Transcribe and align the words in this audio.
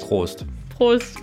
Prost. 0.00 0.44
Prost. 0.76 1.16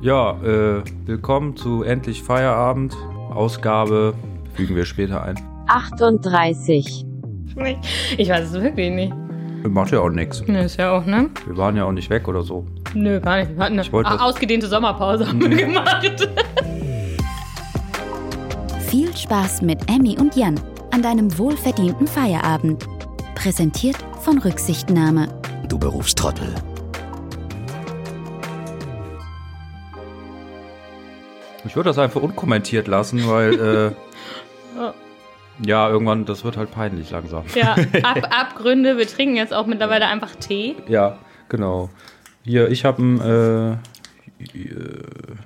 Ja, 0.00 0.32
äh, 0.42 0.82
willkommen 1.06 1.56
zu 1.56 1.82
Endlich 1.82 2.22
Feierabend. 2.22 2.94
Ausgabe 3.34 4.14
fügen 4.54 4.76
wir 4.76 4.84
später 4.84 5.22
ein. 5.22 5.36
38. 5.68 7.04
Ich 8.18 8.28
weiß 8.28 8.44
es 8.50 8.52
wirklich 8.60 8.90
nicht. 8.90 9.12
Macht 9.68 9.90
ja 9.90 10.00
auch 10.00 10.10
nichts. 10.10 10.42
Nö, 10.46 10.60
ist 10.60 10.76
ja 10.78 10.92
auch, 10.96 11.04
ne? 11.06 11.28
Wir 11.46 11.56
waren 11.56 11.76
ja 11.76 11.84
auch 11.84 11.92
nicht 11.92 12.08
weg 12.10 12.28
oder 12.28 12.42
so. 12.42 12.66
Nö, 12.94 13.18
gar 13.20 13.38
nicht. 13.38 13.56
Wir 13.56 13.64
hatten 13.64 13.78
eine 13.78 13.92
wollte 13.92 14.10
das- 14.10 14.20
ausgedehnte 14.20 14.66
Sommerpause 14.68 15.26
haben 15.26 15.40
wir 15.40 15.48
gemacht. 15.56 16.28
Viel 18.88 19.14
Spaß 19.16 19.62
mit 19.62 19.90
Emmy 19.90 20.16
und 20.18 20.36
Jan 20.36 20.54
an 20.92 21.02
deinem 21.02 21.36
wohlverdienten 21.38 22.06
Feierabend. 22.06 22.86
Präsentiert 23.34 23.96
von 24.20 24.38
Rücksichtnahme. 24.38 25.28
Du 25.68 25.78
Berufstrottel. 25.78 26.54
Ich 31.66 31.76
würde 31.76 31.90
das 31.90 31.98
einfach 31.98 32.22
unkommentiert 32.22 32.86
lassen, 32.88 33.26
weil, 33.28 33.54
äh, 33.54 33.90
Ja. 34.78 34.94
ja, 35.64 35.88
irgendwann, 35.88 36.26
das 36.26 36.44
wird 36.44 36.56
halt 36.56 36.70
peinlich 36.70 37.10
langsam. 37.10 37.44
Ja, 37.54 37.72
Ab 38.02 38.28
Abgründe. 38.30 38.98
Wir 38.98 39.06
trinken 39.06 39.36
jetzt 39.36 39.54
auch 39.54 39.66
mittlerweile 39.66 40.06
einfach 40.06 40.34
Tee. 40.36 40.76
Ja, 40.86 41.18
genau. 41.48 41.88
Hier, 42.44 42.68
ich 42.70 42.84
habe 42.84 43.02
ein 43.02 43.20
äh, 43.20 43.76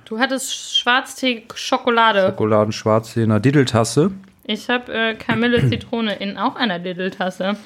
Du 0.05 0.19
hattest 0.19 0.77
Schwarztee 0.77 1.45
Schokolade. 1.55 2.27
Schokoladen-Schwarztee 2.27 3.23
in 3.23 3.31
einer 3.31 3.41
Diddeltasse. 3.41 4.11
Ich 4.45 4.69
habe 4.69 4.93
äh, 4.93 5.15
Kamille 5.15 5.69
Zitrone 5.69 6.17
in 6.17 6.37
auch 6.37 6.57
einer 6.57 6.79
Lidl-Tasse. 6.79 7.57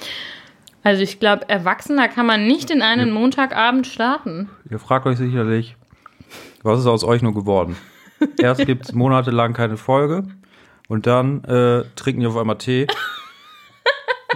Also 0.83 1.03
ich 1.03 1.19
glaube, 1.19 1.49
Erwachsener 1.49 2.09
kann 2.09 2.27
man 2.27 2.47
nicht 2.47 2.71
in 2.71 2.83
einen 2.83 3.11
Montagabend 3.11 3.87
starten. 3.87 4.51
Ihr 4.71 4.79
fragt 4.79 5.07
euch 5.07 5.17
sicherlich, 5.17 5.77
was 6.63 6.81
ist 6.81 6.87
aus 6.87 7.05
euch 7.05 7.23
nur 7.23 7.33
geworden? 7.33 7.77
Erst 8.41 8.67
gibt 8.67 8.87
es 8.87 8.93
monatelang 8.93 9.53
keine 9.53 9.77
Folge 9.77 10.25
und 10.89 11.07
dann 11.07 11.45
äh, 11.45 11.85
trinken 11.97 12.23
wir 12.23 12.29
auf 12.29 12.37
einmal 12.37 12.59
Tee. 12.59 12.87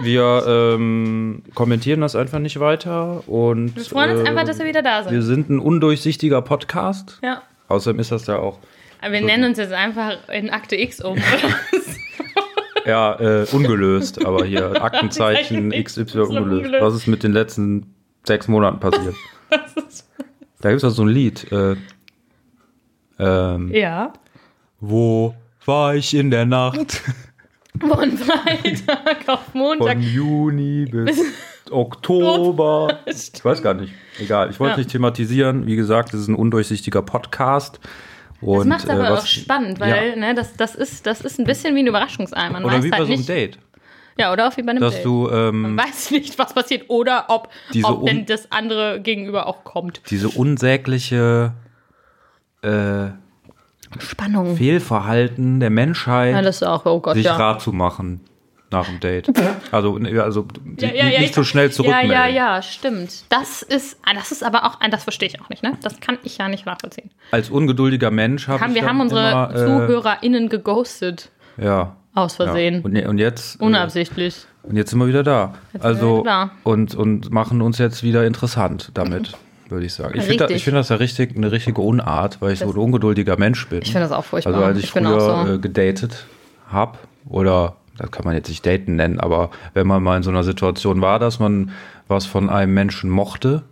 Wir 0.01 0.43
ähm, 0.47 1.43
kommentieren 1.55 2.01
das 2.01 2.15
einfach 2.15 2.39
nicht 2.39 2.59
weiter 2.59 3.27
und 3.27 3.75
Wir 3.75 3.83
freuen 3.83 4.11
uns 4.17 4.21
äh, 4.21 4.29
einfach, 4.29 4.45
dass 4.45 4.59
wir 4.59 4.65
wieder 4.65 4.81
da 4.81 5.09
wir 5.09 5.21
sind. 5.21 5.45
sind 5.45 5.49
ein 5.49 5.59
undurchsichtiger 5.59 6.41
Podcast. 6.41 7.19
Ja. 7.21 7.41
Außerdem 7.67 7.99
ist 7.99 8.11
das 8.11 8.25
ja 8.27 8.37
auch 8.37 8.59
Aber 9.01 9.13
wir 9.13 9.21
nennen 9.21 9.43
uns 9.43 9.57
jetzt 9.57 9.73
einfach 9.73 10.17
in 10.29 10.49
Akte 10.49 10.75
X 10.77 11.01
um. 11.01 11.17
ja 12.85 13.19
äh, 13.19 13.45
ungelöst, 13.51 14.25
aber 14.25 14.45
hier 14.45 14.81
Aktenzeichen 14.81 15.71
XY 15.71 16.19
ungelöst. 16.19 16.75
Was 16.79 16.95
ist 16.95 17.07
mit 17.07 17.23
den 17.23 17.33
letzten 17.33 17.93
sechs 18.25 18.47
Monaten 18.47 18.79
passiert? 18.79 19.15
Da 20.61 20.71
gibt 20.71 20.83
es 20.83 20.93
so 20.93 21.03
ein 21.03 21.07
Lied. 21.07 21.49
Äh, 21.53 21.77
ähm, 23.19 23.71
ja. 23.73 24.13
Wo 24.79 25.35
war 25.65 25.95
ich 25.95 26.13
in 26.13 26.31
der 26.31 26.45
Nacht? 26.45 27.01
Von 27.79 28.17
Freitag 28.17 29.27
auf 29.27 29.53
Montag. 29.53 29.93
Von 29.93 30.01
Juni 30.01 30.85
bis 30.85 31.21
Oktober. 31.71 32.99
Ich 33.05 33.43
weiß 33.45 33.61
gar 33.61 33.73
nicht. 33.73 33.93
Egal. 34.19 34.49
Ich 34.49 34.59
wollte 34.59 34.73
Ja. 34.73 34.77
nicht 34.79 34.89
thematisieren. 34.91 35.65
Wie 35.67 35.75
gesagt, 35.75 36.13
es 36.13 36.21
ist 36.21 36.27
ein 36.27 36.35
undurchsichtiger 36.35 37.01
Podcast. 37.01 37.79
Und, 38.41 38.59
Das 38.59 38.65
macht 38.67 38.83
es 38.85 38.89
aber 38.89 39.05
äh, 39.05 39.11
auch 39.11 39.17
was- 39.17 39.29
spannend, 39.29 39.79
weil 39.79 40.17
ne, 40.17 40.33
das, 40.33 40.55
das, 40.55 40.75
ist, 40.75 41.05
das 41.05 41.21
ist 41.21 41.39
ein 41.39 41.45
bisschen 41.45 41.75
wie 41.75 41.79
ein 41.79 41.87
Überraschungsei. 41.87 42.49
Man 42.49 42.63
Oder 42.65 42.83
wie 42.83 42.89
bei 42.89 42.97
halt 42.97 43.07
so 43.07 43.13
einem 43.13 43.25
Date. 43.25 43.59
Ja, 44.17 44.33
oder 44.33 44.47
auch 44.47 44.57
wie 44.57 44.63
bei 44.63 44.71
einem 44.71 44.81
Dass 44.81 44.95
Date. 44.95 45.05
du 45.05 45.29
ähm, 45.29 45.61
Man 45.61 45.77
weiß 45.77 46.11
nicht, 46.11 46.37
was 46.39 46.53
passiert 46.53 46.89
oder 46.89 47.25
ob, 47.29 47.49
ob 47.83 48.05
denn 48.05 48.25
das 48.25 48.51
andere 48.51 48.99
gegenüber 49.01 49.47
auch 49.47 49.63
kommt. 49.63 50.01
diese 50.09 50.27
unsägliche 50.29 51.53
äh, 52.61 53.07
Spannung. 53.99 54.55
Fehlverhalten 54.55 55.59
der 55.59 55.69
Menschheit, 55.69 56.33
Ja, 56.33 56.41
das 56.41 56.57
ist 56.57 56.63
auch, 56.63 56.85
oh 56.85 56.99
Gott, 56.99 57.15
sich 57.15 57.25
ja. 57.25 57.35
rat 57.35 57.61
zu 57.61 57.71
machen 57.73 58.21
nach 58.71 58.85
dem 58.85 58.99
Date. 58.99 59.27
Also, 59.71 59.97
also 60.21 60.47
Ja, 60.79 60.87
ja, 60.89 60.93
ja, 61.07 61.19
nicht 61.19 61.29
ich- 61.29 61.35
so 61.35 61.43
schnell 61.43 61.67
Ja, 61.67 61.71
zurückmelden. 61.71 62.11
ja, 62.11 62.27
ja, 62.27 62.61
stimmt. 62.61 63.23
Das 63.29 63.61
ist, 63.63 63.97
ah, 64.05 64.13
das 64.13 64.31
ist 64.31 64.43
aber 64.43 64.65
auch, 64.65 64.77
das 64.91 65.03
verstehe 65.03 65.27
ich 65.29 65.41
auch 65.41 65.49
nicht, 65.49 65.63
ne? 65.63 65.77
Das 65.81 65.99
kann 65.99 66.17
ich 66.23 66.37
ja 66.37 66.47
nicht 66.49 66.65
nachvollziehen. 66.65 67.09
Als 67.31 67.49
ungeduldiger 67.49 68.11
Mensch 68.11 68.47
habe 68.47 68.59
Haben, 68.61 68.75
ich 68.75 68.81
wir 68.81 68.87
haben 68.87 69.01
unsere 69.01 69.31
immer, 69.31 69.51
äh, 69.55 69.57
ZuhörerInnen 69.57 70.49
geghostet. 70.49 71.31
Ja. 71.57 71.95
Aus 72.15 72.35
Versehen. 72.35 72.75
Ja. 72.75 72.81
Und, 72.81 72.95
je- 72.95 73.05
und 73.07 73.17
jetzt 73.19 73.59
äh, 73.61 73.63
Unabsichtlich. 73.63 74.45
Und 74.63 74.75
jetzt 74.75 74.89
sind 74.91 74.99
wir 74.99 75.07
wieder 75.07 75.23
da. 75.23 75.53
Jetzt 75.73 75.85
also 75.85 76.17
wir 76.17 76.21
wieder 76.21 76.31
da. 76.31 76.51
und 76.63 76.93
und 76.95 77.31
machen 77.31 77.61
uns 77.61 77.77
jetzt 77.79 78.03
wieder 78.03 78.25
interessant 78.25 78.91
damit, 78.95 79.33
würde 79.71 79.85
ich 79.85 79.93
sagen. 79.93 80.17
Ich 80.17 80.23
finde 80.25 80.51
ich 80.53 80.63
finde 80.63 80.79
das 80.79 80.89
ja 80.89 80.95
richtig 80.97 81.35
eine 81.35 81.51
richtige 81.51 81.81
Unart, 81.81 82.41
weil 82.41 82.53
ich 82.53 82.59
so 82.59 82.69
ein 82.69 82.75
ungeduldiger 82.77 83.37
Mensch 83.37 83.67
bin. 83.67 83.81
Ich 83.81 83.91
finde 83.91 84.07
das 84.07 84.11
auch 84.11 84.25
furchtbar. 84.25 84.53
Also 84.53 84.65
als 84.65 84.77
ich, 84.79 84.83
Ich 84.85 84.91
früher 84.91 85.19
so. 85.45 85.53
äh, 85.53 85.57
gedatet 85.59 86.25
habe 86.69 86.97
oder 87.27 87.75
das 87.97 88.11
kann 88.11 88.23
man 88.25 88.33
jetzt 88.35 88.47
nicht 88.49 88.65
daten 88.65 88.95
nennen, 88.95 89.19
aber 89.19 89.49
wenn 89.73 89.85
man 89.87 90.01
mal 90.01 90.15
in 90.17 90.23
so 90.23 90.29
einer 90.29 90.43
Situation 90.43 91.01
war, 91.01 91.19
dass 91.19 91.39
man 91.39 91.71
was 92.07 92.25
von 92.25 92.49
einem 92.49 92.73
Menschen 92.73 93.09
mochte 93.09 93.63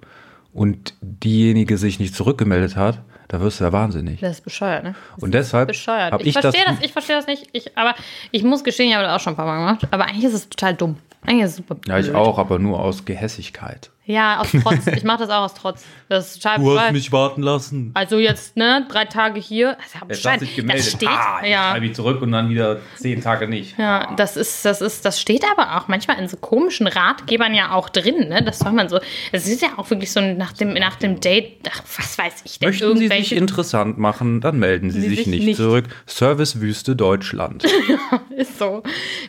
und 0.53 0.93
diejenige 1.01 1.77
sich 1.77 1.99
nicht 1.99 2.13
zurückgemeldet 2.15 2.75
hat, 2.75 2.99
da 3.29 3.41
wirst 3.41 3.59
du 3.59 3.63
ja 3.65 3.71
wahnsinnig. 3.73 4.19
Das 4.21 4.33
ist 4.37 4.43
bescheuert, 4.43 4.83
ne? 4.83 4.95
Und 5.19 5.33
deshalb 5.33 5.67
Bescheuert. 5.67 6.11
habe 6.13 6.23
Ich, 6.23 6.29
ich, 6.29 6.33
verstehe 6.39 6.63
das, 6.65 6.75
das, 6.77 6.85
ich 6.85 6.91
verstehe 6.93 7.15
das 7.15 7.27
nicht. 7.27 7.47
Ich, 7.53 7.77
aber 7.77 7.93
ich 8.31 8.43
muss 8.43 8.63
gestehen, 8.63 8.89
ich 8.89 8.95
habe 8.95 9.05
das 9.05 9.15
auch 9.15 9.23
schon 9.23 9.33
ein 9.33 9.37
paar 9.37 9.45
Mal 9.45 9.57
gemacht. 9.59 9.87
Aber 9.91 10.05
eigentlich 10.05 10.23
ist 10.25 10.33
es 10.33 10.49
total 10.49 10.75
dumm. 10.75 10.97
Eigentlich 11.25 11.43
ist 11.45 11.51
es 11.51 11.57
super 11.57 11.75
Ja, 11.87 11.97
ich 11.99 12.05
blöd. 12.05 12.15
auch, 12.15 12.37
aber 12.39 12.57
nur 12.59 12.79
aus 12.79 13.03
Gehässigkeit. 13.05 13.91
Ja, 14.07 14.39
aus 14.39 14.47
Trotz. 14.63 14.87
ich 14.95 15.03
mache 15.03 15.19
das 15.19 15.29
auch 15.29 15.43
aus 15.43 15.53
Trotz. 15.53 15.85
Das 16.07 16.27
ist 16.27 16.41
total 16.41 16.59
bescheuert. 16.59 17.11
warten 17.11 17.41
lassen. 17.43 17.91
Also 17.93 18.17
jetzt, 18.17 18.55
ne, 18.55 18.85
drei 18.89 19.03
Tage 19.03 19.39
hier. 19.39 19.67
Ja 19.67 19.77
Jetzt 19.99 20.07
bescheuert. 20.07 20.33
hat 20.33 20.39
sich 20.39 20.55
gemeldet. 20.55 20.85
Das 20.85 20.93
steht, 20.93 21.09
ah, 21.09 21.45
ja. 21.45 21.71
schreibe 21.71 21.85
ich 21.87 21.93
zurück 21.93 22.21
und 22.21 22.31
dann 22.31 22.49
wieder 22.49 22.79
zehn 22.95 23.21
Tage 23.21 23.49
nicht. 23.49 23.77
Ja, 23.77 24.13
das 24.15 24.37
ist, 24.37 24.63
das 24.63 24.79
ist, 24.79 25.03
das 25.03 25.19
steht 25.19 25.43
aber 25.51 25.77
auch 25.77 25.89
manchmal 25.89 26.19
in 26.19 26.29
so 26.29 26.37
komischen 26.37 26.87
Ratgebern 26.87 27.53
ja 27.53 27.73
auch 27.73 27.89
drin, 27.89 28.29
ne? 28.29 28.41
Das 28.41 28.59
soll 28.59 28.71
man 28.71 28.87
so. 28.87 28.99
Es 29.33 29.45
ist 29.45 29.61
ja 29.61 29.69
auch 29.75 29.89
wirklich 29.89 30.13
so 30.13 30.21
nach 30.21 30.53
dem, 30.53 30.73
nach 30.73 30.95
dem 30.95 31.19
Date, 31.19 31.69
ach, 31.69 31.83
was 31.97 32.17
weiß 32.17 32.43
ich 32.45 32.59
denn, 32.59 32.69
Möchten 32.69 32.97
Sie 32.97 33.07
sich 33.09 33.33
interessant 33.33 33.97
machen, 33.97 34.39
dann 34.39 34.57
melden 34.57 34.89
Sie, 34.89 35.01
Sie 35.01 35.09
sich, 35.09 35.17
sich 35.19 35.27
nicht, 35.27 35.45
nicht. 35.45 35.57
zurück. 35.57 35.85
Servicewüste 36.05 36.95
Deutschland. 36.95 37.65
ist 38.37 38.57
so. 38.57 38.83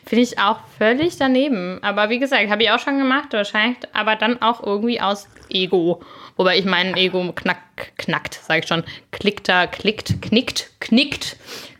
Finde 0.07 0.23
ich 0.23 0.39
auch 0.39 0.61
völlig 0.79 1.17
daneben. 1.17 1.83
Aber 1.83 2.11
wie 2.11 2.21
gesagt, 2.21 2.49
habe 2.49 2.63
ich 2.63 2.71
auch 2.71 2.79
schon 2.79 2.99
gemacht, 2.99 3.33
wahrscheinlich, 3.33 3.79
aber 3.93 4.15
dann 4.15 4.41
auch 4.41 4.61
irgendwie 4.69 5.01
aus 5.01 5.29
Ego. 5.49 6.01
Wobei 6.37 6.59
ich 6.59 6.65
mein 6.65 6.97
Ego 6.97 7.33
knack, 7.33 7.59
knackt, 7.97 8.35
sage 8.35 8.61
ich 8.61 8.69
schon. 8.69 8.85
Klickt 9.11 9.49
da, 9.49 9.67
klickt, 9.67 10.23
knickt, 10.23 10.71
knickt. 10.81 11.37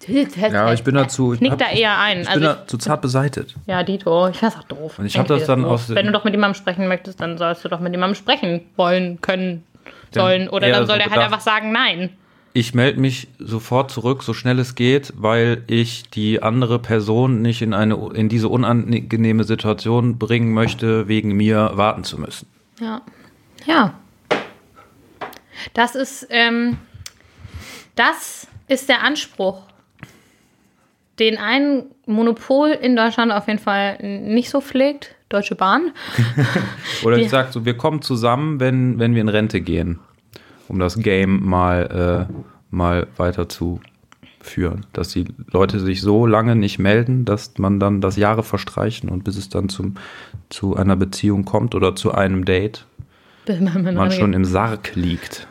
Ja, 0.09 0.73
ich 0.73 0.83
bin 0.83 0.95
dazu. 0.95 1.35
Ich, 1.35 1.39
Knickt 1.39 1.53
hab, 1.53 1.71
da 1.71 1.71
eher 1.71 1.99
ein. 1.99 2.23
ich 2.23 2.29
Also 2.29 2.41
bin 2.41 2.49
ich, 2.49 2.57
da 2.57 2.67
zu 2.67 2.79
zart 2.79 3.03
beseitet. 3.03 3.55
Ja, 3.67 3.83
Dito, 3.83 4.29
ich 4.29 4.39
das 4.41 4.57
auch 4.57 4.63
doof. 4.65 4.99
Und 4.99 5.07
ich 5.07 5.19
hab 5.19 5.29
Irgendwie 5.29 5.41
das 5.41 5.47
dann 5.47 5.63
doof. 5.63 5.73
aus 5.73 5.89
Wenn 5.91 6.07
du 6.07 6.13
doch 6.13 6.25
mit 6.25 6.33
jemandem 6.33 6.55
sprechen 6.55 6.89
möchtest, 6.89 7.21
dann 7.21 7.37
sollst 7.37 7.65
du 7.65 7.69
doch 7.69 7.81
mit 7.81 7.93
jemandem 7.93 8.15
sprechen 8.15 8.63
wollen, 8.77 9.21
können, 9.21 9.65
sollen. 10.11 10.49
Oder 10.49 10.71
dann 10.71 10.87
soll 10.87 10.97
so 10.97 11.03
der 11.03 11.11
halt 11.11 11.21
einfach 11.23 11.41
sagen, 11.41 11.73
nein. 11.73 12.11
Ich 12.55 12.75
melde 12.75 12.99
mich 12.99 13.29
sofort 13.39 13.91
zurück, 13.91 14.23
so 14.23 14.33
schnell 14.33 14.59
es 14.59 14.75
geht, 14.75 15.13
weil 15.17 15.63
ich 15.67 16.09
die 16.11 16.43
andere 16.43 16.79
Person 16.79 17.43
nicht 17.43 17.61
in 17.61 17.75
eine 17.75 17.95
in 18.15 18.29
diese 18.29 18.49
unangenehme 18.49 19.45
Situation 19.45 20.19
bringen 20.19 20.53
möchte, 20.55 21.07
wegen 21.07 21.37
mir 21.37 21.73
warten 21.75 22.05
zu 22.05 22.19
müssen. 22.19 22.49
Ja. 22.81 23.03
Ja. 23.67 23.95
Das 25.75 25.95
ist, 25.95 26.27
ähm, 26.31 26.79
das 27.95 28.47
ist 28.69 28.89
der 28.89 29.03
Anspruch, 29.03 29.63
den 31.19 31.37
ein 31.37 31.85
Monopol 32.07 32.71
in 32.71 32.95
Deutschland 32.95 33.33
auf 33.33 33.49
jeden 33.49 33.59
Fall 33.59 33.99
nicht 34.01 34.51
so 34.51 34.61
pflegt. 34.61 35.17
Deutsche 35.29 35.57
Bahn. 35.57 35.93
Oder 37.05 37.19
ich 37.19 37.29
sag 37.29 37.53
so, 37.53 37.67
wir 37.67 37.77
kommen 37.77 38.01
zusammen, 38.01 38.61
wenn, 38.61 38.99
wenn 38.99 39.15
wir 39.15 39.21
in 39.21 39.29
Rente 39.29 39.61
gehen, 39.61 39.99
um 40.69 40.79
das 40.79 40.99
Game 40.99 41.45
mal, 41.45 42.29
äh, 42.31 42.33
mal 42.71 43.07
weiterzuführen. 44.39 44.87
Dass 44.93 45.11
die 45.11 45.27
Leute 45.51 45.81
sich 45.81 46.01
so 46.01 46.27
lange 46.27 46.57
nicht 46.57 46.79
melden, 46.79 47.25
dass 47.25 47.59
man 47.59 47.81
dann, 47.81 48.01
dass 48.01 48.17
Jahre 48.17 48.43
verstreichen 48.43 49.09
und 49.09 49.25
bis 49.25 49.37
es 49.37 49.49
dann 49.49 49.69
zum, 49.69 49.95
zu 50.49 50.77
einer 50.77 50.97
Beziehung 50.97 51.45
kommt 51.45 51.75
oder 51.75 51.95
zu 51.95 52.13
einem 52.13 52.45
Date, 52.45 52.87
man 53.95 54.11
schon 54.13 54.33
im 54.33 54.45
Sarg 54.45 54.95
liegt. 54.95 55.48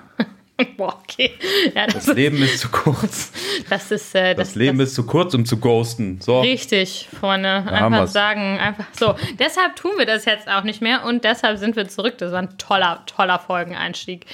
Boah, 0.77 1.00
okay. 1.04 1.31
Ja, 1.75 1.86
das, 1.86 2.06
Das 2.06 2.15
Leben 2.15 2.42
ist 2.42 2.59
zu 2.59 2.69
kurz. 2.69 3.31
das 3.69 3.92
ist, 3.92 4.15
äh, 4.15 4.33
Das 4.36 4.50
das, 4.50 4.56
Leben 4.56 4.80
das, 4.80 4.89
ist 4.89 4.95
zu 4.95 5.06
kurz, 5.06 5.33
um 5.33 5.45
zu 5.45 5.57
ghosten. 5.57 6.19
So. 6.21 6.42
Richtig, 6.42 7.07
Freunde. 7.19 7.65
haben 7.65 7.94
Einfach 7.94 8.07
sagen, 8.07 8.57
einfach 8.59 8.86
so. 8.94 9.15
Deshalb 9.39 9.75
tun 9.75 9.92
wir 9.98 10.06
das 10.06 10.25
jetzt 10.25 10.48
auch 10.48 10.63
nicht 10.63 10.81
mehr 10.81 11.06
und 11.06 11.24
deshalb 11.24 11.57
sind 11.57 11.75
wir 11.75 11.88
zurück. 11.88 12.18
Das 12.18 12.31
war 12.31 12.39
ein 12.39 12.57
toller, 12.57 13.04
toller 13.06 13.39
Folgeneinstieg. 13.39 14.25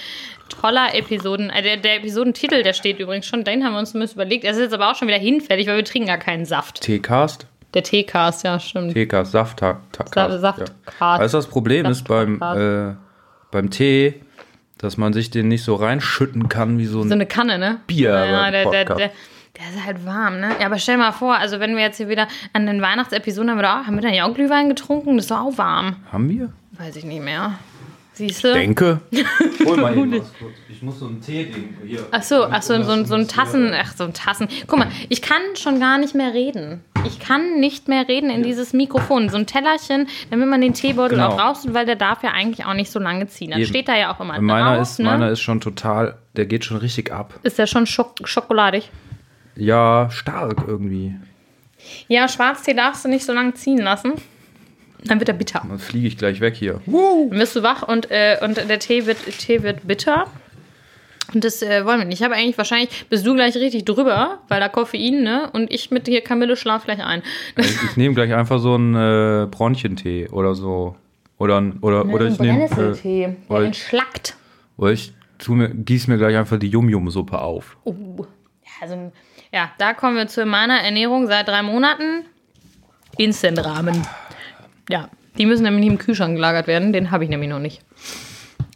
Toller 0.50 0.96
Episoden. 0.96 1.50
Äh, 1.50 1.62
der, 1.62 1.78
der 1.78 1.98
Episodentitel, 1.98 2.64
der 2.64 2.74
steht 2.74 3.00
übrigens 3.00 3.26
schon. 3.26 3.44
Den 3.44 3.64
haben 3.64 3.74
wir 3.74 3.80
uns 3.80 3.94
ein 3.94 4.00
bisschen 4.00 4.16
überlegt. 4.16 4.44
Er 4.46 4.52
ist 4.52 4.60
jetzt 4.60 4.74
aber 4.74 4.92
auch 4.92 4.96
schon 4.96 5.08
wieder 5.08 5.18
hinfällig, 5.18 5.68
weil 5.68 5.78
wir 5.78 5.86
trinken 5.86 6.08
gar 6.08 6.18
keinen 6.18 6.46
Saft. 6.46 6.82
Teecast? 6.82 7.48
Der 7.74 7.84
Teecast, 7.84 8.44
ja, 8.44 8.60
stimmt. 8.60 8.94
Teecast, 8.94 9.32
Saft, 9.32 9.60
Saftcast. 9.60 10.58
Also 11.00 11.38
das 11.38 11.48
Problem 11.48 11.88
ist 11.88 12.04
beim, 12.08 12.40
äh, 12.40 12.94
beim 13.50 13.70
Tee, 13.72 14.22
dass 14.84 14.98
man 14.98 15.14
sich 15.14 15.30
den 15.30 15.48
nicht 15.48 15.64
so 15.64 15.76
reinschütten 15.76 16.50
kann 16.50 16.78
wie 16.78 16.86
so 16.86 17.02
ein 17.02 17.08
So 17.08 17.14
eine 17.14 17.26
Kanne, 17.26 17.58
ne? 17.58 17.80
Bier 17.88 18.10
Ja, 18.10 18.52
der, 18.52 18.70
der, 18.70 18.86
der, 18.86 18.96
der 18.96 19.10
ist 19.74 19.86
halt 19.86 20.06
warm, 20.06 20.40
ne? 20.40 20.50
Ja, 20.60 20.66
aber 20.66 20.78
stell 20.78 20.98
mal 20.98 21.12
vor, 21.12 21.36
also 21.36 21.60
wenn 21.60 21.76
wir 21.76 21.84
jetzt 21.84 21.98
hier 21.98 22.10
wieder 22.10 22.28
an 22.54 22.66
den 22.66 22.82
Weihnachtsepisoden 22.82 23.50
haben 23.52 23.58
wir 23.58 23.64
da, 23.64 23.86
haben 23.86 23.96
wir 23.96 24.02
da 24.02 24.10
ja 24.10 24.26
auch 24.26 24.34
Glühwein 24.34 24.68
getrunken? 24.70 25.16
Das 25.16 25.26
ist 25.26 25.32
doch 25.32 25.40
auch 25.40 25.58
warm. 25.58 25.98
Haben 26.12 26.30
wir? 26.30 26.52
Weiß 26.78 26.96
ich 26.96 27.06
nicht 27.06 27.24
mehr. 27.24 27.54
Siehst 28.16 28.44
du? 28.44 28.54
Denke. 28.54 29.02
Hol 29.66 29.78
mal 29.78 29.98
eben 29.98 30.12
was 30.12 30.32
kurz. 30.38 30.54
Ich 30.70 30.82
muss 30.84 31.00
so 31.00 31.08
ein 31.08 31.20
Tee-Ding 31.20 31.76
hier. 31.86 32.06
Ach 32.12 32.22
so, 32.22 32.46
ach 32.46 32.62
so, 32.62 32.82
so, 32.84 32.92
ein- 32.92 33.06
so 33.06 33.16
ein 33.16 33.28
Tassen, 33.28 33.72
ach 33.74 33.94
so 33.96 34.04
ein 34.04 34.14
Tassen. 34.14 34.48
Guck 34.68 34.78
mal, 34.80 34.88
ich 35.10 35.22
kann 35.24 35.42
schon 35.56 35.80
gar 35.80 35.98
nicht 35.98 36.14
mehr 36.14 36.34
reden. 36.34 36.84
Ich 37.06 37.20
kann 37.20 37.60
nicht 37.60 37.88
mehr 37.88 38.08
reden 38.08 38.30
in 38.30 38.44
dieses 38.44 38.72
Mikrofon. 38.72 39.30
So 39.30 39.38
ein 39.38 39.48
Tellerchen, 39.48 40.08
damit 40.30 40.48
man 40.48 40.62
den 40.62 40.74
Teebeutel 40.74 41.18
Genau. 41.18 41.30
auch 41.32 41.40
raus, 41.40 41.66
weil 41.70 41.86
der 41.86 41.96
darf 41.96 42.24
ja 42.24 42.32
eigentlich 42.32 42.66
auch 42.66 42.76
nicht 42.76 42.92
so 42.92 43.00
lange 43.00 43.28
ziehen. 43.28 43.50
Dann 43.52 43.60
Eben. 43.60 43.68
steht 43.70 43.88
da 43.88 43.98
ja 43.98 44.14
auch 44.14 44.20
immer 44.22 44.40
Meiner 44.40 44.76
drauf, 44.78 44.82
ist, 44.84 45.00
ne? 45.00 45.06
meiner 45.06 45.30
ist 45.30 45.42
schon 45.42 45.60
total, 45.60 46.16
der 46.38 46.46
geht 46.46 46.64
schon 46.66 46.78
richtig 46.78 47.12
ab. 47.12 47.34
ist 47.44 47.58
der 47.60 47.68
schon 47.68 47.86
schok 47.88 48.16
schokoladig? 48.26 48.90
Ja, 49.56 50.10
stark 50.12 50.64
irgendwie. 50.68 51.16
Ja, 52.08 52.28
Schwarztee 52.30 52.74
darfst 52.74 53.04
du 53.06 53.10
nicht 53.10 53.26
so 53.26 53.34
lange 53.34 53.54
ziehen 53.56 53.80
lassen. 53.80 54.14
Dann 55.06 55.20
wird 55.20 55.30
er 55.30 55.36
bitter. 55.36 55.64
Dann 55.68 55.80
fliege 55.80 56.08
ich 56.08 56.18
gleich 56.18 56.40
weg 56.40 56.56
hier. 56.56 56.82
Dann 56.86 57.32
wirst 57.32 57.56
du 57.56 57.64
wach 57.64 57.88
und, 57.88 58.10
äh, 58.10 58.38
und 58.42 58.58
der 58.58 58.80
Tee 58.80 59.06
wird, 59.06 59.18
Tee 59.40 59.64
wird 59.64 59.86
bitter. 59.88 60.28
Und 61.34 61.44
das 61.44 61.62
äh, 61.62 61.86
wollen 61.86 62.00
wir 62.00 62.06
nicht. 62.06 62.20
Ich 62.20 62.24
habe 62.24 62.36
eigentlich 62.36 62.58
wahrscheinlich, 62.58 63.06
bist 63.10 63.26
du 63.26 63.34
gleich 63.34 63.56
richtig 63.56 63.86
drüber, 63.86 64.40
weil 64.50 64.60
da 64.60 64.70
Koffein, 64.70 65.24
ne? 65.24 65.50
Und 65.54 65.74
ich 65.74 65.90
mit 65.90 66.08
hier 66.08 66.22
Kamille 66.22 66.56
schlaf 66.56 66.86
gleich 66.86 67.04
ein. 67.04 67.24
Ich, 67.58 67.66
ich 67.66 67.96
nehme 67.98 68.14
gleich 68.14 68.34
einfach 68.34 68.60
so 68.60 68.76
einen 68.76 68.96
äh, 68.96 69.48
Bronchentee 69.48 70.30
oder 70.30 70.54
so. 70.54 70.96
Oder, 71.38 71.64
oder, 71.82 72.06
oder 72.06 72.28
ich 72.28 72.40
nehme. 72.40 72.66
Äh, 72.66 72.68
Brennnesseltee. 72.68 73.36
Oder 73.50 73.62
ich, 73.62 73.66
entschlackt. 73.68 74.36
oder 74.78 74.92
ich 74.92 75.14
tu 75.40 75.54
mir, 75.56 75.70
gieß 75.70 76.08
mir 76.08 76.18
gleich 76.18 76.36
einfach 76.38 76.60
die 76.60 76.70
Yum-Yum-Suppe 76.70 77.40
auf. 77.40 77.78
Oh. 77.84 77.94
Ja, 78.20 78.26
also, 78.82 79.12
ja, 79.52 79.72
da 79.78 79.94
kommen 79.94 80.18
wir 80.18 80.28
zu 80.28 80.46
meiner 80.46 80.80
Ernährung 80.80 81.28
seit 81.28 81.48
drei 81.48 81.64
Monaten. 81.64 82.26
Instant-Rahmen. 83.18 84.06
Ja, 84.90 85.10
die 85.38 85.46
müssen 85.46 85.64
nämlich 85.64 85.84
nicht 85.86 85.92
im 85.92 85.98
Kühlschrank 85.98 86.36
gelagert 86.36 86.68
werden. 86.68 86.94
Den 86.94 87.12
habe 87.12 87.24
ich 87.24 87.30
nämlich 87.30 87.50
noch 87.50 87.60
nicht. 87.60 87.82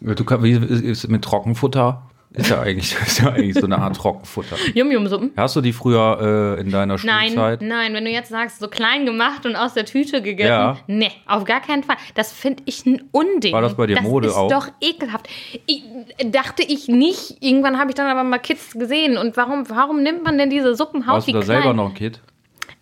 Du 0.01 0.23
kann, 0.23 0.43
wie 0.43 0.51
ist, 0.51 0.81
ist 0.81 1.07
mit 1.09 1.23
Trockenfutter? 1.23 2.03
Ist 2.33 2.49
ja 2.49 2.61
eigentlich, 2.61 2.95
ist 3.05 3.19
ja 3.19 3.31
eigentlich 3.31 3.55
so 3.55 3.65
eine 3.65 3.77
Art 3.79 3.95
Trockenfutter. 3.95 4.57
Yum-Yum-Suppen. 4.75 5.31
Hast 5.35 5.55
du 5.55 5.61
die 5.61 5.73
früher 5.73 6.57
äh, 6.57 6.61
in 6.61 6.69
deiner 6.69 6.97
Nein, 7.03 7.29
Schulzeit? 7.29 7.61
nein, 7.61 7.93
wenn 7.93 8.05
du 8.05 8.11
jetzt 8.11 8.29
sagst, 8.29 8.59
so 8.59 8.67
klein 8.67 9.05
gemacht 9.05 9.45
und 9.45 9.55
aus 9.55 9.73
der 9.73 9.85
Tüte 9.85 10.21
gegessen. 10.21 10.49
Ja. 10.49 10.77
Nee, 10.87 11.11
auf 11.25 11.45
gar 11.45 11.61
keinen 11.61 11.83
Fall. 11.83 11.95
Das 12.15 12.31
finde 12.31 12.63
ich 12.65 12.85
ein 12.85 13.03
Unding. 13.11 13.53
War 13.53 13.61
das 13.61 13.75
bei 13.75 13.87
dir 13.87 13.95
das 13.95 14.03
Mode 14.03 14.27
ist 14.27 14.35
auch? 14.35 14.49
doch 14.49 14.67
ekelhaft. 14.81 15.27
Ich, 15.65 15.83
dachte 16.25 16.63
ich 16.63 16.87
nicht. 16.87 17.37
Irgendwann 17.41 17.79
habe 17.79 17.89
ich 17.89 17.95
dann 17.95 18.07
aber 18.07 18.23
mal 18.23 18.39
Kids 18.39 18.73
gesehen. 18.73 19.17
Und 19.17 19.35
warum, 19.37 19.67
warum 19.69 20.03
nimmt 20.03 20.23
man 20.23 20.37
denn 20.37 20.49
diese 20.49 20.75
Suppen 20.75 21.07
Warst 21.07 21.27
du 21.27 21.31
da 21.31 21.39
klein? 21.39 21.61
selber 21.61 21.73
noch 21.73 21.89
ein 21.89 21.95
Kind? 21.95 22.21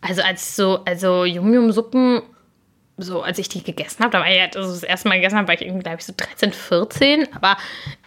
Also 0.01 0.21
als 0.21 0.55
so, 0.55 0.79
also 0.85 1.23
Yum-Yum-Suppen, 1.23 2.21
so 2.97 3.21
als 3.21 3.37
ich 3.39 3.49
die 3.49 3.63
gegessen 3.63 3.99
habe, 4.03 4.11
da 4.11 4.19
war 4.19 4.29
ich 4.29 4.37
ja, 4.37 4.45
also 4.55 4.71
das 4.73 4.83
erste 4.83 5.09
Mal 5.09 5.15
gegessen 5.15 5.37
habe, 5.37 5.47
war 5.47 5.55
ich 5.55 5.61
irgendwie, 5.61 5.83
glaube 5.83 5.97
ich, 5.99 6.05
so 6.05 6.13
13, 6.15 6.53
14. 6.53 7.27
Aber 7.35 7.57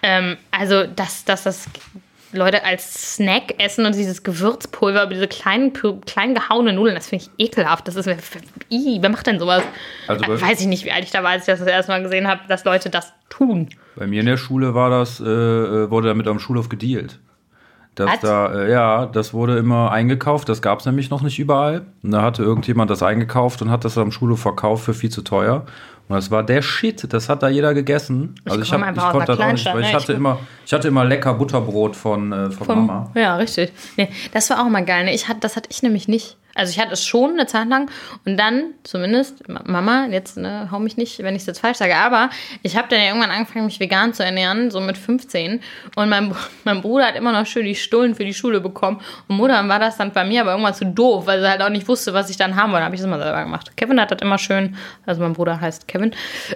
ähm, 0.03 0.37
also, 0.51 0.85
dass, 0.87 1.25
dass 1.25 1.43
das 1.45 1.67
Leute 2.33 2.63
als 2.65 3.15
Snack 3.17 3.55
essen 3.59 3.87
und 3.87 3.95
dieses 3.95 4.23
Gewürzpulver, 4.23 5.05
über 5.05 5.15
diese 5.15 5.29
kleinen, 5.29 5.73
pü- 5.73 6.05
klein 6.05 6.35
gehauenen 6.35 6.75
Nudeln, 6.77 6.95
das 6.95 7.09
finde 7.09 7.25
ich 7.39 7.47
ekelhaft. 7.47 7.89
Das 7.89 7.97
ist, 7.97 8.07
ih, 8.69 8.99
wer 9.01 9.09
macht 9.09 9.27
denn 9.27 9.39
sowas? 9.39 9.63
Also 10.07 10.27
bei- 10.27 10.41
Weiß 10.41 10.61
ich 10.61 10.67
nicht, 10.67 10.85
wie 10.85 10.93
alt 10.93 11.05
ich 11.05 11.11
da 11.11 11.23
war, 11.23 11.31
als 11.31 11.43
ich 11.43 11.47
das 11.47 11.59
das 11.61 11.69
erste 11.69 11.91
Mal 11.93 12.03
gesehen 12.03 12.29
habe, 12.29 12.43
dass 12.49 12.65
Leute 12.65 12.91
das 12.91 13.13
tun. 13.31 13.69
Bei 13.97 14.07
mir 14.07 14.21
in 14.21 14.27
der 14.27 14.37
Schule 14.37 14.75
war 14.75 14.91
das, 14.91 15.21
äh, 15.21 15.25
äh, 15.25 15.91
wurde 15.91 16.09
damit 16.09 16.27
am 16.29 16.39
Schulhof 16.39 16.69
gedealt. 16.69 17.19
Dass 17.99 18.11
Was? 18.13 18.21
da, 18.21 18.53
äh, 18.55 18.71
ja, 18.71 19.07
das 19.07 19.35
wurde 19.35 19.59
immer 19.59 19.91
eingekauft, 19.91 20.49
das 20.49 20.63
gab 20.63 20.81
es 20.81 20.87
nämlich 20.87 21.11
noch 21.11 21.23
nicht 21.23 21.39
überall. 21.39 21.87
Und 22.03 22.13
da 22.13 22.23
hatte 22.23 22.43
irgendjemand 22.43 22.91
das 22.91 23.03
eingekauft 23.03 23.61
und 23.63 23.71
hat 23.71 23.85
das 23.85 23.99
am 23.99 24.13
Schulhof 24.13 24.41
verkauft 24.41 24.85
für 24.85 24.95
viel 24.95 25.11
zu 25.11 25.23
teuer. 25.23 25.65
Und 26.09 26.15
das 26.17 26.31
war 26.31 26.43
der 26.43 26.63
Shit, 26.63 27.13
das 27.13 27.29
hat 27.29 27.43
da 27.43 27.49
jeder 27.49 27.75
gegessen. 27.75 28.35
Also 28.49 28.61
ich, 28.63 28.73
hab, 28.73 28.81
ich 28.81 29.03
konnte 29.03 29.27
das 29.27 29.41
auch 29.41 29.53
nicht, 29.53 29.67
weil 29.67 29.81
ich 29.83 29.93
hatte 29.95 30.13
Ich- 30.13 30.19
immer, 30.19 30.39
ich 30.65 30.73
hatte 30.73 30.89
immer 30.89 31.05
lecker 31.05 31.35
Butterbrot 31.35 31.97
von, 31.97 32.33
äh, 32.33 32.51
von, 32.51 32.67
Vom- 32.67 32.87
Mama. 32.87 33.11
Ja, 33.15 33.37
richtig. 33.37 33.73
Nee, 33.97 34.09
das 34.33 34.49
war 34.49 34.65
auch 34.65 34.69
mal 34.71 34.85
geil. 34.85 35.05
Ne? 35.05 35.13
Ich 35.15 35.29
hatte, 35.29 35.41
das 35.41 35.57
hatte 35.57 35.69
ich 35.71 35.83
nämlich 35.83 36.09
nicht. 36.09 36.37
Also 36.59 36.71
ich 36.73 36.79
hatte 36.79 36.93
es 36.93 37.05
schon 37.05 37.31
eine 37.33 37.47
Zeit 37.47 37.69
lang 37.69 37.91
und 38.27 38.37
dann 38.37 38.75
zumindest, 38.83 39.49
Ma- 39.49 39.63
Mama, 39.65 40.07
jetzt 40.11 40.37
ne, 40.37 40.69
hau 40.71 40.79
mich 40.79 40.97
nicht, 40.97 41.21
wenn 41.21 41.35
ich 41.35 41.43
es 41.43 41.47
jetzt 41.47 41.61
falsch 41.61 41.79
sage, 41.79 41.97
aber 41.97 42.29
ich 42.63 42.77
habe 42.77 42.89
dann 42.89 42.99
ja 43.01 43.07
irgendwann 43.07 43.31
angefangen, 43.31 43.65
mich 43.67 43.81
vegan 43.81 44.13
zu 44.13 44.25
ernähren, 44.25 44.71
so 44.71 44.81
mit 44.81 44.99
15. 44.99 45.61
Und 45.97 46.09
mein, 46.09 46.35
mein 46.65 46.81
Bruder 46.83 47.07
hat 47.07 47.15
immer 47.17 47.33
noch 47.33 47.47
schön 47.47 47.65
die 47.65 47.75
Stullen 47.75 48.15
für 48.15 48.25
die 48.25 48.35
Schule 48.35 48.61
bekommen. 48.61 49.01
Und 49.29 49.37
Mutter 49.37 49.67
war 49.69 49.79
das 49.79 49.97
dann 49.97 50.13
bei 50.13 50.25
mir 50.25 50.41
aber 50.43 50.51
irgendwann 50.51 50.75
zu 50.75 50.85
doof, 50.85 51.27
weil 51.27 51.41
sie 51.41 51.49
halt 51.49 51.63
auch 51.63 51.69
nicht 51.71 51.87
wusste, 51.89 52.13
was 52.13 52.29
ich 52.29 52.37
dann 52.37 52.57
haben 52.57 52.73
wollte. 52.73 52.85
habe 52.85 52.95
ich 52.97 53.01
es 53.01 53.07
immer 53.07 53.19
selber 53.21 53.43
gemacht. 53.45 53.77
Kevin 53.77 54.01
hat 54.01 54.11
das 54.11 54.21
immer 54.21 54.39
schön, 54.39 54.77
also 55.07 55.23
mein 55.23 55.33
Bruder 55.35 55.61
heißt 55.61 55.87
Kevin, 55.87 56.13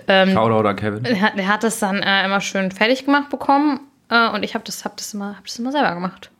ähm, 0.08 0.32
Shoutout 0.32 0.68
an 0.68 0.74
Kevin. 0.76 1.04
der 1.04 1.20
hat, 1.20 1.38
der 1.38 1.46
hat 1.46 1.62
das 1.62 1.78
dann 1.78 2.02
äh, 2.02 2.24
immer 2.24 2.40
schön 2.40 2.72
fertig 2.72 3.04
gemacht 3.04 3.30
bekommen 3.30 3.78
äh, 4.10 4.28
und 4.30 4.42
ich 4.42 4.54
habe 4.54 4.64
das, 4.64 4.84
hab 4.84 4.96
das, 4.96 5.14
immer, 5.14 5.36
hab 5.36 5.44
das 5.46 5.56
immer 5.60 5.70
selber 5.70 5.94
gemacht. 5.94 6.31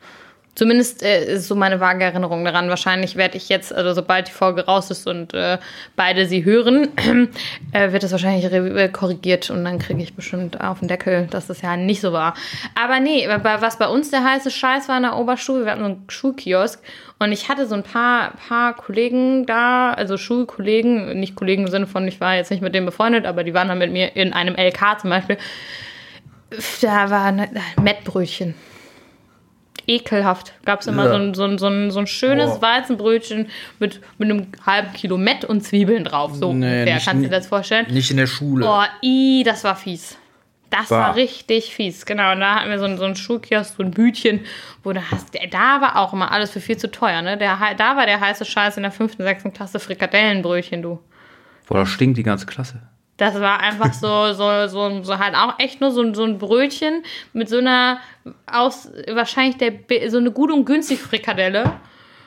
Zumindest 0.54 1.02
äh, 1.02 1.36
ist 1.36 1.48
so 1.48 1.54
meine 1.54 1.80
vage 1.80 2.04
Erinnerung 2.04 2.44
daran. 2.44 2.68
Wahrscheinlich 2.68 3.16
werde 3.16 3.38
ich 3.38 3.48
jetzt, 3.48 3.72
also 3.72 3.94
sobald 3.94 4.28
die 4.28 4.32
Folge 4.32 4.66
raus 4.66 4.90
ist 4.90 5.06
und 5.06 5.32
äh, 5.32 5.56
beide 5.96 6.26
sie 6.26 6.44
hören, 6.44 6.88
äh, 7.72 7.92
wird 7.92 8.02
das 8.02 8.12
wahrscheinlich 8.12 8.44
äh, 8.52 8.88
korrigiert 8.90 9.48
und 9.48 9.64
dann 9.64 9.78
kriege 9.78 10.02
ich 10.02 10.14
bestimmt 10.14 10.60
auf 10.60 10.80
den 10.80 10.88
Deckel, 10.88 11.26
dass 11.30 11.46
das 11.46 11.62
ja 11.62 11.78
nicht 11.78 12.02
so 12.02 12.12
war. 12.12 12.34
Aber 12.74 13.00
nee, 13.00 13.26
was 13.26 13.78
bei 13.78 13.88
uns 13.88 14.10
der 14.10 14.24
heiße 14.24 14.50
Scheiß 14.50 14.90
war 14.90 14.98
in 14.98 15.04
der 15.04 15.16
Oberschule, 15.16 15.64
wir 15.64 15.72
hatten 15.72 15.80
so 15.80 15.86
einen 15.86 16.04
Schulkiosk 16.08 16.82
und 17.18 17.32
ich 17.32 17.48
hatte 17.48 17.66
so 17.66 17.74
ein 17.74 17.82
paar, 17.82 18.34
paar 18.46 18.76
Kollegen 18.76 19.46
da, 19.46 19.94
also 19.94 20.18
Schulkollegen, 20.18 21.18
nicht 21.18 21.34
Kollegen 21.34 21.62
im 21.62 21.70
Sinne 21.70 21.86
von, 21.86 22.06
ich 22.06 22.20
war 22.20 22.34
jetzt 22.34 22.50
nicht 22.50 22.62
mit 22.62 22.74
denen 22.74 22.84
befreundet, 22.84 23.24
aber 23.24 23.42
die 23.42 23.54
waren 23.54 23.68
dann 23.68 23.78
mit 23.78 23.90
mir 23.90 24.14
in 24.16 24.34
einem 24.34 24.54
LK 24.56 25.00
zum 25.00 25.08
Beispiel. 25.08 25.38
Da 26.82 27.08
war 27.08 27.24
ein 27.24 27.48
Mettbrötchen. 27.80 28.54
Ekelhaft. 29.86 30.52
Gab 30.64 30.80
es 30.80 30.86
immer 30.86 31.04
Ja. 31.04 31.10
so, 31.10 31.16
ein, 31.16 31.34
so, 31.34 31.44
ein, 31.44 31.58
so, 31.58 31.66
ein, 31.68 31.90
so 31.90 31.98
ein 32.00 32.06
schönes 32.06 32.50
Boah. 32.60 32.62
Weizenbrötchen 32.62 33.48
mit, 33.78 34.00
mit 34.18 34.30
einem 34.30 34.46
halben 34.64 34.92
Kilo 34.92 35.16
Mett 35.18 35.44
und 35.44 35.62
Zwiebeln 35.62 36.04
drauf. 36.04 36.34
So 36.34 36.52
Nee, 36.52 36.80
ungefähr. 36.82 36.94
Kannst 37.00 37.24
du 37.24 37.28
dir 37.28 37.28
das 37.28 37.46
vorstellen? 37.46 37.86
Nicht 37.90 38.10
in 38.10 38.16
der 38.16 38.26
Schule. 38.26 38.66
Oh, 38.68 38.82
i, 39.02 39.42
das 39.44 39.64
war 39.64 39.76
fies. 39.76 40.16
Das 40.70 40.88
Bah. 40.88 40.98
war 41.00 41.16
richtig 41.16 41.74
fies. 41.74 42.06
Genau, 42.06 42.32
und 42.32 42.40
da 42.40 42.54
hatten 42.54 42.70
wir 42.70 42.78
so, 42.78 42.86
ein- 42.86 42.96
so 42.96 43.04
ein 43.04 43.14
Schulkiosk, 43.14 43.76
so 43.76 43.82
ein 43.82 43.90
Bütchen, 43.90 44.40
wo 44.82 44.92
da 44.94 45.02
hast, 45.10 45.34
da 45.50 45.80
war 45.82 45.96
auch 45.98 46.14
immer 46.14 46.32
alles 46.32 46.50
für 46.50 46.60
viel 46.60 46.78
zu 46.78 46.90
teuer. 46.90 47.20
Ne? 47.20 47.36
Der, 47.36 47.58
da 47.76 47.96
war 47.96 48.06
der 48.06 48.20
heiße 48.20 48.44
Scheiß 48.46 48.78
in 48.78 48.82
der 48.82 48.92
fünften, 48.92 49.22
sechsten 49.22 49.52
Klasse 49.52 49.78
Frikadellenbrötchen, 49.80 50.80
du. 50.80 50.98
Boah, 51.68 51.78
da 51.78 51.86
stinkt 51.86 52.16
die 52.16 52.22
ganze 52.22 52.46
Klasse. 52.46 52.80
Das 53.22 53.40
war 53.40 53.60
einfach 53.60 53.92
so, 53.92 54.32
so, 54.32 54.66
so, 54.66 55.02
so 55.04 55.18
halt 55.18 55.36
auch 55.36 55.58
echt 55.60 55.80
nur 55.80 55.92
so, 55.92 56.02
ein- 56.02 56.14
so 56.14 56.24
ein 56.24 56.38
Brötchen 56.38 57.04
mit 57.32 57.48
so 57.48 57.58
einer 57.58 57.98
aus 58.50 58.90
wahrscheinlich 59.12 59.56
der 59.58 60.10
so 60.10 60.18
eine 60.18 60.32
gut 60.32 60.50
und 60.50 60.64
günstig 60.64 60.98
Frikadelle. 61.00 61.72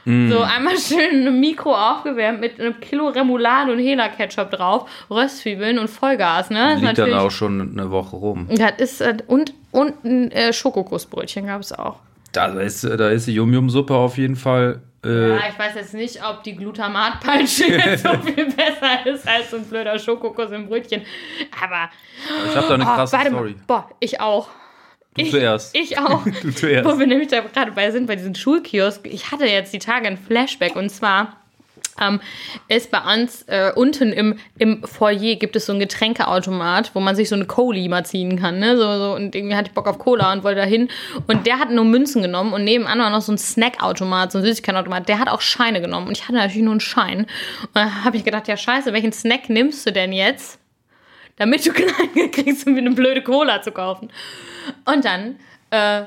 Mm. 0.06 0.30
So 0.32 0.40
einmal 0.40 0.78
schön 0.78 1.28
im 1.28 1.40
Mikro 1.42 1.74
aufgewärmt 1.76 2.40
mit 2.40 2.60
einem 2.62 2.80
Kilo 2.80 3.08
Remoulade 3.10 3.72
und 3.74 3.80
Hela-Ketchup 3.80 4.52
drauf, 4.52 4.88
Röstzwiebeln 5.10 5.80
und 5.80 5.90
Vollgas, 5.90 6.50
ne? 6.50 6.76
Liegt 6.80 6.98
dann 7.00 7.14
auch 7.14 7.32
schon 7.32 7.72
eine 7.78 7.90
Woche 7.92 8.16
rum. 8.16 8.48
Das 8.52 8.74
ist, 8.78 9.02
äh, 9.02 9.18
und, 9.28 9.54
und 9.72 10.06
ein 10.06 10.32
äh, 10.32 10.54
Schokokussbrötchen 10.54 11.48
gab 11.48 11.60
es 11.62 11.74
auch. 11.74 11.98
Da 12.32 12.46
ist, 12.60 12.84
da 12.84 13.10
ist 13.10 13.28
die 13.28 13.34
Yum-Yum-Suppe 13.34 13.96
auf 13.96 14.18
jeden 14.18 14.36
Fall. 14.36 14.80
Äh, 15.06 15.30
Ja, 15.30 15.50
ich 15.50 15.60
weiß 15.60 15.76
jetzt 15.76 15.94
nicht, 15.94 16.26
ob 16.26 16.44
die 16.44 16.56
Glutamatpeitsche 16.56 17.66
jetzt 17.72 18.04
so 18.04 18.14
viel 18.22 18.46
besser 18.46 19.06
ist 19.06 19.28
als 19.28 19.52
so 19.52 19.58
ein 19.58 19.66
blöder 19.66 19.98
Schokokuss 20.00 20.52
im 20.52 20.68
Brötchen. 20.68 21.04
Aber 21.62 21.90
ich 22.50 22.56
habe 22.56 22.68
da 22.68 22.74
eine 22.74 22.84
oh, 22.84 22.88
krasse 22.88 23.18
Story. 23.30 23.56
Boah, 23.68 23.90
ich 24.00 24.20
auch. 24.20 24.50
Du 25.18 25.30
zuerst. 25.30 25.76
Ich 25.76 25.98
auch. 25.98 26.26
Du 26.42 26.52
zuerst. 26.54 26.90
Wo 26.90 27.00
wir 27.00 27.08
nämlich 27.08 27.30
da 27.30 27.40
gerade 27.42 27.72
bei 27.72 27.90
sind, 27.92 28.08
bei 28.08 28.16
diesem 28.16 28.36
Schulkiosk. 28.36 29.06
Ich 29.06 29.32
hatte 29.32 29.46
jetzt 29.46 29.74
die 29.74 29.80
Tage 29.80 30.08
ein 30.08 30.18
Flashback 30.18 30.76
und 30.76 30.90
zwar 30.90 31.38
ähm, 32.02 32.20
ist 32.68 32.92
bei 32.92 33.00
uns 33.14 33.44
äh, 33.44 33.72
unten 33.76 34.12
im, 34.12 34.38
im 34.58 34.84
Foyer 34.84 35.36
gibt 35.36 35.56
es 35.56 35.66
so 35.66 35.72
einen 35.72 35.80
Getränkeautomat, 35.80 36.92
wo 36.94 37.00
man 37.00 37.16
sich 37.16 37.30
so 37.30 37.36
eine 37.36 37.46
Coli 37.46 37.88
mal 37.88 38.06
ziehen 38.06 38.40
kann. 38.40 38.60
Ne? 38.60 38.78
So, 38.78 38.98
so, 38.98 39.14
und 39.14 39.36
irgendwie 39.36 39.56
hatte 39.56 39.70
ich 39.70 39.74
Bock 39.74 39.88
auf 39.88 39.98
Cola 39.98 40.34
und 40.34 40.44
wollte 40.44 40.62
da 40.62 40.66
hin. 40.66 40.90
Und 41.28 41.48
der 41.48 41.60
hat 41.60 41.72
nur 41.72 41.86
Münzen 41.86 42.22
genommen 42.22 42.54
und 42.54 42.64
nebenan 42.64 43.00
war 43.00 43.10
noch 43.10 43.22
so 43.22 43.32
ein 43.32 43.38
Snackautomat, 43.38 44.32
so 44.32 44.40
ein 44.40 44.44
Süßigkeitenautomat. 44.44 45.08
Der 45.08 45.20
hat 45.20 45.30
auch 45.30 45.42
Scheine 45.42 45.82
genommen 45.82 46.08
und 46.08 46.18
ich 46.18 46.24
hatte 46.24 46.34
natürlich 46.34 46.64
nur 46.64 46.74
einen 46.74 46.80
Schein. 46.80 47.20
Und 47.20 47.76
da 47.76 48.04
habe 48.04 48.18
ich 48.18 48.24
gedacht, 48.24 48.48
ja 48.48 48.58
scheiße, 48.58 48.94
welchen 48.94 49.14
Snack 49.14 49.50
nimmst 49.50 49.86
du 49.86 49.92
denn 49.92 50.12
jetzt? 50.12 50.60
damit 51.38 51.66
du 51.66 51.72
Kleingeld 51.74 52.34
kriegst, 52.34 52.66
um 52.68 52.74
mir 52.74 52.80
eine 52.80 52.92
blöde 52.92 53.22
Cola 53.22 53.62
zu 53.62 53.72
kaufen. 53.72 54.10
Und 54.86 55.06
dann 55.06 55.38
äh, 55.70 56.06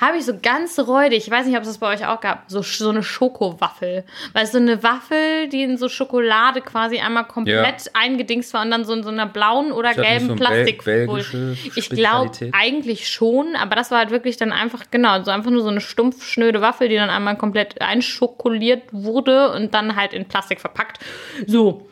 habe 0.00 0.16
ich 0.16 0.24
so 0.24 0.32
ganz 0.40 0.78
räudig, 0.78 1.26
ich 1.26 1.30
weiß 1.30 1.46
nicht, 1.46 1.56
ob 1.56 1.62
es 1.62 1.68
das 1.68 1.78
bei 1.78 1.92
euch 1.92 2.06
auch 2.06 2.20
gab, 2.20 2.44
so, 2.48 2.62
so 2.62 2.88
eine 2.88 3.02
Schokowaffel. 3.02 4.04
Weil 4.32 4.46
so 4.46 4.58
eine 4.58 4.82
Waffel, 4.82 5.48
die 5.48 5.62
in 5.62 5.76
so 5.76 5.88
Schokolade 5.88 6.60
quasi 6.62 6.98
einmal 6.98 7.24
komplett 7.26 7.84
Ja. 7.84 7.90
eingedingst 7.94 8.54
war 8.54 8.62
und 8.62 8.70
dann 8.70 8.84
so 8.84 8.94
in 8.94 9.02
so 9.02 9.10
einer 9.10 9.26
blauen 9.26 9.72
oder 9.72 9.94
gelben 9.94 10.28
so 10.28 10.36
Plastikfolie. 10.36 11.56
Ich 11.74 11.90
glaube 11.90 12.30
eigentlich 12.52 13.08
schon, 13.10 13.56
aber 13.56 13.76
das 13.76 13.90
war 13.90 13.98
halt 13.98 14.10
wirklich 14.10 14.36
dann 14.36 14.52
einfach, 14.52 14.84
genau, 14.90 15.22
so 15.22 15.30
einfach 15.30 15.50
nur 15.50 15.62
so 15.62 15.68
eine 15.68 15.80
stumpf 15.80 16.24
schnöde 16.24 16.60
Waffel, 16.60 16.88
die 16.88 16.96
dann 16.96 17.10
einmal 17.10 17.36
komplett 17.36 17.80
einschokoliert 17.82 18.84
wurde 18.92 19.52
und 19.52 19.74
dann 19.74 19.96
halt 19.96 20.12
in 20.12 20.26
Plastik 20.26 20.60
verpackt. 20.60 20.98
So. 21.46 21.86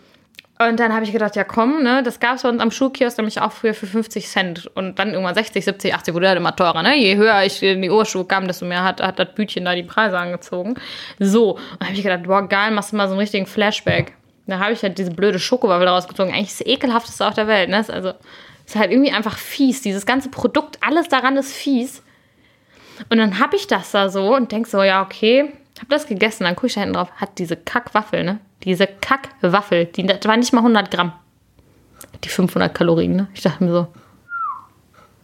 Und 0.59 0.81
dann 0.81 0.93
habe 0.93 1.05
ich 1.05 1.12
gedacht, 1.12 1.37
ja 1.37 1.45
komm, 1.45 1.83
ne, 1.85 2.03
das 2.03 2.19
gab 2.19 2.37
es 2.37 2.43
bei 2.43 2.49
uns 2.49 2.61
am 2.61 2.71
Schulkiosk 2.71 3.17
nämlich 3.19 3.41
auch 3.41 3.53
früher 3.53 3.75
für 3.75 3.87
50 3.87 4.27
Cent 4.27 4.71
und 4.75 4.99
dann 4.99 5.12
irgendwann 5.12 5.35
60, 5.35 5.65
70, 5.65 5.95
80 5.95 6.15
wurde 6.15 6.29
halt 6.29 6.37
immer 6.37 6.57
teurer, 6.57 6.83
ne? 6.83 6.97
Je 6.97 7.17
höher 7.17 7.45
ich 7.45 7.62
in 7.62 7.81
die 7.81 7.91
Oberstufe 7.91 8.27
kam, 8.27 8.49
desto 8.49 8.65
mehr 8.65 8.83
hat, 8.83 9.00
hat 9.00 9.19
das 9.21 9.35
Bütchen 9.35 9.65
da 9.65 9.75
die 9.75 9.85
Preise 9.85 10.19
angezogen. 10.19 10.75
So, 11.21 11.53
und 11.53 11.61
dann 11.79 11.88
habe 11.88 11.97
ich 11.97 12.03
gedacht, 12.03 12.25
boah, 12.25 12.49
geil, 12.49 12.73
machst 12.73 12.93
du 12.93 12.97
mal 12.97 13.07
so 13.07 13.12
einen 13.12 13.21
richtigen 13.21 13.47
Flashback. 13.47 14.15
Da 14.49 14.59
habe 14.59 14.73
ich 14.73 14.83
halt 14.83 14.99
diese 14.99 15.11
blöde 15.11 15.38
Schokowaffel 15.38 15.87
rausgezogen. 15.87 16.33
Eigentlich 16.33 16.57
das 16.57 16.67
ekelhafteste 16.67 17.27
auf 17.27 17.35
der 17.35 17.47
Welt, 17.47 17.69
ne? 17.69 17.81
Ist 17.81 17.91
Also, 17.91 18.15
ist 18.67 18.77
halt 18.77 18.91
irgendwie 18.91 19.12
einfach 19.12 19.38
fies. 19.38 19.83
Dieses 19.83 20.07
ganze 20.07 20.29
Produkt, 20.29 20.79
alles 20.81 21.09
daran 21.09 21.37
ist 21.37 21.55
fies. 21.55 22.03
Und 23.11 23.19
dann 23.19 23.38
habe 23.38 23.57
ich 23.57 23.67
das 23.67 23.93
da 23.93 24.09
so 24.09 24.35
und 24.35 24.50
denk 24.50 24.67
so, 24.67 24.83
ja, 24.83 25.03
okay, 25.03 25.53
hab 25.81 25.88
das 25.88 26.07
gegessen. 26.07 26.45
Dann 26.45 26.57
gucke 26.57 26.67
ich 26.67 26.75
da 26.75 26.81
hinten 26.81 26.95
drauf, 26.95 27.11
hat 27.17 27.38
diese 27.38 27.57
Kackwaffel, 27.57 28.25
ne? 28.25 28.41
Diese 28.65 28.87
Kackwaffel, 28.87 29.87
die, 29.87 30.05
das 30.05 30.25
war 30.25 30.37
nicht 30.37 30.53
mal 30.53 30.61
100 30.61 30.91
Gramm. 30.91 31.12
Die 32.25 32.29
500 32.29 32.75
Kalorien, 32.75 33.17
ne? 33.17 33.29
Ich 33.35 33.43
dachte 33.43 33.62
mir 33.65 33.73
so, 33.73 33.88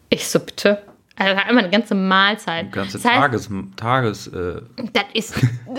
ich 0.09 0.29
so, 0.29 0.39
bitte. 0.39 0.83
Also, 1.17 1.35
das 1.35 1.45
war 1.45 1.51
immer 1.51 1.61
eine 1.61 1.71
ganze 1.71 1.95
Mahlzeit. 1.95 2.73
Ganze 2.73 2.99
Das 2.99 3.05
heißt, 3.05 3.21
Tages, 3.21 3.51
Tages 3.77 4.27
äh, 4.29 4.63
das 4.93 5.05
ist, 5.13 5.35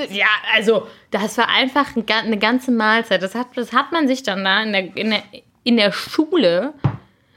ja, 0.09 0.27
also, 0.55 0.87
das 1.11 1.37
war 1.37 1.49
einfach 1.49 1.87
eine 1.95 2.37
ganze 2.37 2.71
Mahlzeit. 2.71 3.21
Das 3.21 3.35
hat, 3.35 3.47
das 3.55 3.73
hat 3.73 3.91
man 3.91 4.07
sich 4.07 4.23
dann 4.23 4.43
da 4.43 4.63
in 4.63 4.73
der, 4.73 4.97
in 4.97 5.09
der, 5.11 5.23
in 5.63 5.77
der 5.77 5.91
Schule, 5.91 6.73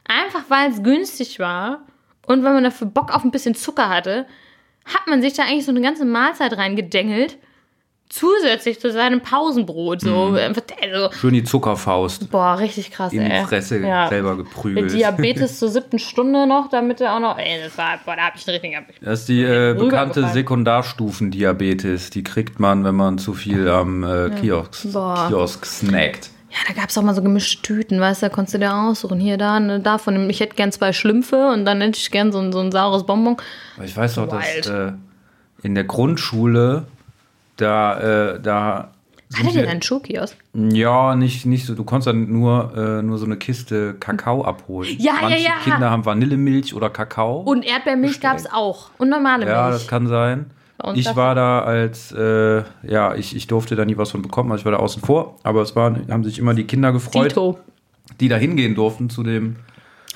einfach 0.05 0.45
weil 0.49 0.71
es 0.71 0.83
günstig 0.83 1.39
war 1.39 1.83
und 2.27 2.45
weil 2.45 2.53
man 2.53 2.65
dafür 2.65 2.87
Bock 2.87 3.13
auf 3.15 3.25
ein 3.25 3.31
bisschen 3.31 3.55
Zucker 3.55 3.89
hatte, 3.89 4.27
hat 4.85 5.07
man 5.07 5.21
sich 5.21 5.35
da 5.35 5.43
eigentlich 5.43 5.65
so 5.65 5.71
eine 5.71 5.81
ganze 5.81 6.05
Mahlzeit 6.05 6.57
reingedengelt. 6.57 7.37
Zusätzlich 8.11 8.81
zu 8.81 8.91
seinem 8.91 9.21
Pausenbrot. 9.21 10.01
So, 10.01 10.33
einfach, 10.33 10.63
also, 10.83 11.13
schön 11.13 11.35
die 11.35 11.45
Zuckerfaust 11.45 12.31
boah, 12.31 12.59
richtig 12.59 12.91
krass, 12.91 13.13
in 13.13 13.23
die 13.25 13.31
ey. 13.31 13.45
Fresse 13.45 13.79
Ja. 13.79 14.09
selber 14.09 14.35
Mit 14.35 14.47
geprügelt. 14.47 14.93
Diabetes 14.95 15.59
zur 15.59 15.69
siebten 15.69 15.99
Stunde 15.99 16.47
noch, 16.47 16.71
damit 16.71 17.01
er 17.03 17.15
auch 17.17 17.21
noch, 17.21 17.39
ey, 17.39 17.61
das 17.63 17.77
war, 17.77 17.99
boah, 18.07 18.17
da 18.17 18.23
hab 18.27 18.37
ich 18.37 18.49
einen 18.49 18.55
richtigen, 18.59 18.87
Das 19.03 19.21
ist 19.21 19.29
die 19.29 19.43
äh, 19.43 19.75
bekannte. 19.79 20.27
Sekundarstufendiabetes. 20.29 22.11
Die 22.11 22.23
kriegt 22.23 22.59
man, 22.61 22.85
wenn 22.85 22.95
man 22.95 23.19
zu 23.19 23.35
viel 23.35 23.69
am 23.69 24.03
äh, 24.05 24.31
Kiosk, 24.31 24.93
Boah. 24.93 25.27
Kiosk 25.29 25.67
snackt. 25.67 26.31
Ja, 26.51 26.57
da 26.67 26.81
gab 26.81 26.89
es 26.89 26.97
auch 26.97 27.03
mal 27.03 27.15
so 27.15 27.23
gemischte 27.23 27.61
Tüten, 27.61 28.01
weißt 28.01 28.23
du, 28.23 28.27
da 28.27 28.35
konntest 28.35 28.55
du 28.55 28.59
dir 28.59 28.75
aussuchen. 28.75 29.21
Hier, 29.21 29.37
da, 29.37 29.61
ne, 29.61 29.81
da 29.81 29.99
von 29.99 30.15
dem, 30.15 30.31
ich 30.31 30.41
hätte 30.41 30.57
gern 30.57 30.73
zwei 30.73 30.95
Schlümpfe 30.95 31.51
und 31.53 31.67
dann 31.67 31.83
hätte 31.83 31.99
ich 31.99 32.11
gern 32.11 32.33
so 32.33 32.39
ein, 32.39 32.53
so 32.53 32.61
ein 32.61 32.73
saures 32.73 33.05
Bonbon. 33.05 33.37
Aber 33.77 33.85
ich 33.85 33.95
weiß 33.95 34.15
doch, 34.15 34.27
dass 34.29 34.67
äh, 34.67 34.93
in 35.63 35.75
der 35.75 35.85
Grundschule 35.85 36.87
da, 37.59 38.35
äh, 38.35 38.41
da 38.41 38.93
Hat 39.35 39.47
er 39.47 39.53
denn 39.53 39.69
einen 39.69 39.83
Schulkiosk? 39.83 40.37
ja 40.55 41.15
nicht, 41.15 41.45
nicht 41.45 41.67
so, 41.67 41.75
du 41.75 41.85
konntest 41.85 42.07
dann 42.07 42.33
nur, 42.33 42.73
äh, 42.77 43.03
nur 43.03 43.19
so 43.19 43.27
eine 43.27 43.37
Kiste 43.37 43.95
Kakao 43.95 44.45
abholen. 44.45 44.97
Ja, 44.99 45.15
ja, 45.15 45.21
Manche 45.23 45.45
ja. 45.45 45.53
Kinder 45.63 45.91
haben 45.91 46.07
Vanillemilch 46.07 46.75
oder 46.75 46.89
Kakao. 46.89 47.41
Und 47.41 47.65
Erdbeermilch 47.65 48.21
gab 48.21 48.37
es 48.37 48.51
auch. 48.51 48.91
Und 48.99 49.11
normale 49.11 49.45
Milch. 49.45 49.51
Ja, 49.51 49.71
das 49.71 49.87
kann 49.87 50.07
sein. 50.07 50.47
Ich 50.95 51.17
war 51.17 51.35
da 51.35 51.61
als, 51.61 52.13
äh, 52.13 52.63
ja, 52.85 53.15
ich, 53.17 53.35
ich 53.35 53.49
durfte 53.49 53.75
da 53.75 53.85
nie 53.85 53.97
was 53.97 54.13
von 54.13 54.23
bekommen, 54.23 54.53
also 54.53 54.63
ich 54.63 54.65
war 54.65 54.73
da 54.73 54.79
außen 54.79 55.03
vor. 55.03 55.37
Aber 55.43 55.61
es 55.63 55.75
waren, 55.75 56.07
haben 56.09 56.23
sich 56.23 56.39
immer 56.39 56.55
die 56.55 56.65
Kinder 56.65 56.93
gefreut, 56.93 57.33
Dito. 57.33 57.59
die 58.21 58.29
da 58.29 58.37
hingehen 58.37 58.77
durften 58.77 59.11
zu 59.11 59.25
dem, 59.25 59.57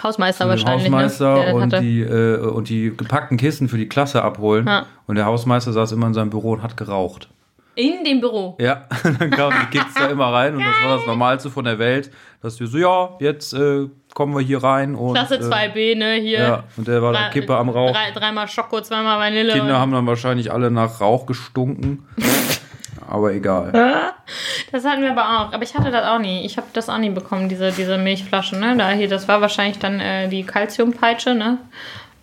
Hausmeister 0.02 0.48
wahrscheinlich. 0.48 0.84
Hausmeister 0.84 1.34
ne? 1.34 1.40
Der 1.44 1.52
das 1.52 1.62
und, 1.62 1.80
die, 1.82 2.00
äh, 2.02 2.36
und 2.38 2.68
die 2.68 2.92
gepackten 2.96 3.36
Kisten 3.36 3.68
für 3.68 3.76
die 3.78 3.88
Klasse 3.88 4.22
abholen. 4.22 4.66
Ja. 4.66 4.86
Und 5.06 5.16
der 5.16 5.26
Hausmeister 5.26 5.72
saß 5.72 5.92
immer 5.92 6.06
in 6.08 6.14
seinem 6.14 6.30
Büro 6.30 6.52
und 6.52 6.62
hat 6.62 6.76
geraucht. 6.76 7.28
In 7.74 8.04
dem 8.04 8.20
Büro. 8.20 8.54
Ja, 8.60 8.82
dann 9.18 9.30
kamen 9.30 9.56
die 9.62 9.78
Kids 9.78 9.94
da 9.94 10.08
immer 10.08 10.26
rein 10.26 10.54
und 10.54 10.60
das 10.62 10.74
war 10.84 10.98
das 10.98 11.06
Normalste 11.06 11.48
von 11.48 11.64
der 11.64 11.78
Welt, 11.78 12.10
dass 12.42 12.60
wir 12.60 12.66
so, 12.66 12.76
ja, 12.76 13.10
jetzt 13.18 13.54
äh, 13.54 13.88
kommen 14.12 14.34
wir 14.34 14.42
hier 14.42 14.62
rein 14.62 14.94
und. 14.94 15.14
Klasse 15.14 15.36
äh, 15.36 15.42
2b, 15.42 15.96
ne? 15.96 16.12
Hier. 16.20 16.38
Ja, 16.38 16.64
und 16.76 16.86
der 16.86 17.00
war 17.00 17.14
da 17.14 17.20
Drei- 17.24 17.28
Kippe 17.30 17.56
am 17.56 17.70
Rauch. 17.70 17.92
Drei, 17.92 18.10
dreimal 18.10 18.46
Schoko, 18.46 18.82
zweimal 18.82 19.18
Vanille. 19.18 19.52
Kinder 19.54 19.74
und- 19.74 19.80
haben 19.80 19.92
dann 19.92 20.06
wahrscheinlich 20.06 20.52
alle 20.52 20.70
nach 20.70 21.00
Rauch 21.00 21.24
gestunken. 21.24 22.06
Aber 23.12 23.32
egal. 23.32 23.72
Das 24.70 24.86
hatten 24.86 25.02
wir 25.02 25.10
aber 25.10 25.24
auch. 25.24 25.52
Aber 25.52 25.62
ich 25.62 25.74
hatte 25.74 25.90
das 25.90 26.06
auch 26.06 26.18
nie. 26.18 26.46
Ich 26.46 26.56
habe 26.56 26.66
das 26.72 26.88
auch 26.88 26.96
nie 26.96 27.10
bekommen, 27.10 27.50
diese, 27.50 27.72
diese 27.72 27.98
Milchflaschen. 27.98 28.58
Ne? 28.58 28.74
Da 28.78 28.90
hier, 28.92 29.06
das 29.06 29.28
war 29.28 29.42
wahrscheinlich 29.42 29.78
dann 29.78 30.00
äh, 30.00 30.28
die 30.28 30.44
Calciumpeitsche, 30.44 31.34
ne? 31.34 31.58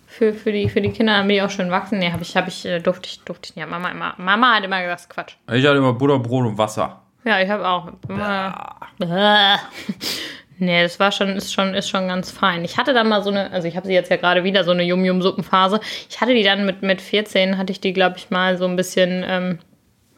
Für, 0.08 0.32
für, 0.32 0.50
die, 0.50 0.68
für 0.68 0.80
die 0.80 0.90
Kinder, 0.90 1.18
damit 1.18 1.36
die 1.36 1.42
auch 1.42 1.50
schön 1.50 1.70
wachsen. 1.70 2.00
Nee, 2.00 2.10
hab 2.10 2.20
ich, 2.20 2.36
hab 2.36 2.48
ich, 2.48 2.66
äh, 2.66 2.80
durfte 2.80 3.08
ich, 3.08 3.20
durfte 3.20 3.50
ich 3.50 3.56
nicht. 3.56 3.68
Mama, 3.68 3.90
immer, 3.90 4.14
Mama 4.16 4.56
hat 4.56 4.64
immer 4.64 4.82
gesagt, 4.82 5.10
Quatsch. 5.10 5.34
Ich 5.52 5.64
hatte 5.64 5.76
immer 5.76 5.92
Butterbrot 5.92 6.46
und 6.46 6.58
Wasser. 6.58 7.00
Ja, 7.24 7.40
ich 7.40 7.48
habe 7.48 7.68
auch. 7.68 7.92
Bäh. 8.08 9.58
Nee, 10.58 10.82
das 10.82 11.00
war 11.00 11.12
schon, 11.12 11.36
ist 11.36 11.54
schon, 11.54 11.74
ist 11.74 11.88
schon 11.88 12.08
ganz 12.08 12.30
fein. 12.30 12.64
Ich 12.64 12.76
hatte 12.76 12.92
dann 12.92 13.08
mal 13.08 13.22
so 13.22 13.30
eine, 13.30 13.50
also 13.50 13.66
ich 13.66 13.76
habe 13.76 13.86
sie 13.86 13.94
jetzt 13.94 14.10
ja 14.10 14.16
gerade 14.16 14.44
wieder, 14.44 14.62
so 14.64 14.72
eine 14.72 14.82
Yum-Yum-Suppenphase. 14.82 15.80
Ich 16.10 16.20
hatte 16.20 16.34
die 16.34 16.42
dann 16.42 16.66
mit, 16.66 16.82
mit 16.82 17.00
14, 17.00 17.56
hatte 17.56 17.72
ich 17.72 17.80
die, 17.80 17.94
glaube 17.94 18.18
ich, 18.18 18.28
mal 18.28 18.58
so 18.58 18.66
ein 18.66 18.76
bisschen, 18.76 19.24
ähm, 19.26 19.58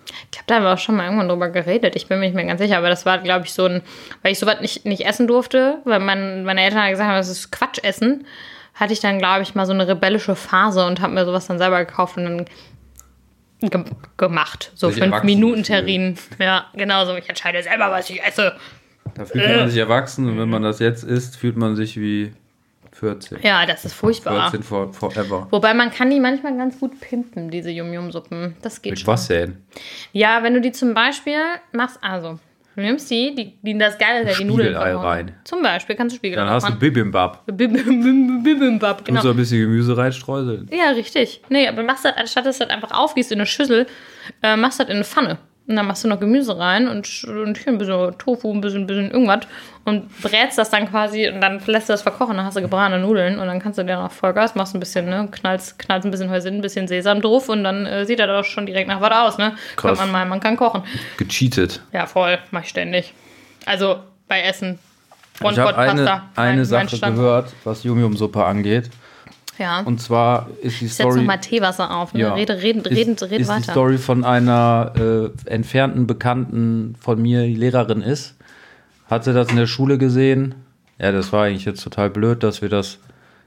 ich 0.06 0.30
glaube, 0.30 0.44
da 0.46 0.54
haben 0.56 0.64
wir 0.64 0.72
auch 0.72 0.78
schon 0.78 0.96
mal 0.96 1.04
irgendwann 1.04 1.28
drüber 1.28 1.48
geredet. 1.48 1.96
Ich 1.96 2.06
bin 2.06 2.18
mir 2.18 2.26
nicht 2.26 2.34
mehr 2.34 2.44
ganz 2.44 2.60
sicher, 2.60 2.78
aber 2.78 2.88
das 2.88 3.06
war, 3.06 3.18
glaube 3.18 3.46
ich, 3.46 3.52
so 3.52 3.66
ein, 3.66 3.82
weil 4.22 4.32
ich 4.32 4.38
sowas 4.38 4.60
nicht, 4.60 4.84
nicht 4.84 5.06
essen 5.06 5.26
durfte, 5.26 5.78
weil 5.84 6.00
mein, 6.00 6.44
meine 6.44 6.62
Eltern 6.62 6.90
gesagt 6.90 7.08
haben, 7.08 7.16
das 7.16 7.28
ist 7.28 7.52
Quatschessen, 7.52 8.26
hatte 8.74 8.92
ich 8.92 9.00
dann, 9.00 9.18
glaube 9.18 9.42
ich, 9.42 9.54
mal 9.54 9.66
so 9.66 9.72
eine 9.72 9.86
rebellische 9.86 10.34
Phase 10.34 10.86
und 10.86 11.00
habe 11.00 11.12
mir 11.12 11.24
sowas 11.24 11.46
dann 11.46 11.58
selber 11.58 11.84
gekauft 11.84 12.16
und 12.16 12.24
dann 12.24 12.44
ge 13.70 13.84
gemacht. 14.16 14.72
So 14.74 14.90
Sich 14.90 15.02
fünf 15.02 15.22
Minuten. 15.22 15.62
Terrin. 15.62 16.18
Ja, 16.38 16.66
genau 16.74 17.04
so. 17.04 17.14
Ich 17.14 17.28
entscheide 17.28 17.62
selber, 17.62 17.90
was 17.90 18.10
ich 18.10 18.22
esse. 18.22 18.56
Da 19.14 19.24
fühlt 19.24 19.56
man 19.56 19.68
sich 19.68 19.78
erwachsen 19.78 20.28
und 20.28 20.38
wenn 20.38 20.48
man 20.48 20.62
das 20.62 20.78
jetzt 20.78 21.04
isst, 21.04 21.36
fühlt 21.36 21.56
man 21.56 21.76
sich 21.76 22.00
wie 22.00 22.32
14. 23.02 23.38
Ja, 23.42 23.66
das 23.66 23.84
ist 23.84 23.94
furchtbar. 23.94 24.50
14 24.50 24.62
for, 24.62 24.92
forever. 24.92 25.48
Wobei 25.50 25.74
man 25.74 25.90
kann 25.90 26.08
die 26.08 26.20
manchmal 26.20 26.56
ganz 26.56 26.78
gut 26.78 27.00
pimpen, 27.00 27.50
diese 27.50 27.70
Yum-Yum-Suppen. 27.70 28.54
Das 28.62 28.80
geht 28.80 28.92
Mit 28.92 29.00
schon. 29.00 29.08
was 29.08 29.26
denn? 29.26 29.56
Ja, 30.12 30.42
wenn 30.44 30.54
du 30.54 30.60
die 30.60 30.70
zum 30.70 30.94
Beispiel 30.94 31.34
machst, 31.72 31.98
also, 32.00 32.38
du 32.76 32.80
nimmst 32.80 33.10
die, 33.10 33.34
die, 33.34 33.58
die 33.60 33.76
das 33.76 33.98
Geile 33.98 34.20
ist 34.22 34.28
ja 34.30 34.38
die 34.38 34.44
Nudeln 34.44 34.68
Spiegelei 34.74 34.94
rein. 34.94 35.34
Zum 35.42 35.60
Beispiel 35.62 35.96
kannst 35.96 36.14
du 36.14 36.18
Spiegelei 36.18 36.42
Dann 36.44 36.50
hast 36.50 36.62
du 36.64 36.68
machen. 36.70 36.78
Bibimbap. 36.78 37.44
Bim- 37.46 37.72
bim- 37.72 37.84
bim- 38.04 38.42
Bibimbap, 38.44 38.98
Du 38.98 39.04
genau. 39.04 39.16
musst 39.16 39.24
so 39.24 39.30
ein 39.30 39.36
bisschen 39.36 39.60
Gemüse 39.62 39.96
reinstreuseln. 39.96 40.70
Ja, 40.72 40.90
richtig. 40.90 41.42
Nee, 41.48 41.66
aber 41.66 41.82
machst 41.82 42.04
das, 42.04 42.16
anstatt 42.16 42.46
dass 42.46 42.58
du 42.58 42.64
das 42.66 42.72
einfach 42.74 42.92
aufgießt 42.96 43.32
in 43.32 43.38
eine 43.40 43.46
Schüssel, 43.46 43.86
äh, 44.44 44.56
machst 44.56 44.78
das 44.78 44.86
in 44.88 44.94
eine 44.94 45.04
Pfanne. 45.04 45.38
Und 45.68 45.76
dann 45.76 45.86
machst 45.86 46.02
du 46.02 46.08
noch 46.08 46.18
Gemüse 46.18 46.58
rein 46.58 46.88
und, 46.88 47.24
und 47.24 47.56
hier 47.56 47.72
ein 47.72 47.78
bisschen 47.78 48.18
Tofu, 48.18 48.52
ein 48.52 48.60
bisschen, 48.60 48.86
bisschen 48.86 49.12
irgendwas 49.12 49.46
und 49.84 50.08
brätst 50.20 50.58
das 50.58 50.70
dann 50.70 50.88
quasi 50.88 51.28
und 51.28 51.40
dann 51.40 51.60
lässt 51.66 51.88
du 51.88 51.92
das 51.92 52.02
verkochen, 52.02 52.36
dann 52.36 52.46
hast 52.46 52.56
du 52.56 52.62
gebratene 52.62 53.00
Nudeln 53.00 53.38
und 53.38 53.46
dann 53.46 53.60
kannst 53.60 53.78
du 53.78 53.84
dir 53.84 53.96
noch 53.96 54.10
Vollgas, 54.10 54.54
machst 54.54 54.74
ein 54.74 54.80
bisschen, 54.80 55.06
ne, 55.06 55.28
knallst, 55.30 55.78
knallst 55.78 56.04
ein 56.04 56.10
bisschen 56.10 56.30
Heusin, 56.30 56.56
ein 56.56 56.60
bisschen 56.62 56.88
Sesam 56.88 57.20
drauf 57.20 57.48
und 57.48 57.64
dann 57.64 57.86
äh, 57.86 58.04
sieht 58.04 58.20
er 58.20 58.26
doch 58.26 58.44
schon 58.44 58.66
direkt 58.66 58.88
nach 58.88 59.00
was 59.00 59.12
aus, 59.12 59.38
ne? 59.38 59.54
Krass. 59.76 59.98
Kann 59.98 60.10
man 60.10 60.12
mal, 60.12 60.28
man 60.28 60.40
kann 60.40 60.56
kochen. 60.56 60.82
Gecheatet. 61.16 61.80
Ja, 61.92 62.06
voll, 62.06 62.38
mach 62.50 62.62
ich 62.62 62.68
ständig. 62.68 63.14
Also 63.66 64.00
bei 64.28 64.42
Essen. 64.42 64.78
Ich 65.40 65.58
habe 65.58 65.76
eine, 65.76 66.22
eine 66.36 66.64
Sache 66.64 66.98
gehört, 66.98 67.52
was 67.64 67.82
Yum-Yum-Suppe 67.84 68.44
angeht. 68.44 68.90
Ja. 69.58 69.80
Und 69.80 70.00
zwar 70.00 70.48
ist 70.62 70.80
die 70.80 70.86
Setz 70.88 71.04
noch 71.04 71.12
Story. 71.12 71.24
mal 71.26 71.36
Teewasser 71.36 71.94
auf, 71.94 72.14
ne? 72.14 72.20
Ja. 72.20 72.34
Rede, 72.34 72.62
reden, 72.62 72.80
reden, 72.82 73.14
ist, 73.14 73.22
reden 73.22 73.42
ist 73.42 73.48
weiter. 73.48 73.60
die 73.60 73.70
Story 73.70 73.98
von 73.98 74.24
einer 74.24 74.92
äh, 74.96 75.50
entfernten 75.50 76.06
Bekannten 76.06 76.96
von 77.00 77.20
mir, 77.20 77.42
die 77.44 77.54
Lehrerin 77.54 78.00
ist. 78.02 78.34
Hatte 79.10 79.32
das 79.34 79.50
in 79.50 79.56
der 79.56 79.66
Schule 79.66 79.98
gesehen. 79.98 80.54
Ja, 80.98 81.12
das 81.12 81.32
war 81.32 81.44
eigentlich 81.44 81.64
jetzt 81.66 81.82
total 81.82 82.08
blöd, 82.10 82.42
dass 82.42 82.62
wir 82.62 82.68
das 82.70 82.98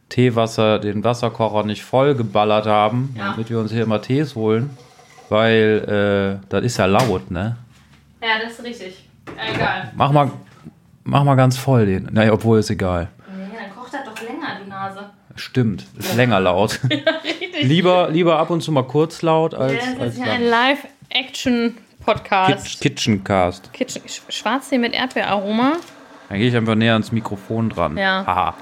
Teewasser, 0.10 0.78
den 0.80 1.04
Wasserkocher 1.04 1.64
nicht 1.64 1.84
voll 1.84 2.14
geballert 2.14 2.68
haben, 2.68 3.14
Ja. 3.18 3.32
damit 3.32 3.50
wir 3.50 3.60
uns 3.60 3.72
hier 3.72 3.84
immer 3.84 4.02
Tees 4.02 4.36
holen. 4.36 4.70
Weil 5.30 6.40
äh, 6.42 6.46
das 6.50 6.64
ist 6.64 6.78
ja 6.78 6.86
laut, 6.86 7.32
ne? 7.32 7.58
Ja, 8.22 8.30
das 8.44 8.54
ist 8.60 8.64
richtig. 8.64 9.10
Egal. 9.54 9.92
Mach 9.96 10.12
mal, 10.12 10.30
mach 11.04 11.24
mal 11.24 11.34
ganz 11.36 11.58
voll 11.58 11.88
den. 11.88 12.10
Naja, 12.12 12.32
obwohl 12.34 12.60
ist 12.60 12.70
egal. 12.70 13.08
Ja, 13.28 13.60
dann 13.60 13.76
kocht 13.76 13.92
das 13.92 14.02
doch 14.06 14.22
länger, 14.22 14.60
die 14.64 14.70
Nase. 14.70 15.00
Stimmt, 15.36 15.86
ist 15.98 16.15
länger 16.15 16.39
laut. 16.39 16.80
lieber, 17.62 18.10
lieber 18.10 18.39
ab 18.39 18.50
und 18.50 18.62
zu 18.62 18.72
mal 18.72 18.84
kurz 18.84 19.22
laut 19.22 19.54
als, 19.54 19.74
Ja, 19.74 19.80
das 19.92 20.00
als 20.00 20.13
ist 20.13 20.20
ja 20.20 20.25
lang. 20.27 20.36
ein 20.36 20.46
Live-Action-Podcast. 20.48 22.65
Kitch- 22.68 22.80
Kitchencast. 22.82 23.74
Kitchen. 23.74 24.01
Sch- 24.04 24.22
Schwarztee 24.30 24.77
mit 24.77 24.94
Erdbeeraroma. 24.94 25.74
Dann 26.30 26.38
gehe 26.39 26.48
ich 26.50 26.56
einfach 26.56 26.75
näher 26.75 26.94
ans 26.94 27.12
Mikrofon 27.12 27.70
dran. 27.70 27.98
Ja. 27.98 28.25
Haha. 28.25 28.56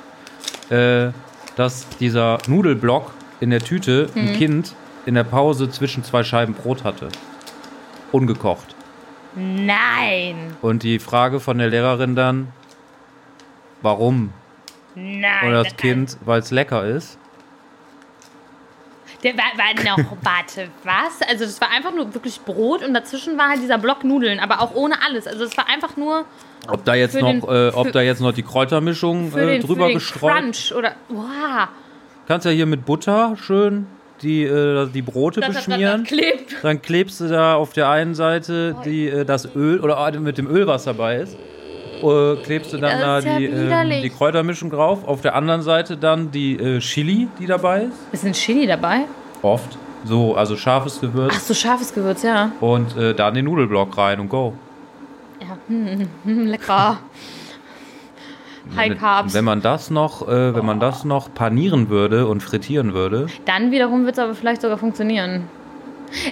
Äh, 0.76 1.12
dass 1.56 1.88
dieser 2.00 2.40
Nudelblock 2.48 3.14
in 3.40 3.50
der 3.52 3.60
Tüte 3.60 4.10
Mhm. 4.16 4.22
ein 4.22 4.34
Kind 4.36 4.76
in 5.06 5.16
der 5.16 5.24
Pause 5.24 5.70
zwischen 5.70 6.04
zwei 6.04 6.24
Scheiben 6.24 6.54
Brot 6.54 6.84
hatte. 6.84 7.10
Ungekocht. 8.12 8.76
Nein. 9.36 10.56
Und 10.62 10.84
die 10.84 11.00
Frage 11.00 11.40
von 11.40 11.58
der 11.58 11.70
Lehrerin 11.70 12.16
dann, 12.16 12.50
warum? 13.82 14.32
Nein. 14.96 15.48
Und 15.48 15.54
das. 15.54 15.76
Kind, 15.78 16.18
weil 16.26 16.40
es 16.40 16.52
lecker 16.52 16.86
ist. 16.86 17.18
Der 19.24 19.34
war, 19.38 19.44
war 19.56 19.84
noch, 19.98 20.12
warte, 20.22 20.68
was? 20.84 21.28
Also 21.30 21.46
das 21.46 21.60
war 21.62 21.70
einfach 21.72 21.94
nur 21.94 22.14
wirklich 22.14 22.42
Brot 22.42 22.84
und 22.84 22.94
dazwischen 22.94 23.38
war 23.38 23.50
halt 23.50 23.62
dieser 23.62 23.78
Block 23.78 24.04
Nudeln, 24.04 24.40
aber 24.40 24.62
auch 24.62 24.76
ohne 24.76 24.96
alles. 25.06 25.28
Also 25.28 25.46
es 25.46 25.56
war 25.58 25.68
einfach 25.70 25.96
nur 25.96 26.26
Ob 26.68 26.84
da 26.84 26.94
jetzt 26.94 27.16
noch, 27.16 27.30
den- 27.32 27.42
äh, 27.44 27.70
ob 27.74 27.88
für- 27.88 27.92
da 27.94 28.02
jetzt 28.02 28.20
noch 28.20 28.34
die 28.34 28.44
Kräutermischung 28.44 29.32
äh, 29.38 29.46
den, 29.60 29.62
drüber 29.62 29.92
gestreut. 29.94 30.34
Crunch 30.34 30.74
oder 30.78 30.96
wow. 31.10 31.70
Kannst 32.28 32.46
ja 32.46 32.52
hier 32.52 32.66
mit 32.66 32.86
Butter 32.86 33.36
schön 33.42 33.88
die, 34.22 34.44
äh, 34.44 34.88
die 34.90 35.02
Brote 35.02 35.40
Das, 35.40 35.48
das, 35.48 35.56
das, 35.56 35.66
beschmieren. 35.68 36.02
das 36.04 36.08
klebt. 36.10 36.56
Dann 36.62 36.82
klebst 36.82 37.20
du 37.22 37.28
da 37.30 37.56
auf 37.56 37.72
der 37.74 37.90
einen 37.90 38.16
Seite 38.16 38.76
die, 38.86 39.08
äh, 39.08 39.26
das 39.26 39.56
Öl 39.56 39.80
oder 39.80 39.98
ah, 39.98 40.12
mit 40.12 40.38
dem 40.38 40.48
Öl, 40.50 40.68
was 40.68 40.84
dabei 40.84 41.18
ist. 41.18 41.38
Äh, 42.04 42.36
klebst 42.44 42.74
du 42.74 42.78
dann 42.78 43.00
Das 43.00 43.24
da 43.24 43.32
ja 43.32 43.40
die, 43.40 43.52
widerlich. 43.52 44.02
die 44.02 44.10
Kräutermischung 44.10 44.70
drauf. 44.70 45.08
Auf 45.08 45.22
der 45.22 45.36
anderen 45.36 45.62
Seite 45.62 45.98
dann 45.98 46.32
die 46.32 46.58
äh, 46.58 46.80
Chili, 46.80 47.28
die 47.40 47.46
dabei 47.46 47.84
ist. 47.84 47.98
Ist 48.12 48.26
ein 48.26 48.34
Chili 48.34 48.68
dabei? 48.68 49.06
Oft. 49.42 49.78
So, 50.06 50.36
also 50.36 50.58
scharfes 50.58 51.00
Gewürz. 51.00 51.34
Ach 51.36 51.40
so, 51.40 51.54
scharfes 51.54 51.94
Gewürz, 51.94 52.24
ja. 52.24 52.52
Und 52.60 52.98
äh, 52.98 53.14
dann 53.14 53.34
den 53.34 53.46
Nudelblock 53.46 53.98
rein 53.98 54.20
und 54.20 54.28
go. 54.30 54.54
Ja, 55.40 55.58
hm, 55.68 56.08
hm, 56.26 56.46
lecker. 56.48 56.98
High 58.76 58.98
Carbs. 58.98 59.34
Wenn 59.34 59.44
man 59.44 59.62
das 59.62 59.90
noch, 59.92 60.28
äh, 60.28 60.56
wenn 60.56 60.66
man 60.66 60.80
das 60.80 61.04
noch 61.04 61.34
panieren 61.34 61.90
würde 61.90 62.28
und 62.28 62.42
frittieren 62.42 62.94
würde, 62.94 63.28
Dann 63.46 63.72
wiederum 63.72 64.06
wird 64.06 64.18
es 64.18 64.20
aber 64.24 64.36
vielleicht 64.36 64.62
sogar 64.62 64.78
funktionieren. 64.78 65.50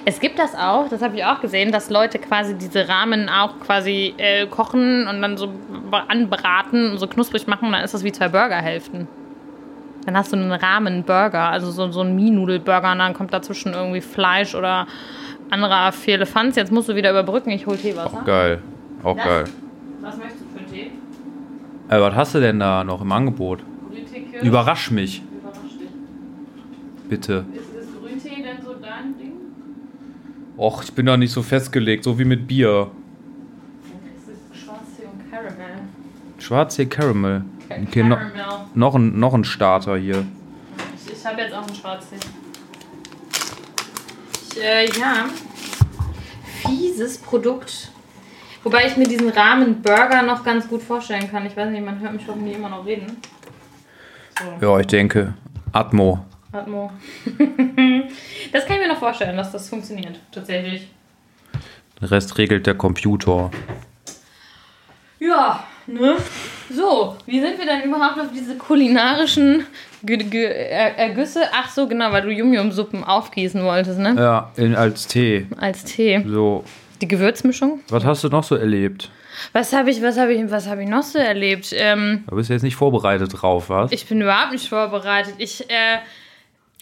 Es 0.05 0.19
gibt 0.19 0.38
das 0.39 0.53
auch, 0.55 0.88
das 0.89 1.01
habe 1.01 1.15
ich 1.17 1.25
auch 1.25 1.41
gesehen, 1.41 1.71
dass 1.71 1.89
Leute 1.89 2.19
quasi 2.19 2.55
diese 2.55 2.88
Rahmen 2.88 3.29
auch 3.29 3.59
quasi 3.59 4.13
äh, 4.17 4.45
kochen 4.47 5.07
und 5.07 5.21
dann 5.21 5.38
so 5.38 5.50
anbraten 6.07 6.91
und 6.91 6.97
so 7.00 7.07
knusprig 7.07 7.47
machen 7.47 7.65
und 7.65 7.71
dann 7.73 7.83
ist 7.83 7.93
das 7.93 8.03
wie 8.03 8.11
zwei 8.11 8.29
Burgerhälften. 8.29 9.07
Dann 10.05 10.17
hast 10.17 10.31
du 10.31 10.35
einen 10.38 10.51
Rahmen-Burger, 10.51 11.50
also 11.50 11.71
so, 11.71 11.91
so 11.91 12.01
einen 12.01 12.15
Mie-Nudel-Burger 12.15 12.91
und 12.91 13.00
dann 13.00 13.13
kommt 13.13 13.33
dazwischen 13.33 13.73
irgendwie 13.73 14.01
Fleisch 14.01 14.55
oder 14.55 14.88
anderer 15.50 15.91
Firlefanz. 15.91 16.55
Jetzt 16.55 16.71
musst 16.71 16.89
du 16.89 16.95
wieder 16.95 17.11
überbrücken, 17.11 17.50
ich 17.51 17.65
hol 17.67 17.77
Teewasser. 17.77 18.21
geil. 18.25 18.61
Auch 19.03 19.15
Das- 19.15 19.25
geil. 19.25 19.43
Was 20.01 20.17
möchtest 20.17 20.41
du 20.41 20.45
für 20.53 20.59
einen 20.59 20.71
Tee? 20.71 20.91
Äh, 21.89 22.01
was 22.01 22.15
hast 22.15 22.35
du 22.35 22.39
denn 22.39 22.59
da 22.59 22.83
noch 22.83 23.01
im 23.01 23.11
Angebot? 23.11 23.59
Kirsch? 24.31 24.43
Überrasch 24.43 24.89
mich, 24.91 25.21
Überrasch 25.21 25.57
dich. 25.79 25.89
bitte. 27.09 27.45
Ist, 27.53 27.75
ist 27.83 28.00
Grüntee 28.01 28.41
denn 28.43 28.63
so 28.63 28.73
dein 28.81 29.15
Ding? 29.19 29.33
Och, 30.62 30.84
ich 30.84 30.94
bin 30.94 31.08
da 31.08 31.18
nicht 31.18 31.32
so 31.32 31.41
festgelegt, 31.41 32.03
so 32.03 32.20
wie 32.20 32.24
mit 32.24 32.48
Bier. 32.48 32.91
Schwarztee 34.53 35.06
und 35.12 35.32
Caramel. 35.32 35.80
Schwarztee 36.38 36.86
Caramel. 36.86 37.46
Okay, 37.88 38.03
no, 38.03 38.15
noch, 38.75 38.94
ein, 38.94 39.20
noch 39.20 39.34
ein 39.34 39.44
Starter 39.44 39.98
hier. 39.98 40.24
Ich, 41.03 41.13
ich 41.13 41.25
habe 41.25 41.41
jetzt 41.41 41.56
auch 41.56 41.65
einen 41.65 41.75
Schwarztee. 41.75 42.18
Ich, 44.51 44.62
äh, 44.63 44.86
ja. 45.00 45.30
Fieses 46.68 47.18
Produkt. 47.18 47.91
Wobei 48.63 48.86
ich 48.86 48.96
mir 48.98 49.08
diesen 49.08 49.30
Rahmen-Burger 49.30 50.22
noch 50.22 50.44
ganz 50.44 50.68
gut 50.68 50.84
vorstellen 50.84 51.27
kann. 51.32 51.44
Ich 51.48 51.58
weiß 51.58 51.72
nicht, 51.72 51.84
man 51.84 52.00
hört 52.00 52.13
mich 52.13 52.27
hoffentlich 52.27 52.56
immer 52.56 52.70
noch 52.70 52.86
reden. 52.86 53.18
So, 54.38 54.68
Ja, 54.68 54.80
ich 54.80 54.86
denke. 54.86 55.34
Atmo. 55.72 56.24
Atmo. 56.51 56.91
das 58.51 58.65
kann 58.65 58.75
ich 58.77 58.81
mir 58.81 58.88
noch 58.89 59.00
vorstellen, 59.00 59.38
dass 59.38 59.51
das 59.51 59.70
funktioniert. 59.70 60.20
Tatsächlich. 60.31 60.88
Den 62.01 62.08
Rest 62.08 62.38
regelt 62.38 62.67
der 62.67 62.75
Computer. 62.75 63.51
Ja, 65.20 65.63
ne? 65.88 66.17
So, 66.70 67.15
wie 67.25 67.39
sind 67.39 67.58
wir 67.60 67.65
denn 67.65 67.84
überhaupt 67.84 68.20
auf 68.20 68.27
diese 68.34 68.55
kulinarischen 68.58 69.65
Ge 70.03 70.17
Ge 70.17 70.46
Er 70.46 70.98
Ergüsse? 70.98 71.41
Ach 71.53 71.70
so, 71.70 71.88
genau, 71.88 72.12
weil 72.12 72.24
du 72.24 72.31
Yum-Yum-Suppen 72.31 73.03
aufgießen 73.03 73.64
wolltest, 73.64 74.00
ne? 74.00 74.16
Ja, 74.18 74.51
in, 74.57 74.75
als 74.75 75.07
Tee. 75.07 75.46
Als 75.57 75.83
Tee. 75.83 76.24
So, 76.27 76.64
Die 77.01 77.07
Gewürzmischung? 77.07 77.81
was 77.90 78.03
hast 78.03 78.24
du 78.24 78.29
noch 78.29 78.44
so 78.44 78.55
erlebt? 78.55 79.09
Was 79.53 79.74
habe 79.74 79.90
ich, 79.92 80.01
was 80.01 80.18
habe 80.18 80.33
ich, 80.33 80.51
was 80.51 80.68
habe 80.68 80.83
ich 80.83 80.90
noch 80.90 81.03
so 81.03 81.18
erlebt? 81.20 81.74
Ähm, 81.75 82.24
Da 82.27 82.35
bist 82.35 82.50
du 82.50 82.53
jetzt 82.53 82.64
nicht 82.64 82.75
vorbereitet 82.75 83.31
drauf, 83.42 83.70
was? 83.70 83.92
ich 83.92 84.05
bin 84.07 84.22
überhaupt 84.22 84.51
nicht 84.51 84.70
vorbereitet. 84.70 85.35
Ich, 85.37 85.70
äh, 85.70 85.98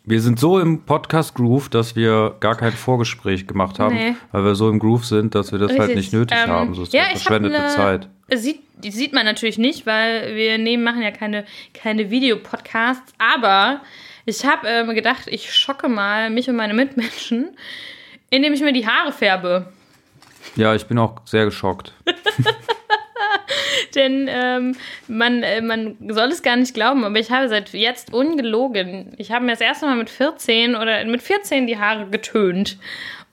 Wir 0.10 0.22
sind 0.22 0.40
so 0.40 0.58
im 0.60 0.82
Podcast-Groove, 0.86 1.70
dass 1.70 1.96
wir 1.96 2.36
gar 2.40 2.56
kein 2.56 2.72
Vorgespräch 2.72 3.46
gemacht 3.46 3.78
haben, 3.78 3.94
Nee. 3.94 4.16
weil 4.32 4.44
wir 4.44 4.56
so 4.56 4.68
im 4.68 4.80
Groove 4.80 5.06
sind, 5.06 5.36
dass 5.36 5.52
wir 5.52 5.60
das 5.60 5.70
halt 5.70 5.82
Richtig, 5.82 5.98
nicht 5.98 6.14
nötig 6.14 6.36
ähm, 6.44 6.50
haben. 6.50 6.74
So 6.74 6.82
ist 6.82 6.94
ja, 6.94 7.04
hab 7.04 7.12
verschwendete 7.12 7.62
ne- 7.62 7.68
Zeit. 7.68 8.10
sieht, 8.34 8.60
die 8.84 8.90
sieht 8.90 9.14
man 9.14 9.24
natürlich 9.24 9.60
nicht, 9.60 9.86
weil 9.86 10.36
wir 10.36 10.58
nehmen, 10.58 10.84
machen 10.84 11.04
ja 11.04 11.12
keine, 11.12 11.46
keine 11.76 12.10
Videopodcasts. 12.10 13.14
Aber 13.20 13.82
ich 14.26 14.44
habe 14.48 14.68
äh, 14.68 14.84
mir 14.84 14.96
gedacht, 14.96 15.28
ich 15.28 15.54
schocke 15.54 15.88
mal 15.88 16.32
mich 16.32 16.50
und 16.50 16.56
meine 16.56 16.74
Mitmenschen, 16.74 17.56
indem 18.32 18.54
ich 18.54 18.62
mir 18.62 18.74
die 18.74 18.88
Haare 18.88 19.12
färbe. 19.12 19.72
Ja, 20.56 20.74
ich 20.74 20.88
bin 20.88 20.98
auch 20.98 21.22
sehr 21.26 21.46
geschockt. 21.46 21.94
Denn 23.96 24.28
ähm, 24.30 24.76
man, 25.08 25.44
äh, 25.44 25.62
man 25.62 25.98
soll 26.10 26.30
es 26.30 26.44
gar 26.44 26.56
nicht 26.56 26.74
glauben, 26.74 27.04
aber 27.04 27.20
ich 27.20 27.32
habe 27.32 27.50
seit 27.50 27.74
jetzt 27.74 28.14
ungelogen, 28.14 29.14
ich 29.18 29.32
habe 29.32 29.46
mir 29.46 29.52
das 29.52 29.62
erste 29.62 29.86
Mal 29.86 29.96
mit 29.96 30.10
14 30.10 30.76
oder 30.76 31.04
mit 31.06 31.22
14 31.22 31.68
die 31.68 31.78
Haare 31.78 32.08
getönt. 32.08 32.78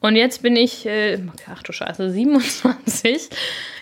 Und 0.00 0.14
jetzt 0.14 0.42
bin 0.42 0.56
ich, 0.56 0.86
äh, 0.86 1.18
ach 1.50 1.62
du 1.62 1.72
Scheiße, 1.72 2.10
27. 2.10 3.28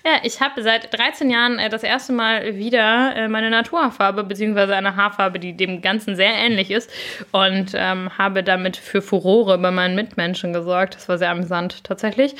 Ja, 0.06 0.12
ich 0.22 0.40
habe 0.40 0.62
seit 0.62 0.96
13 0.96 1.28
Jahren 1.28 1.58
äh, 1.58 1.68
das 1.68 1.82
erste 1.82 2.12
Mal 2.12 2.56
wieder 2.56 3.16
äh, 3.16 3.28
meine 3.28 3.50
Naturhaarfarbe, 3.50 4.22
beziehungsweise 4.22 4.76
eine 4.76 4.96
Haarfarbe, 4.96 5.40
die 5.40 5.56
dem 5.56 5.82
Ganzen 5.82 6.14
sehr 6.14 6.32
ähnlich 6.32 6.70
ist. 6.70 6.90
Und 7.32 7.72
ähm, 7.74 8.16
habe 8.16 8.44
damit 8.44 8.76
für 8.76 9.02
Furore 9.02 9.58
bei 9.58 9.70
meinen 9.70 9.96
Mitmenschen 9.96 10.52
gesorgt. 10.52 10.94
Das 10.94 11.08
war 11.08 11.18
sehr 11.18 11.30
amüsant 11.30 11.82
tatsächlich. 11.84 12.36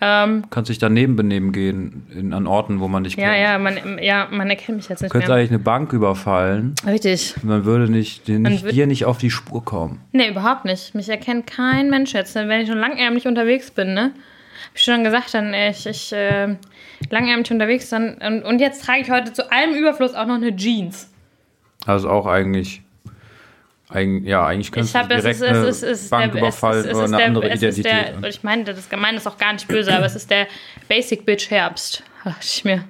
Ähm, 0.00 0.42
Kannst 0.50 0.70
dich 0.70 0.78
daneben 0.78 1.14
benehmen 1.14 1.52
gehen 1.52 2.06
in, 2.14 2.32
an 2.32 2.46
Orten, 2.46 2.80
wo 2.80 2.88
man 2.88 3.04
dich 3.04 3.14
ja, 3.14 3.30
kennt. 3.32 3.42
ja, 3.42 3.58
man, 3.58 3.98
ja, 4.02 4.28
man 4.30 4.50
erkennt 4.50 4.78
mich 4.78 4.88
jetzt 4.88 5.02
nicht 5.02 5.12
Könntest 5.12 5.28
mehr. 5.28 5.38
eigentlich 5.38 5.50
eine 5.50 5.60
Bank 5.60 5.92
überfallen. 5.92 6.74
Richtig. 6.84 7.36
Man 7.42 7.64
würde 7.64 7.90
nicht, 7.90 8.26
dir, 8.26 8.38
nicht, 8.40 8.70
dir 8.70 8.86
nicht 8.86 9.04
auf 9.04 9.18
die 9.18 9.30
Spur 9.30 9.64
kommen. 9.64 10.00
Nee, 10.12 10.28
überhaupt 10.28 10.64
nicht. 10.64 10.94
Mich 10.94 11.08
erkennt 11.08 11.46
kein 11.46 11.90
Mensch 11.90 12.12
jetzt. 12.12 12.34
Wenn 12.34 12.60
ich 12.60 12.68
schon 12.68 12.78
langärmlich 12.78 13.26
unterwegs 13.26 13.70
bin, 13.70 13.94
ne? 13.94 14.12
Hab 14.66 14.74
ich 14.74 14.82
schon 14.82 15.04
gesagt, 15.04 15.32
dann 15.34 15.54
äh, 15.54 15.70
ich, 15.70 15.86
ich 15.86 16.12
äh, 16.12 16.56
langärmlich 17.10 17.50
unterwegs 17.50 17.88
dann 17.90 18.14
und, 18.14 18.42
und 18.42 18.60
jetzt 18.60 18.84
trage 18.84 19.02
ich 19.02 19.10
heute 19.10 19.32
zu 19.32 19.50
allem 19.52 19.74
Überfluss 19.74 20.14
auch 20.14 20.26
noch 20.26 20.36
eine 20.36 20.54
Jeans. 20.56 21.10
Also 21.86 22.08
auch 22.08 22.26
eigentlich, 22.26 22.82
eig, 23.90 24.24
ja, 24.24 24.46
eigentlich 24.46 24.66
Ich 24.68 24.72
könntest 24.72 24.94
du 24.94 24.98
habe 24.98 25.14
es 25.14 25.22
direkt 25.22 25.40
ist, 25.40 25.42
es 25.50 25.76
ist, 25.76 25.82
es 25.82 26.02
ist 26.02 26.10
Bank 26.10 26.32
der, 26.32 26.40
überfallen 26.40 26.78
es 26.80 26.84
ist, 26.86 26.90
es 26.90 26.96
oder 26.96 27.04
ist 27.04 27.10
eine 27.12 27.16
der, 27.18 27.26
andere 27.26 27.50
es 27.50 27.62
ist 27.62 27.78
Identität. 27.78 28.22
Der, 28.22 28.28
ich 28.30 28.42
meine, 28.42 28.64
das 28.64 28.88
meine 28.96 29.16
ist 29.16 29.26
auch 29.26 29.38
gar 29.38 29.52
nicht 29.52 29.68
böse, 29.68 29.94
aber 29.94 30.06
es 30.06 30.16
ist 30.16 30.30
der 30.30 30.46
Basic 30.88 31.24
Bitch 31.26 31.50
Herbst. 31.50 32.02
Dachte 32.24 32.38
ich 32.42 32.64
mir. 32.64 32.84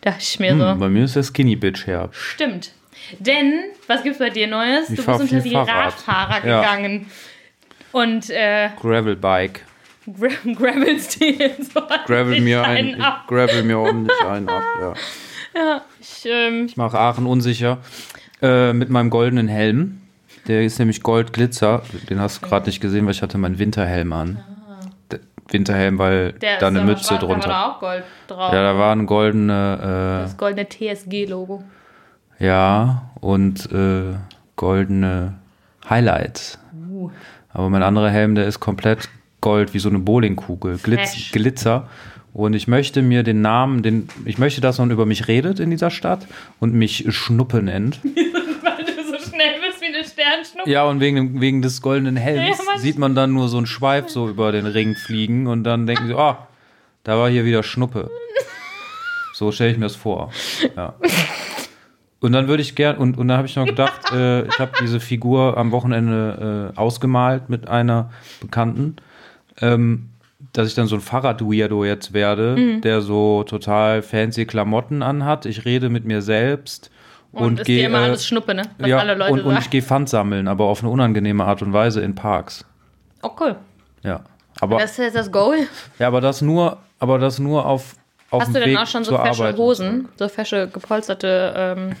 Dachte 0.00 0.18
ich 0.20 0.40
mir 0.40 0.56
so. 0.56 0.70
Hm, 0.70 0.78
bei 0.78 0.88
mir 0.88 1.04
ist 1.04 1.16
der 1.16 1.22
Skinny 1.22 1.56
Bitch 1.56 1.86
Herbst. 1.86 2.20
Stimmt. 2.20 2.72
Denn, 3.18 3.64
was 3.86 4.02
gibt's 4.02 4.18
bei 4.18 4.30
dir 4.30 4.46
Neues? 4.46 4.90
Ich 4.90 4.96
du 4.96 5.04
bist 5.06 5.20
unter 5.20 5.40
die 5.40 5.50
Fahrrad. 5.50 5.92
Radfahrer 5.92 6.46
Ja. 6.46 6.60
gegangen. 6.60 7.10
Und 7.92 8.30
äh, 8.30 8.70
Gravelbike. 8.80 9.60
Gra 10.06 10.28
Gravelst 10.54 11.20
dir 11.20 11.30
jetzt 11.32 11.74
Gravel 12.06 12.40
mir 12.40 12.64
einen 12.64 13.00
ein, 13.00 13.14
gravel 13.28 13.62
mir 13.62 13.78
ordentlich 13.78 14.20
einen 14.20 14.48
ab, 14.48 14.62
ja. 14.80 14.94
Ja, 15.54 15.82
ich, 16.00 16.24
ähm, 16.24 16.64
Ich 16.66 16.78
mache 16.78 16.98
Aachen 16.98 17.26
unsicher. 17.26 17.78
Äh, 18.42 18.72
mit 18.72 18.90
meinem 18.90 19.10
goldenen 19.10 19.48
Helm. 19.48 19.98
Der 20.48 20.64
ist 20.64 20.78
nämlich 20.78 21.02
Goldglitzer. 21.02 21.82
Den 22.10 22.18
hast 22.20 22.42
du 22.42 22.48
gerade 22.48 22.66
nicht 22.66 22.80
gesehen, 22.80 23.04
weil 23.06 23.12
ich 23.12 23.22
hatte 23.22 23.38
meinen 23.38 23.58
Winterhelm 23.58 24.12
an. 24.12 24.38
Der 25.10 25.20
Winterhelm, 25.48 25.98
weil 25.98 26.32
Ah. 26.34 26.38
der 26.40 26.58
da 26.58 26.66
eine 26.68 26.80
aber 26.80 26.86
Mütze 26.90 27.14
Da 27.14 27.20
war 27.22 27.28
drunter. 27.28 27.48
da 27.48 27.66
auch 27.66 27.80
Gold 27.80 28.04
drauf. 28.26 28.52
Ja, 28.52 28.62
da 28.62 28.78
war 28.78 28.92
ein 28.94 29.06
goldene, 29.06 30.20
das 30.24 30.36
goldene 30.36 30.66
TSG-Logo. 30.68 31.62
äh, 32.40 32.46
ja, 32.46 33.10
und 33.20 33.70
äh, 33.70 34.14
goldene 34.56 35.34
Highlights. 35.88 36.58
Uh. 36.90 37.10
Aber 37.52 37.68
mein 37.70 37.82
anderer 37.82 38.10
Helm, 38.10 38.34
der 38.34 38.46
ist 38.46 38.58
komplett 38.60 39.08
gold, 39.40 39.74
wie 39.74 39.78
so 39.78 39.88
eine 39.88 39.98
Bowlingkugel. 39.98 40.78
Glitz. 40.78 41.30
Glitzer. 41.32 41.88
Und 42.34 42.54
ich 42.54 42.66
möchte 42.66 43.02
mir 43.02 43.22
den 43.22 43.42
Namen, 43.42 43.82
den, 43.82 44.08
ich 44.24 44.38
möchte, 44.38 44.60
dass 44.60 44.78
man 44.78 44.90
über 44.90 45.04
mich 45.04 45.28
redet 45.28 45.60
in 45.60 45.70
dieser 45.70 45.90
Stadt 45.90 46.26
und 46.60 46.72
mich 46.72 47.04
Schnuppe 47.14 47.62
nennt. 47.62 48.00
Weil 48.04 48.84
du 48.84 49.04
so 49.04 49.30
schnell 49.30 49.60
bist 49.60 49.82
wie 49.82 49.86
eine 49.86 50.04
Sternschnuppe. 50.04 50.70
Ja, 50.70 50.84
und 50.84 51.00
wegen, 51.00 51.40
wegen 51.40 51.60
des 51.60 51.82
goldenen 51.82 52.16
Helms 52.16 52.58
Ja, 52.58 52.78
sieht 52.78 52.98
man 52.98 53.14
dann 53.14 53.32
nur 53.32 53.48
so 53.48 53.58
einen 53.58 53.66
Schweif 53.66 54.08
so 54.08 54.28
über 54.28 54.50
den 54.50 54.66
Ring 54.66 54.94
fliegen 54.94 55.46
und 55.46 55.64
dann 55.64 55.86
denken 55.86 56.06
sie, 56.06 56.14
oh, 56.14 56.36
da 57.04 57.18
war 57.18 57.28
hier 57.28 57.44
wieder 57.44 57.62
Schnuppe. 57.62 58.10
So 59.34 59.52
stelle 59.52 59.72
ich 59.72 59.78
mir 59.78 59.86
das 59.86 59.96
vor. 59.96 60.32
Ja. 60.76 60.94
Und 62.20 62.32
dann 62.32 62.46
würde 62.46 62.62
ich 62.62 62.76
gern, 62.76 62.96
und, 62.96 63.18
und 63.18 63.28
dann 63.28 63.36
habe 63.36 63.48
ich 63.48 63.56
noch 63.56 63.66
gedacht, 63.66 64.12
äh, 64.12 64.46
ich 64.46 64.58
habe 64.60 64.72
diese 64.80 65.00
Figur 65.00 65.56
am 65.58 65.72
Wochenende 65.72 66.72
äh, 66.72 66.78
ausgemalt 66.78 67.50
mit 67.50 67.66
einer 67.66 68.10
Bekannten, 68.40 68.96
ähm, 69.60 70.10
dass 70.52 70.68
ich 70.68 70.74
dann 70.74 70.86
so 70.86 70.96
ein 70.96 71.00
Fahrrad-Weirdo 71.00 71.84
jetzt 71.84 72.12
werde, 72.12 72.56
Mhm. 72.56 72.80
der 72.82 73.00
so 73.00 73.42
total 73.44 74.02
fancy 74.02 74.44
Klamotten 74.46 75.02
anhat. 75.02 75.46
Ich 75.46 75.64
rede 75.64 75.88
mit 75.88 76.04
mir 76.04 76.20
selbst 76.22 76.90
Und, 77.32 77.44
und, 77.44 77.60
ist 77.60 77.66
gehe. 77.66 77.86
immer 77.86 78.00
äh, 78.00 78.04
alles 78.04 78.26
Schnuppe, 78.26 78.54
ne? 78.54 78.62
Was 78.78 78.88
ja, 78.88 78.98
alle 78.98 79.14
Leute 79.14 79.32
und, 79.32 79.40
und 79.42 79.58
ich 79.58 79.70
gehe 79.70 79.82
Pfand 79.82 80.08
sammeln, 80.10 80.48
aber 80.48 80.64
auf 80.64 80.82
eine 80.82 80.90
unangenehme 80.90 81.44
Art 81.44 81.62
und 81.62 81.72
Weise 81.72 82.02
in 82.02 82.14
Parks. 82.14 82.64
Oh, 83.22 83.30
cool. 83.40 83.56
Ja. 84.02 84.20
Aber, 84.60 84.78
Das 84.78 84.92
ist 84.92 84.98
jetzt 84.98 85.16
das 85.16 85.32
Goal. 85.32 85.56
ja, 85.98 86.06
aber 86.08 86.20
das 86.20 86.42
nur, 86.42 86.76
aber 86.98 87.18
das 87.18 87.38
nur 87.38 87.64
auf, 87.64 87.94
auf 88.30 88.42
Hast 88.42 88.54
du 88.54 88.60
denn 88.60 88.70
Weg 88.70 88.78
auch 88.78 88.86
schon 88.86 89.04
so 89.04 89.16
fesche 89.16 89.42
Arbeit. 89.44 89.56
Hosen? 89.56 90.08
So 90.16 90.28
fesche, 90.28 90.68
gepolsterte, 90.68 91.54
ähm, 91.56 91.92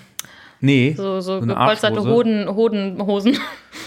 Nee. 0.60 0.94
so, 0.96 1.20
so 1.20 1.40
gepolsterte. 1.40 2.02
Hoden, 2.02 2.48
Hodenhosen. 2.54 3.38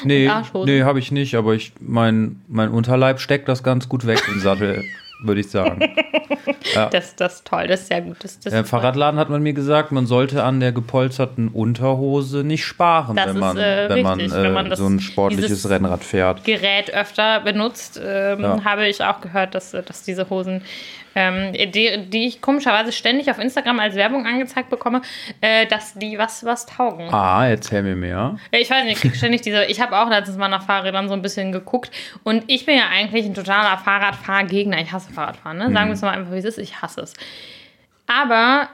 Nee, 0.03 0.29
nee 0.65 0.83
habe 0.83 0.99
ich 0.99 1.11
nicht, 1.11 1.35
aber 1.35 1.53
ich, 1.53 1.73
mein, 1.79 2.41
mein 2.47 2.69
Unterleib 2.69 3.19
steckt 3.19 3.47
das 3.47 3.63
ganz 3.63 3.89
gut 3.89 4.05
weg 4.05 4.21
im 4.27 4.39
Sattel, 4.39 4.83
würde 5.23 5.41
ich 5.41 5.49
sagen. 5.49 5.79
Das, 6.91 7.15
das 7.15 7.35
ist 7.35 7.45
toll, 7.47 7.67
das 7.67 7.81
ist 7.81 7.87
sehr 7.87 8.01
gut. 8.01 8.17
Das, 8.19 8.39
das 8.39 8.51
Im 8.51 8.61
ist. 8.63 8.69
Fahrradladen 8.69 9.19
hat 9.19 9.29
man 9.29 9.41
mir 9.41 9.53
gesagt, 9.53 9.91
man 9.91 10.07
sollte 10.07 10.43
an 10.43 10.59
der 10.59 10.71
gepolsterten 10.71 11.47
Unterhose 11.47 12.43
nicht 12.43 12.65
sparen, 12.65 13.15
Das 13.15 13.27
wenn 13.27 13.35
ist, 13.35 13.39
man, 13.39 13.57
äh, 13.57 13.85
wenn, 13.89 14.03
man, 14.03 14.19
richtig, 14.19 14.37
äh, 14.37 14.43
wenn 14.43 14.53
man 14.53 14.69
das- 14.69 14.79
so 14.79 14.87
ein 14.87 14.99
sportliches 14.99 15.69
Rennrad 15.69 16.03
fährt. 16.03 16.43
Gerät 16.43 16.93
öfter 16.93 17.39
benutzt, 17.41 18.01
ähm, 18.03 18.41
Ja. 18.41 18.63
habe 18.65 18.87
ich 18.87 19.03
auch 19.03 19.21
gehört, 19.21 19.55
dass, 19.55 19.71
dass 19.71 20.03
diese 20.03 20.29
Hosen, 20.29 20.63
ähm, 21.15 21.53
die, 21.53 22.09
die 22.09 22.27
ich 22.27 22.41
komischerweise 22.41 22.91
ständig 22.91 23.31
auf 23.31 23.39
Instagram 23.39 23.79
als 23.79 23.95
Werbung 23.95 24.25
angezeigt 24.25 24.69
bekomme, 24.69 25.01
äh, 25.41 25.65
dass 25.65 25.93
die 25.93 26.17
was, 26.17 26.43
was 26.43 26.65
taugen. 26.65 27.11
Ah, 27.13 27.47
erzähl 27.47 27.83
mir 27.83 27.95
mehr. 27.95 28.37
Ja, 28.51 28.59
Ich 28.59 28.69
weiß 28.69 28.83
nicht, 28.83 28.97
ich 28.97 29.01
krieg 29.01 29.15
ständig 29.15 29.41
diese. 29.41 29.65
Ich 29.65 29.79
habe 29.81 29.97
auch 29.97 30.09
letztens 30.09 30.37
mal 30.37 30.49
nach 30.49 30.63
Fahrrädern 30.63 31.07
so 31.07 31.13
ein 31.13 31.21
bisschen 31.21 31.51
geguckt. 31.51 31.91
Und 32.23 32.43
ich 32.47 32.65
bin 32.65 32.77
ja 32.77 32.89
eigentlich 32.91 33.25
ein 33.25 33.33
totaler 33.33 33.77
Fahrradfahrgegner. 33.77 34.79
Ich 34.81 34.91
hasse 34.91 35.11
Fahrradfahren, 35.13 35.57
ne? 35.57 35.71
Sagen 35.71 35.87
wir 35.87 35.93
es 35.93 36.01
mal 36.01 36.11
einfach, 36.11 36.33
wie 36.33 36.37
es 36.37 36.45
ist. 36.45 36.57
Ich 36.57 36.81
hasse 36.81 37.01
es. 37.01 37.13
Aber 38.07 38.69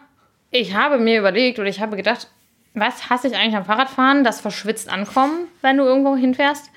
ich 0.50 0.76
habe 0.76 0.98
mir 0.98 1.20
überlegt 1.20 1.60
oder 1.60 1.70
ich 1.70 1.80
habe 1.80 1.96
gedacht, 1.96 2.28
was 2.74 3.10
hasse 3.10 3.28
ich 3.28 3.36
eigentlich 3.36 3.56
am 3.56 3.66
Fahrradfahren? 3.66 4.24
Das 4.24 4.42
verschwitzt 4.42 4.90
ankommen, 4.92 5.48
wenn 5.62 5.78
du 5.78 5.84
irgendwo 5.84 6.16
hinfährst. 6.16 6.72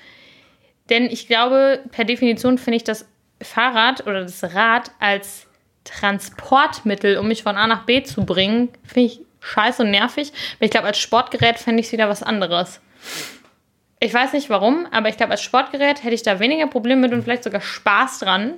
Denn 0.89 1.05
ich 1.05 1.27
glaube, 1.27 1.81
per 1.91 2.05
Definition 2.05 2.57
finde 2.57 2.77
ich 2.77 2.83
das 2.83 3.07
Fahrrad 3.41 4.05
oder 4.05 4.21
das 4.21 4.43
Rad 4.55 4.91
als 4.99 5.44
Transportmittel, 5.85 7.17
um 7.17 7.27
mich 7.27 7.43
von 7.43 7.55
A 7.55 7.67
nach 7.67 7.83
B 7.83 8.03
zu 8.03 8.25
bringen, 8.25 8.69
finde 8.83 9.07
ich 9.07 9.21
scheiße 9.39 9.83
und 9.83 9.91
nervig. 9.91 10.33
Aber 10.57 10.65
ich 10.65 10.71
glaube, 10.71 10.87
als 10.87 10.97
Sportgerät 10.99 11.57
fände 11.59 11.79
ich 11.79 11.87
es 11.87 11.91
wieder 11.93 12.09
was 12.09 12.23
anderes. 12.23 12.81
Ich 13.99 14.13
weiß 14.13 14.33
nicht 14.33 14.49
warum, 14.49 14.87
aber 14.91 15.07
ich 15.09 15.17
glaube, 15.17 15.31
als 15.31 15.41
Sportgerät 15.41 16.03
hätte 16.03 16.13
ich 16.15 16.23
da 16.23 16.39
weniger 16.39 16.67
Probleme 16.67 17.01
mit 17.01 17.13
und 17.13 17.23
vielleicht 17.23 17.43
sogar 17.43 17.61
Spaß 17.61 18.19
dran. 18.19 18.55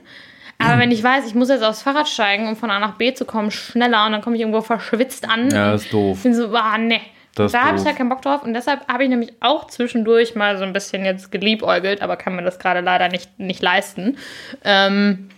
Aber 0.57 0.79
wenn 0.79 0.89
ich 0.89 1.03
weiß, 1.03 1.27
ich 1.27 1.35
muss 1.35 1.49
jetzt 1.49 1.63
aufs 1.63 1.83
Fahrrad 1.83 2.07
steigen, 2.09 2.47
um 2.47 2.55
von 2.55 2.71
A 2.71 2.79
nach 2.79 2.95
B 2.95 3.13
zu 3.13 3.25
kommen, 3.25 3.51
schneller 3.51 4.07
und 4.07 4.13
dann 4.13 4.21
komme 4.21 4.35
ich 4.35 4.41
irgendwo 4.41 4.61
verschwitzt 4.61 5.29
an. 5.29 5.51
Ja, 5.51 5.73
ist 5.75 5.93
doof. 5.93 6.17
Ich 6.17 6.23
bin 6.23 6.33
so, 6.33 6.47
ah, 6.55 6.77
ne. 6.79 6.99
Das 7.35 7.47
ist 7.47 7.51
Da 7.53 7.65
habe 7.65 7.75
ich 7.75 7.81
doof. 7.81 7.85
halt 7.85 7.97
keinen 7.97 8.09
Bock 8.09 8.23
drauf 8.23 8.41
und 8.41 8.55
deshalb 8.55 8.87
habe 8.87 9.03
ich 9.03 9.09
nämlich 9.09 9.33
auch 9.41 9.67
zwischendurch 9.67 10.33
mal 10.33 10.57
so 10.57 10.63
ein 10.63 10.73
bisschen 10.73 11.05
jetzt 11.05 11.31
geliebäugelt, 11.31 12.01
aber 12.01 12.15
kann 12.17 12.35
mir 12.35 12.41
das 12.41 12.57
gerade 12.57 12.79
leider 12.79 13.09
nicht, 13.09 13.37
nicht 13.37 13.61
leisten, 13.61 14.17
ähm, 14.63 15.29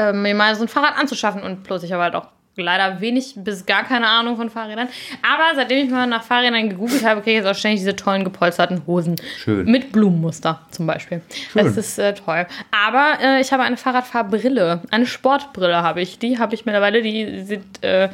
äh, 0.00 0.12
mir 0.12 0.34
mal 0.34 0.54
so 0.54 0.62
ein 0.62 0.68
Fahrrad 0.68 0.96
anzuschaffen 0.98 1.42
und 1.42 1.62
bloß 1.64 1.82
ich 1.82 1.92
habe 1.92 2.02
halt 2.02 2.14
auch 2.14 2.28
leider 2.56 3.00
wenig 3.00 3.34
bis 3.36 3.64
gar 3.64 3.84
keine 3.84 4.06
Ahnung 4.06 4.36
von 4.36 4.50
Fahrrädern. 4.50 4.88
Aber 5.22 5.54
seitdem 5.54 5.86
ich 5.86 5.90
mal 5.90 6.06
nach 6.06 6.22
Fahrrädern 6.22 6.68
gegoogelt 6.68 7.04
habe, 7.04 7.20
kriege 7.22 7.38
ich 7.38 7.44
jetzt 7.44 7.50
auch 7.50 7.58
ständig 7.58 7.80
diese 7.80 7.96
tollen 7.96 8.24
gepolsterten 8.24 8.82
Hosen. 8.86 9.16
Schön. 9.38 9.66
Mit 9.66 9.92
Blumenmuster 9.92 10.60
zum 10.70 10.86
Beispiel. 10.86 11.22
Das 11.54 11.76
ist 11.76 11.98
äh, 11.98 12.14
toll. 12.14 12.46
Aber 12.70 13.18
äh, 13.22 13.40
ich 13.40 13.52
habe 13.52 13.62
eine 13.62 13.76
Fahrradfahrbrille. 13.76 14.82
Eine 14.90 15.06
Sportbrille 15.06 15.82
habe 15.82 16.00
ich. 16.00 16.18
Die 16.18 16.38
habe 16.38 16.54
ich 16.54 16.66
mittlerweile. 16.66 17.02
Die, 17.02 17.42
sieht, 17.44 17.82
äh, 17.82 18.08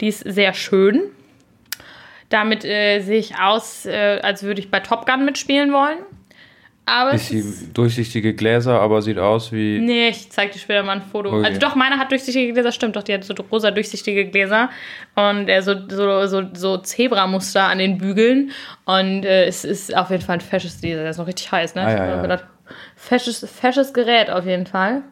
die 0.00 0.08
ist 0.08 0.20
sehr 0.20 0.54
schön. 0.54 1.02
Damit 2.28 2.64
äh, 2.64 3.00
sehe 3.00 3.18
ich 3.18 3.38
aus, 3.38 3.84
äh, 3.84 4.20
als 4.22 4.42
würde 4.42 4.60
ich 4.60 4.70
bei 4.70 4.80
Top 4.80 5.06
Gun 5.06 5.24
mitspielen 5.24 5.72
wollen. 5.72 5.98
Aber 6.84 7.16
durchsichtige 7.74 8.34
Gläser, 8.34 8.80
aber 8.80 9.02
sieht 9.02 9.18
aus 9.18 9.52
wie. 9.52 9.78
Nee, 9.78 10.08
ich 10.08 10.30
zeig 10.30 10.50
dir 10.52 10.58
später 10.58 10.82
mal 10.82 10.96
ein 10.96 11.02
Foto. 11.02 11.30
Okay. 11.38 11.46
Also 11.46 11.60
doch, 11.60 11.76
meine 11.76 11.96
hat 11.96 12.10
durchsichtige 12.10 12.52
Gläser, 12.52 12.72
stimmt 12.72 12.96
doch, 12.96 13.04
die 13.04 13.14
hat 13.14 13.22
so 13.22 13.34
rosa 13.52 13.70
durchsichtige 13.70 14.26
Gläser 14.26 14.68
und 15.14 15.48
äh, 15.48 15.62
so, 15.62 15.74
so, 15.88 16.26
so, 16.26 16.42
so 16.52 16.78
Zebramuster 16.78 17.64
an 17.64 17.78
den 17.78 17.98
Bügeln 17.98 18.50
und 18.84 19.24
äh, 19.24 19.44
es 19.46 19.64
ist 19.64 19.96
auf 19.96 20.10
jeden 20.10 20.22
Fall 20.22 20.38
ein 20.38 20.40
fesches, 20.40 20.80
der 20.80 21.08
ist 21.08 21.18
noch 21.18 21.28
richtig 21.28 21.52
heiß, 21.52 21.76
ne? 21.76 21.82
Ah, 21.82 21.92
Ich 21.92 21.98
ja, 21.98 22.04
hab 22.04 22.16
ja. 22.16 22.22
gedacht, 22.22 22.44
fesches, 22.96 23.48
fesches 23.48 23.94
Gerät 23.94 24.30
auf 24.30 24.44
jeden 24.44 24.66
Fall. 24.66 25.02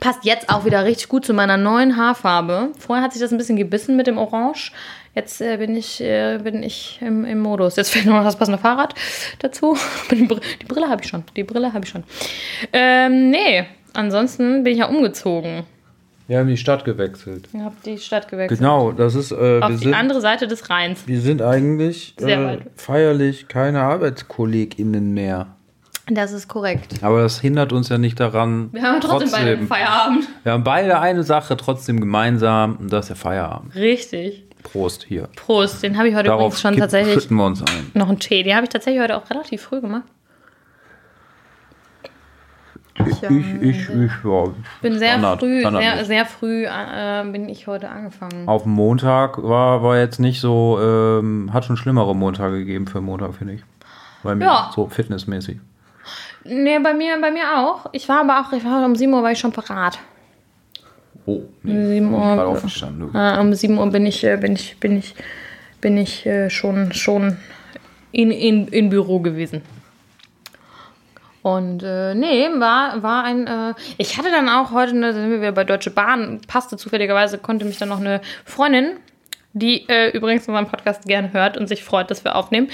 Passt 0.00 0.24
jetzt 0.24 0.50
auch 0.50 0.64
wieder 0.64 0.84
richtig 0.84 1.08
gut 1.08 1.24
zu 1.24 1.32
meiner 1.34 1.56
neuen 1.56 1.96
Haarfarbe. 1.96 2.70
Vorher 2.78 3.04
hat 3.04 3.12
sich 3.12 3.22
das 3.22 3.32
ein 3.32 3.38
bisschen 3.38 3.56
gebissen 3.56 3.96
mit 3.96 4.06
dem 4.06 4.18
Orange. 4.18 4.72
Jetzt 5.14 5.40
äh, 5.40 5.56
bin 5.56 5.74
ich, 5.74 6.00
äh, 6.02 6.38
bin 6.42 6.62
ich 6.62 6.98
im, 7.00 7.24
im 7.24 7.38
Modus. 7.40 7.76
Jetzt 7.76 7.90
fehlt 7.90 8.04
noch 8.06 8.22
das 8.22 8.36
passende 8.36 8.58
Fahrrad 8.58 8.94
dazu. 9.38 9.76
Die 10.10 10.24
Br- 10.24 10.40
Die 10.60 10.66
Brille 10.66 10.88
habe 10.88 11.02
ich 11.02 11.08
schon. 11.08 11.24
Die 11.36 11.44
Brille 11.44 11.72
habe 11.72 11.84
ich 11.84 11.90
schon. 11.90 12.04
Ähm, 12.72 13.30
nee, 13.30 13.64
ansonsten 13.94 14.62
bin 14.62 14.74
ich 14.74 14.80
ja 14.80 14.86
umgezogen. 14.86 15.62
Wir 16.28 16.38
haben 16.40 16.48
die 16.48 16.56
Stadt 16.56 16.84
gewechselt. 16.84 17.48
Ich 17.52 17.60
habe 17.60 17.76
die 17.84 17.98
Stadt 17.98 18.28
gewechselt. 18.28 18.58
Genau, 18.58 18.90
das 18.90 19.14
ist. 19.14 19.30
Äh, 19.30 19.60
Auf 19.62 19.70
die 19.70 19.76
sind, 19.76 19.94
andere 19.94 20.20
Seite 20.20 20.48
des 20.48 20.68
Rheins. 20.68 21.06
wir 21.06 21.20
sind 21.20 21.40
eigentlich 21.40 22.14
äh, 22.20 22.58
feierlich 22.74 23.46
keine 23.48 23.82
ArbeitskollegInnen 23.82 25.14
mehr. 25.14 25.46
Das 26.08 26.30
ist 26.32 26.46
korrekt. 26.46 27.02
Aber 27.02 27.22
das 27.22 27.40
hindert 27.40 27.72
uns 27.72 27.88
ja 27.88 27.98
nicht 27.98 28.20
daran. 28.20 28.68
Wir 28.72 28.82
haben 28.82 29.00
trotzdem, 29.00 29.30
beide 29.32 29.50
einen 29.58 29.66
Feierabend. 29.66 30.28
wir 30.44 30.52
haben 30.52 30.62
beide 30.64 31.00
eine 31.00 31.24
Sache 31.24 31.56
trotzdem 31.56 31.98
gemeinsam 32.00 32.76
und 32.76 32.92
das 32.92 33.06
ist 33.06 33.08
der 33.08 33.16
Feierabend. 33.16 33.74
Richtig. 33.74 34.44
Prost 34.62 35.04
hier. 35.04 35.28
Prost. 35.34 35.82
Den 35.82 35.96
habe 35.98 36.08
ich 36.08 36.14
heute 36.14 36.28
Darauf 36.28 36.40
übrigens 36.42 36.60
schon 36.60 36.76
tatsächlich 36.76 37.14
schütten 37.14 37.36
wir 37.36 37.46
uns 37.46 37.60
ein. 37.62 37.90
noch 37.94 38.08
einen 38.08 38.20
Tee. 38.20 38.42
Den 38.44 38.54
habe 38.54 38.64
ich 38.64 38.70
tatsächlich 38.70 39.02
heute 39.02 39.16
auch 39.16 39.28
relativ 39.30 39.62
früh 39.62 39.80
gemacht. 39.80 40.04
Ich, 42.98 43.22
Ich, 43.22 43.62
ich, 43.62 43.90
ich, 43.90 44.10
ja. 44.24 44.44
bin 44.80 44.98
sehr 44.98 45.10
Standard- 45.10 45.40
früh, 45.40 45.60
sehr, 45.60 45.70
standardmäßig. 45.70 46.06
sehr 46.06 46.24
früh 46.26 46.64
äh, 46.64 47.24
bin 47.30 47.48
ich 47.48 47.66
heute 47.66 47.90
angefangen. 47.90 48.48
Auf 48.48 48.64
Montag 48.64 49.42
war, 49.42 49.82
war 49.82 49.98
jetzt 49.98 50.18
nicht 50.18 50.40
so, 50.40 50.78
ähm, 50.80 51.50
hat 51.52 51.66
schon 51.66 51.76
schlimmere 51.76 52.16
Montage 52.16 52.58
gegeben 52.58 52.86
für 52.86 53.00
Montag, 53.02 53.34
finde 53.34 53.54
ich. 53.54 53.62
Bei 54.22 54.34
mir, 54.34 54.46
Ja. 54.46 54.70
so 54.74 54.88
fitnessmäßig. 54.88 55.58
Nee, 56.48 56.78
bei 56.78 56.94
mir, 56.94 57.18
bei 57.20 57.30
mir 57.30 57.58
auch. 57.58 57.86
Ich 57.92 58.08
war 58.08 58.20
aber 58.20 58.40
auch, 58.40 58.52
ich 58.52 58.64
war 58.64 58.84
um 58.84 58.94
7 58.96 59.12
Uhr 59.12 59.22
war 59.22 59.32
ich 59.32 59.38
schon 59.38 59.52
parat. 59.52 59.98
Oh, 61.26 61.42
nee. 61.62 61.72
Um 61.72 61.86
7 61.86 61.94
Ich 61.94 62.00
bin 62.00 62.10
gerade 62.12 62.40
Uhr, 62.42 62.48
aufgestanden. 62.48 63.14
äh, 63.14 63.38
um 63.40 63.52
7 63.54 63.78
Uhr 63.78 63.86
bin 63.90 64.06
ich, 64.06 64.24
äh, 64.24 64.36
bin 64.36 64.52
ich, 64.54 64.78
bin 64.78 64.98
ich, 64.98 65.14
bin 65.80 65.96
ich 65.96 66.24
äh, 66.26 66.50
schon, 66.50 66.92
schon 66.92 67.36
in, 68.12 68.30
in, 68.30 68.68
in 68.68 68.88
Büro 68.90 69.20
gewesen. 69.20 69.62
Und 71.42 71.82
äh, 71.84 72.14
nee, 72.14 72.48
war, 72.58 73.02
war 73.04 73.22
ein. 73.24 73.46
Äh, 73.46 73.74
ich 73.98 74.18
hatte 74.18 74.30
dann 74.32 74.48
auch 74.48 74.72
heute, 74.72 74.96
ne, 74.96 75.08
da 75.08 75.12
sind 75.12 75.30
wir 75.30 75.40
wieder 75.40 75.52
bei 75.52 75.62
Deutsche 75.62 75.90
Bahn, 75.92 76.40
passte 76.48 76.76
zufälligerweise, 76.76 77.38
konnte 77.38 77.64
mich 77.64 77.78
dann 77.78 77.88
noch 77.88 78.00
eine 78.00 78.20
Freundin, 78.44 78.96
die 79.58 79.88
äh, 79.88 80.10
übrigens 80.10 80.46
unseren 80.46 80.66
Podcast 80.68 81.04
gerne 81.06 81.32
hört 81.32 81.56
und 81.56 81.66
sich 81.66 81.82
freut, 81.82 82.10
dass 82.10 82.24
wir 82.24 82.36
aufnehmen. 82.36 82.68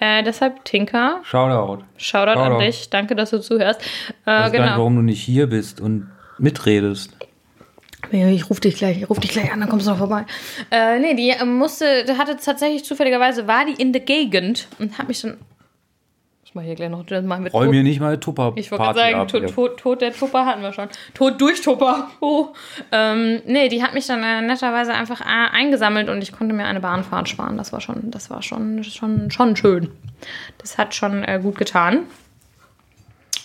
Äh, 0.00 0.22
deshalb, 0.22 0.64
Tinka, 0.64 1.20
Shoutout. 1.24 1.84
Shoutout 1.98 2.30
an 2.40 2.52
Shoutout. 2.52 2.64
dich. 2.64 2.88
Danke, 2.90 3.14
dass 3.14 3.30
du 3.30 3.38
zuhörst. 3.40 3.80
Äh, 3.80 3.84
Ich 3.84 4.26
weiß 4.26 4.26
gar 4.26 4.44
nicht, 4.44 4.52
genau. 4.54 4.78
warum 4.78 4.96
du 4.96 5.02
nicht 5.02 5.22
hier 5.22 5.46
bist 5.46 5.80
und 5.80 6.10
mitredest. 6.38 7.16
Ich 8.10 8.50
rufe 8.50 8.60
dich 8.60 8.76
gleich, 8.76 8.98
ich 9.02 9.08
ruf 9.08 9.20
dich 9.20 9.30
gleich 9.30 9.52
an, 9.52 9.60
dann 9.60 9.68
kommst 9.68 9.86
du 9.86 9.90
noch 9.90 9.98
vorbei. 9.98 10.24
Äh, 10.70 10.98
nee, 10.98 11.14
die 11.14 11.30
äh, 11.30 11.44
musste, 11.44 12.04
die 12.04 12.12
hatte 12.18 12.36
tatsächlich 12.36 12.84
zufälligerweise, 12.84 13.46
war 13.46 13.64
die 13.64 13.80
in 13.80 13.92
der 13.92 14.02
Gegend 14.02 14.66
und 14.78 14.98
hat 14.98 15.08
mich 15.08 15.20
dann. 15.20 15.36
Ich 16.52 16.56
mach 16.56 16.64
hier 16.64 16.74
gleich 16.74 16.90
noch 16.90 17.06
das 17.06 17.24
mal 17.24 17.40
mit 17.40 17.54
Räum 17.54 17.70
mir 17.70 17.82
nicht 17.82 17.98
mal 17.98 18.20
Tupper 18.20 18.52
Ich 18.56 18.70
wollte 18.70 18.84
sagen. 18.92 19.26
Tod, 19.26 19.40
hier. 19.40 19.54
Tod, 19.54 19.78
Tod 19.78 20.02
der 20.02 20.12
Tupper 20.12 20.44
hatten 20.44 20.60
wir 20.60 20.74
schon. 20.74 20.86
Tod 21.14 21.40
durch 21.40 21.62
Tupper. 21.62 22.10
Oh. 22.20 22.48
Ähm, 22.92 23.40
nee, 23.46 23.70
die 23.70 23.82
hat 23.82 23.94
mich 23.94 24.06
dann 24.06 24.22
äh, 24.22 24.42
netterweise 24.42 24.92
einfach 24.92 25.22
äh, 25.22 25.24
eingesammelt 25.24 26.10
und 26.10 26.20
ich 26.20 26.30
konnte 26.30 26.54
mir 26.54 26.66
eine 26.66 26.80
Bahnfahrt 26.80 27.30
sparen. 27.30 27.56
Das 27.56 27.72
war 27.72 27.80
schon, 27.80 28.10
das 28.10 28.28
war 28.28 28.42
schon, 28.42 28.84
schon, 28.84 29.30
schon 29.30 29.56
schön. 29.56 29.92
Das 30.58 30.76
hat 30.76 30.94
schon 30.94 31.24
äh, 31.24 31.40
gut 31.42 31.56
getan. 31.56 32.00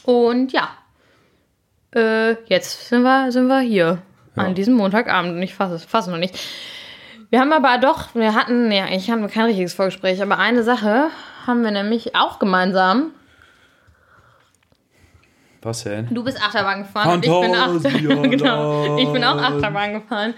Und 0.04 0.52
ja. 0.52 0.68
Äh, 1.96 2.34
jetzt 2.48 2.90
sind 2.90 3.04
wir, 3.04 3.32
sind 3.32 3.48
wir 3.48 3.62
hier. 3.62 4.00
An 4.36 4.54
diesem 4.54 4.74
Montagabend. 4.74 5.32
Und 5.32 5.42
ich 5.44 5.54
fasse 5.54 5.76
es 5.76 5.86
fasse 5.86 6.12
noch 6.12 6.18
nicht. 6.18 6.38
Wir 7.30 7.40
haben 7.40 7.54
aber 7.54 7.78
doch, 7.78 8.14
wir 8.16 8.36
hatten, 8.36 8.70
ja, 8.70 8.88
ich 8.92 9.10
habe 9.10 9.30
kein 9.30 9.46
richtiges 9.46 9.74
Vorgespräch, 9.74 10.22
aber 10.22 10.40
eine 10.40 10.64
Sache 10.64 11.10
haben 11.48 11.64
wir 11.64 11.72
nämlich 11.72 12.16
auch 12.16 12.40
gemeinsam. 12.40 13.12
Was 15.64 15.84
denn? 15.84 16.08
Du 16.14 16.24
bist 16.24 16.42
Achterbahn 16.42 16.84
gefahren 16.84 17.14
und 17.14 17.26
ich 17.26 17.32
bin, 17.32 17.56
Achter 17.56 17.90
genau, 18.30 18.98
ich 18.98 19.12
bin 19.12 19.24
auch 19.24 19.42
Achterbahn 19.42 19.94
gefahren. 19.96 20.34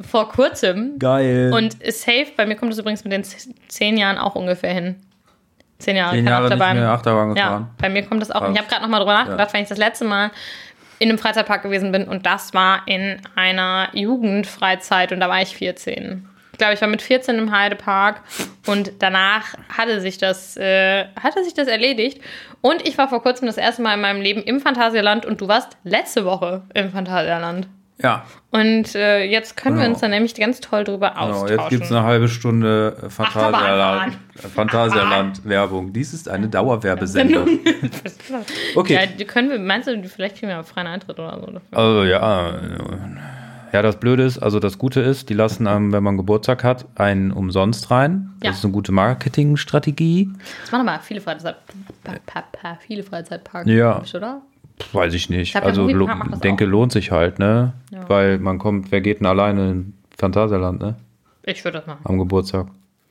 Vor 0.00 0.28
kurzem. 0.28 0.98
Geil. 0.98 1.52
Und 1.54 1.72
safe, 1.92 2.28
bei 2.36 2.44
mir 2.46 2.54
kommt 2.54 2.72
es 2.72 2.78
übrigens 2.78 3.02
mit 3.02 3.12
den 3.12 3.24
zehn 3.68 3.96
Jahren 3.96 4.18
auch 4.18 4.34
ungefähr 4.34 4.72
hin. 4.74 4.96
Zehn 5.78 5.96
Jahre, 5.96 6.16
Zehn 6.16 6.24
keine 6.24 6.30
Jahre 6.30 6.44
nicht 6.44 6.52
Achterbahn. 6.52 6.76
mehr 6.76 6.90
Achterbahn 6.90 7.28
Ja, 7.36 7.44
gefahren. 7.44 7.70
bei 7.78 7.88
mir 7.88 8.04
kommt 8.04 8.20
das 8.20 8.30
auch. 8.30 8.40
Krass. 8.40 8.50
Ich 8.52 8.58
habe 8.58 8.68
gerade 8.68 8.82
nochmal 8.82 9.00
drüber 9.00 9.14
nachgedacht, 9.14 9.52
wenn 9.52 9.62
ich 9.62 9.68
das 9.68 9.78
letzte 9.78 10.04
Mal 10.04 10.30
in 10.98 11.08
einem 11.08 11.18
Freizeitpark 11.18 11.62
gewesen 11.62 11.90
bin 11.92 12.04
und 12.06 12.26
das 12.26 12.52
war 12.54 12.82
in 12.86 13.20
einer 13.36 13.88
Jugendfreizeit 13.94 15.12
und 15.12 15.20
da 15.20 15.28
war 15.28 15.40
ich 15.40 15.56
14. 15.56 16.28
Ich 16.58 16.60
glaube, 16.60 16.74
ich 16.74 16.80
war 16.80 16.88
mit 16.88 17.02
14 17.02 17.38
im 17.38 17.52
Heidepark 17.56 18.20
und 18.66 18.90
danach 18.98 19.54
hatte 19.68 20.00
sich 20.00 20.18
das, 20.18 20.56
äh, 20.56 21.04
hatte 21.22 21.44
sich 21.44 21.54
das 21.54 21.68
erledigt. 21.68 22.20
Und 22.62 22.84
ich 22.84 22.98
war 22.98 23.08
vor 23.08 23.22
kurzem 23.22 23.46
das 23.46 23.58
erste 23.58 23.80
Mal 23.80 23.94
in 23.94 24.00
meinem 24.00 24.20
Leben 24.20 24.42
im 24.42 24.58
Phantasialand 24.58 25.24
und 25.24 25.40
du 25.40 25.46
warst 25.46 25.76
letzte 25.84 26.24
Woche 26.24 26.62
im 26.74 26.90
Phantasialand. 26.90 27.68
Ja, 28.02 28.24
Und 28.50 28.96
äh, 28.96 29.22
jetzt 29.22 29.56
können 29.56 29.76
wir 29.76 29.82
Genau. 29.82 29.92
uns 29.94 30.00
da 30.00 30.08
nämlich 30.08 30.34
ganz 30.34 30.60
toll 30.60 30.82
drüber 30.82 31.10
genau. 31.10 31.30
austauschen. 31.30 31.58
Jetzt 31.58 31.68
gibt 31.68 31.84
es 31.84 31.92
eine 31.92 32.02
halbe 32.02 32.26
Stunde 32.28 32.96
äh, 33.04 33.08
Phantasialand, 33.08 34.18
Phantasialand 34.54 35.44
Werbung. 35.48 35.92
Dies 35.92 36.12
ist 36.12 36.28
eine 36.28 36.48
Dauerwerbesendung. 36.48 37.60
Okay. 38.74 39.08
Ja, 39.16 39.24
können 39.24 39.50
wir, 39.50 39.58
meinst 39.60 39.88
du, 39.88 40.08
vielleicht 40.08 40.36
kriegen 40.36 40.48
wir 40.48 40.56
einen 40.56 40.64
freien 40.64 40.86
Eintritt 40.88 41.18
oder 41.20 41.38
so? 41.40 41.46
dafür? 41.46 41.60
Also 41.78 42.04
ja, 42.04 42.54
ja, 43.72 43.82
das 43.82 43.98
Blöde 44.00 44.22
ist, 44.24 44.38
also 44.38 44.60
das 44.60 44.78
Gute 44.78 45.00
ist, 45.00 45.28
die 45.28 45.34
lassen 45.34 45.66
einem, 45.66 45.92
wenn 45.92 46.02
man 46.02 46.16
Geburtstag 46.16 46.64
hat, 46.64 46.86
einen 46.96 47.30
umsonst 47.32 47.90
rein. 47.90 48.30
Das 48.40 48.46
Ja. 48.46 48.50
ist 48.58 48.64
eine 48.64 48.72
gute 48.72 48.92
Marketingstrategie. 48.92 50.30
Das 50.62 50.72
machen 50.72 50.88
aber 50.88 51.00
viele 51.02 51.20
Freizeit, 51.20 51.56
viele 52.86 53.02
Freizeitparks, 53.02 53.68
Ja. 53.70 54.00
ich, 54.04 54.14
oder? 54.14 54.42
Weiß 54.92 55.12
ich 55.14 55.28
nicht. 55.28 55.54
Ich 55.56 55.62
also 55.62 55.88
lo 55.88 56.06
das 56.30 56.40
denke, 56.40 56.64
auch. 56.64 56.68
lohnt 56.68 56.92
sich 56.92 57.10
halt, 57.10 57.38
ne? 57.38 57.72
Ja. 57.90 58.08
Weil 58.08 58.38
man 58.38 58.58
kommt, 58.58 58.92
wer 58.92 59.00
geht 59.00 59.18
denn 59.20 59.26
alleine 59.26 59.70
in 59.72 59.94
Phantasialand, 60.16 60.80
ne? 60.80 60.94
Ich 61.42 61.64
würde 61.64 61.78
das 61.78 61.86
machen. 61.86 62.00
Am 62.04 62.18
Geburtstag. 62.18 62.66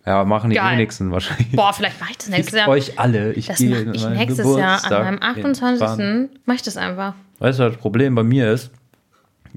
Ja, 0.06 0.24
machen 0.24 0.50
die 0.52 0.56
Geil. 0.56 0.78
wenigsten 0.78 1.12
wahrscheinlich. 1.12 1.52
Boah, 1.52 1.74
vielleicht 1.74 2.00
mache 2.00 2.12
ich 2.12 2.18
das 2.20 2.30
nächstes 2.30 2.52
Fickt 2.54 2.60
Jahr. 2.68 2.70
euch 2.70 2.98
alle. 2.98 3.34
Ich 3.34 3.48
Das 3.48 3.58
gehe 3.58 3.92
ich 3.92 4.08
nächstes 4.08 4.38
Jahr 4.56 4.78
Geburtstag 4.78 4.92
an 4.94 5.04
meinem 5.06 5.14
in 5.16 5.20
Bahn. 5.20 5.30
28. 5.62 6.30
Mache 6.46 6.56
ich 6.56 6.62
das 6.62 6.78
einfach. 6.78 7.14
Weißt 7.40 7.60
du, 7.60 7.64
das 7.64 7.76
Problem 7.78 8.16
bei 8.16 8.24
mir 8.24 8.50
ist, 8.54 8.72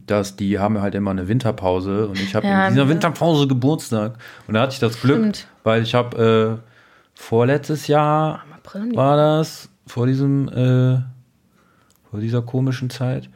dass 0.06 0.36
die 0.36 0.58
haben 0.58 0.80
halt 0.80 0.94
immer 0.94 1.10
eine 1.10 1.28
Winterpause 1.28 2.08
und 2.08 2.18
ich 2.20 2.34
habe 2.34 2.46
Ja, 2.46 2.66
in 2.68 2.74
dieser 2.74 2.84
ja. 2.84 2.88
Winterpause 2.90 3.46
Geburtstag. 3.46 4.14
Und 4.46 4.54
da 4.54 4.62
hatte 4.62 4.72
ich 4.74 4.78
das 4.80 5.00
Glück, 5.00 5.18
Stimmt. 5.18 5.46
weil 5.64 5.82
ich 5.82 5.94
habe 5.94 6.58
äh, 6.60 6.68
vorletztes 7.14 7.86
Jahr 7.86 8.42
war 8.94 9.16
das, 9.16 9.68
vor 9.86 10.06
diesem, 10.06 10.48
äh, 10.48 10.98
vor 12.10 12.20
dieser 12.20 12.42
komischen 12.42 12.90
Zeit, 12.90 13.28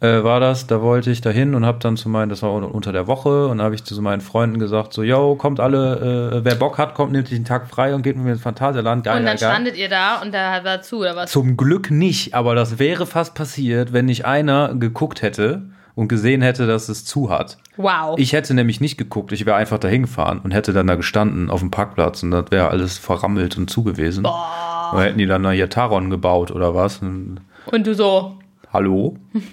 äh, 0.00 0.22
war 0.24 0.40
das, 0.40 0.66
da 0.66 0.80
wollte 0.80 1.10
ich 1.10 1.20
dahin 1.20 1.54
und 1.54 1.66
habe 1.66 1.78
dann 1.80 1.96
zu 1.98 2.08
meinen, 2.08 2.28
das 2.30 2.42
war 2.42 2.52
un- 2.54 2.64
unter 2.64 2.90
der 2.92 3.06
Woche 3.06 3.48
und 3.48 3.58
da 3.58 3.64
habe 3.64 3.74
ich 3.74 3.84
zu 3.84 4.00
meinen 4.00 4.20
Freunden 4.22 4.58
gesagt, 4.58 4.94
so, 4.94 5.02
yo, 5.02 5.34
kommt 5.34 5.60
alle, 5.60 6.32
äh, 6.40 6.44
wer 6.44 6.54
Bock 6.54 6.78
hat, 6.78 6.94
kommt, 6.94 7.12
nimmt 7.12 7.28
sich 7.28 7.36
einen 7.36 7.44
Tag 7.44 7.68
frei 7.68 7.94
und 7.94 8.02
geht 8.02 8.16
mit 8.16 8.24
mir 8.24 8.32
ins 8.32 8.40
Phantasialand. 8.40 9.04
Geil, 9.04 9.18
Und 9.18 9.26
dann 9.26 9.36
geil, 9.36 9.40
geil. 9.40 9.50
standet 9.54 9.76
ihr 9.76 9.88
da 9.90 10.22
und 10.22 10.32
da 10.32 10.64
war 10.64 10.80
zu, 10.80 10.98
oder 11.00 11.16
was? 11.16 11.30
Zum 11.30 11.56
Glück 11.58 11.90
nicht, 11.90 12.34
aber 12.34 12.54
das 12.54 12.78
wäre 12.78 13.04
fast 13.06 13.34
passiert, 13.34 13.92
wenn 13.92 14.06
nicht 14.06 14.24
einer 14.24 14.74
geguckt 14.74 15.20
hätte 15.20 15.62
und 15.94 16.08
gesehen 16.08 16.42
hätte, 16.42 16.66
dass 16.66 16.88
es 16.88 17.04
zu 17.04 17.30
hat. 17.30 17.58
Wow. 17.76 18.18
Ich 18.18 18.32
hätte 18.32 18.54
nämlich 18.54 18.80
nicht 18.80 18.96
geguckt, 18.96 19.32
ich 19.32 19.46
wäre 19.46 19.56
einfach 19.56 19.78
dahin 19.78 20.02
gefahren 20.02 20.40
und 20.42 20.52
hätte 20.52 20.72
dann 20.72 20.86
da 20.86 20.94
gestanden 20.94 21.50
auf 21.50 21.60
dem 21.60 21.70
Parkplatz 21.70 22.22
und 22.22 22.30
das 22.30 22.50
wäre 22.50 22.68
alles 22.68 22.98
verrammelt 22.98 23.56
und 23.56 23.70
zu 23.70 23.82
gewesen. 23.82 24.24
Oder 24.26 25.02
hätten 25.02 25.18
die 25.18 25.26
dann 25.26 25.42
da 25.42 25.50
hier 25.50 25.68
Taron 25.68 26.10
gebaut 26.10 26.50
oder 26.50 26.74
was? 26.74 26.98
Und, 26.98 27.40
und 27.66 27.86
du 27.86 27.94
so. 27.94 28.38
hallo? 28.72 29.16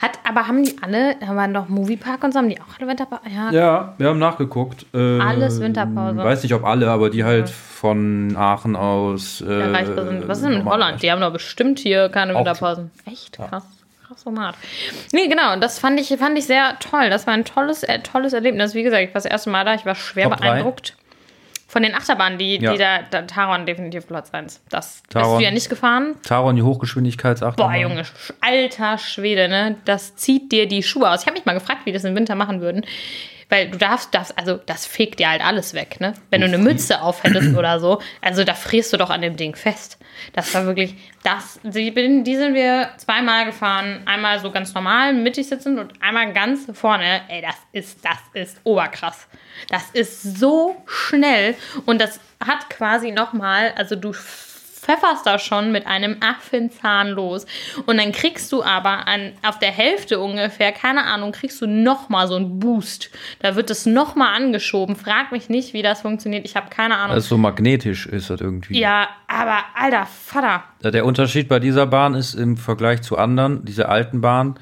Hat, 0.00 0.18
aber 0.28 0.46
haben 0.46 0.62
die 0.64 0.76
alle, 0.82 1.16
da 1.18 1.34
waren 1.34 1.54
doch 1.54 1.68
Moviepark 1.68 2.22
und 2.22 2.32
so, 2.32 2.38
haben 2.38 2.50
die 2.50 2.60
auch 2.60 2.78
alle 2.78 2.88
Winterpark? 2.88 3.22
Ja. 3.34 3.50
Ja, 3.50 3.94
wir 3.96 4.08
haben 4.08 4.18
nachgeguckt. 4.18 4.84
Äh, 4.94 5.18
Alles 5.18 5.60
Winterpause. 5.60 6.18
Weiß 6.18 6.42
nicht, 6.42 6.52
ob 6.54 6.64
alle, 6.64 6.90
aber 6.90 7.08
die 7.10 7.24
halt 7.24 7.48
von 7.48 8.36
Aachen 8.36 8.76
aus. 8.76 9.40
Äh, 9.40 9.84
sind. 9.86 10.28
Was 10.28 10.38
ist 10.38 10.44
denn 10.44 10.52
in 10.52 10.64
Holland? 10.66 11.02
Die 11.02 11.10
haben 11.10 11.20
doch 11.20 11.32
bestimmt 11.32 11.78
hier 11.78 12.10
keine 12.10 12.34
Winterpausen. 12.34 12.90
Echt? 13.06 13.38
Krass. 13.38 13.64
Krass 14.08 14.22
Format. 14.22 14.54
Nee, 15.12 15.28
genau, 15.28 15.56
das 15.56 15.78
fand 15.78 16.00
ich, 16.00 16.08
fand 16.18 16.38
ich 16.38 16.46
sehr 16.46 16.78
toll. 16.78 17.10
Das 17.10 17.26
war 17.26 17.34
ein 17.34 17.44
tolles, 17.44 17.82
äh, 17.82 17.98
tolles 18.00 18.32
Erlebnis. 18.32 18.74
Wie 18.74 18.82
gesagt, 18.82 19.02
ich 19.02 19.08
war 19.10 19.14
das 19.20 19.26
erste 19.26 19.50
Mal 19.50 19.64
da, 19.66 19.74
ich 19.74 19.84
war 19.84 19.94
schwer 19.94 20.30
Top 20.30 20.38
drei? 20.38 20.46
beeindruckt. 20.52 20.96
Von 21.66 21.82
den 21.82 21.94
Achterbahnen, 21.94 22.38
die, 22.38 22.56
Ja. 22.56 22.72
die 22.72 22.78
da, 22.78 23.00
da, 23.10 23.22
Taron 23.22 23.66
definitiv 23.66 24.06
Platz 24.06 24.30
1. 24.32 24.62
Das 24.70 25.02
bist 25.02 25.12
Taron. 25.12 25.38
du 25.38 25.44
ja 25.44 25.50
nicht 25.50 25.68
gefahren. 25.68 26.14
Taron, 26.22 26.56
die 26.56 26.62
Hochgeschwindigkeitsachterbahn. 26.62 27.70
Boah, 27.74 27.78
Junge, 27.78 28.02
alter 28.40 28.96
Schwede, 28.96 29.48
ne? 29.48 29.76
Das 29.84 30.16
zieht 30.16 30.50
dir 30.52 30.66
die 30.66 30.82
Schuhe 30.82 31.10
aus. 31.10 31.20
Ich 31.20 31.26
habe 31.26 31.36
mich 31.36 31.44
mal 31.44 31.52
gefragt, 31.52 31.80
wie 31.84 31.90
die 31.90 31.94
das 31.94 32.04
im 32.04 32.16
Winter 32.16 32.34
machen 32.34 32.62
würden. 32.62 32.86
Weil 33.50 33.70
du 33.70 33.78
darfst, 33.78 34.14
darfst, 34.14 34.36
also 34.38 34.56
das 34.66 34.84
fegt 34.84 35.20
dir 35.20 35.30
halt 35.30 35.42
alles 35.42 35.72
weg, 35.72 36.00
ne? 36.00 36.12
Wenn 36.28 36.42
du 36.42 36.46
eine 36.46 36.58
Mütze 36.58 37.00
aufhättest 37.00 37.56
oder 37.56 37.80
so, 37.80 38.00
also 38.20 38.44
da 38.44 38.52
frierst 38.52 38.92
du 38.92 38.98
doch 38.98 39.08
an 39.08 39.22
dem 39.22 39.36
Ding 39.36 39.56
fest. 39.56 39.96
Das 40.34 40.52
war 40.52 40.66
wirklich, 40.66 40.96
das, 41.22 41.58
die, 41.62 41.90
bin- 41.90 42.24
die 42.24 42.36
sind 42.36 42.52
wir 42.54 42.90
zweimal 42.98 43.46
gefahren. 43.46 44.02
Einmal 44.04 44.38
so 44.40 44.50
ganz 44.50 44.74
normal, 44.74 45.14
mittig 45.14 45.48
sitzend 45.48 45.78
und 45.78 45.92
einmal 46.02 46.30
ganz 46.34 46.66
vorne. 46.74 47.22
Ey, 47.28 47.40
das 47.40 47.54
ist, 47.72 48.04
das 48.04 48.18
ist 48.34 48.60
oberkrass. 48.64 49.26
Das 49.70 49.90
ist 49.92 50.22
so 50.38 50.76
schnell 50.86 51.54
und 51.86 52.00
das 52.02 52.20
hat 52.46 52.68
quasi 52.68 53.12
nochmal, 53.12 53.72
also 53.76 53.96
du 53.96 54.12
pfefferst 54.78 55.26
da 55.26 55.38
schon 55.38 55.72
mit 55.72 55.86
einem 55.86 56.16
Affenzahn 56.20 57.08
los. 57.08 57.46
Und 57.86 57.98
dann 57.98 58.12
kriegst 58.12 58.52
du 58.52 58.62
aber 58.62 59.06
an, 59.06 59.32
auf 59.46 59.58
der 59.58 59.70
Hälfte 59.70 60.20
ungefähr, 60.20 60.72
keine 60.72 61.04
Ahnung, 61.04 61.32
kriegst 61.32 61.60
du 61.60 61.66
nochmal 61.66 62.28
so 62.28 62.36
einen 62.36 62.58
Boost. 62.58 63.10
Da 63.40 63.56
wird 63.56 63.70
es 63.70 63.86
nochmal 63.86 64.34
angeschoben. 64.34 64.96
Frag 64.96 65.32
mich 65.32 65.48
nicht, 65.48 65.72
wie 65.72 65.82
das 65.82 66.02
funktioniert. 66.02 66.44
Ich 66.44 66.56
habe 66.56 66.70
keine 66.70 66.96
Ahnung. 66.96 67.14
Das 67.14 67.24
ist 67.24 67.30
so 67.30 67.38
magnetisch, 67.38 68.06
ist 68.06 68.30
das 68.30 68.40
irgendwie. 68.40 68.78
ja, 68.78 69.08
aber 69.26 69.58
alter 69.74 70.06
Vater. 70.06 70.64
Der 70.82 71.04
Unterschied 71.04 71.48
bei 71.48 71.58
dieser 71.58 71.86
Bahn 71.86 72.14
ist 72.14 72.34
im 72.34 72.56
Vergleich 72.56 73.02
zu 73.02 73.18
anderen, 73.18 73.64
diese 73.64 73.88
alten 73.88 74.20
Bahnen, 74.20 74.58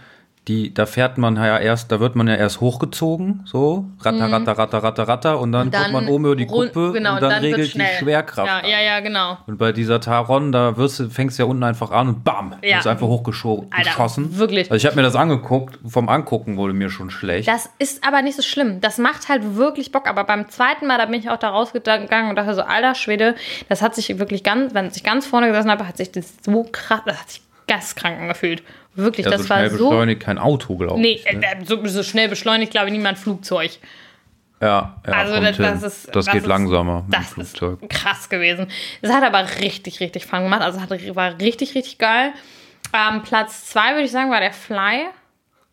die, 0.48 0.72
da 0.72 0.86
fährt 0.86 1.18
man 1.18 1.34
ja 1.36 1.58
erst, 1.58 1.90
da 1.90 1.98
wird 1.98 2.14
man 2.14 2.28
ja 2.28 2.36
erst 2.36 2.60
hochgezogen, 2.60 3.42
so, 3.46 3.86
ratter, 4.00 4.30
ratter, 4.30 4.52
ratter, 4.52 4.82
ratter, 4.82 5.08
ratter, 5.08 5.40
und 5.40 5.50
dann, 5.50 5.72
guckt 5.72 5.92
man 5.92 6.06
oben 6.06 6.24
über 6.26 6.36
die 6.36 6.46
Kuppe 6.46 6.92
genau, 6.92 7.14
und 7.14 7.22
dann, 7.22 7.42
wird's 7.42 7.58
regelt 7.58 7.74
die. 7.74 7.98
Schwerkraft. 7.98 8.48
Ja, 8.48 8.68
ja, 8.68 8.80
ja, 8.80 9.00
genau. 9.00 9.38
Und 9.46 9.58
bei 9.58 9.72
dieser 9.72 10.00
Taron, 10.00 10.52
da 10.52 10.76
wirst 10.76 11.00
du, 11.00 11.10
fängst 11.10 11.38
du 11.38 11.42
ja 11.42 11.48
unten 11.48 11.64
einfach 11.64 11.90
an 11.90 12.08
und 12.08 12.24
bam, 12.24 12.54
Ja. 12.62 12.78
ist 12.78 12.86
einfach 12.86 13.08
hochgeschossen. 13.08 13.66
Alter, 13.70 14.38
wirklich. 14.38 14.70
Also 14.70 14.76
ich 14.76 14.86
habe 14.86 14.94
mir 14.94 15.02
das 15.02 15.16
angeguckt, 15.16 15.80
vom 15.84 16.08
Angucken 16.08 16.56
wurde 16.56 16.74
mir 16.74 16.90
schon 16.90 17.10
schlecht. 17.10 17.48
Das 17.48 17.68
ist 17.78 18.06
aber 18.06 18.22
nicht 18.22 18.36
so 18.36 18.42
schlimm. 18.42 18.80
Das 18.80 18.98
macht 18.98 19.28
halt 19.28 19.56
wirklich 19.56 19.90
Bock. 19.90 20.08
Aber 20.08 20.22
beim 20.24 20.48
zweiten 20.48 20.86
Mal, 20.86 20.98
da 20.98 21.06
bin 21.06 21.18
ich 21.18 21.28
auch 21.28 21.38
da 21.38 21.50
rausgegangen 21.50 22.30
und 22.30 22.36
dachte 22.36 22.54
so, 22.54 22.62
alter 22.62 22.94
Schwede, 22.94 23.34
das 23.68 23.82
hat 23.82 23.96
sich 23.96 24.18
wirklich 24.18 24.44
ganz, 24.44 24.74
wenn 24.74 24.86
ich 24.86 25.02
ganz 25.02 25.26
vorne 25.26 25.48
gesessen 25.48 25.70
habe, 25.70 25.88
hat 25.88 25.96
sich 25.96 26.12
das 26.12 26.34
so 26.44 26.64
krass, 26.70 27.00
das 27.04 27.20
hat 27.20 27.30
sich 27.30 27.42
gastkrank 27.66 28.20
angefühlt. 28.20 28.62
Wirklich, 28.96 29.26
ja, 29.26 29.32
das 29.32 29.42
so 29.44 29.48
war 29.50 29.58
schnell 29.58 29.70
so. 29.70 29.88
beschleunigt 29.90 30.20
kein 30.22 30.38
Auto, 30.38 30.76
glaube 30.76 31.00
Nee, 31.00 31.20
ich. 31.24 31.24
Ne? 31.32 31.42
äh, 31.42 31.64
so, 31.64 31.84
so 31.86 32.02
schnell 32.02 32.28
beschleunigt, 32.28 32.72
glaube 32.72 32.86
ich, 32.88 32.92
niemand 32.92 33.18
Flugzeug. 33.18 33.70
Ja, 34.60 34.96
ja 35.06 35.12
Also 35.12 35.38
das, 35.40 35.56
das 35.58 35.82
ist. 35.82 36.16
das, 36.16 36.26
geht 36.26 36.42
ist, 36.42 36.46
langsamer 36.46 37.04
Das 37.10 37.22
ist 37.36 37.58
Flugzeug. 37.58 37.90
krass 37.90 38.28
gewesen. 38.28 38.68
Es 39.02 39.12
hat 39.12 39.22
aber 39.22 39.46
richtig, 39.60 40.00
richtig 40.00 40.24
Fun 40.26 40.44
gemacht. 40.44 40.62
Also 40.62 40.80
hat, 40.80 40.90
war 41.14 41.38
richtig, 41.38 41.74
richtig 41.74 41.98
geil. 41.98 42.32
Ähm, 42.94 43.22
Platz 43.22 43.66
zwei 43.66 43.92
würde 43.92 44.04
ich 44.04 44.10
sagen, 44.10 44.30
war 44.30 44.40
der 44.40 44.52
Fly. 44.54 45.06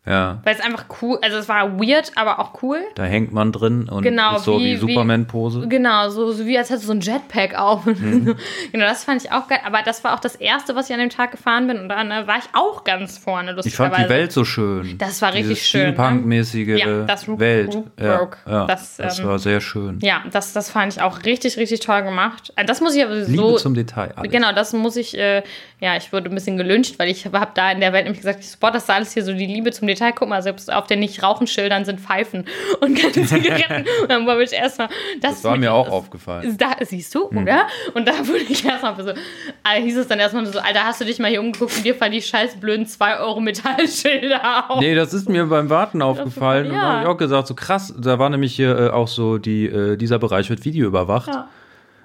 Ja, 0.06 0.38
Weil 0.44 0.54
es 0.54 0.60
einfach 0.60 0.84
cool, 1.00 1.18
also 1.22 1.38
es 1.38 1.48
war 1.48 1.78
weird, 1.80 2.12
aber 2.16 2.38
auch 2.38 2.62
cool. 2.62 2.78
da 2.94 3.04
hängt 3.04 3.32
man 3.32 3.52
drin 3.52 3.88
und 3.88 4.02
Genau, 4.02 4.36
ist 4.36 4.44
so 4.44 4.58
wie- 4.60 4.74
wie, 4.74 4.76
Superman-Pose. 4.76 5.66
Genau, 5.66 6.10
so, 6.10 6.30
so 6.32 6.44
wie 6.44 6.58
als 6.58 6.68
hättest 6.68 6.84
du 6.84 6.88
so 6.88 6.92
ein 6.92 7.00
Jetpack 7.00 7.54
auf. 7.58 7.86
Mhm. 8.04 8.36
genau, 8.70 8.84
das 8.84 9.04
fand 9.04 9.24
ich 9.24 9.32
auch 9.32 9.48
geil. 9.48 9.60
Aber 9.64 9.80
das 9.82 10.04
war 10.04 10.14
auch 10.14 10.20
das 10.20 10.34
erste, 10.34 10.76
was 10.76 10.90
ich 10.90 10.94
an 10.94 11.00
dem 11.00 11.08
Tag 11.08 11.30
gefahren 11.30 11.66
bin. 11.68 11.78
Und 11.78 11.88
dann 11.88 12.10
äh, 12.10 12.26
war 12.26 12.36
ich 12.36 12.44
auch 12.52 12.84
ganz 12.84 13.16
vorne, 13.16 13.50
Ich 13.52 13.56
lustigerweise. 13.56 13.94
fand 13.94 14.04
die 14.04 14.10
Welt 14.10 14.32
so 14.32 14.44
schön. 14.44 14.98
Das 14.98 15.22
war 15.22 15.32
richtig 15.32 15.54
Diese 15.60 15.68
schön, 15.68 15.80
ne? 15.80 15.92
Steampunk-mäßige 15.94 16.78
Ja, 16.78 17.02
das 17.04 17.26
Welt. 17.38 17.74
Ja, 17.98 18.28
ja, 18.46 18.66
Das, 18.66 18.96
das, 18.98 19.18
ähm, 19.20 19.26
war 19.26 19.38
sehr 19.38 19.62
schön. 19.62 20.00
Ja, 20.02 20.22
das, 20.30 20.52
das 20.52 20.68
fand 20.70 20.92
ich 20.92 21.00
auch 21.00 21.24
richtig, 21.24 21.56
richtig 21.56 21.80
toll 21.80 22.02
gemacht. 22.02 22.52
Äh, 22.56 22.66
Das 22.66 22.82
muss 22.82 22.94
ich 22.94 23.02
aber 23.02 23.14
Liebe 23.14 23.36
so. 23.36 23.56
zum 23.56 23.72
Detail. 23.74 24.12
Alles. 24.16 24.30
Genau, 24.30 24.52
das 24.52 24.74
muss 24.74 24.96
ich, 24.96 25.16
äh, 25.16 25.42
ja, 25.80 25.96
ich 25.96 26.12
wurde 26.12 26.28
ein 26.28 26.34
bisschen 26.34 26.58
gelünscht, 26.58 26.98
weil 26.98 27.08
ich 27.08 27.24
habe 27.24 27.50
da 27.54 27.70
in 27.72 27.80
der 27.80 27.94
Welt 27.94 28.04
nämlich 28.04 28.20
gesagt, 28.20 28.40
ich 28.44 28.58
boah, 28.58 28.70
das 28.70 28.82
ist 28.84 28.90
alles 28.90 29.12
hier 29.14 29.24
so 29.24 29.32
die 29.32 29.46
Liebe 29.46 29.70
zum 29.72 29.86
Detail. 29.86 29.93
Guck 30.14 30.28
mal, 30.28 30.42
selbst 30.42 30.72
auf 30.72 30.86
den 30.86 31.00
Nicht-Rauchen-Schildern 31.00 31.84
sind 31.84 32.00
Pfeifen 32.00 32.44
und 32.80 32.98
keine 32.98 33.12
Zigaretten. 33.26 33.84
und 34.02 34.10
dann 34.10 34.26
war 34.26 34.38
ich 34.40 34.52
erstmal, 34.52 34.88
das, 35.20 35.32
Das 35.36 35.44
war 35.44 35.56
mir 35.56 35.72
auch 35.72 35.84
das- 35.86 35.94
aufgefallen. 35.94 36.56
Da, 36.58 36.72
siehst 36.80 37.14
du, 37.14 37.24
oder? 37.28 37.66
Und 37.94 38.06
da 38.08 38.12
wurde 38.26 38.38
ich 38.48 38.64
erstmal 38.64 38.94
so, 39.02 39.10
äh, 39.10 39.80
hieß 39.82 39.96
es 39.98 40.08
dann 40.08 40.18
erstmal 40.20 40.44
so, 40.46 40.58
Alter, 40.58 40.84
hast 40.84 41.00
du 41.00 41.04
dich 41.04 41.18
mal 41.18 41.28
hier 41.30 41.40
umgeguckt 41.40 41.76
und 41.76 41.84
dir 41.84 41.94
fallen 41.94 42.12
die 42.12 42.22
scheiß 42.22 42.56
blöden 42.60 42.86
2 42.86 43.18
Euro 43.18 43.40
Metallschilder 43.40 44.70
auf. 44.70 44.80
Nee, 44.80 44.94
das 44.94 45.12
ist 45.14 45.28
mir 45.28 45.44
beim 45.46 45.70
Warten 45.70 46.02
aufgefallen. 46.02 46.66
Und 46.68 46.74
Ja. 46.74 46.80
da 46.80 46.88
habe 46.94 47.02
ich 47.02 47.08
auch 47.08 47.16
gesagt, 47.16 47.48
so 47.48 47.54
krass, 47.54 47.94
da 47.98 48.18
war 48.18 48.30
nämlich 48.30 48.54
hier 48.54 48.78
äh, 48.78 48.88
auch 48.90 49.08
so, 49.08 49.38
die, 49.38 49.66
äh, 49.66 49.96
dieser 49.96 50.18
Bereich 50.18 50.50
wird 50.50 50.64
Video 50.64 50.86
überwacht. 50.86 51.28
Ja. 51.28 51.48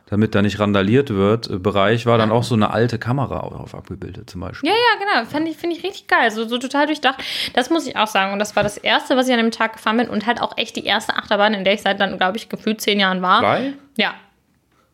Damit 0.10 0.34
da 0.34 0.42
nicht 0.42 0.60
randaliert 0.60 1.12
wird, 1.12 1.50
äh, 1.50 1.60
Bereich 1.60 2.06
war 2.06 2.18
dann 2.18 2.32
auch 2.32 2.44
so 2.44 2.56
eine 2.56 2.72
alte 2.72 2.98
Kamera 2.98 3.42
auf 3.42 3.76
abgebildet 3.76 4.30
zum 4.30 4.42
Beispiel. 4.42 4.70
Ja, 4.70 4.76
ja, 4.76 5.00
genau. 5.00 5.30
Finde 5.30 5.52
ich, 5.52 5.58
finde 5.58 5.76
ich 5.76 5.84
richtig 5.84 6.08
geil. 6.08 6.32
So, 6.32 6.48
so 6.48 6.58
total 6.58 6.88
durchdacht. 6.88 7.24
Das 7.54 7.70
muss 7.70 7.86
ich 7.86 7.96
auch 7.96 8.08
sagen. 8.08 8.34
Und 8.34 8.40
das 8.40 8.56
war 8.56 8.64
das 8.64 8.78
erste, 8.78 9.16
was 9.16 9.28
ich 9.28 9.34
an 9.34 9.40
dem 9.40 9.52
Tag 9.52 9.74
gefahren 9.74 9.98
bin 9.98 10.10
und 10.10 10.26
halt 10.26 10.42
auch 10.42 10.58
echt 10.58 10.76
die 10.76 10.86
erste 10.86 11.16
Achterbahn, 11.16 11.54
in 11.54 11.64
der 11.64 11.74
ich 11.74 11.82
seit 11.82 12.00
dann, 12.00 12.18
glaube 12.18 12.38
ich, 12.38 12.50
gefühlt 12.50 12.82
zehn 12.82 13.00
Jahren 13.00 13.22
war. 13.22 13.40
Fly? 13.40 13.74
Ja. 13.98 14.16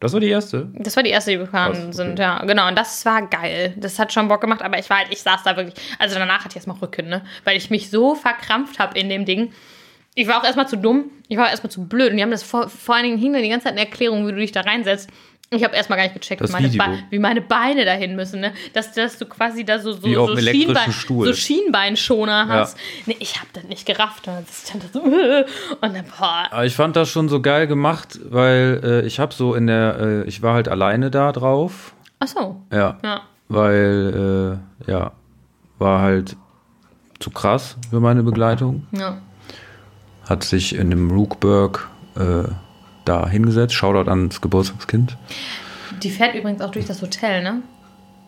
Das 0.02 0.12
war 0.12 0.20
die 0.20 0.30
erste. 0.30 0.68
Das 0.74 0.96
war 0.98 1.04
die 1.04 1.10
erste, 1.10 1.32
die 1.32 1.40
wir 1.40 1.46
gefahren 1.46 1.72
okay. 1.72 1.94
sind, 1.94 2.20
ja, 2.20 2.44
genau. 2.46 2.68
Und 2.68 2.78
das 2.78 3.06
war 3.06 3.26
geil. 3.28 3.74
Das 3.78 3.98
hat 3.98 4.12
schon 4.12 4.28
Bock 4.28 4.42
gemacht, 4.42 4.62
aber 4.62 4.78
ich 4.78 4.90
war 4.90 4.98
halt, 4.98 5.08
ich 5.12 5.22
saß 5.22 5.44
da 5.44 5.56
wirklich. 5.56 5.76
Also 5.98 6.20
danach 6.20 6.40
hatte 6.40 6.50
ich 6.50 6.56
erstmal 6.58 6.78
Rücken, 6.78 7.08
ne? 7.08 7.24
Weil 7.46 7.56
ich 7.56 7.70
mich 7.70 7.90
so 7.90 8.14
verkrampft 8.14 8.78
habe 8.78 9.00
in 9.00 9.08
dem 9.08 9.26
Ding. 9.26 9.54
Ich 10.16 10.28
war 10.28 10.40
auch 10.40 10.44
erstmal 10.44 10.68
zu 10.68 10.78
dumm, 10.78 11.12
ich 11.28 11.38
war 11.38 11.46
auch 11.46 11.50
erstmal 11.50 11.72
zu 11.72 11.86
blöd. 11.86 12.12
Und 12.12 12.18
die 12.18 12.24
haben 12.24 12.32
das 12.32 12.44
vor, 12.44 12.70
vor 12.70 12.96
allen 12.96 13.04
Dingen 13.04 13.18
hing 13.18 13.34
da 13.34 13.40
die 13.40 13.50
ganze 13.50 13.66
Zeit 13.66 13.74
eine 13.74 13.82
Erklärung, 13.82 14.26
wie 14.28 14.32
du 14.32 14.38
dich 14.38 14.52
da 14.52 14.62
reinsetzt. 14.62 15.10
Ich 15.52 15.64
habe 15.64 15.76
erstmal 15.76 15.98
gar 15.98 16.06
nicht 16.06 16.16
gecheckt, 16.20 16.42
wie 16.42 16.52
meine, 16.52 17.04
wie 17.12 17.20
meine 17.20 17.42
Beine 17.42 17.86
dahin 17.86 18.16
müssen, 18.16 18.40
ne? 18.40 18.52
Dass, 18.74 18.94
dass 18.94 19.20
du 19.20 19.26
quasi 19.26 19.64
da 19.64 19.78
so, 19.78 19.92
so, 19.94 20.08
so, 20.08 20.38
Schienbein, 20.38 20.92
so 20.92 21.34
Schienbeinschoner 21.34 22.48
hast. 22.48 22.78
Nee, 23.06 23.16
ich 23.20 23.36
habe 23.36 23.48
das 23.54 23.64
nicht 23.66 23.86
gerafft. 23.86 24.28
Und 24.28 24.34
dann 24.36 24.46
so, 24.92 25.02
und 25.02 25.46
dann, 25.82 26.06
boah, 26.18 26.48
Aber 26.50 26.66
ich 26.66 26.76
fand 26.76 26.96
das 26.96 27.10
schon 27.10 27.30
so 27.30 27.42
geil 27.42 27.68
gemacht, 27.68 28.20
weil 28.28 28.82
äh, 28.84 29.06
ich 29.06 29.20
habe 29.20 29.36
so 29.36 29.54
in 29.54 29.68
der, 29.68 30.00
äh, 30.00 30.24
ich 30.24 30.42
war 30.42 30.56
halt 30.56 30.68
alleine 30.68 31.12
da 31.12 31.32
drauf. 31.32 31.94
ach 32.20 32.28
so. 32.28 32.62
Ja. 32.72 32.98
Ja. 33.04 33.22
Weil, 33.48 34.60
äh, 34.88 34.92
ja, 34.92 35.12
war 35.78 36.02
halt 36.02 36.36
zu 37.20 37.30
krass 37.30 37.78
für 37.92 38.00
meine 38.00 38.24
Begleitung. 38.24 38.88
Ja. 38.92 39.20
Hat 40.28 40.44
sich 40.44 40.76
in 40.76 40.90
dem 40.90 41.12
Rookburg 41.12 41.88
äh, 42.16 42.44
da 43.06 43.28
hingesetzt. 43.30 43.74
Shoutout 43.74 44.10
ans 44.10 44.42
Geburtstagskind. 44.42 45.18
Die 46.04 46.10
fährt 46.10 46.36
übrigens 46.36 46.62
auch 46.62 46.72
durch 46.72 46.86
das 46.86 47.02
Hotel, 47.02 47.44
ne? 47.44 47.62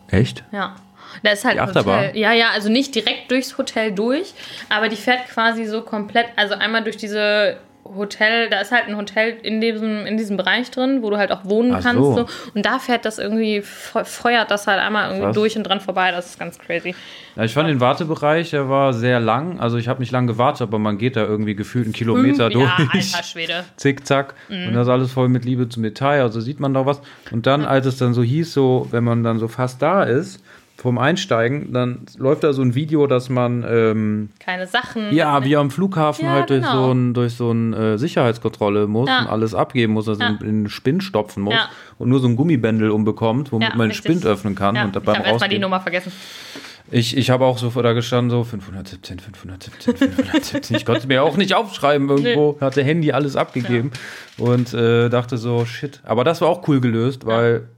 Echt? 0.08 0.44
Ja. 0.52 0.76
Da 1.22 1.30
ist 1.30 1.44
halt 1.44 1.56
Die 1.56 1.60
Achterbahn? 1.60 2.08
Hotel. 2.08 2.16
Ja, 2.16 2.32
ja, 2.32 2.50
also 2.50 2.68
nicht 2.68 2.94
direkt 2.94 3.30
durchs 3.30 3.56
Hotel 3.58 3.92
durch, 3.92 4.34
aber 4.68 4.88
die 4.88 4.96
fährt 4.96 5.26
quasi 5.28 5.64
so 5.64 5.82
komplett, 5.82 6.26
also 6.36 6.54
einmal 6.54 6.84
durch 6.84 6.96
diese 6.96 7.58
Hotel, 7.96 8.48
da 8.50 8.60
ist 8.60 8.70
halt 8.72 8.84
ein 8.88 8.96
Hotel 8.96 9.36
in 9.42 9.60
diesem, 9.60 10.06
in 10.06 10.16
diesem 10.16 10.36
Bereich 10.36 10.70
drin, 10.70 11.02
wo 11.02 11.10
du 11.10 11.16
halt 11.18 11.32
auch 11.32 11.44
wohnen 11.44 11.74
Ach 11.74 11.82
kannst. 11.82 12.02
so. 12.02 12.14
So. 12.16 12.26
Und 12.54 12.66
da 12.66 12.78
fährt 12.78 13.04
das 13.04 13.18
irgendwie, 13.18 13.62
fe- 13.62 14.04
feuert 14.04 14.50
das 14.50 14.66
halt 14.66 14.80
einmal 14.80 15.06
irgendwie 15.08 15.24
Krass. 15.26 15.34
durch 15.36 15.56
und 15.56 15.64
dran 15.64 15.80
vorbei. 15.80 16.10
Das 16.10 16.26
ist 16.26 16.38
ganz 16.38 16.58
crazy. 16.58 16.94
Ja, 17.36 17.44
ich 17.44 17.52
fand 17.54 17.68
den 17.68 17.80
Wartebereich, 17.80 18.50
der 18.50 18.68
war 18.68 18.92
sehr 18.92 19.20
lang. 19.20 19.60
Also 19.60 19.76
ich 19.78 19.88
habe 19.88 20.00
nicht 20.00 20.10
lang 20.12 20.26
gewartet, 20.26 20.62
aber 20.62 20.78
man 20.78 20.98
geht 20.98 21.16
da 21.16 21.22
irgendwie 21.24 21.54
gefühlt 21.54 21.84
einen 21.86 21.92
Kilometer 21.94 22.50
Fünf- 22.50 22.54
Ja, 22.64 22.76
durch. 22.76 23.14
alter 23.14 23.24
Schwede. 23.24 23.64
Zickzack. 23.76 24.34
Mhm. 24.48 24.68
Und 24.68 24.74
das 24.74 24.88
alles 24.88 25.12
voll 25.12 25.28
mit 25.28 25.44
Liebe 25.44 25.68
zum 25.68 25.82
Detail. 25.82 26.22
Also 26.22 26.40
sieht 26.40 26.60
man 26.60 26.74
doch 26.74 26.86
was. 26.86 27.00
Und 27.30 27.46
dann, 27.46 27.64
als 27.64 27.86
es 27.86 27.96
dann 27.96 28.14
so 28.14 28.22
hieß, 28.22 28.52
so, 28.52 28.86
wenn 28.90 29.04
man 29.04 29.22
dann 29.24 29.38
so 29.38 29.48
fast 29.48 29.80
da 29.82 30.02
ist, 30.02 30.42
vom 30.80 30.96
Einsteigen, 30.96 31.72
dann 31.72 32.02
läuft 32.18 32.44
da 32.44 32.52
so 32.52 32.62
ein 32.62 32.76
Video, 32.76 33.08
dass 33.08 33.28
man 33.28 33.64
ähm, 33.68 34.28
Keine 34.38 34.68
Sachen. 34.68 35.12
ja, 35.12 35.44
wie 35.44 35.56
am 35.56 35.72
Flughafen 35.72 36.24
Ja, 36.26 36.30
halt 36.34 36.50
durch 36.50 36.62
genau. 36.62 36.86
so 36.86 36.92
ein, 36.92 37.14
durch 37.14 37.34
so 37.34 37.50
ein 37.50 37.72
äh, 37.74 37.98
Sicherheitskontrolle 37.98 38.86
muss 38.86 39.08
Ja. 39.08 39.22
und 39.22 39.26
alles 39.26 39.54
abgeben 39.54 39.94
muss, 39.94 40.08
also 40.08 40.22
Ja. 40.22 40.28
in 40.40 40.64
den 40.64 40.68
Spind 40.68 41.02
stopfen 41.02 41.42
muss 41.42 41.56
und 41.98 42.08
nur 42.08 42.20
so 42.20 42.28
ein 42.28 42.36
Gummibändel 42.36 42.90
umbekommt, 42.90 43.50
womit 43.50 43.74
man 43.74 43.88
den. 43.88 43.94
Spind 43.94 44.24
öffnen 44.24 44.54
kann 44.54 44.76
und 44.76 44.94
ich 44.96 45.02
beim 45.02 45.16
habe 45.16 45.26
erstmal 45.28 45.48
die. 45.48 45.58
Nummer 45.58 45.80
vergessen. 45.80 46.12
Ich, 46.90 47.16
ich 47.16 47.28
habe 47.28 47.44
auch 47.44 47.58
so 47.58 47.68
da 47.82 47.92
gestanden, 47.92 48.30
so 48.30 48.44
517, 48.44 49.18
517, 49.18 49.94
517. 50.10 50.76
ich 50.76 50.86
konnte 50.86 51.00
es 51.00 51.06
mir 51.08 51.22
auch 51.24 51.36
nicht 51.36 51.54
aufschreiben 51.54 52.08
irgendwo. 52.08 52.56
Hatte 52.60 52.82
Handy 52.84 53.10
alles 53.12 53.34
abgegeben 53.36 53.90
und 54.38 54.72
äh, 54.74 55.08
dachte 55.10 55.36
so, 55.38 55.64
shit. 55.66 56.00
Aber 56.04 56.22
das 56.24 56.40
war 56.40 56.48
auch 56.48 56.66
cool 56.68 56.80
gelöst, 56.80 57.26
weil 57.26 57.68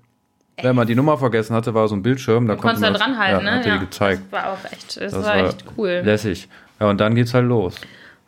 wenn 0.63 0.77
man 0.77 0.87
die 0.87 0.95
Nummer 0.95 1.17
vergessen 1.19 1.55
hatte, 1.57 1.73
war 1.75 1.89
so 1.89 1.95
ein 1.97 2.03
Bildschirm. 2.03 2.47
Da 2.47 2.55
Du 2.55 2.61
konntest 2.61 2.83
da 2.83 2.87
man 2.87 2.95
das- 2.95 3.03
dranhalten, 3.03 3.45
ja, 3.47 3.51
ne? 3.53 3.59
Hat 3.59 3.65
dir 3.65 3.79
gezeigt. 3.79 4.23
Das 4.31 4.33
war 4.43 4.53
auch 4.53 4.73
echt, 4.73 5.01
das, 5.01 5.13
Das 5.13 5.25
war 5.25 5.37
echt 5.37 5.65
cool. 5.77 6.03
lässig. 6.05 6.49
Ja, 6.81 6.89
und 6.89 7.01
dann 7.01 7.15
geht's 7.15 7.35
halt 7.35 7.47
los. 7.47 7.75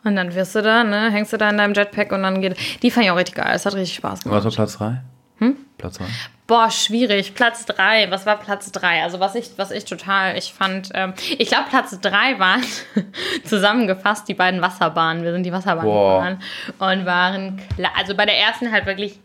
Und 0.03 0.15
dann 0.17 0.35
wirst 0.35 0.53
du 0.55 0.61
da, 0.61 0.83
ne, 0.83 1.09
hängst 1.11 1.31
du 1.33 1.37
da 1.37 1.49
in 1.49 1.57
deinem 1.57 1.73
Jetpack 1.73 2.11
und 2.11 2.23
dann 2.23 2.41
geht. 2.41 2.57
Die 2.83 2.91
fand 2.91 3.05
ich 3.05 3.11
auch 3.11 3.15
richtig 3.17 3.35
geil. 3.35 3.51
Es 3.53 3.65
hat 3.65 3.73
richtig 3.75 3.95
Spaß 3.95 4.23
gemacht. 4.23 4.37
Was 4.39 4.45
war 4.45 4.51
Platz 4.65 4.77
3? 4.77 5.01
Hm? 5.39 5.55
Platz 5.77 5.97
3. 5.97 6.03
Boah, 6.45 6.69
schwierig. 6.69 7.33
Platz 7.35 7.65
drei. 7.65 8.11
Was 8.11 8.25
war 8.25 8.37
Platz 8.37 8.69
drei? 8.73 9.01
Also 9.01 9.21
was 9.21 9.33
ich, 9.35 9.51
was 9.55 9.71
ich 9.71 9.85
total, 9.85 10.37
ich 10.37 10.53
fand, 10.53 10.89
ähm, 10.93 11.13
ich 11.39 11.47
glaube 11.47 11.63
Platz 11.69 11.97
drei 12.01 12.37
waren 12.37 12.61
zusammengefasst 13.45 14.27
die 14.27 14.33
beiden 14.33 14.61
Wasserbahnen. 14.61 15.23
Wir 15.23 15.31
sind 15.31 15.43
die 15.43 15.53
Wasserbahn 15.53 15.85
Boah. 15.85 16.35
gefahren 16.77 16.99
und 16.99 17.05
waren, 17.05 17.61
also 17.97 18.13
bei 18.15 18.25
der 18.25 18.37
ersten 18.37 18.71
halt 18.71 18.85
wirklich 18.85 19.19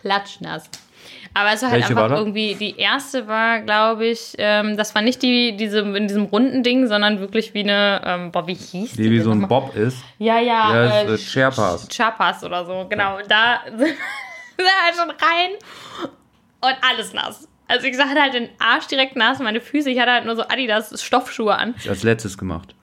klatschnass. 0.00 0.64
Aber 1.34 1.52
es 1.52 1.62
war 1.62 1.70
halt 1.70 1.80
Welche 1.80 1.96
war 1.96 2.04
einfach 2.04 2.16
das? 2.16 2.24
irgendwie, 2.26 2.54
die 2.54 2.76
erste 2.78 3.26
war, 3.26 3.60
glaube 3.60 4.06
ich, 4.06 4.34
ähm, 4.38 4.76
das 4.76 4.94
war 4.94 5.02
nicht 5.02 5.22
die, 5.22 5.56
diese, 5.56 5.80
in 5.80 6.06
diesem 6.06 6.24
runden 6.24 6.62
Ding, 6.62 6.86
sondern 6.86 7.20
wirklich 7.20 7.54
wie 7.54 7.60
eine, 7.62 8.02
ähm, 8.04 8.32
boah, 8.32 8.46
wie 8.46 8.54
hieß 8.54 8.92
die? 8.92 9.02
Die 9.04 9.10
wie 9.10 9.20
so 9.20 9.30
ein? 9.30 9.48
Bob 9.48 9.74
ist. 9.74 9.98
Ja, 10.18 10.38
ja. 10.38 10.74
Ja, 10.74 10.84
äh, 11.02 11.14
ist, 11.14 11.22
äh, 11.22 11.30
Sherpas. 11.30 11.88
Chapas 11.88 12.44
oder 12.44 12.64
so, 12.66 12.86
genau. 12.88 13.18
Da 13.28 13.60
sind 13.66 13.78
wir 14.58 14.66
halt 14.84 14.94
schon 14.94 15.10
rein 15.10 15.50
und 16.60 16.76
alles 16.88 17.12
nass. 17.14 17.48
Also 17.68 17.86
ich 17.86 17.98
hatte 17.98 18.20
halt 18.20 18.34
den 18.34 18.50
Arsch 18.58 18.86
direkt 18.88 19.16
nass, 19.16 19.38
meine 19.38 19.60
Füße, 19.60 19.88
ich 19.88 19.98
hatte 19.98 20.12
halt 20.12 20.26
nur 20.26 20.36
so 20.36 20.42
Adidas 20.42 21.02
Stoffschuhe 21.02 21.56
an. 21.56 21.74
Als 21.88 22.02
letztes 22.02 22.36
gemacht. 22.36 22.74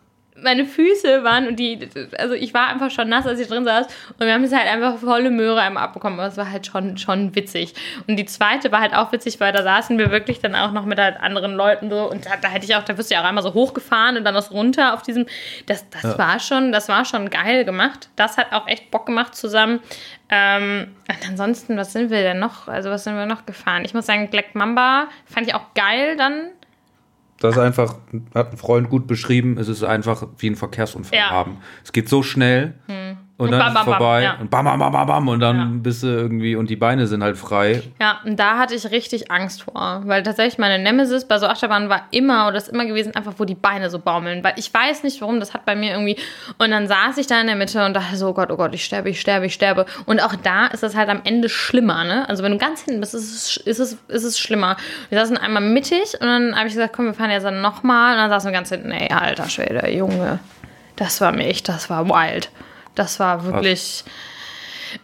Meine 0.43 0.65
Füße 0.65 1.23
waren 1.23 1.47
und 1.47 1.57
die, 1.57 1.79
also 2.17 2.33
ich 2.33 2.53
war 2.53 2.67
einfach 2.67 2.91
schon 2.91 3.09
nass, 3.09 3.25
als 3.25 3.39
ich 3.39 3.47
drin 3.47 3.65
saß 3.65 3.87
und 4.17 4.25
wir 4.25 4.33
haben 4.33 4.43
es 4.43 4.53
halt 4.53 4.67
einfach 4.67 4.97
volle 4.97 5.31
Möhre 5.31 5.61
einmal 5.61 5.83
abbekommen, 5.83 6.19
aber 6.19 6.27
es 6.27 6.37
war 6.37 6.51
halt 6.51 6.67
schon, 6.67 6.97
schon 6.97 7.35
witzig. 7.35 7.73
Und 8.07 8.17
die 8.17 8.25
zweite 8.25 8.71
war 8.71 8.81
halt 8.81 8.93
auch 8.93 9.11
witzig, 9.11 9.39
weil 9.39 9.51
da 9.51 9.63
saßen 9.63 9.97
wir 9.97 10.11
wirklich 10.11 10.39
dann 10.39 10.55
auch 10.55 10.71
noch 10.71 10.85
mit 10.85 10.99
halt 10.99 11.19
anderen 11.19 11.55
Leuten 11.55 11.89
so 11.89 12.09
und 12.09 12.25
da, 12.25 12.31
da 12.41 12.47
hätte 12.47 12.65
ich 12.65 12.75
auch, 12.75 12.83
da 12.83 12.97
wirst 12.97 13.11
du 13.11 13.15
ja 13.15 13.21
auch 13.21 13.25
einmal 13.25 13.43
so 13.43 13.53
hochgefahren 13.53 14.17
und 14.17 14.23
dann 14.23 14.33
das 14.33 14.51
runter 14.51 14.93
auf 14.93 15.01
diesem, 15.01 15.25
das, 15.65 15.89
das 15.89 16.17
war 16.17 16.39
schon, 16.39 16.71
das 16.71 16.89
war 16.89 17.05
schon 17.05 17.29
geil 17.29 17.65
gemacht. 17.65 18.09
Das 18.15 18.37
hat 18.37 18.51
auch 18.53 18.67
echt 18.67 18.91
Bock 18.91 19.05
gemacht 19.05 19.35
zusammen. 19.35 19.79
Ähm, 20.29 20.95
und 21.07 21.29
ansonsten, 21.29 21.77
was 21.77 21.93
sind 21.93 22.09
wir 22.09 22.21
denn 22.21 22.39
noch? 22.39 22.67
Also, 22.67 22.89
was 22.89 23.03
sind 23.03 23.15
wir 23.15 23.25
noch 23.25 23.45
gefahren? 23.45 23.83
Ich 23.85 23.93
muss 23.93 24.05
sagen, 24.05 24.29
Black 24.29 24.55
Mamba 24.55 25.07
fand 25.25 25.47
ich 25.47 25.55
auch 25.55 25.73
geil 25.73 26.15
dann. 26.17 26.49
Das 27.39 27.55
ist 27.55 27.59
einfach, 27.61 27.95
hat 28.35 28.51
ein 28.51 28.57
Freund 28.57 28.89
gut 28.89 29.07
beschrieben, 29.07 29.57
es 29.57 29.67
ist 29.67 29.83
einfach 29.83 30.27
wie 30.39 30.49
ein 30.49 30.55
Verkehrsunfall 30.55 31.17
Ja. 31.17 31.29
Hm. 31.29 31.35
haben. 31.35 31.57
Es 31.83 31.91
geht 31.91 32.09
so 32.09 32.21
schnell 32.23 32.73
und, 33.39 33.45
Und 33.45 33.51
dann 33.53 33.59
bam, 33.59 33.73
bam, 33.73 33.85
bam, 33.85 33.93
vorbei 33.95 34.23
ja. 34.23 34.35
und 34.41 34.51
bam, 34.51 34.65
bam, 34.65 34.77
bam, 34.79 34.91
bam, 34.91 35.07
bam 35.07 35.27
und 35.29 35.39
dann 35.39 35.57
Ja. 35.57 35.67
bist 35.71 36.03
du 36.03 36.07
irgendwie 36.07 36.57
und 36.57 36.69
die 36.69 36.75
Beine 36.75 37.07
sind 37.07 37.23
halt 37.23 37.37
frei. 37.37 37.81
Ja, 37.99 38.19
und 38.25 38.37
da 38.37 38.57
hatte 38.57 38.75
ich 38.75 38.91
richtig 38.91 39.31
Angst 39.31 39.63
vor, 39.63 40.01
weil 40.03 40.23
tatsächlich 40.23 40.57
meine 40.57 40.77
Nemesis 40.77 41.25
bei 41.25 41.37
so 41.39 41.47
Achterbahnen 41.47 41.87
war 41.87 42.01
immer 42.11 42.49
oder 42.49 42.57
ist 42.57 42.67
immer 42.67 42.85
gewesen, 42.85 43.15
einfach 43.15 43.33
wo 43.37 43.45
die 43.45 43.55
Beine 43.55 43.89
so 43.89 43.97
baumeln, 43.99 44.43
weil 44.43 44.53
ich 44.57 44.73
weiß 44.73 45.03
nicht 45.03 45.21
warum, 45.21 45.39
das 45.39 45.53
hat 45.53 45.65
bei 45.65 45.77
mir 45.77 45.91
irgendwie 45.93 46.17
und 46.57 46.69
dann 46.71 46.87
saß 46.89 47.17
ich 47.17 47.27
da 47.27 47.39
in 47.39 47.47
der 47.47 47.55
Mitte 47.55 47.85
und 47.85 47.93
dachte 47.93 48.17
so, 48.17 48.27
oh 48.27 48.33
Gott, 48.33 48.51
oh 48.51 48.57
Gott, 48.57 48.75
ich 48.75 48.83
sterbe, 48.83 49.09
ich 49.09 49.21
sterbe, 49.21 49.45
ich 49.45 49.53
sterbe 49.53 49.85
und 50.05 50.21
auch 50.21 50.35
da 50.35 50.67
ist 50.67 50.83
das 50.83 50.97
halt 50.97 51.07
am 51.07 51.21
Ende 51.23 51.47
schlimmer, 51.47 52.03
ne? 52.03 52.27
Also 52.27 52.43
wenn 52.43 52.51
du 52.51 52.57
ganz 52.57 52.81
hinten 52.83 52.99
bist, 52.99 53.13
ist 53.13 53.33
es, 53.33 53.57
ist 53.57 53.79
es, 53.79 53.97
ist 54.09 54.23
es 54.25 54.37
schlimmer. 54.37 54.75
Wir 55.07 55.17
saßen 55.17 55.37
einmal 55.37 55.63
mittig 55.63 56.15
und 56.19 56.27
dann 56.27 56.57
habe 56.57 56.67
ich 56.67 56.73
gesagt, 56.73 56.91
komm, 56.93 57.05
wir 57.05 57.13
fahren 57.13 57.31
jetzt 57.31 57.43
dann 57.45 57.61
nochmal 57.61 58.15
und 58.15 58.17
dann 58.17 58.29
saßen 58.29 58.49
wir 58.51 58.53
ganz 58.53 58.67
hinten, 58.67 58.91
ey, 58.91 59.09
alter 59.13 59.47
Schwede, 59.47 59.89
Junge, 59.89 60.39
das 60.97 61.21
war 61.21 61.31
mir 61.31 61.45
echt, 61.45 61.69
das 61.69 61.89
war 61.89 62.05
wild. 62.09 62.49
Das 62.99 63.17
war 63.17 63.45
wirklich... 63.45 64.03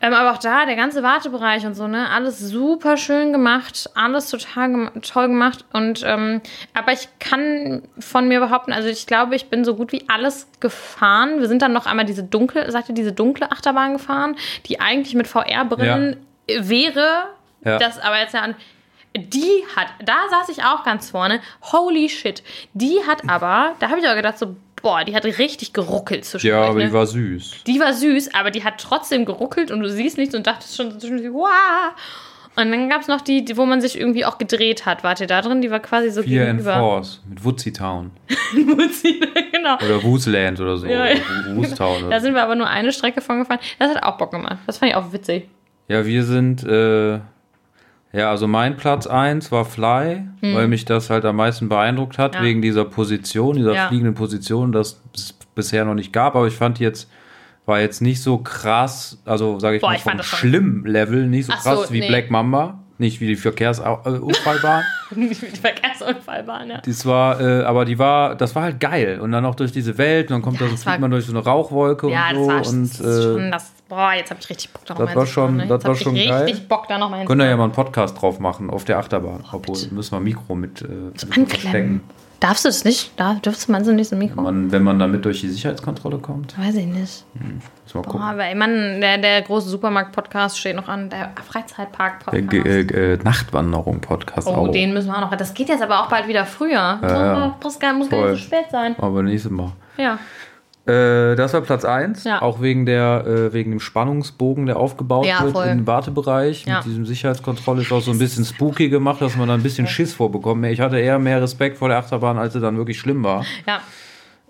Ähm, 0.01 0.13
aber 0.13 0.34
auch 0.34 0.39
da, 0.39 0.65
der 0.65 0.75
ganze 0.75 1.01
Wartebereich 1.01 1.65
und 1.65 1.75
so, 1.75 1.88
ne, 1.88 2.10
alles 2.10 2.39
super 2.39 2.97
schön 2.97 3.31
gemacht, 3.31 3.89
alles 3.93 4.29
total 4.29 4.69
gem 4.69 4.91
toll 5.01 5.27
gemacht. 5.27 5.63
Und 5.71 6.03
ähm, 6.05 6.41
aber 6.73 6.91
ich 6.91 7.08
kann 7.19 7.84
von 7.99 8.27
mir 8.27 8.41
behaupten, 8.41 8.73
also 8.73 8.89
ich 8.89 9.08
glaube, 9.08 9.36
ich 9.36 9.49
bin 9.49 9.63
so 9.63 9.75
gut 9.75 9.93
wie 9.93 10.03
alles 10.10 10.47
gefahren. 10.60 11.39
Wir 11.39 11.47
sind 11.47 11.62
dann 11.62 11.71
noch 11.71 11.86
einmal 11.86 12.05
diese 12.05 12.23
dunkle, 12.23 12.69
sagte 12.69 12.91
diese 12.91 13.13
dunkle 13.13 13.49
Achterbahn 13.51 13.93
gefahren, 13.93 14.36
die 14.65 14.81
eigentlich 14.81 15.15
mit 15.15 15.27
VR-Brillen 15.27 16.17
wäre. 16.47 17.27
Ja. 17.63 17.77
Das 17.77 17.97
aber 17.99 18.19
jetzt 18.19 18.34
ja. 18.34 18.49
Die 19.15 19.63
hat, 19.77 19.88
da 20.03 20.17
saß 20.29 20.49
ich 20.49 20.65
auch 20.65 20.84
ganz 20.84 21.12
vorne. 21.12 21.39
Holy 21.71 22.10
shit. 22.10 22.43
Die 22.73 22.99
hat 23.08 23.29
aber, 23.29 23.75
da 23.79 23.89
habe 23.89 23.99
ich 23.99 24.05
aber 24.05 24.15
gedacht, 24.15 24.38
so, 24.38 24.58
boah, 24.86 25.04
die 25.04 25.15
hat 25.15 25.26
richtig 25.26 25.74
geruckelt 25.74 26.26
zwischendurch. 26.26 26.62
Ja, 26.62 26.69
aber 26.69 26.78
ne? 26.78 26.86
die 26.86 26.93
war 26.93 27.08
süß. 27.08 27.63
Die 27.65 27.80
war 27.80 27.91
süß, 27.91 28.36
aber 28.36 28.52
die 28.52 28.63
hat 28.63 28.76
trotzdem 28.80 29.26
geruckelt 29.26 29.71
und 29.71 29.80
du 29.80 29.89
siehst 29.89 30.15
nichts 30.19 30.36
und 30.36 30.45
dachtest 30.45 30.78
schon 30.78 30.91
so 30.91 31.00
zwischendurch, 31.00 31.34
wow. 31.34 31.91
Und 32.56 32.71
dann 32.71 32.88
gab 32.88 33.02
es 33.02 33.08
noch 33.08 33.21
die, 33.21 33.43
wo 33.58 33.65
man 33.65 33.82
sich 33.82 34.00
irgendwie 34.00 34.26
auch 34.26 34.38
gedreht 34.38 34.86
hat. 34.86 35.04
Wart 35.04 35.19
ihr 35.19 35.28
da 35.28 35.41
drin? 35.41 35.62
Die 35.62 35.71
war 35.71 35.80
quasi 35.80 36.12
so 36.12 36.21
in 36.21 36.30
gegenüber. 36.30 36.76
Force 36.76 37.19
mit 37.28 37.43
Woodsy 37.43 37.74
Town 37.74 38.12
genau. 39.52 39.76
oder 39.76 40.04
Woosland 40.04 40.62
oder 40.62 40.77
so. 40.77 40.86
Ja, 40.86 41.08
ja. 41.08 41.15
Woostown 41.56 42.12
Da 42.12 42.19
sind 42.19 42.36
wir 42.36 42.44
aber 42.44 42.56
nur 42.56 42.67
eine 42.67 42.94
Strecke 42.94 43.21
von 43.21 43.40
gefahren. 43.40 43.60
Das 43.79 43.90
hat 43.90 44.04
auch 44.04 44.17
Bock 44.17 44.31
gemacht. 44.31 44.60
Das 44.67 44.77
fand 44.77 44.92
ich 44.92 44.96
auch 44.96 45.12
witzig. 45.12 45.50
Ja, 45.88 46.06
wir 46.06 46.23
sind, 46.23 46.63
äh, 46.63 47.19
ja, 48.16 48.30
also 48.30 48.48
mein 48.48 48.78
Platz 48.78 49.08
1 49.08 49.52
war 49.52 49.66
Fly, 49.66 50.24
weil 50.42 50.68
mich 50.68 50.86
das 50.86 51.10
halt 51.10 51.26
am 51.26 51.36
meisten 51.36 51.70
beeindruckt 51.70 52.18
hat, 52.18 52.36
Hm. 52.36 52.42
Ja. 52.42 52.48
wegen 52.48 52.62
dieser 52.62 52.86
Position, 52.86 53.56
dieser 53.58 53.74
Ja. 53.74 53.88
fliegenden 53.90 54.16
Position, 54.16 54.72
das 54.72 55.02
es 55.16 55.34
bisher 55.56 55.86
noch 55.86 55.96
nicht 55.96 56.13
gab, 56.13 56.36
aber 56.36 56.48
ich 56.48 56.56
fand 56.56 56.80
jetzt, 56.80 57.10
war 57.66 57.80
jetzt 57.80 58.02
nicht 58.02 58.22
so 58.22 58.38
krass, 58.38 59.22
also 59.26 59.60
sage 59.60 59.78
ich 59.78 59.82
Boah, 59.82 59.90
mal 59.90 59.96
ich 59.96 60.04
vom 60.04 60.18
das 60.18 60.26
schon- 60.28 60.40
schlimmen 60.40 60.86
Level, 60.86 61.28
nicht 61.28 61.46
so 61.48 61.54
Ach 61.56 61.62
so, 61.62 61.70
krass 61.72 61.92
wie 61.92 62.00
nee. 62.02 62.08
Black 62.08 62.30
Mamba. 62.32 62.80
Nicht 62.98 63.20
wie 63.20 63.28
die 63.28 63.36
Verkehrsunfallbahn. 63.36 64.84
Die 65.16 65.36
Verkehrsunfallbahn, 65.36 66.70
ja. 66.70 66.78
Das 66.86 67.06
war, 67.06 67.42
äh, 67.42 67.63
aber 67.63 67.84
die 67.86 68.00
war, 68.00 68.36
das 68.36 68.56
war 68.56 68.63
halt 68.63 68.80
geil. 68.80 69.20
Und 69.20 69.32
dann 69.34 69.46
auch 69.46 69.56
durch 69.56 69.72
diese 69.74 69.98
Welt, 69.98 70.30
und 70.32 70.36
dann 70.36 70.42
kommt 70.42 70.56
Ja, 70.60 70.62
da 70.62 70.66
so, 70.68 70.72
das 70.76 70.84
fliegt 70.84 71.00
man 71.02 71.12
durch 71.12 71.26
so 71.26 71.34
eine 71.34 71.44
Rauchwolke 71.44 72.10
Ja, 72.10 72.30
und 72.30 72.36
das 72.36 72.38
so. 72.38 72.48
war 72.48 72.68
und 72.68 72.84
das 72.84 73.00
ist 73.02 73.24
schon 73.24 73.40
äh, 73.42 73.52
das. 73.52 73.74
Boah, 73.88 74.13
jetzt 74.13 74.31
habe 74.31 74.40
ich 74.42 74.50
richtig 74.50 74.71
Bock, 74.73 74.83
da 74.86 74.94
das 74.96 75.00
nochmal 75.00 75.15
war 75.15 75.25
schon- 75.27 75.58
Ne? 75.58 75.67
das 75.67 75.83
war 75.86 75.96
schon 75.96 76.13
richtig 76.15 76.29
geil. 76.29 76.65
Bock, 76.67 76.88
da 76.88 76.98
nochmal 76.98 77.25
können 77.25 77.40
da 77.40 77.46
ja 77.46 77.52
hinzufahren. 77.52 77.58
mal 77.58 77.63
einen 77.65 77.73
Podcast 77.92 78.21
drauf 78.21 78.40
machen 78.40 78.69
auf 78.71 78.83
der 78.83 78.98
Achterbahn. 78.98 79.44
Obwohl, 79.52 79.77
müssen 79.92 80.12
wir 80.13 80.17
ein 80.17 80.23
Mikro 80.23 80.56
mit, 80.56 80.81
äh, 80.81 80.86
mit 80.88 81.38
Anklemmen. 81.38 82.02
Darfst 82.40 82.65
du 82.65 82.69
das 82.69 82.83
nicht? 82.83 83.17
Darf, 83.19 83.40
dürfst 83.42 83.67
du 83.67 83.71
mal 83.71 83.83
so 83.86 83.92
nicht 83.94 84.10
so 84.10 84.15
ein 84.15 84.19
Mikro? 84.19 84.42
Man, 84.42 84.71
wenn 84.71 84.83
man 84.83 85.00
damit 85.00 85.23
durch 85.23 85.40
die 85.42 85.48
Sicherheitskontrolle 85.50 86.17
kommt, 86.17 86.58
Weiß 86.60 86.75
ich 86.75 86.86
nicht. 86.86 87.23
wir 87.33 87.44
Boah, 87.94 88.02
gucken. 88.04 88.21
aber 88.21 88.44
ey, 88.46 88.56
Mann, 88.56 89.00
der, 89.02 89.17
der 89.19 89.42
große 89.44 89.69
Supermarkt-Podcast 89.69 90.60
steht 90.60 90.75
noch 90.75 90.88
an, 90.90 91.10
der 91.10 91.31
Freizeitpark-Podcast. 91.48 92.54
Äh, 92.65 93.13
äh, 93.13 93.17
Nachtwanderung-Podcast 93.23 94.48
Oh, 94.48 94.52
auch. 94.52 94.71
den 94.71 94.94
müssen 94.94 95.08
wir 95.08 95.15
auch 95.17 95.21
noch. 95.31 95.36
Das 95.36 95.54
geht 95.54 95.69
jetzt 95.69 95.81
aber 95.81 96.02
auch 96.04 96.10
bald 96.10 96.27
wieder 96.27 96.46
früher. 96.46 96.71
Ja. 97.02 97.54
Muss, 97.63 97.79
gar, 97.79 97.94
muss 97.94 98.10
gar 98.10 98.31
nicht 98.31 98.42
so 98.42 98.48
spät 98.48 98.65
sein. 98.71 98.96
Aber 99.00 99.23
nächstes 99.23 99.52
Mal. 99.52 99.71
Ja. 99.98 100.17
Äh, 100.88 101.36
das 101.36 101.54
war 101.54 101.62
Platz 101.62 101.83
1, 101.83 102.23
Ja. 102.25 102.42
auch 102.44 102.62
wegen, 102.62 102.86
der, 102.86 103.25
äh, 103.25 103.54
wegen 103.54 103.71
dem 103.71 103.79
Spannungsbogen, 103.79 104.67
der 104.67 104.77
aufgebaut 104.77 105.25
Ja, 105.25 105.42
wird 105.44 105.54
voll. 105.54 105.65
im 105.67 105.88
Wartebereich. 105.88 106.65
Ja. 106.65 106.77
Mit 106.77 106.86
diesem 106.86 107.06
Sicherheitskontrolle 107.08 107.81
ist 107.81 107.92
auch 107.92 108.02
so 108.02 108.12
ein 108.12 108.19
bisschen 108.19 108.46
spooky 108.46 108.90
gemacht, 108.90 109.19
dass 109.21 109.36
man 109.36 109.48
da 109.48 109.56
ein 109.56 109.63
bisschen 109.63 109.88
Schiss 109.88 110.13
vorbekommt. 110.13 110.63
Ich 110.67 110.79
hatte 110.81 111.00
eher 111.00 111.17
mehr 111.17 111.42
Respekt 111.42 111.77
vor 111.79 111.90
der 111.90 111.98
Achterbahn, 111.98 112.38
als 112.38 112.54
sie 112.54 112.60
dann 112.60 112.77
wirklich 112.77 113.00
schlimm 113.00 113.23
war. 113.23 113.44
Ja. 113.65 113.79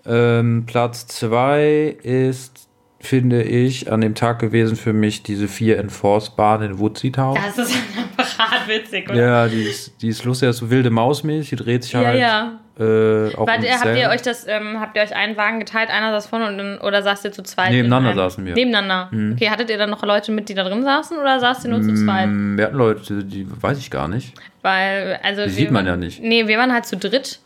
Ähm, 0.04 0.64
Platz 0.66 1.06
2 1.06 1.96
ist, 2.02 2.68
finde 3.00 3.42
ich, 3.42 3.90
an 3.90 4.00
dem 4.02 4.14
Tag 4.14 4.38
gewesen 4.38 4.76
für 4.76 4.92
mich 4.92 5.22
diese 5.22 5.48
vier 5.48 5.78
Enforce-Bahn 5.78 6.62
in 6.62 6.78
Woodsy 6.78 7.10
Town. 7.12 7.36
Das 7.56 7.58
ist 7.66 7.74
einfach 8.18 8.38
hart 8.38 8.68
witzig, 8.68 9.08
oder? 9.10 9.18
Ja, 9.18 9.48
die 9.48 9.62
ist, 9.62 10.00
die 10.02 10.08
ist 10.08 10.22
lustig, 10.24 10.48
das 10.48 10.56
ist 10.56 10.60
so 10.60 10.70
wilde 10.70 10.90
Mausmilch, 10.90 11.48
die 11.48 11.56
dreht 11.56 11.82
sich 11.84 11.92
Ja, 11.94 12.04
halt. 12.04 12.20
ja. 12.20 12.60
Äh, 12.78 13.34
auch 13.36 13.46
Wart, 13.46 13.62
ihr- 13.64 13.72
habt 13.80 13.96
ihr 13.96 14.10
euch 14.10 14.20
das, 14.22 14.46
ähm, 14.46 14.78
habt 14.80 14.96
ihr 14.96 15.02
euch 15.02 15.14
einen 15.16 15.36
Wagen 15.38 15.58
geteilt, 15.60 15.88
einer 15.90 16.10
saß 16.12 16.26
vorne 16.26 16.48
und 16.48 16.58
dann, 16.58 16.78
oder 16.78 17.02
saßt 17.02 17.24
ihr 17.24 17.32
zu 17.32 17.42
zweit? 17.42 17.70
Nebeneinander 17.70 18.14
saßen 18.14 18.44
wir. 18.44 18.52
Nebeneinander. 18.54 19.10
Okay, 19.32 19.48
hattet 19.48 19.70
ihr 19.70 19.78
dann 19.78 19.88
noch 19.90 20.02
Leute 20.04 20.30
mit, 20.30 20.48
die 20.50 20.54
da 20.54 20.62
drin 20.64 20.82
saßen 20.82 21.16
oder 21.18 21.40
saßt 21.40 21.64
ihr 21.64 21.70
nur 21.70 21.80
zu 21.82 21.94
zweit? 21.94 22.26
Mm, 22.28 22.58
Wir 22.58 22.66
hatten 22.66 22.76
Leute, 22.76 23.24
die 23.24 23.46
weiß 23.48 23.78
ich 23.78 23.90
gar 23.90 24.08
nicht. 24.08 24.34
Weil, 24.62 25.18
also. 25.22 25.44
Die 25.44 25.50
sieht 25.50 25.70
man 25.70 25.86
waren- 25.86 26.00
ja 26.00 26.06
nicht. 26.06 26.22
Nee, 26.22 26.46
wir 26.48 26.58
waren 26.58 26.72
halt 26.72 26.84
zu 26.84 26.96
dritt. 26.98 27.40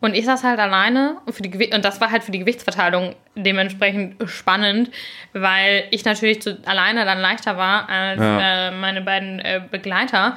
Und 0.00 0.14
ich 0.14 0.26
saß 0.26 0.44
halt 0.44 0.58
alleine 0.60 1.16
und, 1.24 1.32
für 1.32 1.42
die, 1.42 1.72
und 1.74 1.82
das 1.84 2.00
war 2.02 2.10
halt 2.10 2.22
für 2.22 2.30
die 2.30 2.38
Gewichtsverteilung 2.40 3.14
dementsprechend 3.34 4.16
spannend, 4.28 4.90
weil 5.32 5.84
ich 5.90 6.04
natürlich 6.04 6.42
zu, 6.42 6.58
alleine 6.66 7.04
dann 7.06 7.18
leichter 7.18 7.56
war 7.56 7.88
als 7.88 8.20
Ja. 8.20 8.68
äh, 8.68 8.70
meine 8.72 9.00
beiden 9.00 9.38
äh, 9.40 9.60
Begleiter. 9.70 10.36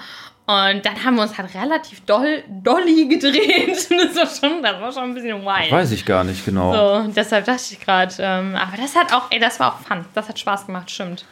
Und 0.49 0.83
dann 0.83 1.03
haben 1.05 1.13
wir 1.13 1.21
uns 1.21 1.37
halt 1.37 1.53
relativ 1.53 2.03
doll, 2.05 2.43
dolly 2.47 3.07
gedreht. 3.07 3.87
Das 3.91 4.15
war 4.15 4.49
schon, 4.49 4.63
das 4.63 4.81
war 4.81 4.91
schon 4.91 5.03
ein 5.03 5.13
bisschen 5.13 5.45
wild. 5.45 5.71
Weiß 5.71 5.91
ich 5.91 6.03
gar 6.05 6.23
nicht 6.23 6.43
genau. 6.43 6.73
So, 7.03 7.11
deshalb 7.11 7.45
dachte 7.45 7.61
ich 7.69 7.79
gerade, 7.79 8.15
ähm, 8.17 8.55
aber 8.55 8.75
das 8.77 8.95
hat 8.95 9.13
auch, 9.13 9.29
ey, 9.29 9.37
das 9.39 9.59
war 9.59 9.75
auch 9.75 9.79
fun. 9.81 10.05
Das 10.15 10.27
hat 10.27 10.39
Spaß 10.39 10.65
gemacht, 10.65 10.89
stimmt. 10.89 11.23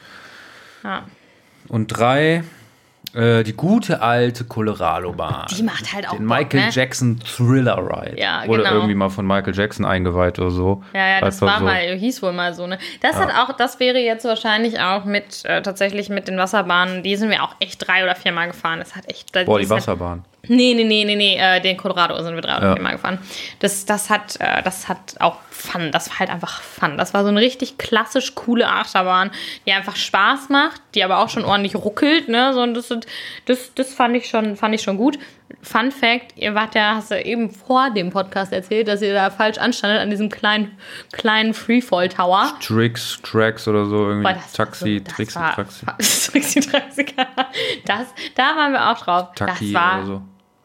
Ja. 0.84 1.04
Und 1.68 1.88
drei, 1.88 2.44
äh, 3.14 3.44
die 3.44 3.54
gute 3.54 4.02
alte 4.02 4.44
Colorado-Bahn. 4.44 5.48
Die 5.58 5.64
macht 5.64 5.94
halt 5.94 6.08
auch 6.08 6.18
Den 6.18 6.28
Bock, 6.28 6.38
Michael 6.38 6.66
ne? 6.66 6.70
Jackson 6.72 7.20
Thriller 7.20 7.78
Ride. 7.78 8.20
Ja, 8.20 8.44
Wurde 8.48 8.64
genau. 8.64 8.76
irgendwie 8.76 8.96
mal 8.96 9.10
von 9.10 9.26
Michael 9.26 9.56
Jackson 9.56 9.86
eingeweiht 9.86 10.40
oder 10.40 10.52
so. 10.52 10.84
Ja, 10.94 11.08
ja, 11.08 11.22
das 11.22 11.42
war 11.42 11.60
so. 11.60 11.66
mal, 11.66 11.80
hieß 11.80 12.22
wohl 12.22 12.34
mal 12.34 12.54
so, 12.54 12.68
ne? 12.68 12.78
Das 13.02 13.16
hat 13.16 13.30
auch, 13.34 13.56
das 13.56 13.80
wäre 13.80 13.98
jetzt 14.00 14.26
wahrscheinlich 14.26 14.80
auch 14.80 15.06
mit, 15.06 15.46
äh, 15.46 15.62
tatsächlich 15.62 16.10
mit 16.10 16.28
den 16.28 16.38
Wasserbahnen, 16.38 17.04
die 17.04 17.16
sind 17.16 17.30
wir 17.30 17.44
auch 17.44 17.56
echt 17.60 17.88
drei 17.88 18.04
oder 18.04 18.16
viermal 18.16 18.48
gefahren. 18.48 18.80
Das 18.80 18.96
hat 18.96 19.10
echt. 19.10 19.32
Boah, 19.46 19.60
die 19.60 19.66
hat- 19.66 19.70
Wasserbahn. 19.72 20.24
Nee, 20.48 20.74
nee, 20.74 20.84
nee, 20.84 21.04
nee, 21.06 21.16
nee, 21.16 21.38
äh, 21.38 21.60
den 21.62 21.78
Colorado 21.78 22.22
sind 22.24 22.36
wir 22.36 22.42
drei 22.42 22.58
oder 22.58 22.68
Ja. 22.70 22.74
viermal 22.76 22.94
gefahren. 22.94 23.20
Das, 23.60 23.86
das 23.86 24.10
hat, 24.10 24.38
äh, 24.40 24.62
das 24.64 24.88
hat 24.88 25.16
auch 25.20 25.38
Fun. 25.50 25.92
Das 25.92 26.10
war 26.12 26.20
halt 26.20 26.30
einfach 26.30 26.62
Fun. 26.62 26.98
Das 26.98 27.14
war 27.16 27.24
so 27.24 27.30
eine 27.30 27.40
richtig 27.42 27.80
klassisch 27.80 28.36
coole 28.36 28.68
Achterbahn, 28.68 29.32
die 29.66 29.72
einfach 29.74 29.96
Spaß 29.96 30.50
macht, 30.50 30.82
die 30.94 31.04
aber 31.04 31.18
auch 31.20 31.30
schon 31.30 31.44
ordentlich 31.44 31.76
ruckelt, 31.76 32.28
ne? 32.28 32.54
So, 32.54 32.62
und 32.62 32.76
das, 32.76 32.94
das, 33.46 33.74
das 33.74 33.94
fand 33.94 34.16
ich 34.16 34.30
schon, 34.30 34.56
fand 34.56 34.76
ich 34.76 34.84
schon 34.84 34.98
gut. 34.98 35.18
Fun 35.64 35.92
Fact, 35.92 36.34
ihr 36.38 36.54
wart 36.54 36.76
ja, 36.76 36.96
hast 36.96 37.10
du 37.10 37.20
eben 37.24 37.50
vor 37.50 37.90
dem 37.90 38.12
Podcast 38.12 38.54
erzählt, 38.54 38.88
dass 38.88 39.02
ihr 39.02 39.14
da 39.14 39.30
falsch 39.32 39.58
anstandet 39.58 40.00
an 40.02 40.10
diesem 40.12 40.30
kleinen, 40.30 40.78
kleinen 41.12 41.54
Freefall 41.54 42.10
Tower. 42.10 42.54
Tricks, 42.62 43.20
Tracks 43.24 43.68
oder 43.68 43.86
so. 43.86 44.10
Irgendwie 44.10 44.24
Boah, 44.34 44.38
Taxi, 44.54 45.02
so, 45.06 45.16
Trixi, 45.16 45.40
Taxi. 45.40 45.86
Trixi, 46.32 46.60
Taxi. 46.60 47.06
Das, 47.86 48.08
da 48.36 48.56
waren 48.56 48.74
wir 48.74 48.92
auch 48.92 49.00
drauf. 49.00 49.30
Taki 49.36 49.74
das 49.74 49.82
war 49.82 49.98
oder 49.98 50.06
so. 50.06 50.22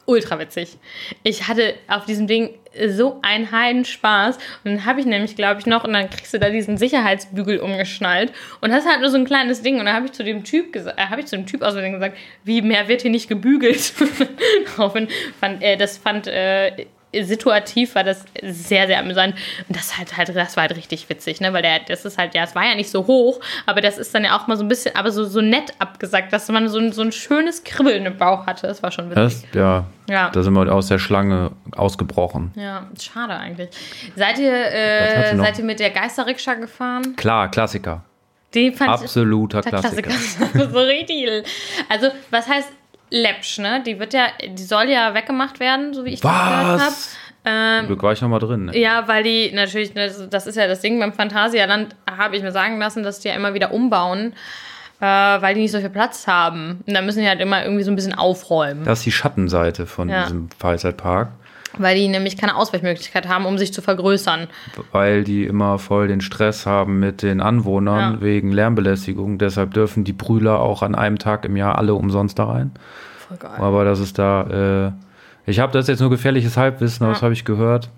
Ultra 0.06 0.38
witzig. 0.38 0.76
Ich 1.22 1.48
hatte 1.48 1.74
auf 1.88 2.04
diesem 2.04 2.26
Ding 2.26 2.50
so 2.88 3.18
einen 3.22 3.50
Heidenspaß. 3.50 4.36
Und 4.36 4.42
dann 4.64 4.84
habe 4.84 5.00
ich 5.00 5.06
nämlich, 5.06 5.36
glaube 5.36 5.60
ich, 5.60 5.66
noch, 5.66 5.84
und 5.84 5.92
dann 5.92 6.10
kriegst 6.10 6.32
du 6.34 6.38
da 6.38 6.50
diesen 6.50 6.76
Sicherheitsbügel 6.76 7.58
umgeschnallt. 7.58 8.32
Und 8.60 8.70
das 8.70 8.84
ist 8.84 8.90
halt 8.90 9.00
nur 9.00 9.10
so 9.10 9.18
ein 9.18 9.24
kleines 9.24 9.62
Ding. 9.62 9.78
Und 9.78 9.86
dann 9.86 9.94
habe 9.94 10.06
ich 10.06 10.12
zu 10.12 10.24
dem 10.24 10.44
Typ 10.44 10.72
gesagt, 10.72 10.98
äh, 10.98 11.04
habe 11.04 11.20
ich 11.20 11.26
zu 11.26 11.36
dem 11.36 11.46
Typ 11.46 11.60
Versehen 11.60 11.92
gesagt, 11.92 12.16
wie 12.44 12.62
mehr 12.62 12.88
wird 12.88 13.02
hier 13.02 13.10
nicht 13.10 13.28
gebügelt. 13.28 13.92
Das 15.78 15.98
fand 15.98 16.26
äh, 16.26 16.86
situativ 17.20 17.94
war 17.94 18.04
das 18.04 18.24
sehr, 18.42 18.86
sehr 18.86 18.98
amüsant. 18.98 19.34
Und 19.68 19.76
das 19.76 19.98
halt 19.98 20.16
halt, 20.16 20.34
das 20.34 20.56
war 20.56 20.62
halt 20.62 20.76
richtig 20.76 21.08
witzig, 21.08 21.40
ne? 21.40 21.52
Weil 21.52 21.62
der, 21.62 21.80
das 21.80 22.04
ist 22.04 22.18
halt, 22.18 22.34
ja, 22.34 22.44
es 22.44 22.54
war 22.54 22.64
ja 22.64 22.74
nicht 22.74 22.90
so 22.90 23.06
hoch, 23.06 23.40
aber 23.66 23.80
das 23.80 23.98
ist 23.98 24.14
dann 24.14 24.24
ja 24.24 24.36
auch 24.38 24.46
mal 24.46 24.56
so 24.56 24.64
ein 24.64 24.68
bisschen, 24.68 24.96
aber 24.96 25.10
so, 25.12 25.24
so 25.24 25.40
nett 25.40 25.72
abgesagt, 25.78 26.32
dass 26.32 26.48
man 26.48 26.68
so 26.68 26.78
ein, 26.78 26.92
so 26.92 27.02
ein 27.02 27.12
schönes 27.12 27.64
Kribbeln 27.64 28.06
im 28.06 28.16
Bauch 28.16 28.46
hatte. 28.46 28.66
Das 28.66 28.82
war 28.82 28.90
schon 28.90 29.10
witzig. 29.10 29.48
Das, 29.52 29.54
ja, 29.54 29.84
Ja. 30.08 30.30
da 30.30 30.42
sind 30.42 30.54
wir 30.54 30.72
aus 30.72 30.88
der 30.88 30.98
Schlange 30.98 31.50
ausgebrochen. 31.76 32.52
Ja, 32.56 32.86
schade 33.00 33.34
eigentlich. 33.34 33.68
Seid 34.16 34.38
ihr, 34.38 34.52
äh, 34.52 35.36
seid 35.36 35.58
ihr 35.58 35.64
mit 35.64 35.80
der 35.80 35.90
Geisterrikscha 35.90 36.54
gefahren? 36.54 37.14
Klar, 37.16 37.50
Klassiker. 37.50 38.04
Den 38.54 38.74
fand 38.74 38.90
Absoluter 38.90 39.60
ich 39.60 39.66
Klassiker. 39.66 40.10
Klassiker. 40.10 40.70
so 40.70 40.78
richtig. 40.80 41.26
Also, 41.88 42.08
was 42.30 42.46
heißt 42.48 42.68
läppsch, 43.12 43.58
ne? 43.58 43.82
Die 43.86 43.98
wird 43.98 44.14
ja, 44.14 44.26
die 44.46 44.62
soll 44.62 44.88
ja 44.88 45.14
weggemacht 45.14 45.60
werden, 45.60 45.92
so 45.94 46.04
wie 46.04 46.10
ich 46.14 46.20
das 46.20 46.30
gehört 46.30 46.50
habe. 46.56 46.78
Was? 46.80 47.16
Ähm, 47.44 47.86
Glück 47.86 48.02
war 48.02 48.12
ich 48.12 48.20
noch 48.22 48.28
mal 48.28 48.38
drin. 48.38 48.66
Ne? 48.66 48.78
ja, 48.78 49.06
weil 49.08 49.24
die 49.24 49.50
natürlich, 49.52 49.92
das, 49.94 50.28
das 50.30 50.46
ist 50.46 50.56
ja 50.56 50.66
das 50.68 50.80
Ding 50.80 50.98
beim 51.00 51.12
Phantasialand, 51.12 51.94
habe 52.08 52.36
ich 52.36 52.42
mir 52.42 52.52
sagen 52.52 52.78
lassen, 52.78 53.02
dass 53.02 53.18
die 53.20 53.28
ja 53.28 53.34
immer 53.34 53.52
wieder 53.52 53.72
umbauen, 53.72 54.32
äh, 55.00 55.04
weil 55.06 55.54
die 55.56 55.62
nicht 55.62 55.72
so 55.72 55.80
viel 55.80 55.90
Platz 55.90 56.26
haben. 56.28 56.82
Und 56.86 56.94
da 56.94 57.02
müssen 57.02 57.20
die 57.20 57.28
halt 57.28 57.40
immer 57.40 57.64
irgendwie 57.64 57.82
so 57.82 57.90
ein 57.90 57.96
bisschen 57.96 58.14
aufräumen. 58.14 58.84
Das 58.84 59.00
ist 59.00 59.06
die 59.06 59.12
Schattenseite 59.12 59.86
von 59.86 60.08
Ja. 60.08 60.22
diesem 60.22 60.48
Freizeitpark, 60.56 61.30
Weil 61.78 61.96
die 61.96 62.08
nämlich 62.08 62.36
keine 62.36 62.56
Ausweichmöglichkeit 62.56 63.28
haben, 63.28 63.46
um 63.46 63.56
sich 63.58 63.72
zu 63.72 63.80
vergrößern. 63.82 64.48
weil 64.92 65.24
die 65.24 65.44
immer 65.44 65.78
voll 65.78 66.08
den 66.08 66.20
Stress 66.20 66.66
haben 66.66 66.98
mit 67.00 67.22
den 67.22 67.40
Anwohnern 67.40 68.14
Ja. 68.14 68.20
wegen 68.20 68.52
Lärmbelästigung. 68.52 69.38
Deshalb 69.38 69.72
dürfen 69.74 70.04
die 70.04 70.12
Brüder 70.12 70.60
auch 70.60 70.82
an 70.82 70.94
einem 70.94 71.18
Tag 71.18 71.44
im 71.44 71.56
Jahr 71.56 71.78
alle 71.78 71.94
umsonst 71.94 72.38
da 72.38 72.44
rein. 72.44 72.72
Voll 73.28 73.36
geil. 73.38 73.50
Aber 73.58 73.84
das 73.84 74.00
ist 74.00 74.18
da. 74.18 74.88
Äh, 74.88 74.92
ich 75.50 75.60
habe 75.60 75.72
das 75.72 75.88
jetzt 75.88 76.00
nur 76.00 76.10
gefährliches 76.10 76.56
Halbwissen, 76.56 77.04
aber 77.04 77.14
das 77.14 77.22
habe 77.22 77.32
ich 77.32 77.44
gehört. 77.44 77.88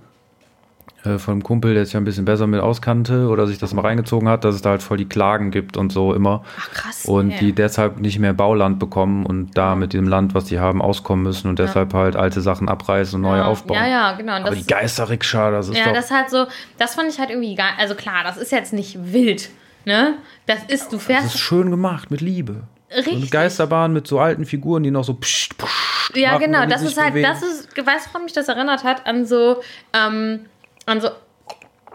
Äh, 1.05 1.19
von 1.19 1.33
einem 1.33 1.43
Kumpel, 1.43 1.75
der 1.75 1.85
sich 1.85 1.93
ja 1.93 2.01
ein 2.01 2.05
bisschen 2.05 2.25
besser 2.25 2.47
mit 2.47 2.61
auskannte 2.61 3.29
oder 3.29 3.47
sich 3.47 3.59
das 3.59 3.75
mal 3.75 3.83
reingezogen 3.83 4.27
hat, 4.29 4.45
dass 4.45 4.55
es 4.55 4.63
da 4.63 4.71
halt 4.71 4.83
voll 4.83 4.97
die 4.97 5.05
Klagen 5.09 5.51
gibt 5.51 5.77
und 5.77 5.93
so 5.93 6.15
immer. 6.15 6.43
Ach, 6.59 6.71
krass. 6.71 7.05
Und 7.05 7.31
ja. 7.31 7.39
die 7.39 7.53
deshalb 7.53 7.99
nicht 8.01 8.19
mehr 8.19 8.33
Bauland 8.33 8.79
bekommen 8.79 9.27
und 9.27 9.57
da 9.59 9.75
mit 9.75 9.93
dem 9.93 10.09
Land, 10.09 10.35
was 10.35 10.47
die 10.47 10.59
haben, 10.61 10.81
auskommen 10.81 11.23
müssen 11.23 11.49
und 11.49 11.59
deshalb 11.59 11.93
halt 11.93 12.17
alte 12.17 12.41
Sachen 12.41 12.71
abreißen 12.71 13.17
und 13.17 13.23
neue 13.23 13.41
ja. 13.41 13.45
aufbauen. 13.45 13.77
Ja, 13.77 13.87
ja, 13.87 14.13
genau. 14.13 14.37
Und 14.37 14.43
Aber 14.47 14.51
das- 14.55 14.61
die 14.61 14.67
Geisterrikscha, 14.67 15.51
das 15.51 15.69
ist 15.69 15.77
Ja, 15.77 15.85
doch. 15.87 15.93
das 15.93 16.11
halt 16.11 16.31
so, 16.31 16.47
das 16.79 16.95
fand 16.95 17.11
ich 17.11 17.19
halt 17.19 17.29
irgendwie 17.29 17.55
geil. 17.55 17.73
Also 17.79 17.95
klar, 17.95 18.25
das 18.25 18.39
ist 18.39 18.51
jetzt 18.51 18.73
nicht 18.73 19.13
wild, 19.13 19.51
ne? 19.85 20.15
Das 20.47 20.65
ist, 20.69 20.91
du 20.91 20.97
das 20.97 21.05
fährst 21.05 21.27
ist 21.35 21.39
schön 21.39 21.71
gemacht, 21.71 22.11
mit 22.11 22.23
Liebe. 22.23 22.63
So 22.89 23.11
richtig. 23.11 23.31
Geisterbahn 23.31 23.93
mit 23.93 24.07
so 24.07 24.21
alten 24.21 24.47
Figuren, 24.47 24.83
die 24.85 24.91
noch 24.91 25.05
so 25.05 25.15
pscht, 25.15 25.59
pscht 25.59 26.17
Ja, 26.17 26.33
machen 26.33 26.45
genau, 26.45 26.65
das 26.67 26.83
ist 26.83 26.97
halt, 26.97 27.13
bewegen. 27.13 27.29
das 27.29 27.43
ist, 27.43 27.77
weißt 27.77 28.07
du, 28.07 28.11
woran 28.11 28.25
mich 28.25 28.33
das 28.33 28.49
erinnert 28.49 28.85
hat? 28.85 29.07
An 29.07 29.27
so, 29.27 29.61
ähm, 29.93 30.41
an 30.87 31.01
so, 31.01 31.09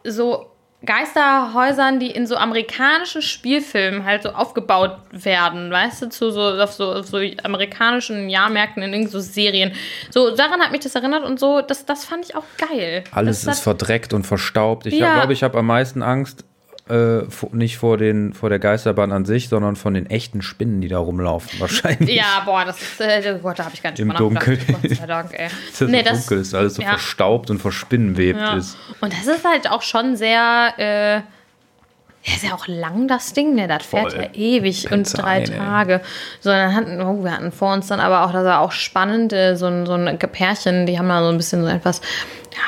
so 0.03 0.45
Geisterhäusern, 0.85 1.99
die 1.99 2.09
in 2.09 2.25
so 2.25 2.37
amerikanischen 2.37 3.21
Spielfilmen 3.21 4.05
halt 4.05 4.23
so 4.23 4.29
aufgebaut 4.29 4.97
werden, 5.11 5.69
weißt 5.71 6.03
du, 6.03 6.09
zu 6.09 6.31
so, 6.31 6.41
auf 6.41 6.71
so, 6.71 6.93
auf 6.93 7.05
so 7.07 7.17
amerikanischen 7.43 8.29
Jahrmärkten 8.29 8.81
in 8.83 8.93
irgend 8.93 9.11
so 9.11 9.19
Serien. 9.19 9.73
So, 10.09 10.33
daran 10.35 10.61
hat 10.61 10.71
mich 10.71 10.79
das 10.81 10.95
erinnert 10.95 11.25
und 11.25 11.37
so, 11.37 11.61
das, 11.61 11.85
das 11.85 12.05
fand 12.05 12.25
ich 12.25 12.35
auch 12.35 12.45
geil. 12.57 13.03
Alles 13.11 13.43
das 13.43 13.57
ist 13.57 13.63
verdreckt 13.63 14.13
und 14.13 14.25
verstaubt. 14.25 14.85
Ich 14.85 14.93
Ja. 14.93 15.15
glaube, 15.15 15.33
ich 15.33 15.43
habe 15.43 15.57
am 15.57 15.65
meisten 15.65 16.01
Angst, 16.01 16.45
äh, 16.89 17.21
nicht 17.51 17.77
vor, 17.77 17.97
den, 17.97 18.33
vor 18.33 18.49
der 18.49 18.59
Geisterbahn 18.59 19.11
an 19.11 19.25
sich, 19.25 19.49
sondern 19.49 19.75
von 19.75 19.93
den 19.93 20.09
echten 20.09 20.41
Spinnen, 20.41 20.81
die 20.81 20.87
da 20.87 20.97
rumlaufen, 20.99 21.59
wahrscheinlich. 21.59 22.15
Ja, 22.15 22.41
boah, 22.45 22.65
das 22.65 22.81
ist, 22.81 22.99
äh, 23.01 23.35
oh 23.35 23.39
Gott, 23.39 23.59
da 23.59 23.65
habe 23.65 23.75
ich 23.75 23.81
gar 23.83 23.91
nicht 23.91 23.99
Im. 23.99 24.13
Dunkeln. 24.13 24.59
Gott 24.81 24.91
sei 24.97 25.05
Dank, 25.05 25.31
ey. 25.33 25.47
Das 25.71 25.81
ist 25.81 25.89
Nee, 25.89 26.03
das- 26.03 26.19
dunkel 26.25 26.39
ist, 26.39 26.53
alles 26.55 26.75
so 26.75 26.81
ja. 26.81 26.89
verstaubt 26.89 27.49
und 27.49 27.59
verspinnenwebt 27.59 28.39
Ja. 28.39 28.55
ist. 28.57 28.77
Und 29.01 29.13
das 29.13 29.27
ist 29.27 29.45
halt 29.45 29.69
auch 29.69 29.81
schon 29.81 30.15
sehr, 30.15 30.73
äh, 30.77 31.13
Ja, 31.15 32.33
ist 32.35 32.43
ja 32.43 32.53
auch 32.53 32.67
lang 32.67 33.07
das 33.07 33.31
Ding, 33.33 33.55
ne? 33.55 33.67
Das 33.69 33.85
fährt 33.85 34.11
Voll. 34.11 34.21
ja 34.21 34.29
ewig 34.33 34.87
Pennst 34.89 35.15
und 35.15 35.23
drei 35.23 35.37
ein, 35.37 35.51
ey. 35.51 35.57
Tage. 35.57 36.01
So, 36.41 36.49
dann 36.49 36.75
hatten 36.75 37.01
oh, 37.01 37.23
wir 37.23 37.31
hatten 37.31 37.51
vor 37.53 37.73
uns 37.73 37.87
dann 37.87 38.01
aber 38.01 38.25
auch, 38.25 38.33
das 38.33 38.43
war 38.43 38.59
auch 38.59 38.73
spannend, 38.73 39.31
äh, 39.31 39.55
so 39.55 39.67
ein, 39.67 39.85
so 39.85 39.93
ein 39.93 40.19
Pärchen, 40.19 40.85
die 40.85 40.99
haben 40.99 41.07
da 41.07 41.23
so 41.23 41.29
ein 41.29 41.37
bisschen 41.37 41.61
so 41.61 41.69
etwas, 41.69 42.01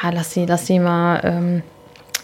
ja, 0.03 0.09
lass 0.11 0.31
sie, 0.33 0.45
lass 0.45 0.67
sie 0.67 0.79
mal 0.79 1.19
ähm, 1.25 1.63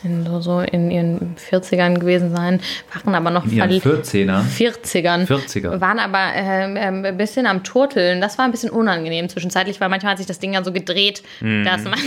in, 0.04 0.26
so, 0.26 0.39
so 0.41 0.60
in 0.62 0.91
ihren 0.91 1.36
40ern 1.38 2.00
gewesen 2.00 2.36
sein, 2.36 2.62
waren 2.93 3.16
aber 3.16 3.30
noch 3.32 3.45
In 3.45 3.54
ihren 3.54 3.70
verli- 3.72 3.82
14er. 4.04 4.41
40ern. 4.43 5.26
40er. 5.28 5.82
Waren 5.82 6.00
aber 6.00 6.32
ähm, 6.36 6.76
ähm, 6.78 7.06
ein 7.06 7.18
bisschen 7.18 7.45
am 7.48 7.64
Turteln. 7.64 8.22
Das 8.22 8.38
war 8.38 8.45
ein 8.45 8.52
bisschen 8.52 8.70
unangenehm 8.70 9.30
zwischenzeitlich, 9.30 9.80
weil 9.82 9.89
manchmal 9.89 10.12
hat 10.12 10.18
sich 10.18 10.28
das 10.28 10.39
Ding 10.39 10.54
dann 10.54 10.64
so 10.64 10.72
gedreht, 10.72 11.24
Mhm. 11.41 11.64
dass 11.66 11.84
man 11.84 11.98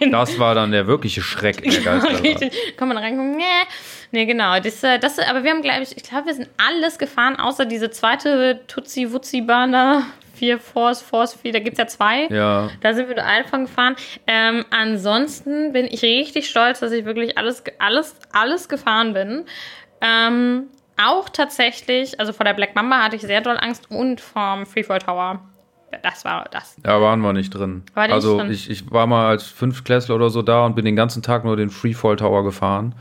Das 0.12 0.38
war 0.38 0.54
dann 0.54 0.70
der 0.72 0.86
wirkliche 0.86 1.22
Schreck 1.22 1.62
in 1.64 1.82
der. 1.84 1.98
Kommt 2.76 2.92
man 2.94 2.98
rein, 2.98 3.16
nee. 3.36 3.42
Nee, 4.10 4.24
genau. 4.26 4.58
Das, 4.60 4.82
äh, 4.82 4.98
das, 4.98 5.18
aber 5.18 5.44
wir 5.44 5.50
haben, 5.50 5.60
glaube 5.62 5.82
ich, 5.82 5.96
ich 5.96 6.02
glaube, 6.02 6.26
wir 6.28 6.34
sind 6.34 6.48
alles 6.56 6.98
gefahren, 6.98 7.36
außer 7.38 7.66
diese 7.66 7.90
zweite 7.90 8.60
Tutsi-Wutzi-Bahn 8.66 9.72
da. 9.72 10.02
Vier 10.38 10.60
Force, 10.60 11.02
Force, 11.02 11.34
vier, 11.34 11.52
da 11.52 11.58
gibt 11.58 11.74
es 11.74 11.78
ja 11.78 11.86
zwei. 11.88 12.28
Ja. 12.28 12.70
Da 12.80 12.94
sind 12.94 13.08
wir 13.08 13.16
nur 13.16 13.24
einfach 13.24 13.58
gefahren. 13.58 13.96
Ähm, 14.28 14.64
ansonsten 14.70 15.72
bin 15.72 15.86
ich 15.86 16.02
richtig 16.02 16.48
stolz, 16.48 16.78
dass 16.78 16.92
ich 16.92 17.04
wirklich 17.04 17.36
alles, 17.36 17.64
alles, 17.80 18.14
alles 18.32 18.68
gefahren 18.68 19.14
bin. 19.14 19.46
Ähm, 20.00 20.68
auch 20.96 21.28
tatsächlich, 21.28 22.20
also 22.20 22.32
vor 22.32 22.44
der 22.44 22.54
Black 22.54 22.76
Mamba 22.76 23.02
hatte 23.02 23.16
ich 23.16 23.22
sehr 23.22 23.40
doll 23.40 23.56
Angst 23.58 23.90
und 23.90 24.20
vom 24.20 24.64
Freefall 24.64 25.00
Tower. 25.00 25.40
Das 26.02 26.24
war 26.24 26.46
das. 26.52 26.76
Da 26.82 27.00
waren 27.00 27.20
wir 27.20 27.32
nicht 27.32 27.50
drin. 27.50 27.82
War 27.94 28.06
der 28.06 28.16
nicht 28.16 28.24
also 28.24 28.38
drin? 28.38 28.50
Ich, 28.52 28.70
ich 28.70 28.90
war 28.92 29.06
mal 29.06 29.28
als 29.28 29.44
Fünftklässler 29.44 30.14
oder 30.14 30.30
so 30.30 30.42
da 30.42 30.66
und 30.66 30.76
bin 30.76 30.84
den 30.84 30.96
ganzen 30.96 31.22
Tag 31.22 31.44
nur 31.44 31.56
den 31.56 31.70
Freefall 31.70 32.16
Tower 32.16 32.44
gefahren. 32.44 32.94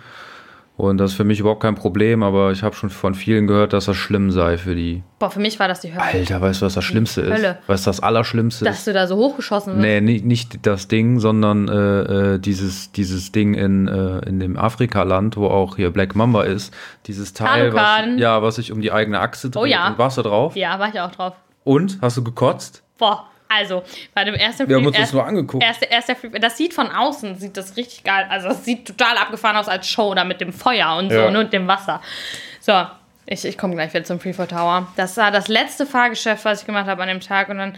Und 0.77 0.99
das 0.99 1.11
ist 1.11 1.17
für 1.17 1.23
mich 1.23 1.39
überhaupt 1.39 1.63
kein 1.63 1.73
Problem, 1.73 2.21
aber 2.21 2.51
ich 2.51 2.61
habe 2.61 2.75
schon 2.75 2.91
von 2.91 3.15
vielen 3.15 3.47
gehört, 3.47 3.73
dass 3.73 3.85
das 3.85 3.97
schlimm 3.97 4.29
sei 4.29 4.59
für 4.59 4.75
die. 4.75 5.01
Boah, 5.17 5.31
für 5.31 5.39
mich 5.39 5.59
war 5.59 5.67
das 5.67 5.79
die 5.81 5.91
Hölle. 5.91 6.03
Alter, 6.03 6.39
weißt 6.39 6.61
du, 6.61 6.67
was 6.67 6.75
das 6.75 6.83
Schlimmste 6.83 7.21
ist? 7.21 7.33
Hölle. 7.33 7.57
Was 7.65 7.83
das 7.83 7.99
Allerschlimmste 7.99 8.63
Dass 8.63 8.77
ist? 8.77 8.87
du 8.87 8.93
da 8.93 9.07
so 9.07 9.17
hochgeschossen 9.17 9.73
wirst. 9.73 9.81
Nee, 9.81 10.01
nicht, 10.01 10.23
nicht 10.23 10.67
das 10.67 10.87
Ding, 10.87 11.19
sondern 11.19 11.67
äh, 11.67 12.33
äh, 12.33 12.39
dieses, 12.39 12.91
dieses 12.91 13.31
Ding 13.31 13.55
in, 13.55 13.87
äh, 13.87 14.19
in 14.29 14.39
dem 14.39 14.55
Afrikaland, 14.55 15.35
wo 15.35 15.47
auch 15.47 15.77
hier 15.77 15.89
Black 15.89 16.15
Mamba 16.15 16.43
ist. 16.43 16.71
Dieses 17.07 17.33
Teil, 17.33 17.73
was, 17.73 18.05
ja, 18.17 18.43
was 18.43 18.57
sich 18.57 18.71
um 18.71 18.79
die 18.79 18.91
eigene 18.91 19.19
Achse 19.19 19.49
dreht. 19.49 19.63
Oh 19.63 19.65
ja. 19.65 19.87
Und 19.87 19.97
warst 19.97 20.19
du 20.19 20.21
drauf? 20.21 20.55
Ja, 20.55 20.77
war 20.77 20.89
ich 20.89 21.01
auch 21.01 21.11
drauf. 21.11 21.33
Und? 21.63 21.97
Hast 22.03 22.17
du 22.17 22.23
gekotzt? 22.23 22.83
Boah, 22.99 23.25
also, 23.49 23.83
bei 24.13 24.23
dem 24.23 24.35
ersten 24.35 24.67
Wir 24.67 24.75
haben 24.75 24.83
Free- 24.83 24.87
uns 24.87 24.95
das 24.97 25.01
erst- 25.03 25.13
nur 25.13 25.25
angeguckt. 25.25 25.63
Erste, 25.63 25.85
erster 25.85 26.15
Free- 26.15 26.39
das 26.39 26.57
sieht 26.57 26.73
von 26.73 26.91
außen, 26.91 27.35
sieht 27.39 27.55
das 27.57 27.77
richtig 27.77 28.03
geil, 28.03 28.25
also 28.29 28.49
das 28.49 28.65
sieht 28.65 28.87
total 28.87 29.17
abgefahren 29.17 29.55
aus 29.57 29.67
als 29.67 29.87
Show 29.89 30.13
da 30.13 30.23
mit 30.23 30.41
dem 30.41 30.51
Feuer 30.53 30.95
und 30.97 31.09
so 31.09 31.15
Ja. 31.17 31.31
ne, 31.31 31.39
und 31.39 31.53
dem 31.53 31.67
Wasser. 31.67 32.01
So, 32.59 32.73
ich, 33.25 33.43
ich 33.45 33.57
komme 33.57 33.75
gleich 33.75 33.93
wieder 33.93 34.03
zum 34.03 34.19
Freefall 34.19 34.47
Tower. 34.47 34.87
Das 34.95 35.15
war 35.17 35.31
das 35.31 35.47
letzte 35.47 35.85
Fahrgeschäft, 35.85 36.43
was 36.45 36.61
ich 36.61 36.65
gemacht 36.65 36.87
habe 36.87 37.01
an 37.01 37.07
dem 37.07 37.19
Tag 37.21 37.49
und 37.49 37.57
dann, 37.57 37.77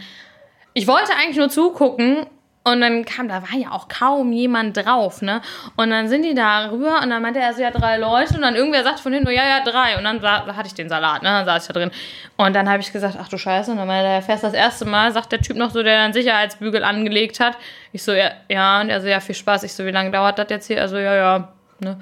ich 0.74 0.86
wollte 0.86 1.12
eigentlich 1.14 1.36
nur 1.36 1.48
zugucken 1.48 2.26
und 2.62 2.82
dann 2.82 3.06
kam, 3.06 3.26
da 3.28 3.42
war 3.42 3.56
ja 3.58 3.70
auch 3.70 3.88
kaum 3.88 4.32
jemand 4.32 4.76
drauf, 4.76 5.22
ne? 5.22 5.40
Und 5.76 5.88
dann 5.90 6.08
sind 6.08 6.22
die 6.24 6.34
da 6.34 6.66
rüber 6.70 7.00
und 7.02 7.08
dann 7.08 7.22
meinte 7.22 7.40
er 7.40 7.54
so, 7.54 7.62
ja, 7.62 7.70
drei 7.70 7.96
Leute. 7.96 8.34
Und 8.34 8.42
dann 8.42 8.54
irgendwer 8.54 8.84
sagt 8.84 9.00
von 9.00 9.12
hinten, 9.12 9.28
nur, 9.28 9.34
ja, 9.34 9.44
ja, 9.48 9.64
drei. 9.64 9.96
Und 9.96 10.04
dann 10.04 10.20
sa- 10.20 10.44
da 10.46 10.54
hatte 10.54 10.66
ich 10.66 10.74
den 10.74 10.88
Salat, 10.90 11.22
ne? 11.22 11.30
Dann 11.30 11.46
saß 11.46 11.62
ich 11.62 11.68
da 11.68 11.80
drin. 11.80 11.90
Und 12.36 12.54
dann 12.54 12.68
habe 12.68 12.80
ich 12.80 12.92
gesagt, 12.92 13.16
ach 13.18 13.28
du 13.28 13.38
Scheiße. 13.38 13.70
Und 13.70 13.78
dann 13.78 13.86
meinte 13.86 14.08
er, 14.10 14.20
fährst 14.20 14.44
das 14.44 14.52
erste 14.52 14.84
Mal, 14.84 15.10
sagt 15.12 15.32
der 15.32 15.40
Typ 15.40 15.56
noch 15.56 15.70
so, 15.70 15.82
der 15.82 16.00
einen 16.02 16.12
Sicherheitsbügel 16.12 16.84
angelegt 16.84 17.40
hat. 17.40 17.56
Ich 17.92 18.02
so, 18.02 18.12
ja, 18.12 18.30
ja. 18.50 18.82
Und 18.82 18.90
er 18.90 19.00
so, 19.00 19.08
ja, 19.08 19.20
viel 19.20 19.34
Spaß. 19.34 19.62
Ich 19.62 19.72
so, 19.72 19.86
wie 19.86 19.90
lange 19.90 20.10
dauert 20.10 20.38
das 20.38 20.46
jetzt 20.50 20.66
hier? 20.66 20.82
Also, 20.82 20.98
ja, 20.98 21.14
ja, 21.16 21.48
ne? 21.78 21.98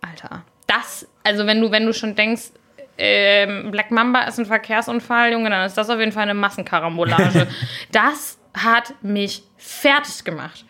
Alter. 0.00 0.42
Das, 0.66 1.06
also 1.22 1.46
wenn 1.46 1.60
du, 1.60 1.70
wenn 1.70 1.86
du 1.86 1.92
schon 1.92 2.16
denkst, 2.16 2.50
ähm, 2.98 3.70
Black 3.70 3.90
Mamba 3.92 4.22
ist 4.22 4.38
ein 4.40 4.46
Verkehrsunfall, 4.46 5.30
Junge, 5.32 5.50
dann 5.50 5.64
ist 5.66 5.78
das 5.78 5.88
auf 5.88 5.98
jeden 6.00 6.12
Fall 6.12 6.24
eine 6.24 6.34
Massenkarambolage. 6.34 7.46
das 7.92 8.38
hat 8.54 8.92
mich 9.02 9.44
fertig 9.60 10.24
gemacht. 10.24 10.64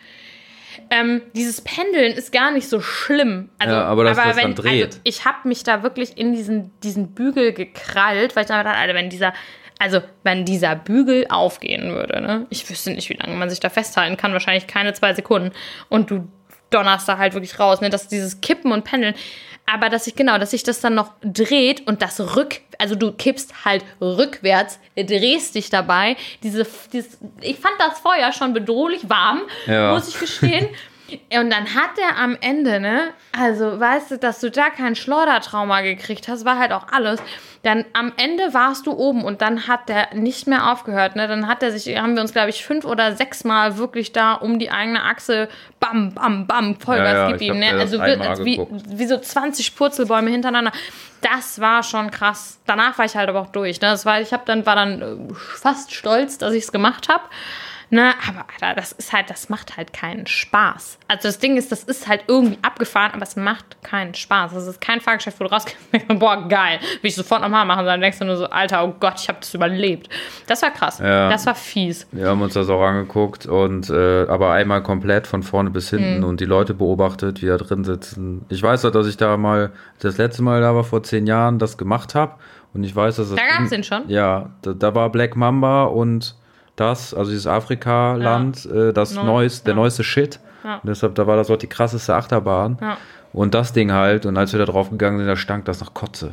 Ähm, 0.89 1.21
dieses 1.33 1.61
Pendeln 1.61 2.13
ist 2.13 2.31
gar 2.31 2.51
nicht 2.51 2.67
so 2.67 2.81
schlimm. 2.81 3.49
Also, 3.59 3.73
Ja, 3.73 3.85
aber 3.85 4.03
das 4.03 4.17
dann 4.17 4.55
dreht. 4.55 4.85
Also 4.85 4.99
ich 5.03 5.25
habe 5.25 5.47
mich 5.47 5.63
da 5.63 5.83
wirklich 5.83 6.17
in 6.17 6.33
diesen, 6.33 6.71
diesen 6.81 7.13
Bügel 7.13 7.53
gekrallt, 7.53 8.35
weil 8.35 8.43
ich 8.43 8.49
dachte, 8.49 8.69
Alter, 8.69 8.93
wenn 8.93 9.09
dieser, 9.09 9.33
also 9.79 10.01
wenn 10.23 10.45
dieser 10.45 10.75
Bügel 10.75 11.25
aufgehen 11.29 11.93
würde, 11.93 12.21
ne? 12.21 12.45
Ich 12.49 12.69
wüsste 12.69 12.91
nicht, 12.91 13.09
wie 13.09 13.13
lange 13.15 13.35
man 13.35 13.49
sich 13.49 13.59
da 13.59 13.69
festhalten 13.69 14.17
kann, 14.17 14.33
wahrscheinlich 14.33 14.67
keine 14.67 14.93
zwei 14.93 15.13
Sekunden. 15.13 15.51
Und 15.89 16.11
du 16.11 16.27
donnerst 16.69 17.07
da 17.07 17.17
halt 17.17 17.33
wirklich 17.33 17.59
raus, 17.59 17.81
ne? 17.81 17.89
Dass 17.89 18.07
dieses 18.07 18.41
Kippen 18.41 18.71
und 18.71 18.83
Pendeln. 18.83 19.15
Aber 19.73 19.89
dass 19.89 20.05
ich, 20.07 20.15
genau, 20.15 20.37
dass 20.37 20.51
sich 20.51 20.63
das 20.63 20.81
dann 20.81 20.95
noch 20.95 21.11
dreht 21.23 21.87
und 21.87 22.01
das 22.01 22.19
rück, 22.35 22.59
also 22.77 22.95
du 22.95 23.11
kippst 23.13 23.63
halt 23.63 23.85
rückwärts, 24.01 24.79
drehst 24.97 25.55
dich 25.55 25.69
dabei. 25.69 26.17
Diese, 26.43 26.67
dieses, 26.91 27.17
ich 27.39 27.57
fand 27.57 27.75
das 27.79 27.99
Feuer 27.99 28.33
schon 28.33 28.53
bedrohlich 28.53 29.07
warm, 29.09 29.41
Ja. 29.67 29.93
muss 29.93 30.09
ich 30.09 30.19
gestehen. 30.19 30.67
Und 31.33 31.49
dann 31.49 31.75
hat 31.75 31.97
der 31.97 32.17
am 32.17 32.37
Ende, 32.39 32.79
ne, 32.79 33.09
also 33.37 33.79
weißt 33.79 34.11
du, 34.11 34.17
dass 34.17 34.39
du 34.39 34.51
da 34.51 34.69
kein 34.69 34.95
Schleudertrauma 34.95 35.81
gekriegt 35.81 36.27
hast, 36.27 36.45
war 36.45 36.57
halt 36.57 36.71
auch 36.71 36.87
alles. 36.91 37.21
Dann 37.63 37.85
am 37.93 38.11
Ende 38.17 38.53
warst 38.53 38.87
du 38.87 38.91
oben 38.91 39.23
und 39.23 39.41
dann 39.41 39.67
hat 39.67 39.87
der 39.87 40.15
nicht 40.15 40.47
mehr 40.47 40.71
aufgehört, 40.71 41.15
ne? 41.15 41.27
Dann 41.27 41.47
hat 41.47 41.61
er 41.61 41.71
sich, 41.71 41.95
haben 41.95 42.15
wir 42.15 42.21
uns, 42.21 42.33
glaube 42.33 42.49
ich, 42.49 42.65
fünf 42.65 42.85
oder 42.85 43.15
sechs 43.15 43.43
Mal 43.43 43.77
wirklich 43.77 44.13
da 44.13 44.33
um 44.33 44.57
die 44.57 44.71
eigene 44.71 45.03
Achse, 45.03 45.47
bam, 45.79 46.13
bam, 46.13 46.47
bam, 46.47 46.79
Vollgas 46.79 47.13
Ja, 47.13 47.29
ja, 47.29 47.31
gib 47.31 47.41
ihm, 47.41 47.59
ne? 47.59 47.71
Also 47.71 47.99
wie, 47.99 48.57
angeguckt. 48.57 48.83
wie 48.87 49.05
so 49.05 49.17
20 49.17 49.75
Purzelbäume 49.75 50.31
hintereinander. 50.31 50.71
Das 51.21 51.61
war 51.61 51.83
schon 51.83 52.09
krass. 52.09 52.59
Danach 52.65 52.97
war 52.97 53.05
ich 53.05 53.15
halt 53.15 53.29
aber 53.29 53.41
auch 53.41 53.51
durch. 53.51 53.79
Ne? 53.79 53.89
Das 53.89 54.07
war, 54.07 54.19
ich 54.21 54.33
hab 54.33 54.47
dann, 54.47 54.65
war 54.65 54.75
dann 54.75 55.01
äh, 55.01 55.33
fast 55.33 55.93
stolz, 55.93 56.39
dass 56.39 56.53
ich 56.53 56.63
es 56.63 56.71
gemacht 56.71 57.09
habe. 57.09 57.23
Ne, 57.93 58.13
aber 58.27 58.45
Alter, 58.53 58.73
das 58.79 58.93
ist 58.93 59.11
halt, 59.11 59.29
das 59.29 59.49
macht 59.49 59.75
halt 59.75 59.91
keinen 59.91 60.25
Spaß. 60.25 60.97
Also 61.09 61.27
das 61.27 61.39
Ding 61.39 61.57
ist, 61.57 61.71
das 61.73 61.83
ist 61.83 62.07
halt 62.07 62.23
irgendwie 62.27 62.57
abgefahren, 62.61 63.11
aber 63.13 63.23
es 63.23 63.35
macht 63.35 63.83
keinen 63.83 64.13
Spaß. 64.13 64.53
Das 64.53 64.65
ist 64.65 64.79
kein 64.79 65.01
Fahrgeschäft, 65.01 65.39
wo 65.41 65.43
du 65.43 65.51
rausgehst 65.51 65.77
boah, 66.07 66.47
geil, 66.47 66.79
will 67.01 67.09
ich 67.09 67.15
sofort 67.15 67.41
nochmal 67.41 67.65
machen. 67.65 67.79
Sondern 67.79 67.99
denkst 67.99 68.17
du 68.19 68.25
nur 68.25 68.37
so, 68.37 68.45
Alter, 68.49 68.85
oh 68.85 68.95
Gott, 68.97 69.15
ich 69.19 69.27
habe 69.27 69.39
das 69.41 69.53
überlebt. 69.53 70.07
Das 70.47 70.61
war 70.61 70.71
krass. 70.71 70.99
Ja. 70.99 71.29
Das 71.29 71.45
war 71.45 71.53
fies. 71.53 72.07
Wir 72.13 72.29
haben 72.29 72.41
uns 72.41 72.53
das 72.53 72.69
auch 72.69 72.81
angeguckt 72.81 73.45
und 73.45 73.89
äh, 73.89 74.25
aber 74.27 74.53
einmal 74.53 74.81
komplett 74.83 75.27
von 75.27 75.43
vorne 75.43 75.69
bis 75.69 75.89
hinten 75.89 76.19
Mhm. 76.19 76.23
und 76.23 76.39
die 76.39 76.45
Leute 76.45 76.73
beobachtet, 76.73 77.41
wie 77.41 77.47
da 77.47 77.57
drin 77.57 77.83
sitzen. 77.83 78.45
Ich 78.49 78.63
weiß 78.63 78.85
auch, 78.85 78.91
dass 78.91 79.05
ich 79.07 79.17
da 79.17 79.35
mal 79.35 79.71
das 79.99 80.17
letzte 80.17 80.43
Mal 80.43 80.61
da 80.61 80.73
war 80.73 80.85
vor 80.85 81.03
zehn 81.03 81.27
Jahren 81.27 81.59
das 81.59 81.77
gemacht 81.77 82.15
habe 82.15 82.35
und 82.73 82.83
ich 82.85 82.95
weiß, 82.95 83.17
dass 83.17 83.29
das 83.29 83.37
Da 83.37 83.45
gab's 83.45 83.69
Ding- 83.69 83.81
den 83.81 83.83
schon? 83.83 84.07
Ja, 84.09 84.49
da, 84.61 84.71
da 84.71 84.95
war 84.95 85.09
Black 85.09 85.35
Mamba 85.35 85.83
und 85.83 86.35
das, 86.81 87.13
also 87.13 87.31
dieses 87.31 87.47
Afrika-Land, 87.47 88.65
äh, 88.65 88.91
das 88.93 89.15
Neu- 89.15 89.23
neues, 89.23 89.63
der 89.63 89.73
ja. 89.73 89.79
neueste 89.79 90.03
Shit. 90.03 90.39
Ja. 90.63 90.75
Und 90.75 90.87
deshalb, 90.89 91.15
da 91.15 91.25
war 91.27 91.37
das 91.37 91.49
auch 91.49 91.57
die 91.57 91.67
krasseste 91.67 92.13
Achterbahn. 92.15 92.77
Ja. 92.81 92.97
Und 93.33 93.53
das 93.53 93.71
Ding 93.73 93.91
halt, 93.91 94.25
und 94.25 94.37
als 94.37 94.51
wir 94.51 94.59
da 94.59 94.65
drauf 94.65 94.89
gegangen 94.89 95.17
sind, 95.19 95.27
da 95.27 95.35
stank 95.35 95.65
das 95.65 95.79
nach 95.79 95.93
Kotze. 95.93 96.31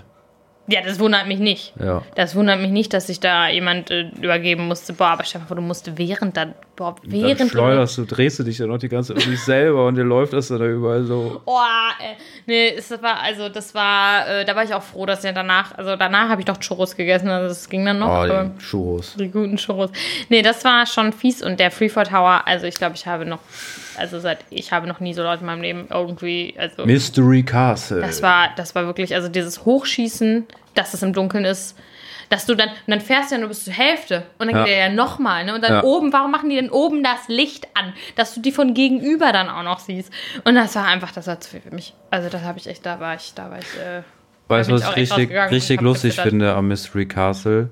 Ja, 0.71 0.83
das 0.83 1.01
wundert 1.01 1.27
mich 1.27 1.39
nicht. 1.39 1.73
Ja. 1.83 2.03
Das 2.15 2.35
wundert 2.37 2.61
mich 2.61 2.71
nicht, 2.71 2.93
dass 2.93 3.07
sich 3.07 3.21
da 3.21 3.49
jemand 3.49 3.91
äh, 3.91 4.11
übergeben 4.21 4.69
musste. 4.69 4.93
Boah, 4.93 5.09
aber 5.09 5.25
stell 5.25 5.41
dir 5.41 5.47
vor, 5.47 5.57
du 5.57 5.63
musst 5.63 5.97
während 5.97 6.37
dann, 6.37 6.55
boah, 6.77 6.95
Dann 7.03 7.11
während 7.11 7.41
du 7.41 7.49
schleuderst 7.49 7.97
du, 7.97 8.05
drehst 8.05 8.39
du 8.39 8.43
dich 8.43 8.59
dann 8.59 8.69
noch 8.69 8.77
die 8.77 8.91
ganze 8.91 9.15
Zeit 9.15 9.25
um 9.25 9.31
dich 9.31 9.43
selber 9.43 9.87
und 9.87 9.95
dir 9.95 10.05
läuft 10.05 10.35
das 10.35 10.49
dann 10.49 10.59
da 10.59 10.67
überall 10.67 11.05
so. 11.05 11.41
Oh, 11.47 11.59
äh, 12.01 12.17
nee, 12.47 12.75
es 12.77 12.91
war, 12.91 13.21
also 13.23 13.49
das 13.49 13.75
war, 13.75 14.29
äh, 14.29 14.45
da 14.45 14.55
war 14.55 14.63
ich 14.63 14.75
auch 14.75 14.83
froh, 14.83 15.07
dass 15.07 15.23
ja 15.23 15.33
danach, 15.33 15.77
also 15.77 15.97
danach 15.97 16.29
habe 16.29 16.43
ich 16.43 16.47
noch 16.47 16.59
Churros 16.61 16.95
gegessen, 16.95 17.31
also 17.31 17.49
das 17.49 17.67
ging 17.71 17.87
dann 17.87 18.01
noch. 18.01 18.09
Oh, 18.09 18.25
aber 18.25 18.51
die 18.55 18.63
Churros. 18.63 19.15
die 19.19 19.31
guten 19.31 19.57
Churros. 19.57 19.91
Nee, 20.29 20.43
das 20.43 20.63
war 20.67 20.85
schon 20.85 21.15
fies 21.15 21.43
und 21.43 21.59
der 21.61 21.71
Freefall 21.71 22.07
Tower, 22.07 22.43
also 22.45 22.67
ich 22.67 22.75
glaube, 22.75 22.95
ich 22.95 23.07
habe 23.07 23.25
noch, 23.25 23.41
also 23.99 24.19
seit, 24.21 24.45
ich 24.51 24.73
habe 24.73 24.87
noch 24.87 25.01
nie 25.01 25.15
so 25.15 25.23
Leute 25.23 25.41
in 25.41 25.47
meinem 25.47 25.63
Leben 25.63 25.87
irgendwie, 25.91 26.55
also 26.59 26.87
Mystery 26.87 27.43
Castle. 27.43 28.01
das 28.01 28.23
war, 28.23 28.49
das 28.57 28.75
war 28.75 28.87
wirklich, 28.87 29.15
also 29.15 29.29
dieses 29.29 29.65
Hochschießen, 29.65 30.47
dass 30.75 30.95
es 30.95 31.03
im 31.03 31.13
Dunkeln 31.13 31.45
ist, 31.45 31.77
dass 32.31 32.45
du 32.45 32.55
dann, 32.55 32.69
und 32.69 32.75
dann 32.89 33.01
fährst 33.01 33.31
du 33.31 33.37
ja 33.37 33.41
nur 33.41 33.49
bis 33.49 33.65
zur 33.65 33.73
Hälfte 33.73 34.25
und 34.39 34.49
dann 34.49 34.57
Ja. 34.57 34.65
geht 34.65 34.73
er 34.75 34.89
ja 34.89 34.93
nochmal, 34.95 35.45
ne? 35.45 35.55
Und 35.55 35.63
dann 35.63 35.73
Ja. 35.73 35.83
oben, 35.83 36.13
warum 36.13 36.31
machen 36.31 36.51
die 36.51 36.57
denn 36.57 36.71
oben 36.71 37.03
das 37.03 37.29
Licht 37.29 37.67
an, 37.75 37.95
dass 38.17 38.35
du 38.35 38.41
die 38.41 38.53
von 38.53 38.75
gegenüber 38.75 39.33
dann 39.33 39.49
auch 39.49 39.63
noch 39.63 39.79
siehst? 39.79 40.13
Und 40.45 40.55
das 40.55 40.75
war 40.77 40.87
einfach, 40.87 41.11
das 41.13 41.27
war 41.27 41.41
zu 41.41 41.51
viel 41.51 41.61
für 41.61 41.75
mich. 41.75 41.95
Also 42.11 42.29
das 42.29 42.43
habe 42.43 42.59
ich 42.59 42.67
echt, 42.67 42.85
da 42.85 43.01
war 43.01 43.15
ich, 43.15 43.33
da 43.35 43.51
war 43.51 43.59
ich, 43.59 43.75
äh, 43.79 44.03
Weißt 44.49 44.71
du, 44.71 44.75
was 44.75 44.83
ich 44.91 44.97
richtig, 44.97 45.31
richtig 45.51 45.81
lustig 45.81 46.17
finde 46.21 46.55
am 46.55 46.69
Mystery 46.69 47.07
Castle? 47.07 47.71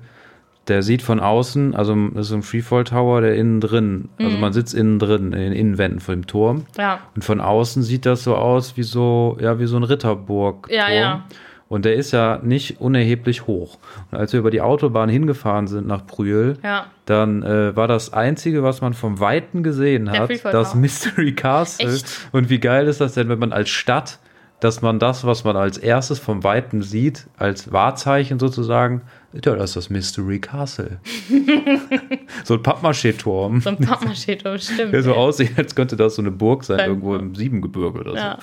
Der 0.67 0.83
sieht 0.83 1.01
von 1.01 1.19
außen, 1.19 1.75
also 1.75 1.95
das 2.13 2.23
ist 2.23 2.27
so 2.29 2.35
ein 2.35 2.41
Freefall 2.43 2.83
Tower, 2.83 3.21
der 3.21 3.35
innen 3.35 3.61
drin, 3.61 4.09
also 4.19 4.35
Mhm. 4.35 4.41
man 4.41 4.51
sitzt 4.53 4.73
innen 4.73 4.99
drin, 4.99 5.31
in 5.33 5.39
den 5.39 5.53
Innenwänden 5.53 5.99
von 6.01 6.15
dem 6.15 6.27
Turm. 6.27 6.65
ja. 6.77 6.99
Und 7.15 7.23
von 7.23 7.39
außen 7.39 7.83
sieht 7.83 8.05
das 8.05 8.23
so 8.23 8.35
aus 8.35 8.75
wie 8.77 8.83
so, 8.83 9.37
ja, 9.39 9.59
wie 9.59 9.65
so 9.65 9.77
ein 9.77 9.83
Ritterburg. 9.83 10.67
Ja, 10.69 10.89
ja. 10.89 11.23
Und 11.69 11.83
der 11.83 11.95
ist 11.95 12.11
ja 12.11 12.39
nicht 12.43 12.79
unerheblich 12.79 13.45
hoch. 13.45 13.77
Und 14.11 14.17
als 14.17 14.31
wir 14.31 14.39
über 14.39 14.51
die 14.51 14.61
Autobahn 14.61 15.09
hingefahren 15.09 15.67
sind 15.67 15.85
nach 15.85 16.05
Brühl, 16.05 16.57
Ja. 16.63 16.85
dann 17.05 17.43
äh, 17.43 17.75
war 17.75 17.89
das 17.89 18.13
Einzige, 18.13 18.63
was 18.63 18.79
man 18.79 18.93
vom 18.93 19.19
Weiten 19.19 19.63
gesehen 19.63 20.09
hat, 20.11 20.29
das. 20.45 20.75
Mystery 20.75 21.33
Castle. 21.33 21.89
Echt? 21.93 22.05
Und 22.31 22.49
wie 22.49 22.59
geil 22.59 22.87
ist 22.87 23.01
das 23.01 23.15
denn, 23.15 23.27
wenn 23.29 23.39
man 23.39 23.51
als 23.53 23.69
Stadt 23.69 24.19
dass 24.59 24.81
man 24.81 24.97
das, 24.97 25.23
was 25.23 25.43
man 25.43 25.55
als 25.55 25.77
erstes 25.77 26.17
vom 26.17 26.43
Weiten 26.43 26.81
sieht, 26.81 27.27
als 27.37 27.71
Wahrzeichen 27.71 28.39
sozusagen, 28.39 29.03
ja, 29.43 29.55
das 29.55 29.71
ist 29.71 29.75
das 29.75 29.89
Mystery 29.89 30.39
Castle. 30.39 30.99
so 32.43 32.55
ein 32.55 32.63
Pappmaché-Turm. 32.63 33.61
So 33.61 33.69
ein 33.69 33.77
Pappmaché-Turm, 33.77 34.57
stimmt. 34.59 34.93
Der 34.93 35.03
so 35.03 35.13
aussieht, 35.13 35.51
als 35.57 35.75
könnte 35.75 35.95
das 35.95 36.15
so 36.15 36.21
eine 36.21 36.31
Burg 36.31 36.63
sein, 36.63 36.77
Sein. 36.77 36.89
irgendwo 36.89 37.15
im 37.15 37.35
Siebengebirge 37.35 37.99
oder 37.99 38.11
so. 38.11 38.17
Ja. 38.17 38.39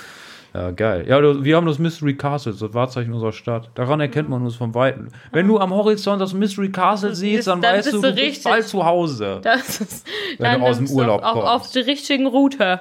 Ja, 0.54 0.70
geil. 0.70 1.04
Ja, 1.08 1.20
wir 1.44 1.56
haben 1.56 1.66
das 1.66 1.80
Mystery 1.80 2.14
Castle, 2.16 2.52
das 2.52 2.74
Wahrzeichen 2.74 3.12
unserer 3.12 3.32
Stadt. 3.32 3.70
Daran 3.74 3.98
erkennt 3.98 4.28
man 4.28 4.44
uns 4.44 4.54
vom 4.54 4.72
Weiten. 4.72 5.08
Wenn 5.32 5.48
du 5.48 5.58
am 5.58 5.72
Horizont 5.74 6.22
das 6.22 6.32
Mystery 6.32 6.70
Castle 6.70 7.12
siehst, 7.12 7.48
dann, 7.48 7.60
dann 7.60 7.76
weißt 7.76 7.92
du, 7.92 8.00
du 8.00 8.14
bist 8.14 8.44
bald 8.44 8.64
zu 8.64 8.84
Hause. 8.84 9.40
Das 9.42 9.80
ist, 9.80 10.06
Wenn 10.38 10.60
du 10.60 10.66
aus 10.66 10.76
dem 10.76 10.88
Urlaub 10.90 11.24
auf, 11.24 11.36
auf, 11.36 11.44
auf 11.44 11.60
kommst. 11.62 11.74
der 11.74 11.86
richtigen 11.86 12.26
Route. 12.26 12.80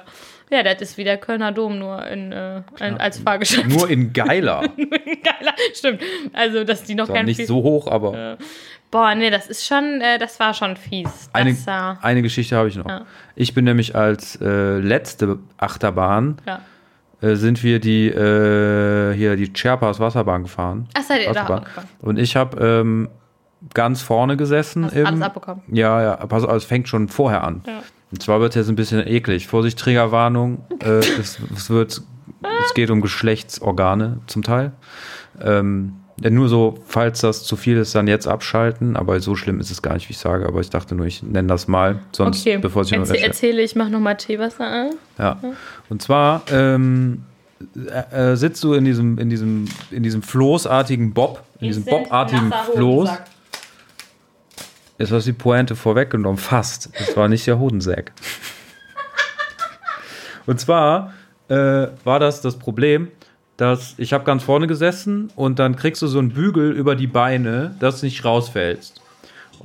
Ja, 0.54 0.62
das 0.62 0.80
ist 0.80 0.98
wie 0.98 1.04
der 1.04 1.18
Kölner 1.18 1.50
Dom, 1.50 1.80
nur 1.80 2.06
in, 2.06 2.30
äh, 2.30 2.62
ein, 2.78 3.00
als 3.00 3.18
Fahrgeschäft. 3.18 3.68
Nur 3.68 3.90
in 3.90 4.12
geiler. 4.12 4.60
Geiler, 4.76 5.54
stimmt. 5.74 6.00
Also, 6.32 6.62
dass 6.62 6.84
die 6.84 6.94
noch 6.94 7.08
kein 7.08 7.26
nicht 7.26 7.38
viel- 7.38 7.46
so 7.46 7.56
hoch, 7.62 7.88
aber 7.88 8.38
Boah, 8.92 9.12
nee, 9.16 9.28
das 9.30 9.48
ist 9.48 9.66
schon, 9.66 10.00
äh, 10.00 10.18
das 10.20 10.38
war 10.38 10.54
schon 10.54 10.76
fies. 10.76 11.28
Das, 11.32 11.66
eine, 11.66 11.98
eine 12.00 12.22
Geschichte 12.22 12.54
habe 12.56 12.68
ich 12.68 12.76
noch. 12.76 12.88
Ja. 12.88 13.04
Ich 13.34 13.52
bin 13.52 13.64
nämlich 13.64 13.96
als 13.96 14.40
äh, 14.40 14.78
letzte 14.78 15.40
Achterbahn 15.56 16.36
ja. 16.46 16.60
äh, 17.20 17.34
sind 17.34 17.64
wir 17.64 17.80
die 17.80 18.06
äh, 18.06 19.12
hier 19.16 19.34
die 19.34 19.50
Sherpas 19.52 19.98
Wasserbahn 19.98 20.44
gefahren. 20.44 20.88
Ach, 20.94 21.02
seid 21.02 21.22
ihr 21.22 21.32
da 21.32 21.40
Wasserbahn. 21.40 21.58
angefangen? 21.58 21.88
Und 22.02 22.20
ich 22.20 22.36
habe 22.36 22.64
ähm, 22.64 23.08
ganz 23.72 24.00
vorne 24.00 24.36
gesessen. 24.36 24.84
Hast 24.84 24.94
im, 24.94 25.06
alles 25.06 25.22
abbekommen? 25.22 25.62
Ja, 25.72 26.00
ja, 26.00 26.26
pass 26.26 26.44
auf, 26.44 26.54
es 26.54 26.64
fängt 26.64 26.88
schon 26.88 27.08
vorher 27.08 27.42
an. 27.42 27.62
Ja. 27.66 27.82
Und 28.14 28.22
zwar 28.22 28.40
wird 28.40 28.50
es 28.50 28.54
jetzt 28.54 28.68
ein 28.68 28.76
bisschen 28.76 29.04
eklig. 29.04 29.48
Vorsicht, 29.48 29.76
Triggerwarnung. 29.76 30.62
Äh, 30.78 30.98
es, 31.20 31.40
es 31.56 31.68
wird, 31.68 32.00
es 32.64 32.74
geht 32.74 32.90
um 32.90 33.00
Geschlechtsorgane 33.00 34.20
zum 34.28 34.42
Teil. 34.44 34.70
Ähm, 35.42 35.94
ja, 36.22 36.30
nur 36.30 36.48
so, 36.48 36.78
falls 36.86 37.22
das 37.22 37.42
zu 37.42 37.56
viel 37.56 37.76
ist, 37.76 37.92
dann 37.96 38.06
jetzt 38.06 38.28
abschalten. 38.28 38.96
Aber 38.96 39.18
so 39.18 39.34
schlimm 39.34 39.58
ist 39.58 39.72
es 39.72 39.82
gar 39.82 39.94
nicht, 39.94 40.08
wie 40.08 40.12
ich 40.12 40.18
sage. 40.18 40.46
Aber 40.46 40.60
ich 40.60 40.70
dachte 40.70 40.94
nur, 40.94 41.06
ich 41.06 41.24
nenne 41.24 41.48
das 41.48 41.66
mal. 41.66 42.02
Sonst, 42.12 42.42
Okay, 42.42 42.58
bevor 42.58 42.82
Erzähl, 42.82 43.00
erzählt. 43.00 43.24
erzähle 43.24 43.62
ich, 43.62 43.74
mach 43.74 43.88
nochmal 43.88 44.16
Teewasser 44.16 44.64
an. 44.64 44.90
Ja. 45.18 45.40
Und 45.88 46.00
zwar 46.00 46.42
ähm, 46.52 47.24
äh, 47.74 48.32
äh, 48.32 48.36
sitzt 48.36 48.62
du 48.62 48.74
in 48.74 48.84
diesem, 48.84 49.18
in 49.18 49.28
diesem, 49.28 49.64
in 49.90 50.04
diesem 50.04 50.22
floßartigen 50.22 51.14
Bob, 51.14 51.42
in 51.58 51.66
diesem 51.66 51.84
bobartigen 51.84 52.52
Floß. 52.76 53.10
Jetzt 54.98 55.10
hast 55.10 55.26
du 55.26 55.32
die 55.32 55.38
Pointe 55.38 55.74
vorweggenommen, 55.74 56.38
fast. 56.38 56.90
Das 56.98 57.16
war 57.16 57.28
nicht 57.28 57.46
der 57.46 57.58
Hodensack. 57.58 58.12
Und 60.46 60.60
zwar 60.60 61.12
äh, 61.48 61.88
war 62.04 62.20
das 62.20 62.40
das 62.40 62.58
Problem, 62.58 63.08
dass 63.56 63.94
ich 63.98 64.12
habe 64.12 64.24
ganz 64.24 64.42
vorne 64.42 64.66
gesessen 64.66 65.30
und 65.36 65.58
dann 65.58 65.76
kriegst 65.76 66.02
du 66.02 66.06
so 66.06 66.18
einen 66.18 66.30
Bügel 66.30 66.72
über 66.72 66.96
die 66.96 67.06
Beine, 67.06 67.74
dass 67.80 68.00
du 68.00 68.06
nicht 68.06 68.24
rausfällst. 68.24 69.00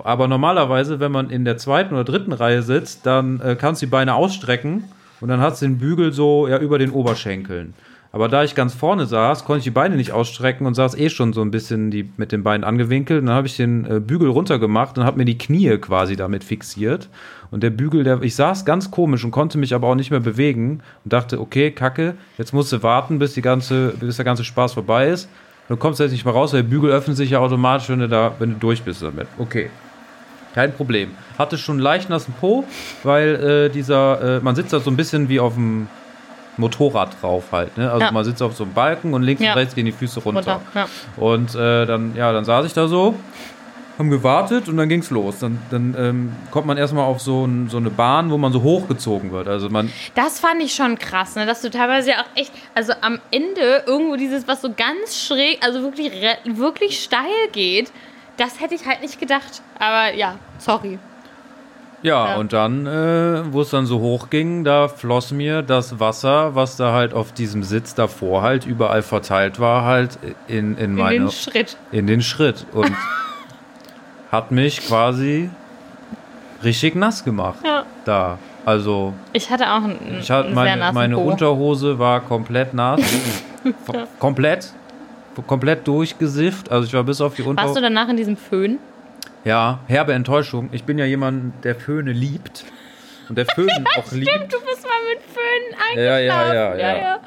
Aber 0.03 0.27
normalerweise, 0.27 0.99
wenn 0.99 1.11
man 1.11 1.29
in 1.29 1.45
der 1.45 1.57
zweiten 1.57 1.93
oder 1.93 2.03
dritten 2.03 2.31
Reihe 2.31 2.61
sitzt, 2.61 3.05
dann 3.05 3.41
äh, 3.41 3.55
kannst 3.59 3.81
du 3.81 3.85
die 3.85 3.91
Beine 3.91 4.15
ausstrecken 4.15 4.85
und 5.21 5.29
dann 5.29 5.41
hast 5.41 5.61
du 5.61 5.65
den 5.65 5.77
Bügel 5.77 6.13
so 6.13 6.47
ja 6.47 6.57
über 6.57 6.79
den 6.79 6.91
Oberschenkeln. 6.91 7.73
Aber 8.11 8.27
da 8.27 8.43
ich 8.43 8.55
ganz 8.55 8.73
vorne 8.73 9.05
saß, 9.05 9.45
konnte 9.45 9.59
ich 9.59 9.63
die 9.65 9.69
Beine 9.69 9.95
nicht 9.95 10.11
ausstrecken 10.11 10.65
und 10.65 10.73
saß 10.73 10.95
eh 10.95 11.09
schon 11.09 11.31
so 11.31 11.41
ein 11.41 11.51
bisschen 11.51 11.91
die, 11.91 12.09
mit 12.17 12.31
den 12.31 12.41
Beinen 12.41 12.63
angewinkelt. 12.63 13.19
Und 13.19 13.27
dann 13.27 13.35
habe 13.35 13.45
ich 13.45 13.55
den 13.55 13.85
äh, 13.85 13.99
Bügel 13.99 14.29
runtergemacht 14.29 14.97
und 14.97 15.03
habe 15.03 15.17
mir 15.17 15.25
die 15.25 15.37
Knie 15.37 15.77
quasi 15.77 16.15
damit 16.15 16.43
fixiert. 16.43 17.07
Und 17.51 17.61
der 17.61 17.69
Bügel, 17.69 18.03
der, 18.03 18.21
ich 18.23 18.35
saß 18.35 18.65
ganz 18.65 18.89
komisch 18.89 19.23
und 19.23 19.31
konnte 19.31 19.59
mich 19.59 19.75
aber 19.75 19.87
auch 19.87 19.95
nicht 19.95 20.09
mehr 20.09 20.19
bewegen 20.19 20.81
und 21.03 21.13
dachte, 21.13 21.39
okay, 21.39 21.69
Kacke, 21.69 22.15
jetzt 22.39 22.51
musst 22.51 22.71
du 22.73 22.81
warten, 22.81 23.19
bis, 23.19 23.33
die 23.33 23.43
ganze, 23.43 23.93
bis 23.99 24.15
der 24.15 24.25
ganze 24.25 24.43
Spaß 24.43 24.73
vorbei 24.73 25.09
ist. 25.09 25.29
Du 25.67 25.77
kommst 25.77 25.99
jetzt 25.99 26.11
nicht 26.11 26.25
mehr 26.25 26.33
raus, 26.33 26.51
weil 26.51 26.63
der 26.63 26.69
Bügel 26.69 26.89
öffnet 26.89 27.15
sich 27.15 27.29
ja 27.29 27.39
automatisch, 27.39 27.89
wenn 27.89 27.99
du 27.99 28.07
da, 28.07 28.33
wenn 28.39 28.53
du 28.53 28.55
durch 28.57 28.81
bist 28.81 29.03
damit. 29.03 29.27
Okay. 29.37 29.69
Kein 30.55 30.73
Problem. 30.73 31.11
Hatte 31.37 31.59
schon 31.59 31.75
einen 31.75 31.83
leicht 31.83 32.09
nassen 32.09 32.33
Po, 32.39 32.63
weil 33.03 33.35
äh, 33.35 33.69
dieser, 33.69 34.37
äh, 34.37 34.39
man 34.41 34.55
sitzt 34.55 34.73
da 34.73 34.79
so 34.79 34.89
ein 34.89 34.97
bisschen 34.97 35.29
wie 35.29 35.39
auf 35.39 35.53
dem 35.53 35.87
Motorrad 36.59 37.21
drauf 37.21 37.45
halt. 37.51 37.77
Ne? 37.77 37.89
Also 37.91 38.05
Ja. 38.05 38.11
man 38.11 38.23
sitzt 38.23 38.41
auf 38.43 38.55
so 38.55 38.63
einem 38.63 38.73
Balken 38.73 39.13
und 39.13 39.23
links 39.23 39.41
Ja. 39.41 39.51
und 39.53 39.57
rechts 39.57 39.75
gehen 39.75 39.85
die 39.85 39.91
Füße 39.91 40.19
runter. 40.21 40.61
Runter. 40.75 40.89
Und 41.17 41.55
äh, 41.55 41.85
dann, 41.85 42.15
ja, 42.15 42.31
dann 42.31 42.45
saß 42.45 42.65
ich 42.65 42.73
da 42.73 42.87
so, 42.87 43.15
haben 43.97 44.09
gewartet 44.09 44.69
und 44.69 44.77
dann 44.77 44.87
ging's 44.87 45.09
los. 45.09 45.39
Dann, 45.39 45.59
dann 45.71 45.93
ähm, 45.97 46.35
kommt 46.51 46.67
man 46.67 46.77
erstmal 46.77 47.03
auf 47.03 47.19
so, 47.19 47.45
ein, 47.45 47.67
so 47.69 47.77
eine 47.77 47.89
Bahn, 47.89 48.31
wo 48.31 48.37
man 48.37 48.53
so 48.53 48.61
hochgezogen 48.61 49.31
wird. 49.33 49.47
Also 49.49 49.69
man, 49.69 49.91
Das 50.15 50.39
fand 50.39 50.61
ich 50.61 50.73
schon 50.73 50.97
krass, 50.97 51.35
ne? 51.35 51.45
dass 51.45 51.61
du 51.61 51.69
teilweise 51.69 52.11
ja 52.11 52.15
auch 52.21 52.37
echt, 52.39 52.53
also 52.75 52.93
am 53.01 53.19
Ende 53.31 53.83
irgendwo 53.85 54.15
dieses, 54.15 54.47
was 54.47 54.61
so 54.61 54.69
ganz 54.73 55.21
schräg, 55.21 55.59
also 55.65 55.81
wirklich, 55.81 56.11
wirklich 56.45 57.03
steil 57.03 57.23
geht, 57.51 57.91
das 58.37 58.61
hätte 58.61 58.73
ich 58.75 58.85
halt 58.85 59.01
nicht 59.01 59.19
gedacht. 59.19 59.61
Aber 59.79 60.13
ja, 60.15 60.35
sorry. 60.59 60.97
Ja, 62.01 62.29
Ja. 62.29 62.35
und 62.37 62.53
dann, 62.53 62.85
äh, 62.87 63.53
wo 63.53 63.61
es 63.61 63.69
dann 63.71 63.85
so 63.85 63.99
hoch 63.99 64.29
ging, 64.29 64.63
da 64.63 64.87
floss 64.87 65.31
mir 65.31 65.61
das 65.61 65.99
Wasser, 65.99 66.55
was 66.55 66.77
da 66.77 66.93
halt 66.93 67.13
auf 67.13 67.31
diesem 67.33 67.61
Sitz 67.63 67.93
davor 67.93 68.41
halt 68.41 68.65
überall 68.65 69.01
verteilt 69.01 69.59
war, 69.59 69.83
halt 69.83 70.17
in, 70.47 70.77
in 70.77 70.91
In 70.91 70.95
meine, 70.95 71.19
den 71.25 71.31
Schritt. 71.31 71.77
in 71.91 72.07
den 72.07 72.21
Schritt 72.21 72.65
und 72.71 72.91
hat 74.31 74.51
mich 74.51 74.87
quasi 74.87 75.49
richtig 76.63 76.95
nass 76.95 77.23
gemacht. 77.23 77.59
Ja. 77.65 77.83
Da. 78.05 78.37
Also, 78.65 79.13
Ich 79.33 79.49
hatte 79.49 79.65
auch 79.71 79.83
einen, 79.83 80.17
ich 80.19 80.29
hatte 80.29 80.45
einen 80.47 80.55
sehr 80.55 80.63
meine, 80.63 80.77
nassen 80.79 80.95
meine 80.95 81.15
Po. 81.15 81.21
Unterhose 81.21 81.97
war 81.97 82.21
komplett 82.21 82.73
nass. 82.73 83.01
Komplett. 84.19 84.71
Komplett 85.47 85.87
durchgesifft. 85.87 86.69
Also 86.71 86.85
ich 86.87 86.93
war 86.93 87.03
bis 87.03 87.21
auf 87.21 87.33
die 87.33 87.39
Warst 87.45 87.47
du 87.47 87.51
Unterhose. 87.61 87.81
danach 87.81 88.09
in 88.09 88.17
diesem 88.17 88.35
Föhn? 88.37 88.77
Ja, 89.45 89.79
herbe 89.87 90.13
Enttäuschung. 90.13 90.69
Ich 90.71 90.83
bin 90.83 90.97
ja 90.97 91.05
jemand, 91.05 91.63
der 91.63 91.75
Föhne 91.75 92.11
liebt. 92.11 92.65
Und 93.29 93.37
der 93.37 93.45
Föhn 93.45 93.69
auch 93.97 94.11
liebt. 94.11 94.29
Du 94.51 94.59
bist 94.59 94.83
mal 94.83 95.13
mit 95.13 95.21
Föhn 95.23 96.03
Ja, 96.03 96.15
eingeschlafen. 96.15 96.55
ja, 96.55 96.75
ja, 96.75 96.77
ja. 96.77 96.97
ja. 96.97 97.19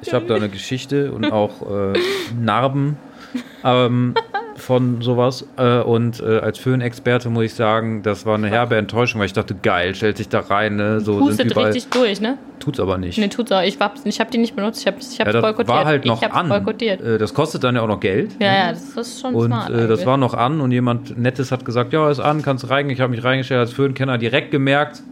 Ich 0.00 0.12
habe 0.14 0.26
da 0.26 0.34
eine 0.36 0.48
Geschichte 0.48 1.12
und 1.12 1.30
auch 1.30 1.62
äh, 1.94 1.98
Narben 2.38 2.96
ähm, 3.64 4.14
von 4.60 5.02
sowas. 5.02 5.46
Äh, 5.56 5.80
und 5.80 6.20
äh, 6.20 6.38
als 6.38 6.58
Föhnexperte 6.58 7.28
muss 7.30 7.44
ich 7.44 7.54
sagen, 7.54 8.02
das 8.02 8.26
war 8.26 8.34
eine 8.34 8.48
herbe 8.48 8.76
Enttäuschung, 8.76 9.20
weil 9.20 9.26
ich 9.26 9.32
dachte, 9.32 9.54
geil, 9.54 9.94
stellt 9.94 10.16
sich 10.16 10.28
da 10.28 10.40
rein, 10.40 10.76
ne? 10.76 11.00
So 11.00 11.14
sind 11.14 11.26
Pustet 11.26 11.50
überall. 11.52 11.72
richtig 11.72 11.90
durch, 11.90 12.20
ne? 12.20 12.38
Tut's 12.58 12.78
aber 12.78 12.98
nicht. 12.98 13.18
Ne, 13.18 13.28
tut's 13.28 13.50
auch. 13.52 13.62
Ich, 13.62 13.78
ich 14.04 14.20
habe 14.20 14.30
die 14.30 14.38
nicht 14.38 14.54
benutzt. 14.54 14.80
Ich 14.80 14.86
habe 14.86 14.98
ich 15.00 15.16
ja, 15.16 15.24
hab's 15.24 15.32
das 15.32 15.42
boykottiert. 15.42 15.68
war 15.68 15.84
halt 15.84 16.04
noch 16.04 16.18
ich 16.20 16.28
hab's 16.28 16.36
an. 16.36 16.48
boykottiert. 16.48 17.00
Äh, 17.00 17.18
das 17.18 17.32
kostet 17.34 17.64
dann 17.64 17.74
ja 17.74 17.82
auch 17.82 17.88
noch 17.88 18.00
Geld. 18.00 18.36
Ja, 18.38 18.52
ja, 18.54 18.70
das 18.70 18.96
ist 18.96 19.20
schon 19.20 19.34
Und 19.34 19.46
smart. 19.46 19.70
äh, 19.70 19.88
das 19.88 20.04
war 20.06 20.16
noch 20.16 20.34
an 20.34 20.60
und 20.60 20.70
jemand 20.70 21.18
Nettes 21.18 21.52
hat 21.52 21.64
gesagt, 21.64 21.92
ja, 21.92 22.10
ist 22.10 22.20
an, 22.20 22.42
kannst 22.42 22.68
reingehen. 22.68 22.94
Ich 22.94 23.00
habe 23.00 23.10
mich 23.10 23.24
reingestellt 23.24 23.60
als 23.60 23.72
Föhnkenner, 23.72 24.18
direkt 24.18 24.50
gemerkt, 24.50 25.02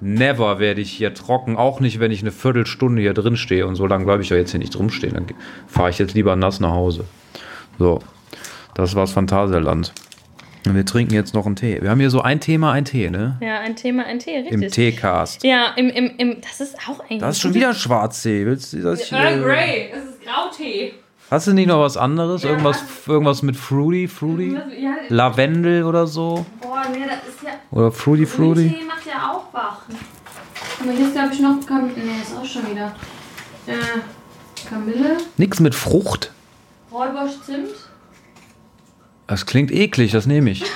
never 0.00 0.58
werde 0.58 0.80
ich 0.80 0.90
hier 0.92 1.14
trocken, 1.14 1.56
auch 1.56 1.80
nicht, 1.80 1.98
wenn 1.98 2.10
ich 2.10 2.20
eine 2.20 2.30
Viertelstunde 2.30 3.00
hier 3.00 3.14
drin 3.14 3.36
stehe 3.36 3.66
und 3.66 3.74
so 3.74 3.86
lange 3.86 4.04
bleibe 4.04 4.22
ich 4.22 4.28
ja 4.28 4.36
jetzt 4.36 4.50
hier 4.50 4.60
nicht 4.60 4.74
drum 4.74 4.90
stehen. 4.90 5.14
Dann 5.14 5.26
fahre 5.66 5.90
ich 5.90 5.98
jetzt 5.98 6.14
lieber 6.14 6.36
nass 6.36 6.60
nach 6.60 6.72
Hause. 6.72 7.04
So, 7.78 8.00
das 8.74 8.94
war's 8.94 9.12
Phantasialand. 9.12 9.92
Und 10.66 10.74
wir 10.74 10.86
trinken 10.86 11.12
jetzt 11.12 11.34
noch 11.34 11.44
einen 11.44 11.56
Tee. 11.56 11.82
Wir 11.82 11.90
haben 11.90 12.00
hier 12.00 12.10
so 12.10 12.22
ein 12.22 12.40
Thema, 12.40 12.72
ein 12.72 12.86
Tee, 12.86 13.10
ne? 13.10 13.36
Ja, 13.40 13.60
ein 13.60 13.76
Thema, 13.76 14.04
ein 14.04 14.18
Tee, 14.18 14.38
richtig. 14.38 14.52
Im 14.52 14.70
Teecast. 14.70 15.44
Ja, 15.44 15.72
im, 15.76 15.90
im, 15.90 16.16
im, 16.16 16.40
das 16.40 16.60
ist 16.60 16.76
auch 16.88 17.00
eigentlich. 17.00 17.20
Das 17.20 17.36
ist 17.36 17.42
schon 17.42 17.52
wieder 17.52 17.74
Schwarztee. 17.74 18.46
Willst 18.46 18.72
du 18.72 18.80
das 18.80 19.12
Earl? 19.12 19.42
Grey, 19.42 19.90
es 19.92 20.04
ist 20.04 20.22
Grautee. 20.22 20.94
Hast 21.30 21.46
du 21.48 21.52
nicht 21.52 21.66
noch 21.66 21.80
was 21.80 21.96
anderes? 21.96 22.44
Irgendwas, 22.44 22.82
irgendwas 23.06 23.42
mit 23.42 23.56
Fruity, 23.56 24.08
Fruity? 24.08 24.56
Ja, 24.78 24.94
Lavendel 25.08 25.84
oder 25.84 26.06
so? 26.06 26.46
boah, 26.60 26.82
nee, 26.92 27.04
das 27.06 27.34
ist 27.34 27.42
ja. 27.42 27.50
Oder 27.70 27.92
Fruity, 27.92 28.24
Fruity? 28.24 28.70
Tee 28.70 28.84
macht 28.84 29.06
ja 29.06 29.32
auch 29.32 29.52
wach. 29.52 29.82
Aber 30.80 30.92
hier 30.92 31.06
ist, 31.06 31.12
glaube 31.12 31.34
ich, 31.34 31.40
noch. 31.40 31.66
Kam 31.66 31.88
nee, 31.88 32.22
ist 32.22 32.36
auch 32.36 32.44
schon 32.44 32.70
wieder. 32.70 32.94
Äh, 33.66 33.74
Kamille, 34.68 35.18
Nix 35.36 35.60
mit 35.60 35.74
Frucht. 35.74 36.32
Räubosch 36.90 37.42
Zimt. 37.44 37.68
Das 39.26 39.46
klingt 39.46 39.70
eklig, 39.70 40.12
das 40.12 40.26
nehme 40.26 40.50
ich. 40.50 40.62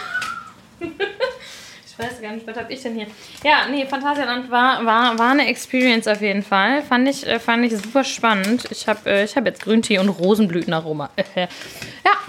Ich 2.00 2.04
weiß 2.04 2.22
gar 2.22 2.30
nicht, 2.30 2.46
was 2.46 2.56
habe 2.56 2.72
ich 2.72 2.80
denn 2.80 2.94
hier? 2.94 3.08
Ja, 3.42 3.66
nee, 3.68 3.84
Phantasialand 3.84 4.48
war, 4.52 4.86
war, 4.86 5.18
war 5.18 5.32
eine 5.32 5.48
Experience 5.48 6.06
auf 6.06 6.20
jeden 6.20 6.44
Fall. 6.44 6.80
Fand 6.82 7.08
ich, 7.08 7.26
äh, 7.26 7.40
fand 7.40 7.64
ich 7.64 7.76
super 7.76 8.04
spannend. 8.04 8.66
Ich 8.70 8.86
habe 8.86 9.10
äh, 9.10 9.24
ich 9.24 9.34
hab 9.36 9.44
jetzt 9.46 9.62
Grüntee 9.62 9.98
und 9.98 10.08
Rosenblütenaroma. 10.08 11.10
ja, 11.34 11.48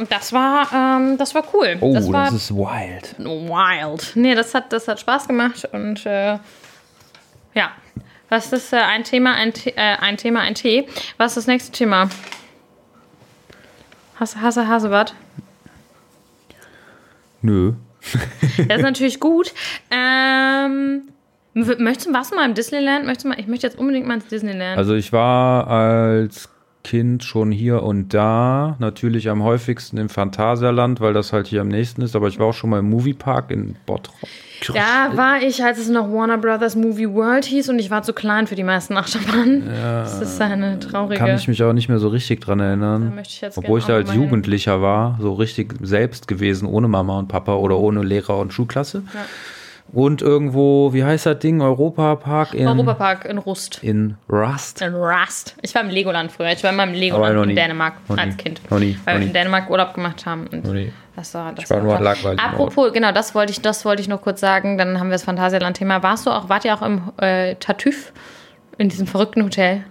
das 0.10 0.34
war, 0.34 0.74
ähm, 0.74 1.20
das 1.20 1.36
war 1.36 1.44
cool. 1.54 1.78
Oh, 1.82 1.94
das 1.94 2.12
war 2.12 2.34
ist 2.34 2.50
wild. 2.50 3.14
wild. 3.20 4.12
Nee, 4.16 4.34
das 4.34 4.56
hat, 4.56 4.74
das 4.74 4.88
hat 4.88 5.00
Spaß 5.00 5.28
gemacht 5.28 5.68
und 5.72 6.04
äh, 6.08 6.40
ja. 7.54 7.72
Was 8.30 8.52
ist 8.52 8.74
äh, 8.74 8.78
ein 8.78 9.04
Thema, 9.04 9.36
ein, 9.36 9.54
Tee- 9.54 9.74
äh, 9.76 9.98
ein 10.00 10.18
Thema, 10.18 10.40
ein 10.42 10.56
Tee? 10.56 10.88
Was 11.18 11.34
ist 11.34 11.38
das 11.38 11.48
nächste 11.48 11.72
Thema? 11.74 12.10
Hasse, 14.20 14.42
Hasse, 14.42 14.68
Hasebad. 14.68 15.14
Nö. 17.42 17.74
Das 18.68 18.78
ist 18.78 18.84
natürlich 18.84 19.20
gut. 19.20 19.54
Ähm, 19.92 21.04
möchtest 21.54 22.08
du, 22.08 22.14
warst 22.14 22.32
du 22.32 22.36
mal 22.36 22.46
im 22.48 22.54
Disneyland? 22.54 23.06
Möchtest 23.06 23.26
du 23.26 23.30
mal, 23.30 23.40
ich 23.40 23.48
möchte 23.48 23.68
jetzt 23.68 23.78
unbedingt 23.78 24.08
mal 24.08 24.16
ins 24.16 24.28
Disneyland. 24.28 24.78
Also 24.78 24.94
ich 24.96 25.12
war 25.12 25.68
als 25.68 26.50
Kind 26.84 27.24
schon 27.24 27.52
hier 27.52 27.84
und 27.84 28.14
da. 28.14 28.76
Natürlich 28.80 29.30
am 29.30 29.44
häufigsten 29.44 29.98
im 29.98 30.10
Phantasialand, 30.10 31.02
weil 31.02 31.14
das 31.14 31.34
halt 31.34 31.48
hier 31.48 31.62
am 31.62 31.68
nächsten 31.68 32.02
ist. 32.02 32.16
Aber 32.16 32.28
ich 32.30 32.40
war 32.40 32.48
auch 32.48 32.54
schon 32.54 32.70
mal 32.70 32.80
im 32.80 32.90
Moviepark 32.90 33.52
in 33.52 33.76
Bottrop. 33.86 34.16
Da 34.74 35.16
war 35.16 35.42
ich, 35.42 35.64
als 35.64 35.78
es 35.78 35.90
noch 35.90 36.12
Warner 36.12 36.38
Brothers 36.38 36.76
Movie 36.76 37.10
World 37.10 37.46
hieß 37.46 37.70
und 37.70 37.80
ich 37.80 37.90
war 37.90 38.04
zu 38.04 38.14
klein 38.14 38.48
für 38.48 38.56
die 38.56 38.64
meisten 38.64 38.98
Achterbahnen. 38.98 39.64
das 39.68 40.22
ist 40.22 40.42
eine 40.42 40.80
traurige. 40.80 41.20
Kann 41.20 41.36
ich 41.36 41.48
mich 41.48 41.62
auch 41.64 41.74
nicht 41.74 41.90
mehr 41.90 42.00
so 42.00 42.10
richtig 42.10 42.42
dran 42.42 42.60
Da 42.60 42.66
erinnern. 42.66 43.16
möchte 43.16 43.34
ich 43.34 43.42
jetzt 43.42 43.58
Obwohl 43.58 43.80
ich 43.80 43.86
da 43.86 43.96
als 43.96 44.08
mal 44.08 44.14
hin. 44.14 44.24
Jugendlicher 44.24 44.82
war, 44.82 45.18
so 45.22 45.34
richtig 45.34 45.76
selbst 45.82 46.28
gewesen, 46.28 46.68
ohne 46.68 46.88
Mama 46.88 47.20
und 47.20 47.28
Papa 47.28 47.56
oder 47.56 47.78
ohne 47.78 48.04
Lehrer 48.04 48.38
und 48.38 48.52
Schulklasse. 48.54 49.04
Ja. 49.14 49.26
Und 49.92 50.22
irgendwo, 50.22 50.94
wie 50.94 51.04
heißt 51.04 51.26
das 51.26 51.40
Ding? 51.40 51.62
Europapark 51.62 52.54
in, 52.54 52.68
Europapark 52.68 53.26
in 53.26 53.38
Rust. 53.38 53.80
in 53.84 54.18
Rust. 54.30 54.82
In 54.82 54.94
Rust. 54.94 55.56
Ich 55.62 55.74
war 55.74 55.82
im 55.82 55.90
Legoland 55.90 56.32
früher. 56.32 56.52
Ich 56.52 56.64
war 56.64 56.72
immer 56.72 56.84
im 56.84 56.94
Legoland 56.94 57.50
in. 57.50 57.56
Dänemark 57.56 57.94
als 58.16 58.38
Kind. 58.38 58.62
Noch 58.70 58.80
nie. 58.80 58.98
Weil 59.06 59.16
Noch 59.16 59.20
wir 59.20 59.20
nie. 59.20 59.26
in 59.28 59.34
Dänemark 59.34 59.70
Urlaub 59.70 59.94
gemacht 59.94 60.26
haben. 60.26 60.48
Noch 60.52 60.74
nie. 60.74 60.92
Das 61.16 61.34
war, 61.34 61.52
das 61.54 61.66
Ich 61.66 61.70
war 61.70 61.82
nur 61.82 61.96
toll. 61.96 62.04
langweilig 62.04 62.40
Apropos, 62.40 62.94
genau, 62.94 63.12
das 63.12 63.36
wollte 63.36 63.52
ich, 63.52 63.62
das 63.62 63.84
wollte 63.84 64.02
ich 64.02 64.08
noch 64.08 64.22
kurz 64.22 64.40
sagen. 64.40 64.78
Dann 64.78 65.00
haben 65.00 65.08
wir 65.08 65.14
das 65.14 65.24
Phantasialand-Thema. 65.24 66.02
Warst 66.04 66.26
du 66.26 66.32
auch, 66.32 66.50
wart 66.50 66.66
ihr 66.66 66.74
auch 66.74 66.82
im 66.82 67.02
äh, 67.18 67.56
Tartüff 67.56 68.14
in 68.78 68.90
diesem 68.90 69.08
verrückten 69.08 69.44
Hotel? 69.44 69.84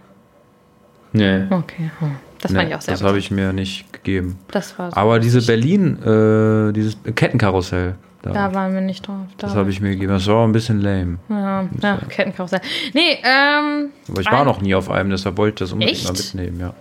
Nee. 1.12 1.44
Okay, 1.50 1.90
hm. 1.98 2.16
das 2.40 2.50
nee 2.52 2.58
fand 2.58 2.70
ich 2.70 2.76
auch 2.76 2.80
sehr 2.80 2.94
das 2.94 3.02
habe 3.02 3.18
ich 3.18 3.30
mir 3.30 3.52
nicht 3.52 3.92
gegeben. 3.92 4.38
Das 4.50 4.78
war 4.78 4.90
so 4.90 4.96
Aber 4.96 5.18
diese. 5.18 5.42
Berlin, 5.42 6.02
äh, 6.02 6.72
dieses 6.72 6.98
Kettenkarussell, 7.14 7.94
da, 8.22 8.32
Da 8.32 8.54
waren 8.54 8.74
wir 8.74 8.80
nicht 8.80 9.06
drauf. 9.06 9.26
Da 9.36 9.46
das 9.46 9.56
habe 9.56 9.70
ich 9.70 9.80
mir 9.80 9.90
gegeben. 9.90 10.12
Das 10.12 10.26
war 10.26 10.46
ein 10.46 10.52
bisschen 10.52 10.80
lame. 10.80 11.18
Ja, 11.28 11.68
ja 11.82 11.98
Kettenkarussell. 12.08 12.60
Nee, 12.92 13.18
ähm. 13.22 13.90
Aber 14.08 14.20
ich 14.20 14.30
war 14.30 14.44
noch 14.44 14.60
nie 14.60 14.74
auf 14.74 14.90
einem, 14.90 15.10
deshalb 15.10 15.36
wollte 15.36 15.64
ich 15.64 15.68
das 15.68 15.72
unbedingt 15.72 16.04
mal 16.04 16.10
Echt? 16.10 16.34
mitnehmen, 16.34 16.60
ja. 16.60 16.74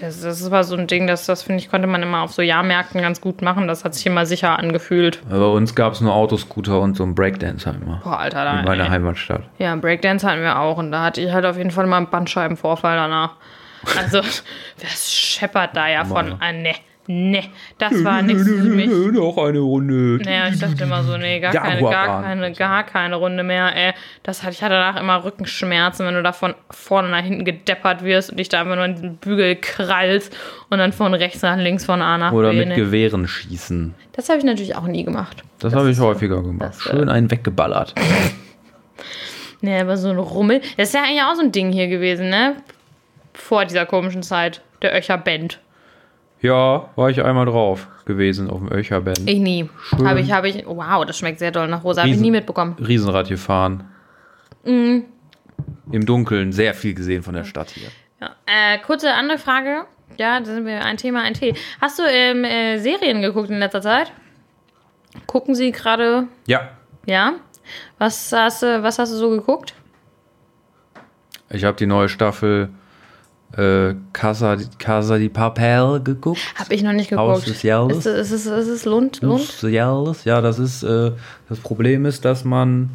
Das, 0.00 0.20
das, 0.22 0.50
war 0.50 0.64
so 0.64 0.76
ein 0.76 0.86
Ding, 0.86 1.06
das, 1.06 1.26
das 1.26 1.42
finde 1.42 1.62
ich, 1.62 1.70
konnte 1.70 1.86
man 1.86 2.02
immer 2.02 2.22
auf 2.22 2.32
so 2.32 2.42
Jahrmärkten 2.42 3.00
ganz 3.00 3.20
gut 3.20 3.42
machen. 3.42 3.68
Das 3.68 3.84
hat 3.84 3.94
sich 3.94 4.06
immer 4.06 4.26
sicher 4.26 4.58
angefühlt. 4.58 5.20
Bei 5.28 5.36
uns 5.36 5.74
gab 5.74 5.92
es 5.92 6.00
nur 6.00 6.14
Autoscooter 6.14 6.80
und 6.80 6.96
so 6.96 7.04
einen 7.04 7.14
Breakdance 7.14 7.66
halt 7.66 7.80
immer. 7.82 8.00
Boah, 8.02 8.18
Alter, 8.18 8.44
da. 8.44 8.58
In 8.60 8.64
meiner 8.64 8.84
ey. 8.84 8.90
Heimatstadt. 8.90 9.42
Ja, 9.58 9.76
Breakdance 9.76 10.26
hatten 10.26 10.42
wir 10.42 10.58
auch 10.58 10.78
und 10.78 10.90
da 10.90 11.04
hatte 11.04 11.20
ich 11.20 11.32
halt 11.32 11.44
auf 11.44 11.56
jeden 11.56 11.70
Fall 11.70 11.86
mal 11.86 11.98
einen 11.98 12.10
Bandscheibenvorfall 12.10 12.96
danach. 12.96 13.34
Also, 13.96 14.20
das 14.80 15.12
scheppert 15.12 15.76
da 15.76 15.88
ja 15.88 16.04
von. 16.04 16.34
Ah, 16.40 16.52
ne, 16.52 16.74
ne, 17.08 17.42
das 17.78 18.04
war 18.04 18.22
nichts 18.22 18.44
für 18.44 18.52
mich. 18.62 18.86
Noch 18.88 19.36
eine 19.38 19.58
Runde. 19.58 20.22
Naja, 20.24 20.48
ich 20.48 20.60
dachte 20.60 20.84
immer 20.84 21.02
so, 21.02 21.16
nee, 21.16 21.40
gar 21.40 21.52
keine, 21.52 21.80
gar 21.80 22.22
keine, 22.22 22.52
gar 22.52 22.84
keine 22.84 23.16
Runde 23.16 23.42
mehr, 23.42 23.74
ey. 23.74 23.92
Das 24.22 24.44
hatte, 24.44 24.52
ich 24.52 24.62
hatte 24.62 24.74
danach 24.74 25.00
immer 25.00 25.24
Rückenschmerzen, 25.24 26.06
wenn 26.06 26.14
du 26.14 26.22
da 26.22 26.32
von 26.32 26.54
vorne 26.70 27.08
nach 27.08 27.22
hinten 27.22 27.44
gedeppert 27.44 28.04
wirst 28.04 28.30
und 28.30 28.38
dich 28.38 28.48
da 28.48 28.60
einfach 28.60 28.76
nur 28.76 28.84
in 28.84 28.94
diesen 28.94 29.16
Bügel 29.16 29.56
krallst 29.56 30.36
und 30.70 30.78
dann 30.78 30.92
von 30.92 31.12
rechts 31.14 31.42
nach 31.42 31.56
links 31.56 31.84
von 31.84 32.00
A 32.00 32.16
nach 32.18 32.32
Oder 32.32 32.50
B. 32.50 32.58
mit 32.58 32.68
ne. 32.68 32.74
Gewehren 32.76 33.26
schießen. 33.26 33.94
Das 34.12 34.28
habe 34.28 34.38
ich 34.38 34.44
natürlich 34.44 34.76
auch 34.76 34.86
nie 34.86 35.04
gemacht. 35.04 35.42
Das, 35.58 35.74
habe 35.74 35.90
ich 35.90 35.98
häufiger 35.98 36.42
gemacht. 36.42 36.60
das, 36.70 36.86
äh, 36.86 36.90
Schön 36.90 37.08
einen 37.08 37.30
weggeballert. 37.30 37.94
Nee, 39.60 39.80
aber 39.80 39.96
so 39.96 40.08
ein 40.10 40.18
Rummel. 40.18 40.60
Das 40.76 40.88
ist 40.88 40.94
ja 40.94 41.02
eigentlich 41.02 41.22
auch 41.22 41.34
so 41.34 41.42
ein 41.42 41.52
Ding 41.52 41.72
hier 41.72 41.88
gewesen, 41.88 42.28
ne? 42.28 42.56
Vor 43.34 43.64
dieser 43.64 43.86
komischen 43.86 44.22
Zeit. 44.22 44.62
Der 44.82 44.96
Öcher 44.96 45.18
Band. 45.18 45.58
Ja, 46.40 46.90
war 46.94 47.10
ich 47.10 47.22
einmal 47.24 47.46
drauf 47.46 47.88
gewesen 48.04 48.48
auf 48.48 48.58
dem 48.58 48.70
Öcherband. 48.70 49.28
Ich 49.28 49.38
nie. 49.38 49.68
Habe 50.04 50.20
ich, 50.20 50.30
habe 50.32 50.48
ich. 50.48 50.64
Wow, 50.66 51.04
das 51.04 51.18
schmeckt 51.18 51.38
sehr 51.40 51.50
doll 51.50 51.68
nach 51.68 51.82
Rosa. 51.84 52.02
Habe 52.02 52.10
ich 52.10 52.20
nie 52.20 52.30
mitbekommen. 52.30 52.76
Riesenrad 52.78 53.28
gefahren. 53.28 53.84
Mhm. 54.64 55.04
Im 55.90 56.06
Dunkeln 56.06 56.52
sehr 56.52 56.74
viel 56.74 56.94
gesehen 56.94 57.22
von 57.22 57.34
der 57.34 57.44
Stadt 57.44 57.70
hier. 57.70 57.88
Ja. 58.20 58.30
Äh, 58.46 58.78
kurze 58.78 59.14
andere 59.14 59.38
Frage. 59.38 59.84
Ja, 60.16 60.38
da 60.40 60.46
sind 60.46 60.66
wir 60.66 60.84
ein 60.84 60.96
Thema, 60.96 61.22
ein 61.22 61.34
Tee. 61.34 61.54
Hast 61.80 61.98
du 61.98 62.02
ähm, 62.08 62.44
äh, 62.44 62.78
Serien 62.78 63.20
geguckt 63.22 63.50
in 63.50 63.58
letzter 63.58 63.82
Zeit? 63.82 64.12
Gucken 65.26 65.54
Sie 65.54 65.72
gerade, 65.72 66.28
Ja, 66.46 66.70
ja? 67.06 67.34
Was 67.98 68.32
hast, 68.32 68.62
du, 68.62 68.82
was 68.82 68.98
hast 68.98 69.12
du 69.12 69.16
so 69.16 69.30
geguckt? 69.30 69.74
ich 71.50 71.64
habe 71.64 71.76
die 71.76 71.86
neue 71.86 72.08
Staffel 72.08 72.68
äh, 73.56 73.94
Casa, 74.12 74.56
Casa 74.78 75.16
di 75.18 75.28
Papel 75.28 76.00
geguckt. 76.02 76.40
Habe 76.56 76.74
ich 76.74 76.82
noch 76.82 76.92
nicht 76.92 77.10
Haus 77.12 77.38
geguckt. 77.40 77.48
des 77.56 77.62
Jahres. 77.62 77.96
Ist, 77.98 78.06
es- 78.06 78.30
ist, 78.32 78.46
es- 78.46 78.66
ist 78.66 78.68
es 78.68 78.84
Lund? 78.84 79.20
Lund? 79.22 79.40
Haus 79.40 79.62
Jahres. 79.62 80.24
Ja, 80.24 80.40
das 80.40 80.58
ist, 80.58 80.82
äh, 80.82 81.12
das 81.48 81.58
Problem 81.60 82.04
ist, 82.06 82.24
dass 82.24 82.44
man 82.44 82.90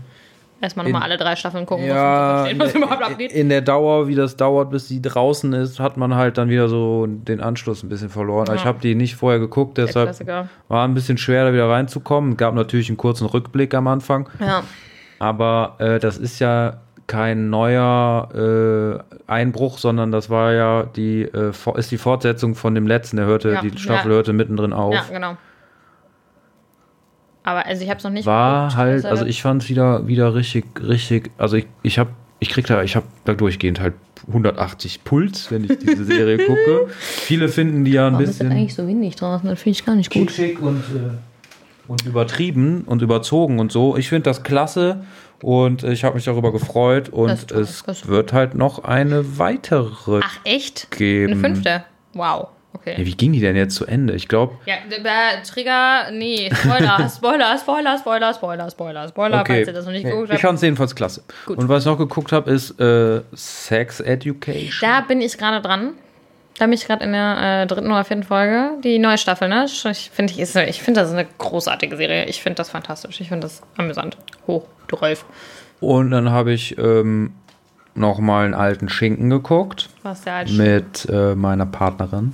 Erstmal 0.61 0.85
nochmal 0.85 1.01
alle 1.03 1.17
drei 1.17 1.35
Staffeln 1.35 1.65
gucken 1.65 1.85
ja, 1.85 1.93
muss, 1.93 1.99
um 1.99 2.05
zu 2.05 2.55
verstehen, 2.55 2.59
was 2.59 2.75
überhaupt 2.75 3.03
abgeht. 3.03 3.31
in 3.33 3.49
der 3.49 3.59
Dauer, 3.59 4.07
wie 4.07 4.15
das 4.15 4.37
dauert, 4.37 4.69
bis 4.69 4.87
sie 4.87 5.01
draußen 5.01 5.51
ist, 5.51 5.81
hat 5.81 5.97
man 5.97 6.15
halt 6.15 6.37
dann 6.37 6.47
wieder 6.47 6.69
so 6.69 7.05
den 7.05 7.41
Anschluss 7.41 7.83
ein 7.83 7.89
bisschen 7.89 8.07
verloren. 8.09 8.47
Ich 8.55 8.61
Ja. 8.61 8.67
habe 8.67 8.79
die 8.79 8.95
nicht 8.95 9.15
vorher 9.17 9.39
geguckt, 9.41 9.77
deshalb 9.77 10.15
war 10.69 10.87
ein 10.87 10.93
bisschen 10.93 11.17
schwer, 11.17 11.43
da 11.45 11.51
wieder 11.51 11.67
reinzukommen. 11.69 12.37
Gab 12.37 12.53
natürlich 12.55 12.87
einen 12.87 12.95
kurzen 12.97 13.25
Rückblick 13.27 13.73
am 13.73 13.87
Anfang, 13.89 14.29
Ja. 14.39 14.63
aber 15.19 15.75
äh, 15.79 15.99
das 15.99 16.17
ist 16.17 16.39
ja 16.39 16.77
kein 17.07 17.49
neuer 17.49 19.03
äh, 19.27 19.31
Einbruch, 19.31 19.77
sondern 19.77 20.11
das 20.11 20.29
war 20.29 20.53
ja 20.53 20.83
die 20.83 21.23
äh, 21.23 21.51
ist 21.75 21.91
die 21.91 21.97
Fortsetzung 21.97 22.55
von 22.55 22.75
dem 22.75 22.87
letzten. 22.87 23.17
Der 23.17 23.25
hörte, 23.25 23.53
Ja, 23.53 23.61
die 23.61 23.77
Staffel 23.77 24.11
ja. 24.11 24.15
hörte 24.17 24.33
mittendrin 24.33 24.73
auf. 24.73 24.93
ja, 24.93 25.03
genau. 25.11 25.37
Aber 27.43 27.65
also 27.65 27.83
ich 27.83 27.89
habe 27.89 27.97
es 27.97 28.03
noch 28.03 28.11
nicht 28.11 28.25
war 28.25 28.69
geguckt. 28.69 28.77
halt, 28.77 29.05
also 29.05 29.25
ich 29.25 29.41
fand 29.41 29.63
es 29.63 29.69
wieder, 29.69 30.07
wieder 30.07 30.33
richtig, 30.33 30.65
richtig, 30.81 31.29
also 31.37 31.57
ich, 31.57 31.67
ich 31.81 31.99
habe, 31.99 32.11
ich 32.39 32.49
krieg 32.49 32.65
da, 32.67 32.83
ich 32.83 32.95
habe 32.95 33.05
da 33.25 33.33
durchgehend 33.33 33.81
halt 33.81 33.95
180 34.27 35.03
Puls, 35.03 35.51
wenn 35.51 35.65
ich 35.65 35.77
diese 35.77 36.05
Serie 36.05 36.37
gucke. 36.47 36.87
Viele 36.89 37.49
finden 37.49 37.83
die 37.83 37.91
ja 37.91 38.07
ein 38.07 38.13
Warum 38.13 38.23
ist 38.23 38.39
bisschen 38.39 38.51
eigentlich 38.51 38.73
so 38.73 38.87
windig 38.87 39.17
draußen? 39.17 39.49
Das 39.49 39.61
finde 39.61 39.77
ich 39.77 39.85
gar 39.85 39.95
nicht 39.95 40.09
gut. 40.11 40.27
kitschig 40.27 40.61
und, 40.61 40.79
äh, 40.95 41.89
und 41.89 42.05
übertrieben 42.05 42.83
und 42.85 43.01
überzogen 43.01 43.59
und 43.59 43.73
so. 43.73 43.97
Ich 43.97 44.07
finde 44.07 44.23
das 44.23 44.43
klasse 44.43 45.03
und 45.43 45.83
ich 45.83 46.03
habe 46.03 46.15
mich 46.15 46.25
darüber 46.25 46.51
gefreut 46.51 47.09
und 47.09 47.49
toll, 47.49 47.61
es 47.61 48.07
wird 48.07 48.33
halt 48.33 48.55
noch 48.55 48.83
eine 48.83 49.37
weitere 49.37 50.21
Ach, 50.23 50.39
echt? 50.43 50.89
geben. 50.91 51.33
Eine 51.33 51.41
fünfte? 51.41 51.83
Wow. 52.13 52.47
Okay. 52.75 52.95
Ja, 52.97 53.05
wie 53.05 53.15
ging 53.15 53.33
die 53.33 53.39
denn 53.39 53.55
jetzt 53.55 53.75
zu 53.75 53.85
Ende? 53.85 54.13
Ich 54.15 54.27
glaube, 54.27 54.55
Ja, 54.65 54.75
der 54.89 55.43
Trigger, 55.43 56.09
nee, 56.11 56.49
Spoiler, 56.53 57.07
Spoiler, 57.15 57.57
Spoiler, 57.59 57.97
Spoiler, 57.99 58.33
Spoiler, 58.33 58.69
Spoiler, 58.71 59.07
Spoiler, 59.09 59.41
okay. 59.41 59.53
falls 59.57 59.67
ihr 59.67 59.73
das 59.73 59.85
noch 59.85 59.91
nicht 59.91 60.03
Nee, 60.05 60.09
geguckt 60.09 60.29
ich 60.29 60.33
habt. 60.33 60.41
fand 60.41 60.55
es 60.55 60.61
jedenfalls 60.63 60.95
klasse. 60.95 61.23
Gut. 61.45 61.57
Und 61.59 61.69
was 61.69 61.83
ich 61.83 61.85
noch 61.85 61.99
geguckt 61.99 62.31
habe, 62.31 62.49
ist 62.49 62.79
äh, 62.79 63.21
Sex 63.33 63.99
Education. 63.99 64.71
Da 64.81 65.01
bin 65.01 65.21
ich 65.21 65.37
gerade 65.37 65.61
dran. 65.61 65.93
Da 66.59 66.65
bin 66.65 66.73
ich 66.73 66.85
gerade 66.85 67.03
in 67.03 67.13
der 67.13 67.63
äh, 67.63 67.67
dritten 67.67 67.87
oder 67.87 68.03
vierten 68.03 68.23
Folge. 68.23 68.71
Die 68.83 68.99
neue 68.99 69.17
Staffel, 69.17 69.49
ne? 69.49 69.65
Ich 69.65 70.11
finde, 70.11 70.33
ich, 70.33 70.39
ich 70.55 70.83
find, 70.83 70.97
das 70.97 71.07
ist 71.07 71.13
eine 71.13 71.27
großartige 71.37 71.97
Serie. 71.97 72.25
Ich 72.25 72.43
finde 72.43 72.57
das 72.57 72.69
fantastisch. 72.69 73.19
Ich 73.21 73.29
finde 73.29 73.47
das 73.47 73.63
amüsant. 73.77 74.17
Hoch, 74.45 74.65
du 74.87 74.95
Rolf. 74.95 75.25
Und 75.79 76.11
dann 76.11 76.29
habe 76.29 76.53
ich 76.53 76.77
ähm, 76.77 77.33
noch 77.95 78.19
mal 78.19 78.45
einen 78.45 78.53
alten 78.53 78.87
Schinken 78.89 79.29
geguckt 79.29 79.89
Was, 80.03 80.21
der 80.21 80.35
halt 80.35 80.51
mit 80.51 81.07
äh, 81.11 81.35
meiner 81.35 81.65
Partnerin, 81.65 82.33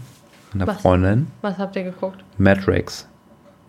meiner 0.54 0.68
Was? 0.68 0.82
Freundin, 0.82 1.28
Was 1.42 1.58
habt 1.58 1.76
ihr 1.76 1.84
geguckt? 1.84 2.24
Matrix. 2.38 3.08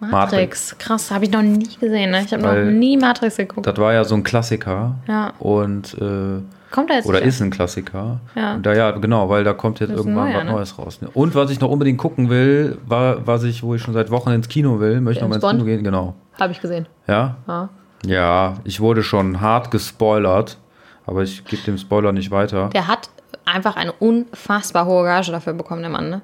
Matrix. 0.00 0.76
Krass, 0.78 1.10
habe 1.10 1.26
ich 1.26 1.30
noch 1.30 1.42
nie 1.42 1.68
gesehen. 1.78 2.10
Ne? 2.10 2.22
Ich 2.24 2.32
habe 2.32 2.42
noch 2.42 2.54
nie 2.70 2.96
Matrix 2.96 3.36
geguckt. 3.36 3.66
Das 3.66 3.76
war 3.76 3.92
ja 3.92 4.04
so 4.04 4.14
ein 4.14 4.22
Klassiker. 4.22 4.94
Ja. 5.06 5.34
Und 5.38 5.94
äh, 6.00 6.40
Kommt 6.70 6.90
da 6.90 6.94
jetzt 6.94 7.06
oder 7.06 7.20
ist 7.22 7.42
ein 7.42 7.50
Klassiker. 7.50 8.20
Ja. 8.34 8.58
Da 8.58 8.74
ja, 8.74 8.92
genau, 8.92 9.28
weil 9.28 9.42
da 9.42 9.52
kommt 9.52 9.80
jetzt 9.80 9.90
irgendwann 9.90 10.30
neuer, 10.30 10.38
was 10.38 10.44
ne? 10.44 10.50
Neues 10.52 10.78
raus. 10.78 11.00
Und 11.14 11.34
was 11.34 11.50
ich 11.50 11.60
noch 11.60 11.68
unbedingt 11.70 11.98
gucken 11.98 12.30
will, 12.30 12.78
war, 12.86 13.26
was 13.26 13.42
ich, 13.42 13.62
wo 13.62 13.74
ich 13.74 13.82
schon 13.82 13.94
seit 13.94 14.10
Wochen 14.10 14.30
ins 14.30 14.48
Kino 14.48 14.78
will, 14.78 15.00
möchte 15.00 15.22
noch 15.22 15.28
mal 15.28 15.34
James 15.34 15.44
ins 15.44 15.50
Kino 15.50 15.64
Bond? 15.64 15.68
gehen, 15.68 15.84
genau. 15.84 16.14
Habe 16.38 16.52
ich 16.52 16.60
gesehen. 16.60 16.86
Ja? 17.06 17.36
Ja. 17.48 17.68
Ja, 18.06 18.54
ich 18.64 18.80
wurde 18.80 19.02
schon 19.02 19.40
hart 19.40 19.70
gespoilert, 19.70 20.58
aber 21.06 21.22
ich 21.22 21.44
gebe 21.44 21.62
dem 21.62 21.76
Spoiler 21.76 22.12
nicht 22.12 22.30
weiter. 22.30 22.70
Der 22.72 22.88
hat 22.88 23.10
einfach 23.44 23.76
eine 23.76 23.92
unfassbar 23.92 24.86
hohe 24.86 25.04
Gage 25.04 25.32
dafür 25.32 25.52
bekommen, 25.52 25.82
der 25.82 25.90
Mann, 25.90 26.08
ne? 26.08 26.22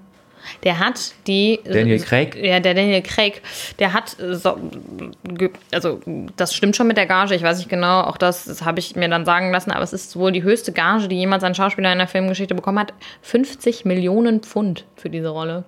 Der 0.65 0.79
hat 0.79 1.13
die. 1.27 1.61
Daniel 1.65 2.01
Craig? 2.01 2.37
Ja, 2.37 2.61
der 2.61 2.75
Daniel 2.75 3.03
Craig. 3.03 3.43
Der 3.79 3.93
hat. 3.93 4.19
äh, 4.21 4.35
So, 4.35 4.59
also, 5.73 6.01
das 6.37 6.55
stimmt 6.55 6.77
schon 6.77 6.87
mit 6.87 6.97
der 6.97 7.07
Gage. 7.07 7.35
Ich 7.35 7.43
weiß 7.43 7.59
nicht 7.59 7.69
genau, 7.69 8.03
auch 8.03 8.17
das, 8.17 8.45
das 8.45 8.65
habe 8.65 8.79
ich 8.79 8.97
mir 8.97 9.09
dann 9.09 9.25
sagen 9.25 9.51
lassen, 9.53 9.71
aber 9.71 9.83
es 9.83 9.93
ist 9.93 10.17
wohl 10.17 10.33
die 10.33 10.43
höchste 10.43 10.73
Gage, 10.73 11.09
die 11.09 11.17
jemals 11.17 11.45
ein 11.45 11.55
Schauspieler 11.55 11.93
in 11.93 11.99
der 11.99 12.09
Filmgeschichte 12.09 12.55
bekommen 12.55 12.79
hat. 12.79 12.95
50 13.23 13.85
Millionen 13.85 14.41
Pfund 14.41 14.85
für 14.97 15.11
diese 15.11 15.29
Rolle. 15.29 15.65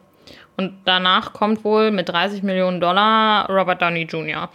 Und 0.56 0.72
danach 0.84 1.32
kommt 1.34 1.62
wohl 1.64 1.90
mit 1.92 2.08
30 2.08 2.42
Millionen 2.42 2.80
Dollar 2.80 3.48
Robert 3.48 3.80
Downey 3.80 4.02
Jr. 4.02 4.48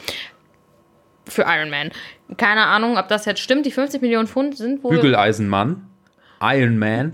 für 1.28 1.44
Iron 1.48 1.70
Man. 1.70 1.92
Keine 2.38 2.66
Ahnung, 2.66 2.98
ob 2.98 3.08
das 3.08 3.26
jetzt 3.26 3.40
stimmt. 3.40 3.66
Die 3.66 3.72
50 3.72 4.02
Millionen 4.02 4.28
Pfund 4.28 4.58
sind 4.58 4.84
wohl. 4.84 4.92
Bügeleisenmann, 4.96 5.88
Iron 6.52 6.78
Man, 6.78 7.12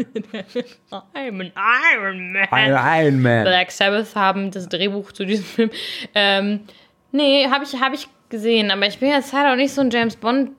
I'm 0.91 1.41
an 1.41 1.51
Iron 1.93 2.31
Man. 2.31 2.47
Iron 2.51 3.21
Man. 3.21 3.43
Black 3.43 3.71
Sabbath 3.71 4.15
haben 4.15 4.49
das 4.51 4.67
Drehbuch 4.69 5.11
zu 5.11 5.25
diesem 5.25 5.45
Film. 5.45 5.69
Ähm, 6.15 6.61
nee, 7.11 7.47
habe 7.47 7.63
ich, 7.63 7.79
hab 7.79 7.93
ich 7.93 8.07
gesehen, 8.29 8.71
aber 8.71 8.87
ich 8.87 8.99
bin 8.99 9.09
jetzt 9.09 9.33
halt 9.33 9.47
auch 9.47 9.55
nicht 9.55 9.73
so 9.73 9.81
ein 9.81 9.89
James 9.89 10.15
Bond-Typ. 10.15 10.55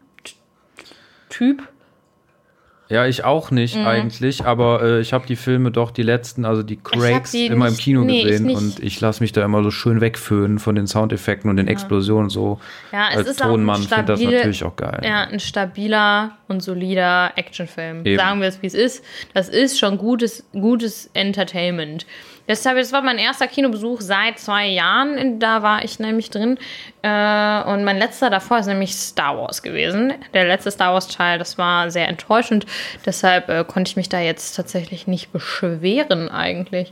Ja, 2.91 3.07
ich 3.07 3.22
auch 3.24 3.53
nicht 3.53 3.76
eigentlich, 3.76 4.45
aber 4.45 4.82
äh, 4.82 5.01
ich 5.01 5.12
habe 5.12 5.24
die 5.26 5.36
Filme 5.36 5.70
doch, 5.70 5.93
die 5.93 6.03
letzten, 6.03 6.45
also 6.45 6.64
die 6.64 6.76
Craigs, 6.76 7.32
immer 7.32 7.68
im 7.68 7.72
nicht- 7.72 7.80
Kino 7.82 8.03
nee, 8.03 8.18
ich 8.18 8.26
gesehen 8.26 8.47
nicht. 8.47 8.57
und 8.57 8.80
ich 8.80 9.01
lasse 9.01 9.22
mich 9.22 9.30
da 9.30 9.45
immer 9.45 9.62
so 9.62 9.70
schön 9.70 10.01
wegföhnen 10.01 10.59
von 10.59 10.74
den 10.74 10.88
Soundeffekten 10.88 11.49
und 11.49 11.57
den 11.57 11.68
Explosionen 11.68 12.24
und 12.24 12.30
so. 12.30 12.61
Ja, 12.91 13.11
es 13.12 13.18
Als 13.18 13.28
ist 13.28 13.41
Tonmann 13.41 13.82
finde 13.82 14.05
das 14.05 14.20
natürlich 14.20 14.64
auch 14.64 14.74
geil. 14.74 15.01
Ja, 15.05 15.22
ein 15.22 15.38
stabiler 15.38 16.32
und 16.49 16.62
solider 16.64 17.32
Actionfilm. 17.36 18.05
Eben. 18.05 18.18
Sagen 18.18 18.41
wir 18.41 18.49
es, 18.49 18.61
wie 18.61 18.66
es 18.66 18.74
ist. 18.74 19.05
Das 19.34 19.49
ist 19.49 19.78
schon 19.78 19.97
gutes, 19.97 20.45
gutes 20.53 21.11
Entertainment. 21.14 22.07
Deshalb, 22.51 22.78
das 22.78 22.92
war 22.92 23.01
mein 23.01 23.18
erster 23.18 23.46
Kinobesuch 23.46 24.01
seit 24.01 24.40
zwei 24.40 24.66
Jahren. 24.66 25.38
Da 25.38 25.62
war 25.62 25.84
ich 25.84 26.01
nämlich 26.01 26.30
drin. 26.30 26.59
Äh, 27.01 27.62
und 27.62 27.84
mein 27.84 27.96
letzter 27.96 28.28
davor 28.28 28.59
ist 28.59 28.66
nämlich 28.66 28.96
Star 28.96 29.38
Wars 29.38 29.62
gewesen. 29.62 30.14
Der 30.34 30.48
letzte 30.48 30.72
Star 30.72 30.92
Wars-Teil, 30.92 31.38
das 31.38 31.59
war 31.59 31.92
sehr 31.92 32.09
enttäuschend. 32.09 32.66
Deshalb 33.07 33.48
äh, 33.48 33.62
konnte 33.62 33.90
ich 33.90 33.96
mich 33.96 34.09
da 34.09 34.18
jetzt 34.18 34.57
tatsächlich 34.57 35.07
nicht 35.07 35.30
beschweren, 35.32 36.28
eigentlich. 36.28 36.90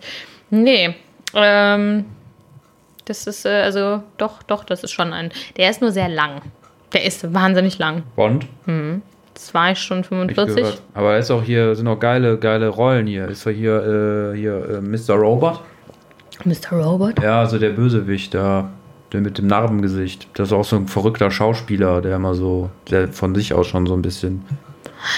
Nee. 0.50 0.94
Ähm, 1.34 2.04
das 3.06 3.26
ist, 3.26 3.44
äh, 3.44 3.48
also, 3.48 4.04
doch, 4.16 4.44
doch, 4.44 4.62
das 4.62 4.84
ist 4.84 4.92
schon 4.92 5.12
ein. 5.12 5.32
Der 5.56 5.70
ist 5.70 5.80
nur 5.80 5.90
sehr 5.90 6.08
lang. 6.08 6.40
Der 6.92 7.02
ist 7.02 7.34
wahnsinnig 7.34 7.78
lang. 7.78 8.04
Bond, 8.14 8.46
Zwei 9.38 9.74
Stunden 9.76 10.02
hab 10.04 10.30
ich 10.30 10.34
45. 10.34 10.56
gehört. 10.56 10.82
Aber 10.94 11.16
ist 11.16 11.30
auch 11.30 11.42
hier, 11.44 11.76
sind 11.76 11.86
auch 11.86 12.00
geile, 12.00 12.38
geile 12.38 12.68
Rollen 12.68 13.06
hier. 13.06 13.28
Ist 13.28 13.46
doch 13.46 13.52
hier, 13.52 14.32
äh, 14.34 14.36
hier 14.36 14.68
äh, 14.68 14.80
Mr. 14.80 15.14
Robot. 15.14 15.60
Mr. 16.44 16.72
Robot. 16.72 17.22
Ja, 17.22 17.40
also 17.40 17.58
der 17.58 17.70
Bösewicht 17.70 18.34
da, 18.34 18.68
der 19.12 19.20
mit 19.20 19.38
dem 19.38 19.46
Narbengesicht. 19.46 20.26
Das 20.34 20.48
ist 20.48 20.52
auch 20.52 20.64
so 20.64 20.74
ein 20.76 20.88
verrückter 20.88 21.30
Schauspieler, 21.30 22.00
der 22.02 22.16
immer 22.16 22.34
so, 22.34 22.68
der 22.90 23.08
von 23.08 23.34
sich 23.36 23.54
aus 23.54 23.68
schon 23.68 23.86
so 23.86 23.94
ein 23.94 24.02
bisschen 24.02 24.44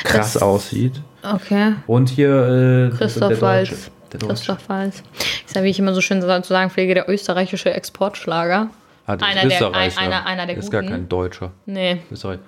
krass 0.05 0.35
Das- 0.35 0.43
aussieht. 0.43 1.01
Okay. 1.23 1.73
Und 1.87 2.11
hier 2.11 2.91
äh, 2.93 2.97
Christoph 2.97 3.39
Deutsche. 3.39 3.75
Christoph 4.19 4.69
Waltz. 4.69 5.03
Ist 5.47 5.55
ja, 5.57 5.63
wie 5.63 5.71
ich 5.71 5.79
immer 5.79 5.95
so 5.95 6.01
schön 6.03 6.21
zu 6.21 6.27
sagen 6.27 6.71
pflege, 6.71 6.95
der 6.95 7.09
österreichische 7.09 7.73
Exportschlager. 7.73 8.69
Ah, 9.07 9.13
Einer 9.15 9.49
der- 9.49 9.75
ein- 9.75 9.97
einer- 9.99 10.27
einer 10.27 10.47
der 10.47 10.57
Ist 10.59 10.71
gar 10.71 10.83
Guten. 10.83 10.93
kein 10.93 11.09
Deutscher. 11.09 11.53
Nee. 11.67 12.01
Österreich. 12.13 12.39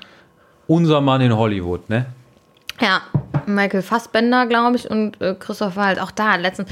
Unser 0.66 1.00
Mann 1.00 1.20
in 1.20 1.36
Hollywood, 1.36 1.88
ne? 1.90 2.06
Ja, 2.80 3.02
Michael 3.46 3.82
Fassbender, 3.82 4.46
glaube 4.46 4.76
ich, 4.76 4.90
und 4.90 5.20
äh, 5.20 5.34
Christoph 5.38 5.76
Waltz. 5.76 6.00
Auch 6.00 6.10
da, 6.10 6.36
letztens. 6.36 6.68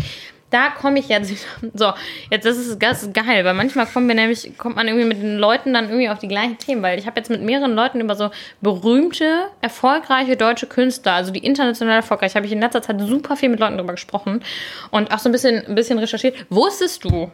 Da 0.50 0.70
komme 0.70 0.98
ich 0.98 1.08
jetzt. 1.08 1.32
So, 1.74 1.92
jetzt 2.30 2.44
das 2.44 2.56
ist 2.56 2.82
das 2.82 3.04
ist 3.04 3.14
geil, 3.14 3.44
weil 3.44 3.54
manchmal 3.54 3.86
kommen 3.86 4.08
wir 4.08 4.16
nämlich, 4.16 4.58
kommt 4.58 4.74
man 4.74 4.88
irgendwie 4.88 5.06
mit 5.06 5.22
den 5.22 5.38
Leuten 5.38 5.72
dann 5.72 5.88
irgendwie 5.88 6.08
auf 6.08 6.18
die 6.18 6.26
gleichen 6.26 6.58
Themen, 6.58 6.82
weil 6.82 6.98
ich 6.98 7.06
habe 7.06 7.20
jetzt 7.20 7.30
mit 7.30 7.42
mehreren 7.42 7.74
Leuten 7.74 8.00
über 8.00 8.16
so 8.16 8.30
berühmte, 8.60 9.44
erfolgreiche 9.60 10.36
deutsche 10.36 10.66
Künstler, 10.66 11.12
also 11.12 11.30
die 11.30 11.44
international 11.44 11.96
erfolgreich, 11.96 12.34
habe 12.34 12.46
ich 12.46 12.52
in 12.52 12.60
letzter 12.60 12.82
Zeit 12.82 13.00
super 13.00 13.36
viel 13.36 13.50
mit 13.50 13.60
Leuten 13.60 13.76
drüber 13.76 13.92
gesprochen 13.92 14.42
und 14.90 15.12
auch 15.12 15.20
so 15.20 15.28
ein 15.28 15.32
bisschen, 15.32 15.64
ein 15.64 15.74
bisschen 15.76 15.98
recherchiert. 15.98 16.34
Wusstest 16.48 17.04
du, 17.04 17.30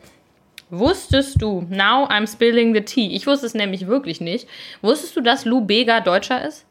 Wusstest 0.70 1.40
du, 1.40 1.62
now 1.70 2.08
I'm 2.08 2.26
spilling 2.30 2.74
the 2.74 2.80
tea. 2.80 3.14
Ich 3.14 3.26
wusste 3.26 3.46
es 3.46 3.54
nämlich 3.54 3.86
wirklich 3.86 4.20
nicht. 4.20 4.48
Wusstest 4.82 5.16
du, 5.16 5.20
dass 5.20 5.44
Lou 5.44 5.60
Bega 5.60 6.00
Deutscher 6.00 6.44
ist? 6.46 6.66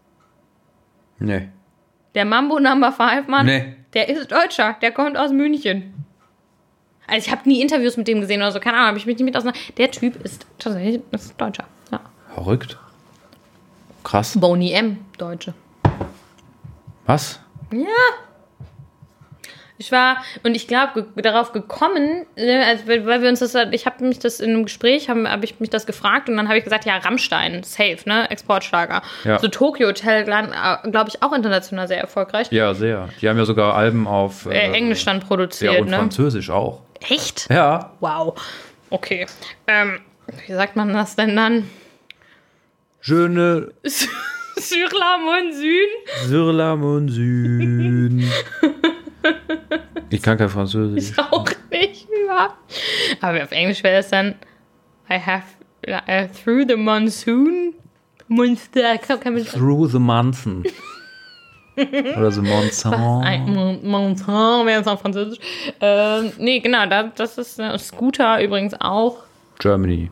Nee. 1.20 1.48
Der 2.14 2.26
Mambo 2.26 2.60
Number 2.60 2.92
5 2.92 3.28
Mann, 3.28 3.46
Nee. 3.46 3.76
der 3.94 4.10
ist 4.10 4.32
Deutscher, 4.32 4.76
der 4.82 4.92
kommt 4.92 5.18
aus 5.18 5.32
München. 5.32 5.94
Also 7.08 7.28
ich 7.28 7.32
habe 7.32 7.48
nie 7.48 7.62
Interviews 7.62 7.98
mit 7.98 8.08
dem 8.08 8.20
gesehen 8.20 8.42
oder 8.42 8.52
so, 8.52 8.60
keine 8.60 8.78
Ahnung, 8.78 8.88
habe 8.90 8.98
ich 8.98 9.06
mich 9.06 9.16
nicht 9.18 9.26
mit 9.26 9.38
auseinander. 9.38 9.60
Der 9.78 9.92
Typ 9.92 10.22
ist 10.26 10.46
tatsächlich 10.58 11.02
ist 11.12 11.40
Deutscher. 11.40 11.66
Ja. 11.92 12.00
Verrückt. 12.34 12.78
Krass. 14.04 14.38
Boney 14.40 14.72
M, 14.74 14.98
Deutsche. 15.18 15.54
Was? 17.06 17.40
Ja. 17.72 17.86
Ich 19.78 19.92
war, 19.92 20.24
und 20.44 20.56
ich 20.56 20.68
glaube, 20.70 21.04
ge 21.16 21.22
darauf 21.22 21.52
gekommen, 21.52 22.26
äh, 22.38 22.64
also, 22.64 22.88
weil 22.88 23.22
wir 23.22 23.28
uns 23.30 23.40
das, 23.40 23.54
ich 23.72 23.86
habe 23.86 24.06
mich 24.06 24.20
das 24.20 24.40
in 24.40 24.52
einem 24.52 24.64
Gespräch, 24.64 25.10
habe 25.10 25.30
hab 25.30 25.44
ich 25.44 25.60
mich 25.60 25.70
das 25.70 25.86
gefragt 25.86 26.30
und 26.30 26.38
dann 26.38 26.48
habe 26.48 26.58
ich 26.58 26.64
gesagt, 26.64 26.86
ja, 26.86 26.96
Rammstein, 26.98 27.62
safe, 27.64 27.98
ne, 28.06 28.30
Exportschlager. 28.32 29.02
Ja. 29.26 29.38
So 29.40 29.50
Tokyo 29.50 29.88
Hotel, 29.90 30.24
glaube 30.24 31.10
ich, 31.10 31.22
auch 31.22 31.34
international 31.34 31.90
sehr 31.90 32.00
erfolgreich. 32.00 32.48
Ja, 32.52 32.74
sehr. 32.74 33.10
Die 33.22 33.28
haben 33.28 33.38
ja 33.38 33.44
sogar 33.46 33.76
Alben 33.76 34.08
auf 34.08 34.46
Äh, 34.46 34.72
Englisch 34.72 35.04
dann 35.04 35.20
Ja, 35.20 35.26
produziert, 35.26 35.82
und 35.82 35.90
ne? 35.90 35.98
Französisch 35.98 36.50
auch. 36.50 36.82
Echt? 37.10 37.50
Ja. 37.50 37.92
Wow. 38.00 38.40
Okay. 38.90 39.26
Ähm, 39.68 40.00
wie 40.48 40.54
sagt 40.54 40.78
man 40.78 40.94
das 40.94 41.18
denn 41.18 41.36
dann? 41.36 41.70
Je 43.04 43.28
ne 43.28 43.72
Sur 44.58 44.90
la 44.98 45.18
Monsun? 45.18 46.30
sur 46.30 46.54
la 46.54 46.76
monsun. 46.78 48.24
Ich 50.16 50.22
kann 50.22 50.38
kein 50.38 50.50
Französisch. 50.50 51.18
Auch 51.32 51.46
nicht, 51.72 52.08
ja. 52.28 52.54
Aber 53.22 53.44
auf 53.44 53.52
Englisch 53.52 53.84
wäre 53.84 53.98
das 53.98 54.10
dann 54.10 54.36
I 55.10 55.20
have 55.20 55.44
uh, 55.88 56.28
through 56.44 56.66
the 56.68 56.76
monsoon. 56.76 57.74
Monster, 58.28 59.00
Through 59.00 59.88
the 59.92 60.00
Monson. 60.00 60.64
Oder 62.18 62.32
so 62.32 62.42
Monson. 62.42 63.82
Monson 63.84 64.66
wäre 64.66 64.82
es 64.82 64.88
auf 64.88 65.02
Französisch. 65.02 65.38
Ähm, 65.82 66.32
nee, 66.40 66.60
genau, 66.60 66.88
da, 66.88 67.04
das 67.04 67.38
ist 67.38 67.60
äh, 67.60 67.78
Scooter 67.78 68.42
übrigens 68.42 68.74
auch. 68.80 69.18
Germany. 69.60 70.10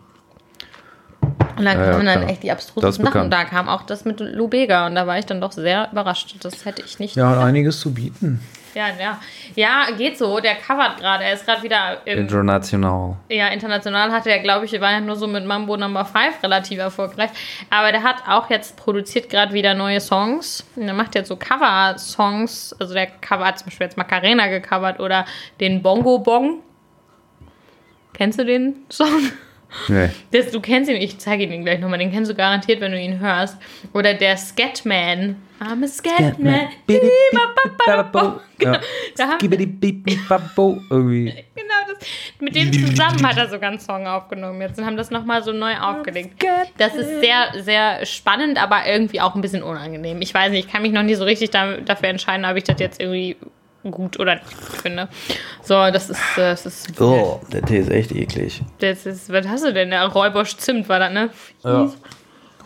Und 1.57 1.65
da 1.65 1.73
Ja, 1.73 1.85
ja, 1.85 1.91
kamen 1.91 2.05
dann 2.05 2.19
klar. 2.19 2.29
echt 2.29 2.43
die 2.43 2.47
Das 2.49 2.59
ist 2.59 2.69
abstrusesten 2.69 3.05
Sachen. 3.05 3.21
Und 3.21 3.31
da 3.31 3.45
kam 3.45 3.69
auch 3.69 3.83
das 3.83 4.05
mit 4.05 4.19
Lou 4.19 4.47
Bega 4.47 4.85
und 4.87 4.95
da 4.95 5.07
war 5.07 5.17
ich 5.17 5.25
dann 5.25 5.39
doch 5.41 5.53
sehr 5.53 5.89
überrascht. 5.91 6.35
Das 6.41 6.65
hätte 6.65 6.83
ich 6.85 6.99
nicht. 6.99 7.15
Ja, 7.15 7.29
hat 7.29 7.37
einiges 7.39 7.79
zu 7.79 7.93
bieten. 7.93 8.41
Ja, 8.73 8.87
ja. 8.99 9.19
Ja, 9.55 9.87
geht 9.95 10.17
so. 10.17 10.39
Der 10.39 10.55
covert 10.55 10.97
gerade. 10.97 11.23
Er 11.23 11.33
ist 11.33 11.45
gerade 11.45 11.63
wieder 11.63 12.01
im, 12.05 12.19
International. 12.19 13.15
ja, 13.29 13.47
international 13.47 14.11
hatte 14.11 14.31
er, 14.31 14.39
glaube 14.39 14.65
ich, 14.65 14.79
war 14.81 14.91
ja 14.91 14.99
nur 14.99 15.15
so 15.15 15.27
mit 15.27 15.45
Mambo 15.45 15.77
Number 15.77 16.05
5 16.05 16.41
relativ 16.41 16.79
erfolgreich. 16.79 17.29
Aber 17.69 17.91
der 17.91 18.03
hat 18.03 18.27
auch 18.27 18.49
jetzt 18.49 18.75
produziert 18.77 19.29
gerade 19.29 19.53
wieder 19.53 19.73
neue 19.73 20.01
Songs. 20.01 20.65
Und 20.75 20.87
er 20.87 20.93
macht 20.93 21.15
jetzt 21.15 21.27
so 21.27 21.35
Cover-Songs. 21.35 22.75
Also 22.79 22.93
der 22.93 23.07
Cover 23.07 23.45
hat 23.45 23.59
zum 23.59 23.65
Beispiel 23.65 23.85
jetzt 23.85 23.97
Macarena 23.97 24.47
gecovert 24.47 24.99
oder 24.99 25.25
den 25.59 25.81
Bongo 25.81 26.19
Bong. 26.19 26.61
Kennst 28.13 28.39
du 28.39 28.45
den 28.45 28.85
Song? 28.89 29.31
Nee. 29.87 30.09
Das, 30.31 30.51
du 30.51 30.61
kennst 30.61 30.89
ihn, 30.89 30.97
ich 30.97 31.17
zeige 31.19 31.43
ihn 31.43 31.51
dir 31.51 31.59
gleich 31.59 31.79
nochmal, 31.79 31.99
den 31.99 32.11
kennst 32.11 32.29
du 32.31 32.35
garantiert, 32.35 32.81
wenn 32.81 32.91
du 32.91 32.99
ihn 32.99 33.19
hörst. 33.19 33.57
Oder 33.93 34.13
der 34.13 34.37
Scatman. 34.37 35.35
I'm 35.59 35.83
a 35.83 35.87
Scatman. 35.87 36.67
Ja. 38.61 38.79
Da 39.17 39.27
haben, 39.27 39.39
Irgendwie. 40.89 41.25
genau 41.55 41.73
das, 41.87 42.07
mit 42.39 42.55
dem 42.55 42.71
zusammen 42.71 43.27
hat 43.27 43.37
er 43.37 43.49
sogar 43.49 43.69
einen 43.69 43.79
Song 43.79 44.07
aufgenommen 44.07 44.61
jetzt 44.61 44.79
und 44.79 44.85
haben 44.85 44.97
das 44.97 45.11
nochmal 45.11 45.43
so 45.43 45.51
neu 45.51 45.75
aufgelegt. 45.77 46.41
Das 46.77 46.95
ist 46.95 47.19
sehr, 47.21 47.61
sehr 47.61 48.05
spannend, 48.05 48.61
aber 48.61 48.85
irgendwie 48.87 49.21
auch 49.21 49.35
ein 49.35 49.41
bisschen 49.41 49.63
unangenehm. 49.63 50.21
Ich 50.21 50.33
weiß 50.33 50.51
nicht, 50.51 50.65
ich 50.65 50.71
kann 50.71 50.81
mich 50.81 50.91
noch 50.91 51.03
nie 51.03 51.15
so 51.15 51.23
richtig 51.25 51.51
da, 51.51 51.77
dafür 51.77 52.09
entscheiden, 52.09 52.45
ob 52.45 52.55
ich 52.57 52.63
das 52.63 52.79
jetzt 52.79 52.99
irgendwie 53.01 53.35
gut 53.91 54.19
oder 54.19 54.35
nicht 54.35 54.45
gut 54.57 54.81
finde. 54.81 55.07
So, 55.61 55.73
das 55.91 56.09
ist, 56.09 56.19
äh, 56.37 56.51
das 56.51 56.65
ist, 56.65 57.01
Oh, 57.01 57.41
der 57.51 57.61
Tee 57.61 57.77
ist 57.79 57.89
echt 57.91 58.11
eklig. 58.11 58.61
das 58.79 59.05
ist, 59.05 59.31
was 59.31 59.47
hast 59.47 59.65
du 59.65 59.73
denn? 59.73 59.89
Der 59.91 60.05
Räubosch 60.05 60.55
Zimt 60.57 60.87
war 60.89 60.99
das, 60.99 61.11
ne? 61.13 61.29
Ja. 61.63 61.91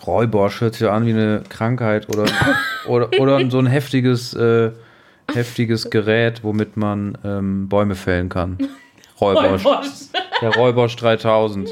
Räubosch 0.05 0.61
hört 0.61 0.74
sich 0.76 0.82
ja 0.82 0.91
an 0.93 1.05
wie 1.05 1.11
eine 1.11 1.43
Krankheit 1.49 2.07
oder, 2.09 2.26
oder, 2.88 3.09
oder 3.20 3.49
so 3.49 3.59
ein 3.59 3.65
heftiges, 3.68 4.34
äh, 4.34 4.72
heftiges 5.34 5.89
Gerät, 5.89 6.43
womit 6.43 6.78
man 6.78 7.18
ähm, 7.26 7.68
Bäume 7.68 7.95
fällen 7.95 8.30
kann. 8.30 8.57
Räubosch. 9.20 9.65
Räubosch. 9.65 9.88
Der 10.41 10.53
Räubosch 10.55 10.95
3000. 10.97 11.70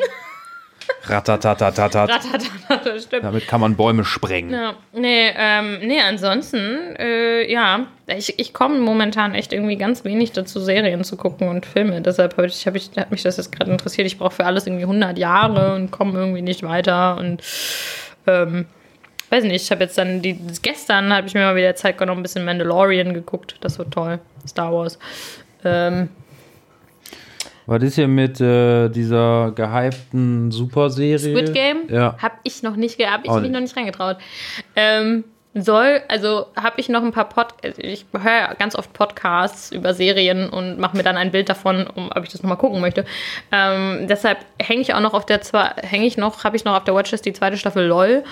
Ratatatatat. 1.04 2.10
Ratatata, 2.10 3.00
stimmt. 3.00 3.24
Damit 3.24 3.48
kann 3.48 3.62
man 3.62 3.76
Bäume 3.76 4.04
sprengen. 4.04 4.52
Ja, 4.52 4.74
nee, 4.94 5.32
ähm, 5.38 5.80
nee, 5.82 6.00
ansonsten, 6.02 6.96
äh, 6.98 7.52
ja, 7.52 7.88
ich, 8.08 8.40
ich 8.40 8.54
komme 8.54 8.80
momentan 8.80 9.36
echt 9.36 9.54
irgendwie 9.54 9.78
ganz 9.78 10.04
wenig 10.04 10.32
dazu, 10.32 10.60
Serien 10.60 11.04
zu 11.04 11.18
gucken 11.18 11.48
und 11.48 11.66
Filme. 11.66 12.02
Deshalb 12.02 12.38
habe 12.38 12.48
ich, 12.48 12.66
hab 12.68 12.76
ich, 12.76 12.92
hat 12.98 13.12
mich 13.12 13.24
das 13.24 13.38
jetzt 13.38 13.52
gerade 13.52 13.72
interessiert. 13.72 14.08
Ich 14.08 14.18
brauche 14.18 14.36
für 14.36 14.46
alles 14.46 14.68
irgendwie 14.68 14.84
100 14.84 15.18
Jahre 15.18 15.76
und 15.76 15.92
komme 15.92 16.18
irgendwie 16.20 16.42
nicht 16.42 16.64
weiter 16.64 17.18
und, 17.18 17.42
ähm, 18.28 18.66
weiß 19.30 19.44
nicht, 19.44 19.64
ich 19.64 19.72
habe 19.72 19.84
jetzt 19.84 19.98
dann, 19.98 20.22
die, 20.22 20.40
gestern 20.62 21.14
habe 21.14 21.28
ich 21.28 21.34
mir 21.34 21.42
mal 21.42 21.56
wieder 21.56 21.76
Zeit 21.76 21.98
genommen, 21.98 22.22
ein 22.22 22.24
bisschen 22.24 22.46
Mandalorian 22.46 23.14
geguckt. 23.14 23.56
Das 23.62 23.80
war 23.80 23.90
toll. 23.90 24.20
Star 24.48 24.72
Wars. 24.74 25.00
Ähm, 25.64 26.10
Was 27.68 27.82
ist 27.84 27.96
hier 27.96 28.08
mit 28.08 28.40
äh, 28.42 28.90
dieser 28.90 29.52
gehypten 29.56 30.52
Superserie? 30.52 31.18
Squid 31.20 31.54
Game 31.54 31.78
Ja. 31.90 32.16
habe 32.22 32.36
ich 32.44 32.62
noch 32.64 32.76
nicht, 32.76 33.00
hab 33.00 33.24
ich 33.24 33.30
Auch 33.30 33.36
mich 33.36 33.44
nicht. 33.44 33.54
noch 33.54 33.60
nicht 33.62 33.76
reingetraut. 33.76 34.18
Ähm, 34.76 35.24
soll, 35.58 36.02
also 36.10 36.48
habe 36.58 36.82
ich 36.82 36.90
noch 36.90 37.02
ein 37.02 37.14
paar 37.14 37.30
Pod, 37.30 37.48
ich 37.78 38.06
höre 38.12 38.54
ganz 38.60 38.76
oft 38.76 38.92
Podcasts 38.92 39.72
über 39.72 39.94
Serien 39.94 40.50
und 40.50 40.80
mache 40.80 40.98
mir 40.98 41.04
dann 41.04 41.16
ein 41.16 41.32
Bild 41.32 41.48
davon, 41.48 41.88
um, 41.88 42.10
ob 42.14 42.24
ich 42.24 42.30
das 42.30 42.44
nochmal 42.44 42.58
gucken 42.58 42.82
möchte. 42.82 43.06
Ähm, 43.54 44.06
deshalb 44.10 44.40
hänge 44.62 44.82
ich 44.82 44.94
auch 44.94 45.00
noch 45.00 45.14
auf 45.14 45.26
der 45.26 45.40
zwei, 45.42 45.72
hänge 45.82 46.06
ich 46.06 46.18
noch, 46.18 46.44
habe 46.44 46.58
ich 46.58 46.66
noch 46.66 46.76
auf 46.76 46.84
der 46.84 46.94
Watchlist 46.94 47.26
die 47.26 47.32
zweite 47.34 47.56
Staffel 47.58 47.86
LOL. 47.88 48.24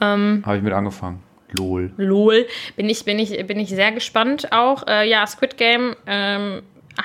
Habe 0.00 0.56
ich 0.56 0.62
mit 0.62 0.72
angefangen. 0.72 1.20
Lol. 1.58 1.90
LOL. 1.96 2.46
Bin 2.76 2.88
ich, 2.88 3.04
bin 3.04 3.18
ich, 3.18 3.44
bin 3.46 3.58
ich 3.58 3.70
sehr 3.70 3.90
gespannt 3.90 4.52
auch. 4.52 4.86
Äh, 4.86 5.08
ja, 5.08 5.26
Squid 5.26 5.56
Game 5.56 5.96
ähm, 6.06 6.62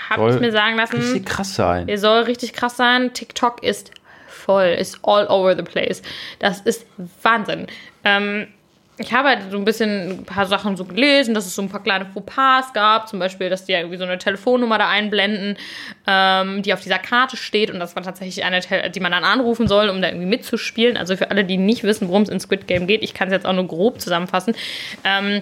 habe 0.10 0.34
ich 0.34 0.40
mir 0.40 0.52
sagen 0.52 0.78
lassen. 0.78 0.98
Richtig 0.98 1.26
krass 1.26 1.56
sein. 1.56 1.88
Er 1.88 1.98
soll 1.98 2.24
richtig 2.24 2.54
krass 2.54 2.78
sein. 2.78 3.14
TikTok 3.14 3.64
ist 3.64 3.92
voll, 4.28 4.76
ist 4.78 5.00
all 5.04 5.28
over 5.28 5.56
the 5.56 5.64
place. 5.64 6.02
Das 6.40 6.62
ist 6.62 6.86
Wahnsinn. 7.22 7.68
Ähm, 8.04 8.48
ich 8.98 9.12
habe 9.12 9.30
halt 9.30 9.40
so 9.50 9.58
ein 9.58 9.66
bisschen 9.66 10.12
ein 10.12 10.24
paar 10.24 10.46
Sachen 10.46 10.78
so 10.78 10.86
gelesen, 10.86 11.34
dass 11.34 11.48
es 11.48 11.56
so 11.56 11.64
ein 11.64 11.70
paar 11.70 11.82
kleine 11.82 12.06
Fauxpas 12.06 12.74
gab, 12.74 13.08
zum 13.10 13.18
Beispiel, 13.18 13.50
dass 13.50 13.66
die 13.66 13.72
ja 13.72 13.80
irgendwie 13.80 13.98
so 13.98 14.04
eine 14.04 14.20
Telefonnummer 14.20 14.78
da 14.78 14.88
einblenden, 14.88 15.58
ähm, 16.06 16.62
die 16.62 16.74
auf 16.74 16.82
dieser 16.82 17.00
Karte 17.00 17.36
steht 17.36 17.72
und 17.72 17.80
das 17.80 17.96
war 17.96 18.04
tatsächlich 18.04 18.46
eine, 18.46 18.60
die 18.92 19.00
man 19.00 19.12
dann 19.12 19.24
anrufen 19.24 19.68
soll, 19.68 19.90
um 19.90 20.02
da 20.02 20.10
irgendwie 20.10 20.28
mitzuspielen. 20.28 20.96
Also 20.96 21.18
für 21.18 21.32
alle, 21.32 21.44
die 21.44 21.58
nicht 21.58 21.84
wissen, 21.84 22.08
worum 22.08 22.22
es 22.22 22.30
in 22.30 22.40
Squid 22.40 22.68
Game 22.68 22.86
geht, 22.86 23.02
ich 23.02 23.16
kann 23.16 23.30
es 23.30 23.34
jetzt 23.34 23.48
auch 23.48 23.54
nur 23.54 23.68
grob 23.68 24.00
zusammenfassen. 24.00 24.54
Ähm, 25.04 25.42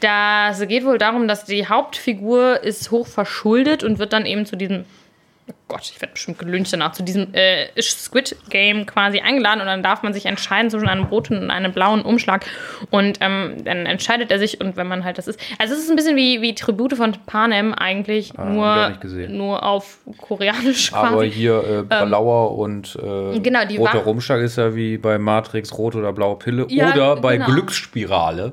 das 0.00 0.60
geht 0.68 0.84
wohl 0.84 0.98
darum, 0.98 1.28
dass 1.28 1.44
die 1.44 1.68
Hauptfigur 1.68 2.62
ist 2.62 2.90
hoch 2.90 3.06
verschuldet 3.06 3.82
und 3.84 3.98
wird 3.98 4.12
dann 4.12 4.26
eben 4.26 4.46
zu 4.46 4.56
diesem 4.56 4.84
oh 5.48 5.54
Gott, 5.68 5.82
ich 5.94 6.00
werde 6.00 6.12
bestimmt 6.12 6.38
gelüncht 6.38 6.72
danach, 6.72 6.92
zu 6.92 7.02
diesem 7.02 7.32
äh, 7.32 7.66
Squid 7.80 8.36
Game 8.50 8.86
quasi 8.86 9.20
eingeladen 9.20 9.60
und 9.60 9.66
dann 9.66 9.82
darf 9.82 10.02
man 10.02 10.12
sich 10.12 10.26
entscheiden 10.26 10.70
zwischen 10.70 10.88
einem 10.88 11.04
roten 11.04 11.38
und 11.38 11.50
einem 11.50 11.72
blauen 11.72 12.02
Umschlag 12.02 12.44
und 12.90 13.18
ähm, 13.20 13.64
dann 13.64 13.86
entscheidet 13.86 14.30
er 14.30 14.38
sich 14.38 14.60
und 14.60 14.76
wenn 14.76 14.88
man 14.88 15.04
halt 15.04 15.18
das 15.18 15.28
ist, 15.28 15.40
also 15.58 15.74
es 15.74 15.80
ist 15.80 15.90
ein 15.90 15.96
bisschen 15.96 16.16
wie, 16.16 16.40
wie 16.42 16.54
Tribute 16.54 16.94
von 16.94 17.12
Panem 17.26 17.74
eigentlich, 17.74 18.32
Ah, 18.36 18.44
nur, 18.44 18.98
nur 19.28 19.62
auf 19.62 19.98
koreanisch 20.18 20.90
quasi. 20.90 21.14
Aber 21.14 21.24
hier 21.24 21.86
äh, 21.90 22.04
blauer 22.04 22.58
und 22.58 22.96
äh, 22.96 23.38
genau, 23.38 23.64
die 23.66 23.76
roter 23.76 23.98
Rumschlag 23.98 24.40
ist 24.40 24.56
ja 24.56 24.74
wie 24.74 24.98
bei 24.98 25.18
Matrix 25.18 25.76
rote 25.76 25.98
oder 25.98 26.12
blaue 26.12 26.36
Pille 26.36 26.66
Ja, 26.68 26.92
oder 26.92 27.16
bei 27.16 27.36
genau. 27.36 27.50
Glücksspirale. 27.50 28.52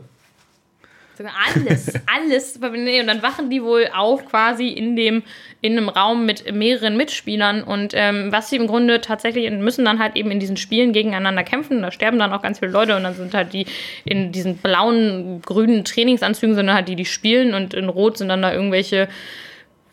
Alles, 1.20 1.94
alles. 2.06 2.58
Und 2.58 3.08
dann 3.08 3.22
wachen 3.22 3.50
die 3.50 3.64
wohl 3.64 3.88
auf 3.94 4.26
quasi 4.26 4.70
in 4.70 4.96
dem 4.96 5.24
in 5.62 5.78
einem 5.78 5.88
Raum 5.88 6.26
mit 6.26 6.54
mehreren 6.54 6.98
Mitspielern 6.98 7.64
und 7.64 7.94
ähm, 7.96 8.32
was 8.32 8.50
sie 8.50 8.58
im 8.58 8.68
Grunde 8.68 9.00
tatsächlich 9.00 9.50
müssen 9.50 9.86
dann 9.86 10.00
halt 10.00 10.18
eben 10.18 10.30
in 10.30 10.40
diesen 10.40 10.58
Spielen 10.58 10.92
gegeneinander 10.92 11.44
kämpfen. 11.44 11.82
Da 11.82 11.92
sterben 11.92 12.20
dann 12.20 12.34
auch 12.34 12.42
ganz 12.42 12.60
viele 12.60 12.72
Leute 12.72 12.98
und 12.98 13.04
dann 13.04 13.16
sind 13.16 13.34
halt 13.34 13.54
die 13.54 13.66
in 14.04 14.34
diesen 14.34 14.58
blauen, 14.58 15.42
grünen 15.42 15.86
Trainingsanzügen 15.86 16.56
sind 16.56 16.68
dann 16.68 16.76
halt 16.76 16.90
die, 16.90 16.98
die 16.98 17.06
spielen 17.06 17.54
und 17.54 17.74
in 17.74 17.88
Rot 17.88 18.18
sind 18.18 18.28
dann 18.28 18.42
da 18.42 18.54
irgendwelche 18.54 19.08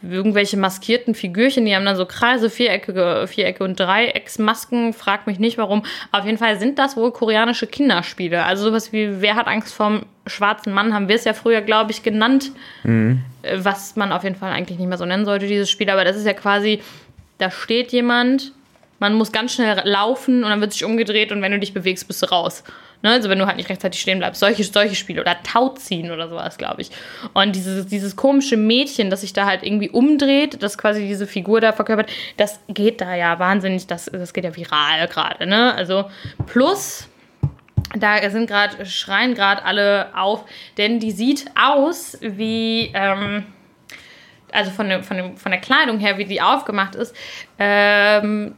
irgendwelche 0.02 0.56
maskierten 0.56 1.14
Figürchen, 1.14 1.66
die 1.66 1.74
haben 1.74 1.84
dann 1.84 1.96
so 1.96 2.06
Kreise, 2.06 2.48
Vierecke, 2.48 3.26
Vierecke 3.26 3.64
und 3.64 3.78
Dreiecksmasken, 3.78 4.92
frag 4.94 5.26
mich 5.26 5.38
nicht 5.38 5.58
warum. 5.58 5.82
Auf 6.10 6.24
jeden 6.24 6.38
Fall 6.38 6.58
sind 6.58 6.78
das 6.78 6.96
wohl 6.96 7.12
koreanische 7.12 7.66
Kinderspiele. 7.66 8.44
Also 8.44 8.64
sowas 8.64 8.92
wie 8.92 9.20
Wer 9.20 9.34
hat 9.36 9.46
Angst 9.46 9.74
vorm 9.74 10.06
schwarzen 10.26 10.72
Mann, 10.72 10.94
haben 10.94 11.08
wir 11.08 11.16
es 11.16 11.24
ja 11.24 11.34
früher, 11.34 11.60
glaube 11.60 11.90
ich, 11.90 12.02
genannt. 12.02 12.52
Äh, 13.42 13.58
Was 13.62 13.96
man 13.96 14.12
auf 14.12 14.24
jeden 14.24 14.36
Fall 14.36 14.52
eigentlich 14.52 14.78
nicht 14.78 14.88
mehr 14.88 14.98
so 14.98 15.04
nennen 15.04 15.24
sollte, 15.24 15.46
dieses 15.46 15.70
Spiel. 15.70 15.90
Aber 15.90 16.04
das 16.04 16.16
ist 16.16 16.26
ja 16.26 16.34
quasi, 16.34 16.80
da 17.38 17.50
steht 17.50 17.92
jemand, 17.92 18.52
man 19.00 19.14
muss 19.14 19.32
ganz 19.32 19.54
schnell 19.54 19.80
laufen 19.84 20.44
und 20.44 20.50
dann 20.50 20.60
wird 20.60 20.72
sich 20.72 20.84
umgedreht 20.84 21.32
und 21.32 21.42
wenn 21.42 21.52
du 21.52 21.58
dich 21.58 21.74
bewegst, 21.74 22.06
bist 22.06 22.22
du 22.22 22.26
raus. 22.26 22.62
Ne? 23.02 23.10
Also 23.10 23.28
wenn 23.30 23.38
du 23.38 23.46
halt 23.46 23.56
nicht 23.56 23.68
rechtzeitig 23.68 24.00
stehen 24.00 24.18
bleibst. 24.18 24.40
Solche, 24.40 24.62
solche 24.64 24.94
Spiele. 24.94 25.20
Oder 25.20 25.42
Tauziehen 25.42 26.10
oder 26.10 26.28
sowas, 26.28 26.58
glaube 26.58 26.82
ich. 26.82 26.90
Und 27.32 27.56
dieses, 27.56 27.86
dieses 27.86 28.16
komische 28.16 28.56
Mädchen, 28.56 29.10
das 29.10 29.22
sich 29.22 29.32
da 29.32 29.46
halt 29.46 29.62
irgendwie 29.62 29.90
umdreht, 29.90 30.62
das 30.62 30.76
quasi 30.76 31.06
diese 31.06 31.26
Figur 31.26 31.60
da 31.60 31.72
verkörpert, 31.72 32.10
das 32.36 32.60
geht 32.68 33.00
da 33.00 33.14
ja 33.14 33.38
wahnsinnig, 33.38 33.86
das, 33.86 34.06
das 34.06 34.32
geht 34.32 34.44
ja 34.44 34.54
viral 34.54 35.08
gerade. 35.08 35.46
Ne? 35.46 35.74
Also 35.74 36.10
plus, 36.46 37.08
da 37.96 38.28
sind 38.30 38.46
gerade, 38.46 38.84
schreien 38.86 39.34
gerade 39.34 39.64
alle 39.64 40.08
auf, 40.14 40.44
denn 40.76 41.00
die 41.00 41.10
sieht 41.10 41.46
aus 41.56 42.18
wie, 42.20 42.90
ähm, 42.94 43.44
also 44.52 44.70
von, 44.70 44.88
dem, 44.88 45.02
von, 45.02 45.16
dem, 45.16 45.36
von 45.36 45.52
der 45.52 45.60
Kleidung 45.60 45.98
her, 45.98 46.18
wie 46.18 46.24
die 46.24 46.40
aufgemacht 46.42 46.94
ist, 46.94 47.14
ähm, 47.58 48.54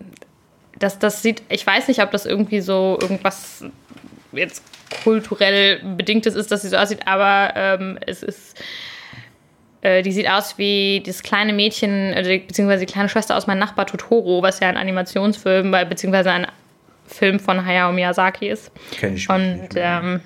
das, 0.79 0.99
das 0.99 1.23
sieht, 1.23 1.43
ich 1.49 1.67
weiß 1.67 1.89
nicht, 1.89 2.03
ob 2.03 2.11
das 2.11 2.27
irgendwie 2.27 2.61
so 2.61 2.99
irgendwas 3.01 3.65
jetzt 4.33 4.63
kulturell 5.05 5.81
bedingtes 5.97 6.35
ist, 6.35 6.51
dass 6.51 6.63
sie 6.63 6.69
so 6.69 6.77
aussieht, 6.77 7.07
aber 7.07 7.53
ähm, 7.55 7.99
es 8.07 8.23
ist, 8.23 8.63
äh, 9.83 10.03
die 10.03 10.13
sieht 10.13 10.29
aus 10.29 10.59
wie 10.59 11.03
das 11.05 11.23
kleine 11.23 11.53
Mädchen, 11.53 12.13
äh, 12.13 12.43
beziehungsweise 12.47 12.87
die 12.87 12.93
kleine 12.93 13.09
Schwester 13.09 13.37
aus 13.37 13.47
meinem 13.47 13.59
Nachbar 13.59 13.87
Totoro, 13.87 14.43
was 14.43 14.61
ja 14.61 14.69
ein 14.69 14.77
Animationsfilm, 14.77 15.71
beziehungsweise 15.89 16.31
ein 16.31 16.47
Film 17.07 17.41
von 17.41 17.65
Hayao 17.65 17.93
Miyazaki 17.93 18.49
ist. 18.49 18.71
Kenn 18.93 19.17
ich 19.17 19.29
Und 19.29 19.69
ähm, 19.77 20.21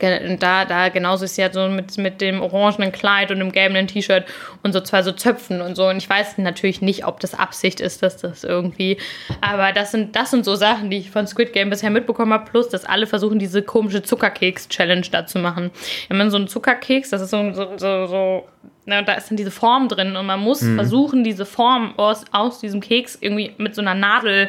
ge- 0.00 0.36
da, 0.38 0.64
da 0.64 0.88
genauso 0.88 1.26
ist 1.26 1.36
sie 1.36 1.42
halt 1.42 1.54
so 1.54 1.68
mit, 1.68 1.96
mit 1.98 2.20
dem 2.20 2.42
orangenen 2.42 2.90
Kleid 2.90 3.30
und 3.30 3.38
dem 3.38 3.52
gelben 3.52 3.86
T-Shirt 3.86 4.24
und 4.64 4.72
so 4.72 4.80
zwei 4.80 5.02
so 5.02 5.12
Zöpfen 5.12 5.60
und 5.60 5.76
so. 5.76 5.86
Und 5.86 5.98
ich 5.98 6.10
weiß 6.10 6.38
natürlich 6.38 6.82
nicht, 6.82 7.06
ob 7.06 7.20
das 7.20 7.34
Absicht 7.34 7.80
ist, 7.80 8.02
dass 8.02 8.16
das 8.16 8.42
irgendwie. 8.42 8.96
Aber 9.40 9.72
das 9.72 9.92
sind, 9.92 10.16
das 10.16 10.32
sind 10.32 10.44
so 10.44 10.56
Sachen, 10.56 10.90
die 10.90 10.98
ich 10.98 11.10
von 11.12 11.28
Squid 11.28 11.52
Game 11.52 11.70
bisher 11.70 11.90
mitbekommen 11.90 12.32
habe. 12.32 12.50
Plus, 12.50 12.68
dass 12.68 12.84
alle 12.84 13.06
versuchen, 13.06 13.38
diese 13.38 13.62
komische 13.62 14.02
Zuckerkeks-Challenge 14.02 15.06
da 15.12 15.26
zu 15.26 15.38
machen. 15.38 15.70
Wenn 16.08 16.18
man 16.18 16.30
so 16.30 16.38
einen 16.38 16.48
Zuckerkeks, 16.48 17.10
das 17.10 17.20
ist 17.22 17.30
so, 17.30 17.52
so, 17.52 17.68
so, 17.76 18.06
so 18.06 18.48
na, 18.86 19.02
da 19.02 19.12
ist 19.12 19.30
dann 19.30 19.36
diese 19.36 19.50
Form 19.52 19.88
drin 19.88 20.16
und 20.16 20.26
man 20.26 20.40
muss 20.40 20.64
versuchen, 20.74 21.22
diese 21.22 21.44
Form 21.44 21.94
aus, 21.98 22.24
aus 22.32 22.58
diesem 22.60 22.80
Keks 22.80 23.18
irgendwie 23.20 23.52
mit 23.58 23.74
so 23.74 23.82
einer 23.82 23.94
Nadel 23.94 24.48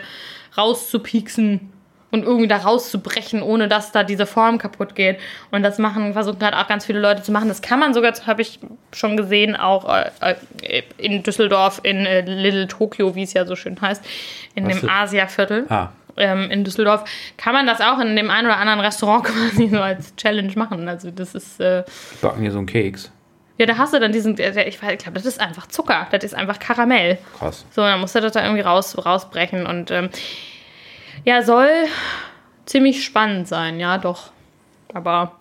rauszupieksen 0.58 1.70
und 2.12 2.24
irgendwie 2.24 2.48
da 2.48 2.58
rauszubrechen, 2.58 3.42
ohne 3.42 3.68
dass 3.68 3.92
da 3.92 4.04
diese 4.04 4.26
Form 4.26 4.58
kaputt 4.58 4.96
geht. 4.96 5.18
Und 5.52 5.64
das 5.64 5.78
machen, 5.78 6.14
versuchen 6.14 6.40
gerade 6.40 6.58
auch 6.58 6.68
ganz 6.68 6.86
viele 6.86 7.00
Leute 7.00 7.22
zu 7.24 7.32
machen. 7.32 7.48
Das 7.48 7.62
kann 7.62 7.80
man 7.80 7.94
sogar, 7.94 8.14
habe 8.28 8.42
ich 8.42 8.60
schon 8.94 9.16
gesehen, 9.18 9.56
auch 9.56 9.88
äh, 9.88 10.36
äh, 10.62 10.84
in 10.98 11.24
Düsseldorf, 11.24 11.80
in 11.84 12.06
äh, 12.06 12.22
Little 12.22 12.68
Tokyo, 12.68 13.16
wie 13.16 13.24
es 13.24 13.34
ja 13.34 13.46
so 13.46 13.56
schön 13.56 13.80
heißt, 13.80 14.04
in 14.56 14.68
Was 14.68 14.80
dem 14.82 14.90
Asia-Viertel. 14.90 15.66
Ah, 15.70 15.90
Ähm, 16.18 16.52
in 16.52 16.66
Düsseldorf 16.66 17.06
kann 17.38 17.54
man 17.54 17.66
das 17.66 17.80
auch 17.80 17.98
in 18.00 18.16
dem 18.18 18.30
einen 18.30 18.48
oder 18.48 18.58
anderen 18.58 18.82
Restaurant 18.82 19.24
quasi 19.26 19.70
so 19.70 19.80
als 19.80 20.14
Challenge 20.18 20.52
machen. 20.56 20.90
Also 20.90 21.12
das 21.12 21.34
ist, 21.34 21.62
äh, 21.62 21.84
backen 22.22 22.42
hier 22.42 22.52
so 22.52 22.58
einen 22.58 22.68
Keks. 22.68 23.10
ja, 23.58 23.66
da 23.66 23.78
hast 23.78 23.94
du 23.94 24.00
dann 24.02 24.12
diesen, 24.12 24.38
äh, 24.38 24.68
ich, 24.68 24.80
weiß- 24.80 24.92
ich 24.92 24.98
glaube, 24.98 25.14
das 25.14 25.26
ist 25.26 25.40
einfach 25.40 25.68
Zucker, 25.68 26.08
das 26.12 26.26
ist 26.26 26.34
einfach 26.36 26.60
Karamell. 26.60 27.18
Krass. 27.40 27.66
So, 27.72 27.82
dann 27.82 28.02
musst 28.02 28.16
du 28.16 28.20
das 28.20 28.34
da 28.34 28.44
irgendwie 28.44 28.62
raus, 28.64 28.98
rausbrechen 29.06 29.66
und 29.66 29.90
ähm, 29.92 30.10
ja, 31.26 31.42
soll 31.42 31.70
ziemlich 32.66 33.04
spannend 33.04 33.48
sein, 33.48 33.80
ja, 33.80 33.98
doch. 33.98 34.32
Aber 34.94 35.34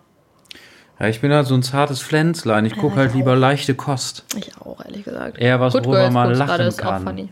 Ja, 0.98 1.08
ich 1.08 1.20
bin 1.20 1.32
halt 1.32 1.46
so 1.46 1.54
ein 1.54 1.62
zartes 1.62 2.02
Pflänzlein. 2.02 2.64
Ich 2.66 2.76
gucke 2.76 2.96
halt 2.96 3.14
lieber 3.14 3.36
leichte 3.36 3.74
Kost. 3.74 4.24
ich 4.36 4.56
auch, 4.58 4.84
ehrlich 4.84 5.04
gesagt. 5.04 5.38
Eher 5.38 5.60
was, 5.60 5.72
Good 5.72 5.84
worüber 5.86 6.00
Girls 6.00 6.14
man 6.14 6.34
lachen 6.34 6.66
ist 6.66 6.84
auch 6.84 7.02
kann. 7.02 7.30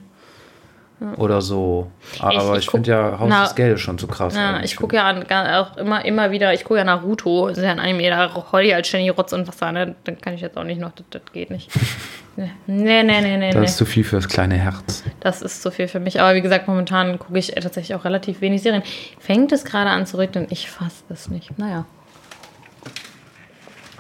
Oder 1.17 1.41
so. 1.41 1.91
Aber 2.19 2.55
ich 2.55 2.65
ich, 2.65 2.71
finde 2.71 2.91
ja 2.91 3.19
Haus 3.21 3.29
Na- 3.29 3.45
des 3.45 3.55
Geldes 3.55 3.81
schon 3.81 3.99
zu 3.99 4.09
krass. 4.09 4.35
Ja, 4.35 4.55
eigentlich. 4.55 4.73
ich 4.73 4.77
gucke 4.77 4.97
ja 4.97 5.05
an, 5.05 5.25
auch 5.55 5.77
immer, 5.77 6.05
immer 6.05 6.31
wieder, 6.33 6.53
ich 6.53 6.65
gucke 6.65 6.79
ja 6.79 6.85
Naruto, 6.85 7.49
das 7.49 7.59
ist 7.59 7.65
ja 7.65 7.71
ein 7.71 7.79
Anime, 7.79 8.11
da 8.11 8.35
heul 8.51 8.65
ich 8.65 8.75
halt 8.75 8.87
ständig 8.87 9.17
Rotz 9.17 9.33
und 9.33 9.47
Wasser, 9.47 9.71
ne? 9.71 9.95
Dann 10.05 10.21
kann 10.21 10.35
ich 10.35 10.41
jetzt 10.41 10.57
auch 10.57 10.65
nicht 10.65 10.81
noch, 10.81 10.91
das, 10.93 11.07
das 11.11 11.23
geht 11.33 11.51
nicht. 11.51 11.71
Nee, 12.39 12.53
nee, 12.69 13.03
nee, 13.03 13.21
nee, 13.21 13.37
nee. 13.37 13.51
Das 13.51 13.59
nee. 13.59 13.65
ist 13.65 13.77
zu 13.79 13.85
viel 13.85 14.05
fürs 14.05 14.29
kleine 14.29 14.55
Herz. 14.55 15.03
Das 15.19 15.43
ist 15.43 15.61
zu 15.61 15.73
viel 15.73 15.89
für 15.89 15.99
mich. 15.99 16.21
Aber 16.21 16.37
wie 16.37 16.41
gesagt, 16.41 16.69
momentan 16.69 17.19
gucke 17.19 17.37
ich 17.37 17.49
tatsächlich 17.49 17.97
auch 17.97 18.05
relativ 18.05 18.41
wenig 18.41 18.63
Serien. 18.63 18.85
Fängt 19.19 19.51
es 19.51 19.65
gerade 19.65 19.91
an 19.91 20.07
zu 20.07 20.19
regnen? 20.19 20.47
Ich 20.49 20.71
fasse 20.71 21.03
es 21.09 21.29
nicht. 21.29 21.59
Naja. 21.59 21.85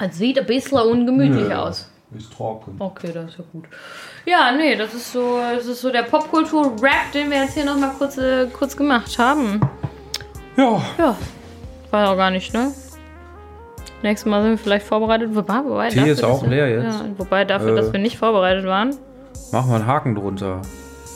Es 0.00 0.18
sieht 0.18 0.38
ein 0.38 0.46
bisschen 0.46 0.78
ungemütlich 0.78 1.52
aus. 1.52 1.90
Ist 2.16 2.32
trocken. 2.32 2.76
Okay, 2.78 3.10
das 3.12 3.30
ist 3.32 3.38
ja 3.38 3.44
gut. 3.52 3.64
Ja, 4.28 4.52
nee, 4.52 4.76
das 4.76 4.92
ist 4.92 5.12
so, 5.12 5.38
das 5.54 5.64
ist 5.66 5.80
so 5.80 5.90
der 5.90 6.02
Popkultur-Rap, 6.02 7.12
den 7.14 7.30
wir 7.30 7.38
jetzt 7.44 7.54
hier 7.54 7.64
nochmal 7.64 7.92
kurz, 7.96 8.18
äh, 8.18 8.46
kurz 8.46 8.76
gemacht 8.76 9.18
haben. 9.18 9.60
Ja, 10.56 10.82
Ja, 10.98 11.16
war 11.90 12.10
auch 12.10 12.16
gar 12.16 12.30
nicht, 12.30 12.52
ne? 12.52 12.72
Nächstes 14.02 14.28
Mal 14.30 14.42
sind 14.42 14.50
wir 14.52 14.58
vielleicht 14.58 14.86
vorbereitet. 14.86 15.30
Wobei, 15.34 15.60
wobei, 15.64 15.88
Tee 15.88 15.96
dafür, 15.96 16.12
ist 16.12 16.24
auch 16.24 16.40
dass 16.42 16.50
wir- 16.50 16.56
leer 16.56 16.68
jetzt. 16.68 16.84
Ja, 17.00 17.04
wobei 17.16 17.44
dafür, 17.44 17.72
Äh. 17.72 17.76
dass 17.76 17.92
wir 17.92 18.00
nicht 18.00 18.18
vorbereitet 18.18 18.66
waren. 18.66 18.94
machen 19.50 19.70
wir 19.70 19.76
einen 19.76 19.86
Haken 19.86 20.14
drunter. 20.14 20.60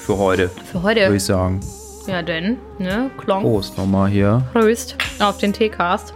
Für 0.01 0.17
heute, 0.19 0.49
Für 0.49 0.83
würde 0.83 1.03
heute. 1.05 1.15
ich 1.15 1.25
sagen. 1.25 1.61
Ja, 2.07 2.23
denn, 2.23 2.57
ne? 2.79 3.11
Klonk. 3.19 3.43
Prost 3.43 3.77
nochmal 3.77 4.09
hier. 4.09 4.43
Prost 4.55 4.97
auf 5.21 5.37
den 5.39 5.53
Teecast. 5.53 6.15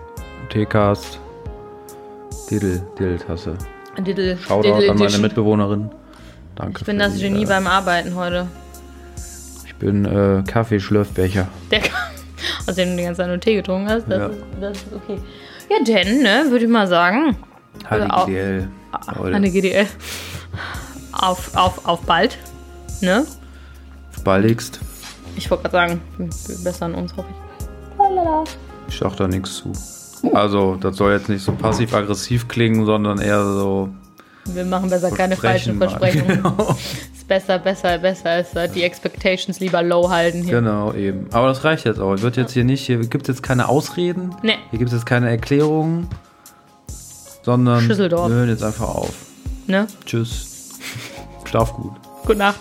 Teecast. 0.49 1.21
Diddle, 2.51 2.83
Diddle-Tasse. 2.99 3.55
Diddle, 3.99 4.39
Shoutout 4.39 4.63
Diddle 4.79 4.91
an 4.93 4.99
meine. 4.99 5.19
Mitbewohnerin. 5.19 5.91
Danke. 6.57 6.81
Ich 6.81 6.87
bin 6.87 6.99
das 6.99 7.15
die, 7.15 7.21
Genie 7.21 7.45
äh, 7.45 7.47
beim 7.47 7.67
Arbeiten 7.67 8.15
heute. 8.15 8.49
Ich 9.67 9.75
bin 9.77 10.05
äh, 10.05 10.43
Kaffeeschlürfbecher. 10.47 11.47
Der 11.71 11.81
aus 12.67 12.75
dem 12.75 12.91
du 12.91 12.97
die 12.97 13.03
ganze 13.05 13.19
Zeit 13.23 13.29
nur 13.29 13.41
Tee 13.41 13.55
getrunken 13.57 13.89
hast. 13.89 14.07
Das, 14.09 14.19
Ja. 14.19 14.27
ist, 14.27 14.39
das 14.61 14.77
ist 14.79 14.87
okay. 14.95 15.19
Ja, 15.71 15.85
denn, 15.85 16.23
ne, 16.23 16.47
würde 16.49 16.65
ich 16.65 16.71
mal 16.71 16.87
sagen. 16.87 17.37
HDGDL. 17.89 18.69
Leute. 19.17 19.37
Eine 19.37 19.51
GDL. 19.51 19.87
Auf, 21.13 21.55
auf, 21.57 21.87
auf 21.87 22.01
bald. 22.03 22.39
Ne? 23.01 23.27
Baldigst. 24.25 24.81
Ich 25.37 25.51
wollte 25.51 25.69
gerade 25.69 25.73
sagen, 25.91 26.01
wir 26.19 26.65
bessern 26.65 26.95
uns, 26.95 27.15
hoffe 27.17 27.29
ich. 27.31 27.67
Lalala. 27.99 28.45
Ich 28.89 28.99
sag 28.99 29.17
da 29.17 29.29
nichts 29.29 29.57
zu. 29.59 29.73
Also, 30.35 30.77
das 30.77 30.97
soll 30.97 31.13
jetzt 31.13 31.29
nicht 31.29 31.45
so 31.45 31.53
passiv-aggressiv 31.53 32.49
klingen, 32.49 32.87
sondern 32.87 33.19
eher 33.21 33.45
so. 33.45 33.91
Wir 34.55 34.65
machen 34.65 34.91
besser 34.91 35.11
keine 35.11 35.37
falschen. 35.37 35.79
Versprechungen. 35.79 36.27
Genau. 36.43 36.77
Ist 37.15 37.29
besser, 37.29 37.59
besser, 37.59 37.99
besser 37.99 38.41
ist 38.41 38.57
äh, 38.57 38.69
die 38.69 38.83
Expectations 38.83 39.59
lieber 39.61 39.83
low 39.83 40.11
halten 40.11 40.43
hier. 40.43 40.61
genau, 40.61 40.93
eben. 40.93 41.27
Aber 41.33 41.49
das 41.49 41.65
reicht 41.65 41.85
jetzt 41.85 41.99
auch. 41.99 42.13
Es 42.13 42.23
wird 42.23 42.37
jetzt 42.37 42.53
hier 42.53 42.65
nicht, 42.65 42.87
hier 42.87 42.99
gibt 42.99 43.29
es 43.29 43.37
jetzt 43.37 43.43
keine 43.43 43.69
Ausreden. 43.69 44.35
Nee. 44.43 44.57
Hier 44.71 44.79
gibt 44.79 44.91
es 44.91 44.95
jetzt 44.97 45.07
keine 45.07 45.29
Erklärungen. 45.31 46.09
Sondern 47.43 47.89
wir 47.89 48.11
hören 48.11 48.49
jetzt 48.49 48.63
einfach 48.65 48.89
auf. 48.89 49.15
Ne? 49.67 49.87
Tschüss. 50.05 50.71
Schlaf 51.45 51.73
gut. 51.75 51.93
Gute 52.23 52.39
Nacht. 52.39 52.61